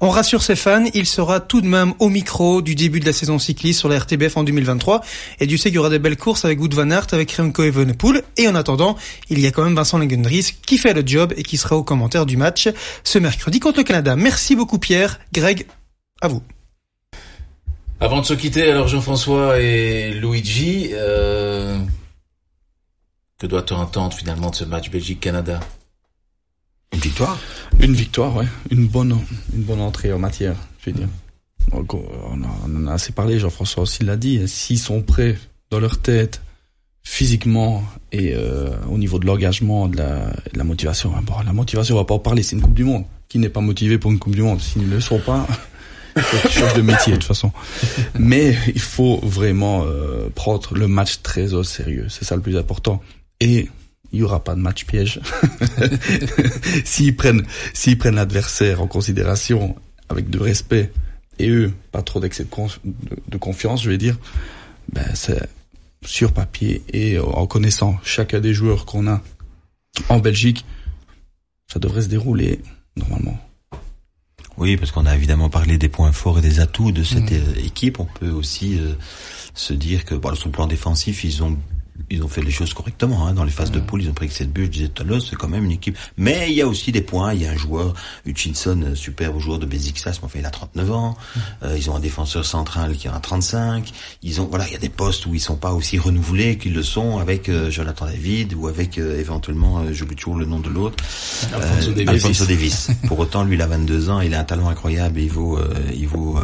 On 0.00 0.10
rassure 0.10 0.42
ses 0.42 0.56
fans, 0.56 0.84
il 0.94 1.06
sera 1.06 1.40
tout 1.40 1.60
de 1.60 1.66
même 1.66 1.94
au 1.98 2.08
micro 2.08 2.62
du 2.62 2.74
début 2.74 3.00
de 3.00 3.06
la 3.06 3.12
saison 3.12 3.38
cycliste 3.38 3.80
sur 3.80 3.88
la 3.88 3.98
RTBF 3.98 4.36
en 4.36 4.44
2023. 4.44 5.02
Et 5.40 5.46
du 5.46 5.58
sais 5.58 5.70
qu'il 5.70 5.76
y 5.76 5.78
aura 5.78 5.90
des 5.90 5.98
belles 5.98 6.16
courses 6.16 6.44
avec 6.44 6.60
Wout 6.60 6.74
van 6.74 6.90
Aert, 6.90 7.06
avec 7.12 7.32
Remco 7.32 7.62
Evenepoel. 7.62 8.22
Et 8.36 8.48
en 8.48 8.54
attendant, 8.54 8.96
il 9.30 9.40
y 9.40 9.46
a 9.46 9.50
quand 9.50 9.64
même 9.64 9.74
Vincent 9.74 9.98
Langendries 9.98 10.54
qui 10.66 10.78
fait 10.78 10.92
le 10.92 11.02
job 11.04 11.32
et 11.36 11.42
qui 11.42 11.56
sera 11.56 11.76
au 11.76 11.82
commentaire 11.82 12.26
du 12.26 12.36
match 12.36 12.68
ce 13.02 13.18
mercredi 13.18 13.60
contre 13.60 13.78
le 13.78 13.84
Canada. 13.84 14.16
Merci 14.16 14.56
beaucoup 14.56 14.78
Pierre. 14.78 15.20
Greg, 15.32 15.66
à 16.20 16.28
vous. 16.28 16.42
Avant 18.00 18.20
de 18.20 18.26
se 18.26 18.34
quitter, 18.34 18.70
alors 18.70 18.88
Jean-François 18.88 19.60
et 19.60 20.10
Luigi, 20.12 20.90
euh... 20.92 21.78
que 23.38 23.46
doit-on 23.46 23.76
entendre 23.76 24.14
finalement 24.14 24.50
de 24.50 24.56
ce 24.56 24.64
match 24.64 24.90
Belgique-Canada? 24.90 25.60
Une 26.94 27.00
victoire? 27.00 27.38
Une 27.80 27.94
victoire, 27.94 28.36
ouais. 28.36 28.46
Une 28.70 28.86
bonne, 28.86 29.18
une 29.52 29.62
bonne 29.62 29.80
entrée 29.80 30.12
en 30.12 30.18
matière, 30.18 30.54
je 30.80 30.90
veux 30.90 30.96
dire. 30.96 31.08
Donc, 31.72 31.94
on, 31.94 31.98
a, 32.42 32.56
on 32.68 32.86
a 32.86 32.92
assez 32.92 33.12
parlé, 33.12 33.38
Jean-François 33.38 33.82
aussi 33.82 34.04
l'a 34.04 34.16
dit. 34.16 34.46
S'ils 34.46 34.78
sont 34.78 35.02
prêts 35.02 35.36
dans 35.70 35.80
leur 35.80 35.98
tête, 35.98 36.40
physiquement 37.02 37.82
et 38.12 38.32
euh, 38.34 38.70
au 38.90 38.96
niveau 38.96 39.18
de 39.18 39.26
l'engagement, 39.26 39.88
de 39.88 39.96
la, 39.98 40.26
de 40.28 40.56
la 40.56 40.64
motivation, 40.64 41.12
bon, 41.22 41.34
la 41.44 41.52
motivation, 41.52 41.96
on 41.96 41.98
va 41.98 42.04
pas 42.04 42.14
en 42.14 42.18
parler, 42.18 42.42
c'est 42.42 42.56
une 42.56 42.62
Coupe 42.62 42.74
du 42.74 42.84
Monde. 42.84 43.04
Qui 43.28 43.38
n'est 43.38 43.48
pas 43.48 43.60
motivé 43.60 43.98
pour 43.98 44.12
une 44.12 44.18
Coupe 44.18 44.36
du 44.36 44.42
Monde 44.42 44.60
S'ils 44.60 44.88
ne 44.88 44.94
le 44.94 45.00
sont 45.00 45.18
pas, 45.18 45.46
il 46.16 46.22
faut 46.22 46.48
qu'ils 46.48 46.60
changent 46.60 46.74
de 46.74 46.82
métier 46.82 47.12
de 47.12 47.18
toute 47.18 47.26
façon. 47.26 47.50
Mais 48.18 48.56
il 48.74 48.80
faut 48.80 49.18
vraiment 49.22 49.82
euh, 49.84 50.28
prendre 50.34 50.74
le 50.74 50.86
match 50.86 51.22
très 51.22 51.54
au 51.54 51.64
sérieux. 51.64 52.06
C'est 52.08 52.24
ça 52.24 52.36
le 52.36 52.42
plus 52.42 52.56
important. 52.56 53.02
Et 53.40 53.68
il 54.14 54.20
y 54.20 54.22
aura 54.22 54.44
pas 54.44 54.54
de 54.54 54.60
match 54.60 54.84
piège. 54.84 55.20
s'ils 56.84 57.16
prennent, 57.16 57.44
s'ils 57.72 57.98
prennent 57.98 58.14
l'adversaire 58.14 58.80
en 58.80 58.86
considération 58.86 59.74
avec 60.08 60.30
de 60.30 60.38
respect 60.38 60.92
et 61.40 61.48
eux, 61.48 61.72
pas 61.90 62.02
trop 62.02 62.20
d'excès 62.20 62.44
de, 62.44 62.48
conf 62.48 62.78
de, 62.84 63.16
de, 63.28 63.36
confiance, 63.36 63.82
je 63.82 63.90
vais 63.90 63.98
dire, 63.98 64.16
ben 64.92 65.04
c'est 65.14 65.48
sur 66.04 66.32
papier 66.32 66.84
et 66.92 67.18
en 67.18 67.46
connaissant 67.48 67.98
chacun 68.04 68.38
des 68.38 68.54
joueurs 68.54 68.86
qu'on 68.86 69.08
a 69.08 69.20
en 70.08 70.20
Belgique, 70.20 70.64
ça 71.66 71.80
devrait 71.80 72.02
se 72.02 72.08
dérouler 72.08 72.60
normalement. 72.96 73.38
Oui, 74.58 74.76
parce 74.76 74.92
qu'on 74.92 75.06
a 75.06 75.14
évidemment 75.16 75.50
parlé 75.50 75.76
des 75.76 75.88
points 75.88 76.12
forts 76.12 76.38
et 76.38 76.42
des 76.42 76.60
atouts 76.60 76.92
de 76.92 77.02
cette 77.02 77.32
mmh. 77.32 77.64
équipe. 77.64 77.98
On 77.98 78.04
peut 78.04 78.30
aussi 78.30 78.78
euh, 78.78 78.92
se 79.54 79.74
dire 79.74 80.04
que 80.04 80.14
bon, 80.14 80.36
sur 80.36 80.46
le 80.46 80.52
plan 80.52 80.68
défensif, 80.68 81.24
ils 81.24 81.42
ont 81.42 81.58
ils 82.10 82.22
ont 82.22 82.28
fait 82.28 82.42
les 82.42 82.50
choses 82.50 82.74
correctement. 82.74 83.26
Hein. 83.26 83.34
Dans 83.34 83.44
les 83.44 83.50
phases 83.50 83.70
de 83.70 83.80
poule, 83.80 84.02
ils 84.02 84.08
ont 84.10 84.14
pris 84.14 84.28
que 84.28 84.34
cette 84.34 84.52
buts. 84.52 84.64
Je 84.64 84.70
disais 84.70 84.88
tout 84.88 85.02
à 85.02 85.06
l'heure, 85.06 85.22
c'est 85.22 85.36
quand 85.36 85.48
même 85.48 85.64
une 85.64 85.72
équipe. 85.72 85.96
Mais 86.16 86.46
il 86.48 86.54
y 86.54 86.62
a 86.62 86.66
aussi 86.66 86.92
des 86.92 87.02
points. 87.02 87.34
Il 87.34 87.42
y 87.42 87.46
a 87.46 87.50
un 87.50 87.56
joueur, 87.56 87.94
Hutchinson, 88.26 88.80
euh, 88.82 88.94
superbe 88.94 89.38
joueur 89.38 89.58
de 89.58 89.66
Besiktas, 89.66 90.18
mais 90.20 90.26
enfin, 90.26 90.38
il 90.40 90.46
a 90.46 90.50
39 90.50 90.92
ans. 90.92 91.16
Euh, 91.62 91.76
ils 91.76 91.90
ont 91.90 91.96
un 91.96 92.00
défenseur 92.00 92.44
central 92.44 92.96
qui 92.96 93.08
en 93.08 93.14
a 93.14 93.20
35. 93.20 93.92
Ils 94.22 94.40
ont, 94.40 94.46
voilà, 94.46 94.66
il 94.66 94.72
y 94.72 94.76
a 94.76 94.78
des 94.78 94.88
postes 94.88 95.26
où 95.26 95.34
ils 95.34 95.40
sont 95.40 95.56
pas 95.56 95.72
aussi 95.72 95.98
renouvelés 95.98 96.58
qu'ils 96.58 96.74
le 96.74 96.82
sont 96.82 97.18
avec 97.18 97.48
euh, 97.48 97.70
Jonathan 97.70 98.06
David 98.06 98.54
ou 98.54 98.68
avec 98.68 98.98
euh, 98.98 99.18
éventuellement, 99.18 99.80
euh, 99.80 99.92
j'oublie 99.92 100.16
toujours 100.16 100.36
le 100.36 100.46
nom 100.46 100.60
de 100.60 100.68
l'autre, 100.68 101.02
Alfonso 101.52 101.90
euh, 101.90 101.94
Davies. 101.94 102.08
Alfonso 102.08 102.46
Davies. 102.46 102.86
Pour 103.06 103.18
autant, 103.18 103.44
lui, 103.44 103.56
il 103.56 103.62
a 103.62 103.66
22 103.66 104.10
ans, 104.10 104.20
il 104.20 104.34
a 104.34 104.40
un 104.40 104.44
talent 104.44 104.68
incroyable, 104.68 105.18
et 105.18 105.24
il 105.24 105.30
vaut, 105.30 105.58
euh, 105.58 105.74
il 105.94 106.06
vaut 106.06 106.38
euh, 106.38 106.42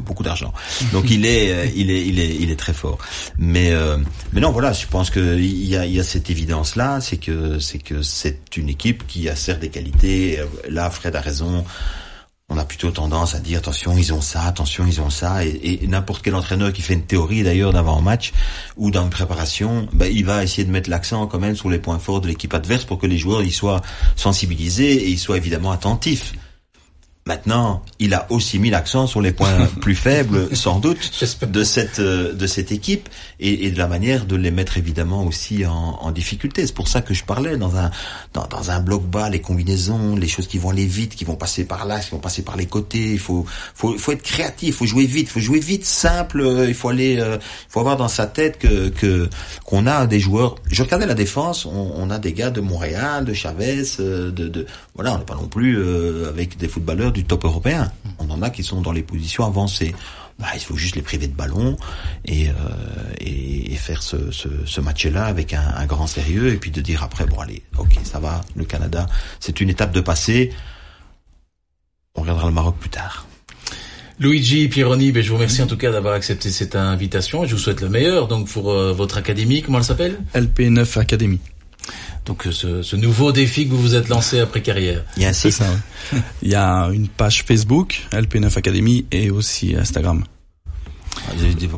beaucoup 0.00 0.22
d'argent. 0.22 0.52
Donc 0.92 1.10
il 1.10 1.26
est, 1.26 1.72
il 1.76 1.90
est, 1.90 2.06
il 2.06 2.18
est, 2.18 2.36
il 2.36 2.50
est 2.50 2.56
très 2.56 2.72
fort. 2.72 2.98
Mais, 3.38 3.70
euh, 3.72 3.98
mais 4.32 4.40
non, 4.40 4.50
voilà, 4.50 4.72
je 4.86 4.90
pense 4.92 5.10
que 5.10 5.36
il 5.36 5.66
y 5.66 5.76
a, 5.76 5.84
y 5.84 5.98
a 5.98 6.04
cette 6.04 6.30
évidence 6.30 6.76
là, 6.76 7.00
c'est 7.00 7.16
que, 7.16 7.58
c'est 7.58 7.80
que 7.80 8.02
c'est 8.02 8.56
une 8.56 8.68
équipe 8.68 9.04
qui 9.08 9.28
a 9.28 9.34
certes 9.34 9.58
des 9.58 9.68
qualités. 9.68 10.38
Là, 10.68 10.88
Fred 10.90 11.16
a 11.16 11.20
raison. 11.20 11.64
On 12.48 12.56
a 12.56 12.64
plutôt 12.64 12.92
tendance 12.92 13.34
à 13.34 13.40
dire 13.40 13.58
attention, 13.58 13.98
ils 13.98 14.14
ont 14.14 14.20
ça, 14.20 14.42
attention, 14.44 14.86
ils 14.86 15.00
ont 15.00 15.10
ça, 15.10 15.44
et, 15.44 15.84
n'importe 15.88 16.22
quel 16.22 16.36
entraîneur 16.36 16.72
qui 16.72 16.82
fait 16.82 16.94
une 16.94 17.02
théorie 17.02 17.42
d'ailleurs 17.42 17.72
d'avant-match 17.72 18.32
ou 18.76 18.92
dans 18.92 19.02
une 19.02 19.10
préparation, 19.10 19.88
ben, 19.92 20.08
il 20.14 20.24
va 20.24 20.44
essayer 20.44 20.64
de 20.64 20.70
mettre 20.70 20.88
l'accent 20.88 21.26
quand 21.26 21.40
même 21.40 21.56
sur 21.56 21.68
les 21.68 21.80
points 21.80 21.98
forts 21.98 22.20
de 22.20 22.28
l'équipe 22.28 22.54
adverse 22.54 22.84
pour 22.84 22.98
que 22.98 23.08
les 23.08 23.18
joueurs 23.18 23.42
y 23.42 23.50
soient 23.50 23.82
sensibilisés 24.14 24.92
et 24.92 25.08
ils 25.08 25.18
soient 25.18 25.36
évidemment 25.36 25.72
attentifs. 25.72 26.34
Maintenant, 27.26 27.82
il 27.98 28.14
a 28.14 28.26
aussi 28.30 28.60
mis 28.60 28.70
l'accent 28.70 29.08
sur 29.08 29.20
les 29.20 29.32
points 29.32 29.66
plus 29.80 29.96
faibles, 29.96 30.54
sans 30.54 30.78
doute, 30.78 31.10
de 31.44 31.64
cette 31.64 31.98
euh, 31.98 32.32
de 32.32 32.46
cette 32.46 32.70
équipe 32.70 33.08
et, 33.40 33.66
et 33.66 33.70
de 33.72 33.78
la 33.78 33.88
manière 33.88 34.26
de 34.26 34.36
les 34.36 34.52
mettre 34.52 34.78
évidemment 34.78 35.24
aussi 35.24 35.66
en, 35.66 35.72
en 35.72 36.12
difficulté. 36.12 36.64
C'est 36.64 36.74
pour 36.74 36.86
ça 36.86 37.02
que 37.02 37.14
je 37.14 37.24
parlais 37.24 37.56
dans 37.56 37.74
un 37.76 37.90
dans, 38.32 38.46
dans 38.46 38.70
un 38.70 38.78
bloc 38.78 39.02
bas, 39.04 39.28
les 39.28 39.40
combinaisons, 39.40 40.14
les 40.14 40.28
choses 40.28 40.46
qui 40.46 40.58
vont 40.58 40.70
aller 40.70 40.86
vite, 40.86 41.16
qui 41.16 41.24
vont 41.24 41.34
passer 41.34 41.64
par 41.64 41.84
là, 41.84 41.98
qui 41.98 42.10
vont 42.12 42.20
passer 42.20 42.42
par 42.42 42.56
les 42.56 42.66
côtés. 42.66 43.10
Il 43.14 43.18
faut 43.18 43.44
faut 43.74 43.98
faut 43.98 44.12
être 44.12 44.22
créatif, 44.22 44.68
il 44.68 44.72
faut 44.72 44.86
jouer 44.86 45.06
vite, 45.06 45.26
il 45.28 45.32
faut 45.32 45.40
jouer 45.40 45.58
vite, 45.58 45.84
simple. 45.84 46.40
euh, 46.40 46.68
Il 46.68 46.74
faut 46.74 46.90
aller, 46.90 47.18
euh, 47.18 47.38
faut 47.68 47.80
avoir 47.80 47.96
dans 47.96 48.06
sa 48.08 48.26
tête 48.28 48.56
que 48.58 48.88
que 48.90 49.28
qu'on 49.64 49.88
a 49.88 50.06
des 50.06 50.20
joueurs. 50.20 50.54
Je 50.70 50.80
regardais 50.84 51.06
la 51.06 51.14
défense, 51.14 51.66
on, 51.66 51.90
on 51.96 52.08
a 52.10 52.20
des 52.20 52.32
gars 52.34 52.50
de 52.50 52.60
Montréal, 52.60 53.24
de 53.24 53.34
Chavez, 53.34 53.82
euh, 53.98 54.30
de, 54.30 54.46
de 54.46 54.66
voilà, 54.94 55.14
on 55.14 55.18
n'est 55.18 55.24
pas 55.24 55.34
non 55.34 55.48
plus 55.48 55.76
euh, 55.76 56.28
avec 56.28 56.56
des 56.56 56.68
footballeurs 56.68 57.12
du 57.16 57.24
top 57.24 57.44
européen. 57.46 57.90
On 58.18 58.30
en 58.30 58.42
a 58.42 58.50
qui 58.50 58.62
sont 58.62 58.82
dans 58.82 58.92
les 58.92 59.02
positions 59.02 59.44
avancées. 59.46 59.94
Bah, 60.38 60.48
il 60.54 60.60
faut 60.60 60.76
juste 60.76 60.96
les 60.96 61.02
priver 61.02 61.28
de 61.28 61.34
ballon 61.34 61.78
et, 62.26 62.50
euh, 62.50 62.52
et, 63.20 63.72
et 63.72 63.76
faire 63.76 64.02
ce, 64.02 64.30
ce, 64.30 64.48
ce 64.66 64.80
match-là 64.82 65.24
avec 65.24 65.54
un, 65.54 65.66
un 65.74 65.86
grand 65.86 66.06
sérieux 66.06 66.52
et 66.52 66.58
puis 66.58 66.70
de 66.70 66.82
dire 66.82 67.02
après 67.02 67.24
bon 67.24 67.40
allez 67.40 67.62
ok 67.78 67.98
ça 68.04 68.20
va 68.20 68.42
le 68.54 68.66
Canada 68.66 69.06
c'est 69.40 69.62
une 69.62 69.70
étape 69.70 69.92
de 69.92 70.02
passé 70.02 70.52
on 72.16 72.20
regardera 72.20 72.48
le 72.48 72.52
Maroc 72.52 72.76
plus 72.78 72.90
tard 72.90 73.26
Luigi 74.18 74.68
Pieroni, 74.68 75.10
ben, 75.10 75.22
je 75.22 75.30
vous 75.30 75.36
remercie 75.36 75.62
en 75.62 75.66
tout 75.66 75.78
cas 75.78 75.90
d'avoir 75.90 76.12
accepté 76.12 76.50
cette 76.50 76.76
invitation 76.76 77.44
et 77.44 77.48
je 77.48 77.54
vous 77.54 77.60
souhaite 77.60 77.80
le 77.80 77.88
meilleur 77.88 78.28
donc 78.28 78.46
pour 78.48 78.70
euh, 78.70 78.92
votre 78.92 79.16
académie, 79.16 79.62
comment 79.62 79.78
elle 79.78 79.84
s'appelle? 79.84 80.18
LP9 80.34 80.98
Academy. 80.98 81.40
Donc 82.26 82.46
euh, 82.46 82.52
ce, 82.52 82.82
ce 82.82 82.96
nouveau 82.96 83.30
défi 83.32 83.66
que 83.66 83.70
vous 83.70 83.80
vous 83.80 83.94
êtes 83.94 84.08
lancé 84.08 84.40
après 84.40 84.60
carrière. 84.60 85.04
il 85.16 85.22
y 85.22 85.26
a 85.26 85.28
un 85.28 85.32
C'est 85.32 85.50
site 85.52 85.62
ça. 85.62 85.70
ouais. 86.12 86.18
Il 86.42 86.48
y 86.50 86.54
a 86.56 86.88
une 86.92 87.08
page 87.08 87.44
Facebook 87.46 88.02
LP9 88.12 88.58
Academy 88.58 89.06
et 89.12 89.30
aussi 89.30 89.74
Instagram. 89.76 90.24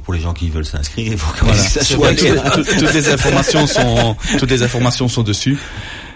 pour 0.04 0.14
les 0.14 0.20
gens 0.20 0.32
qui 0.34 0.48
veulent 0.50 0.64
s'inscrire 0.64 1.12
il 1.12 1.18
faut 1.18 1.32
que 1.34 1.44
Voilà. 1.44 1.62
ça 1.62 1.84
soit 1.84 2.14
Tout- 2.14 2.64
toutes 2.78 2.94
les 2.94 3.08
informations 3.08 3.66
sont 3.78 4.16
toutes 4.38 4.50
les 4.50 4.62
informations 4.62 5.08
sont 5.08 5.22
dessus, 5.22 5.58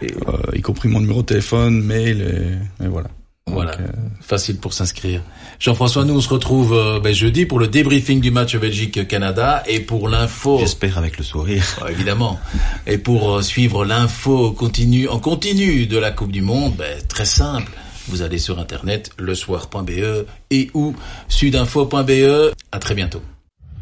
euh, 0.03 0.07
y 0.55 0.61
compris 0.63 0.89
mon 0.89 1.01
numéro 1.01 1.21
de 1.23 1.27
téléphone, 1.27 1.83
mail 1.83 2.59
et, 2.81 2.85
et 2.85 2.89
voilà. 2.89 3.09
Voilà, 3.47 3.73
Donc, 3.73 3.81
euh, 3.81 3.93
facile 4.21 4.57
pour 4.59 4.73
s'inscrire. 4.73 5.21
Jean-François, 5.59 6.05
nous 6.05 6.15
on 6.15 6.21
se 6.21 6.29
retrouve 6.29 6.73
euh, 6.75 7.01
ben, 7.01 7.13
jeudi 7.13 7.45
pour 7.45 7.59
le 7.59 7.67
débriefing 7.67 8.21
du 8.21 8.31
match 8.31 8.57
Belgique-Canada 8.57 9.63
et 9.67 9.81
pour 9.81 10.09
l'info, 10.09 10.59
j'espère 10.61 10.97
avec 10.97 11.19
le 11.19 11.25
sourire 11.25 11.65
évidemment, 11.89 12.39
et 12.87 12.99
pour 12.99 13.37
euh, 13.37 13.43
suivre 13.43 13.85
l'info 13.85 14.53
continue 14.53 15.09
en 15.09 15.19
continu 15.19 15.87
de 15.87 15.99
la 15.99 16.13
Coupe 16.13 16.33
du 16.33 16.41
Monde, 16.41 16.75
ben, 16.77 16.99
très 17.09 17.25
simple. 17.25 17.73
Vous 18.09 18.23
allez 18.23 18.39
sur 18.39 18.59
internet 18.59 19.11
lesoir.be 19.19 20.27
et 20.51 20.71
ou 20.75 20.95
sudinfo.be. 21.29 22.53
À 22.73 22.79
très 22.79 22.95
bientôt. 22.95 23.23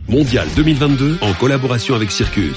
Mondial 0.09 0.49
2022 0.57 1.19
en 1.21 1.33
collaboration 1.35 1.95
avec 1.95 2.11
Circus. 2.11 2.57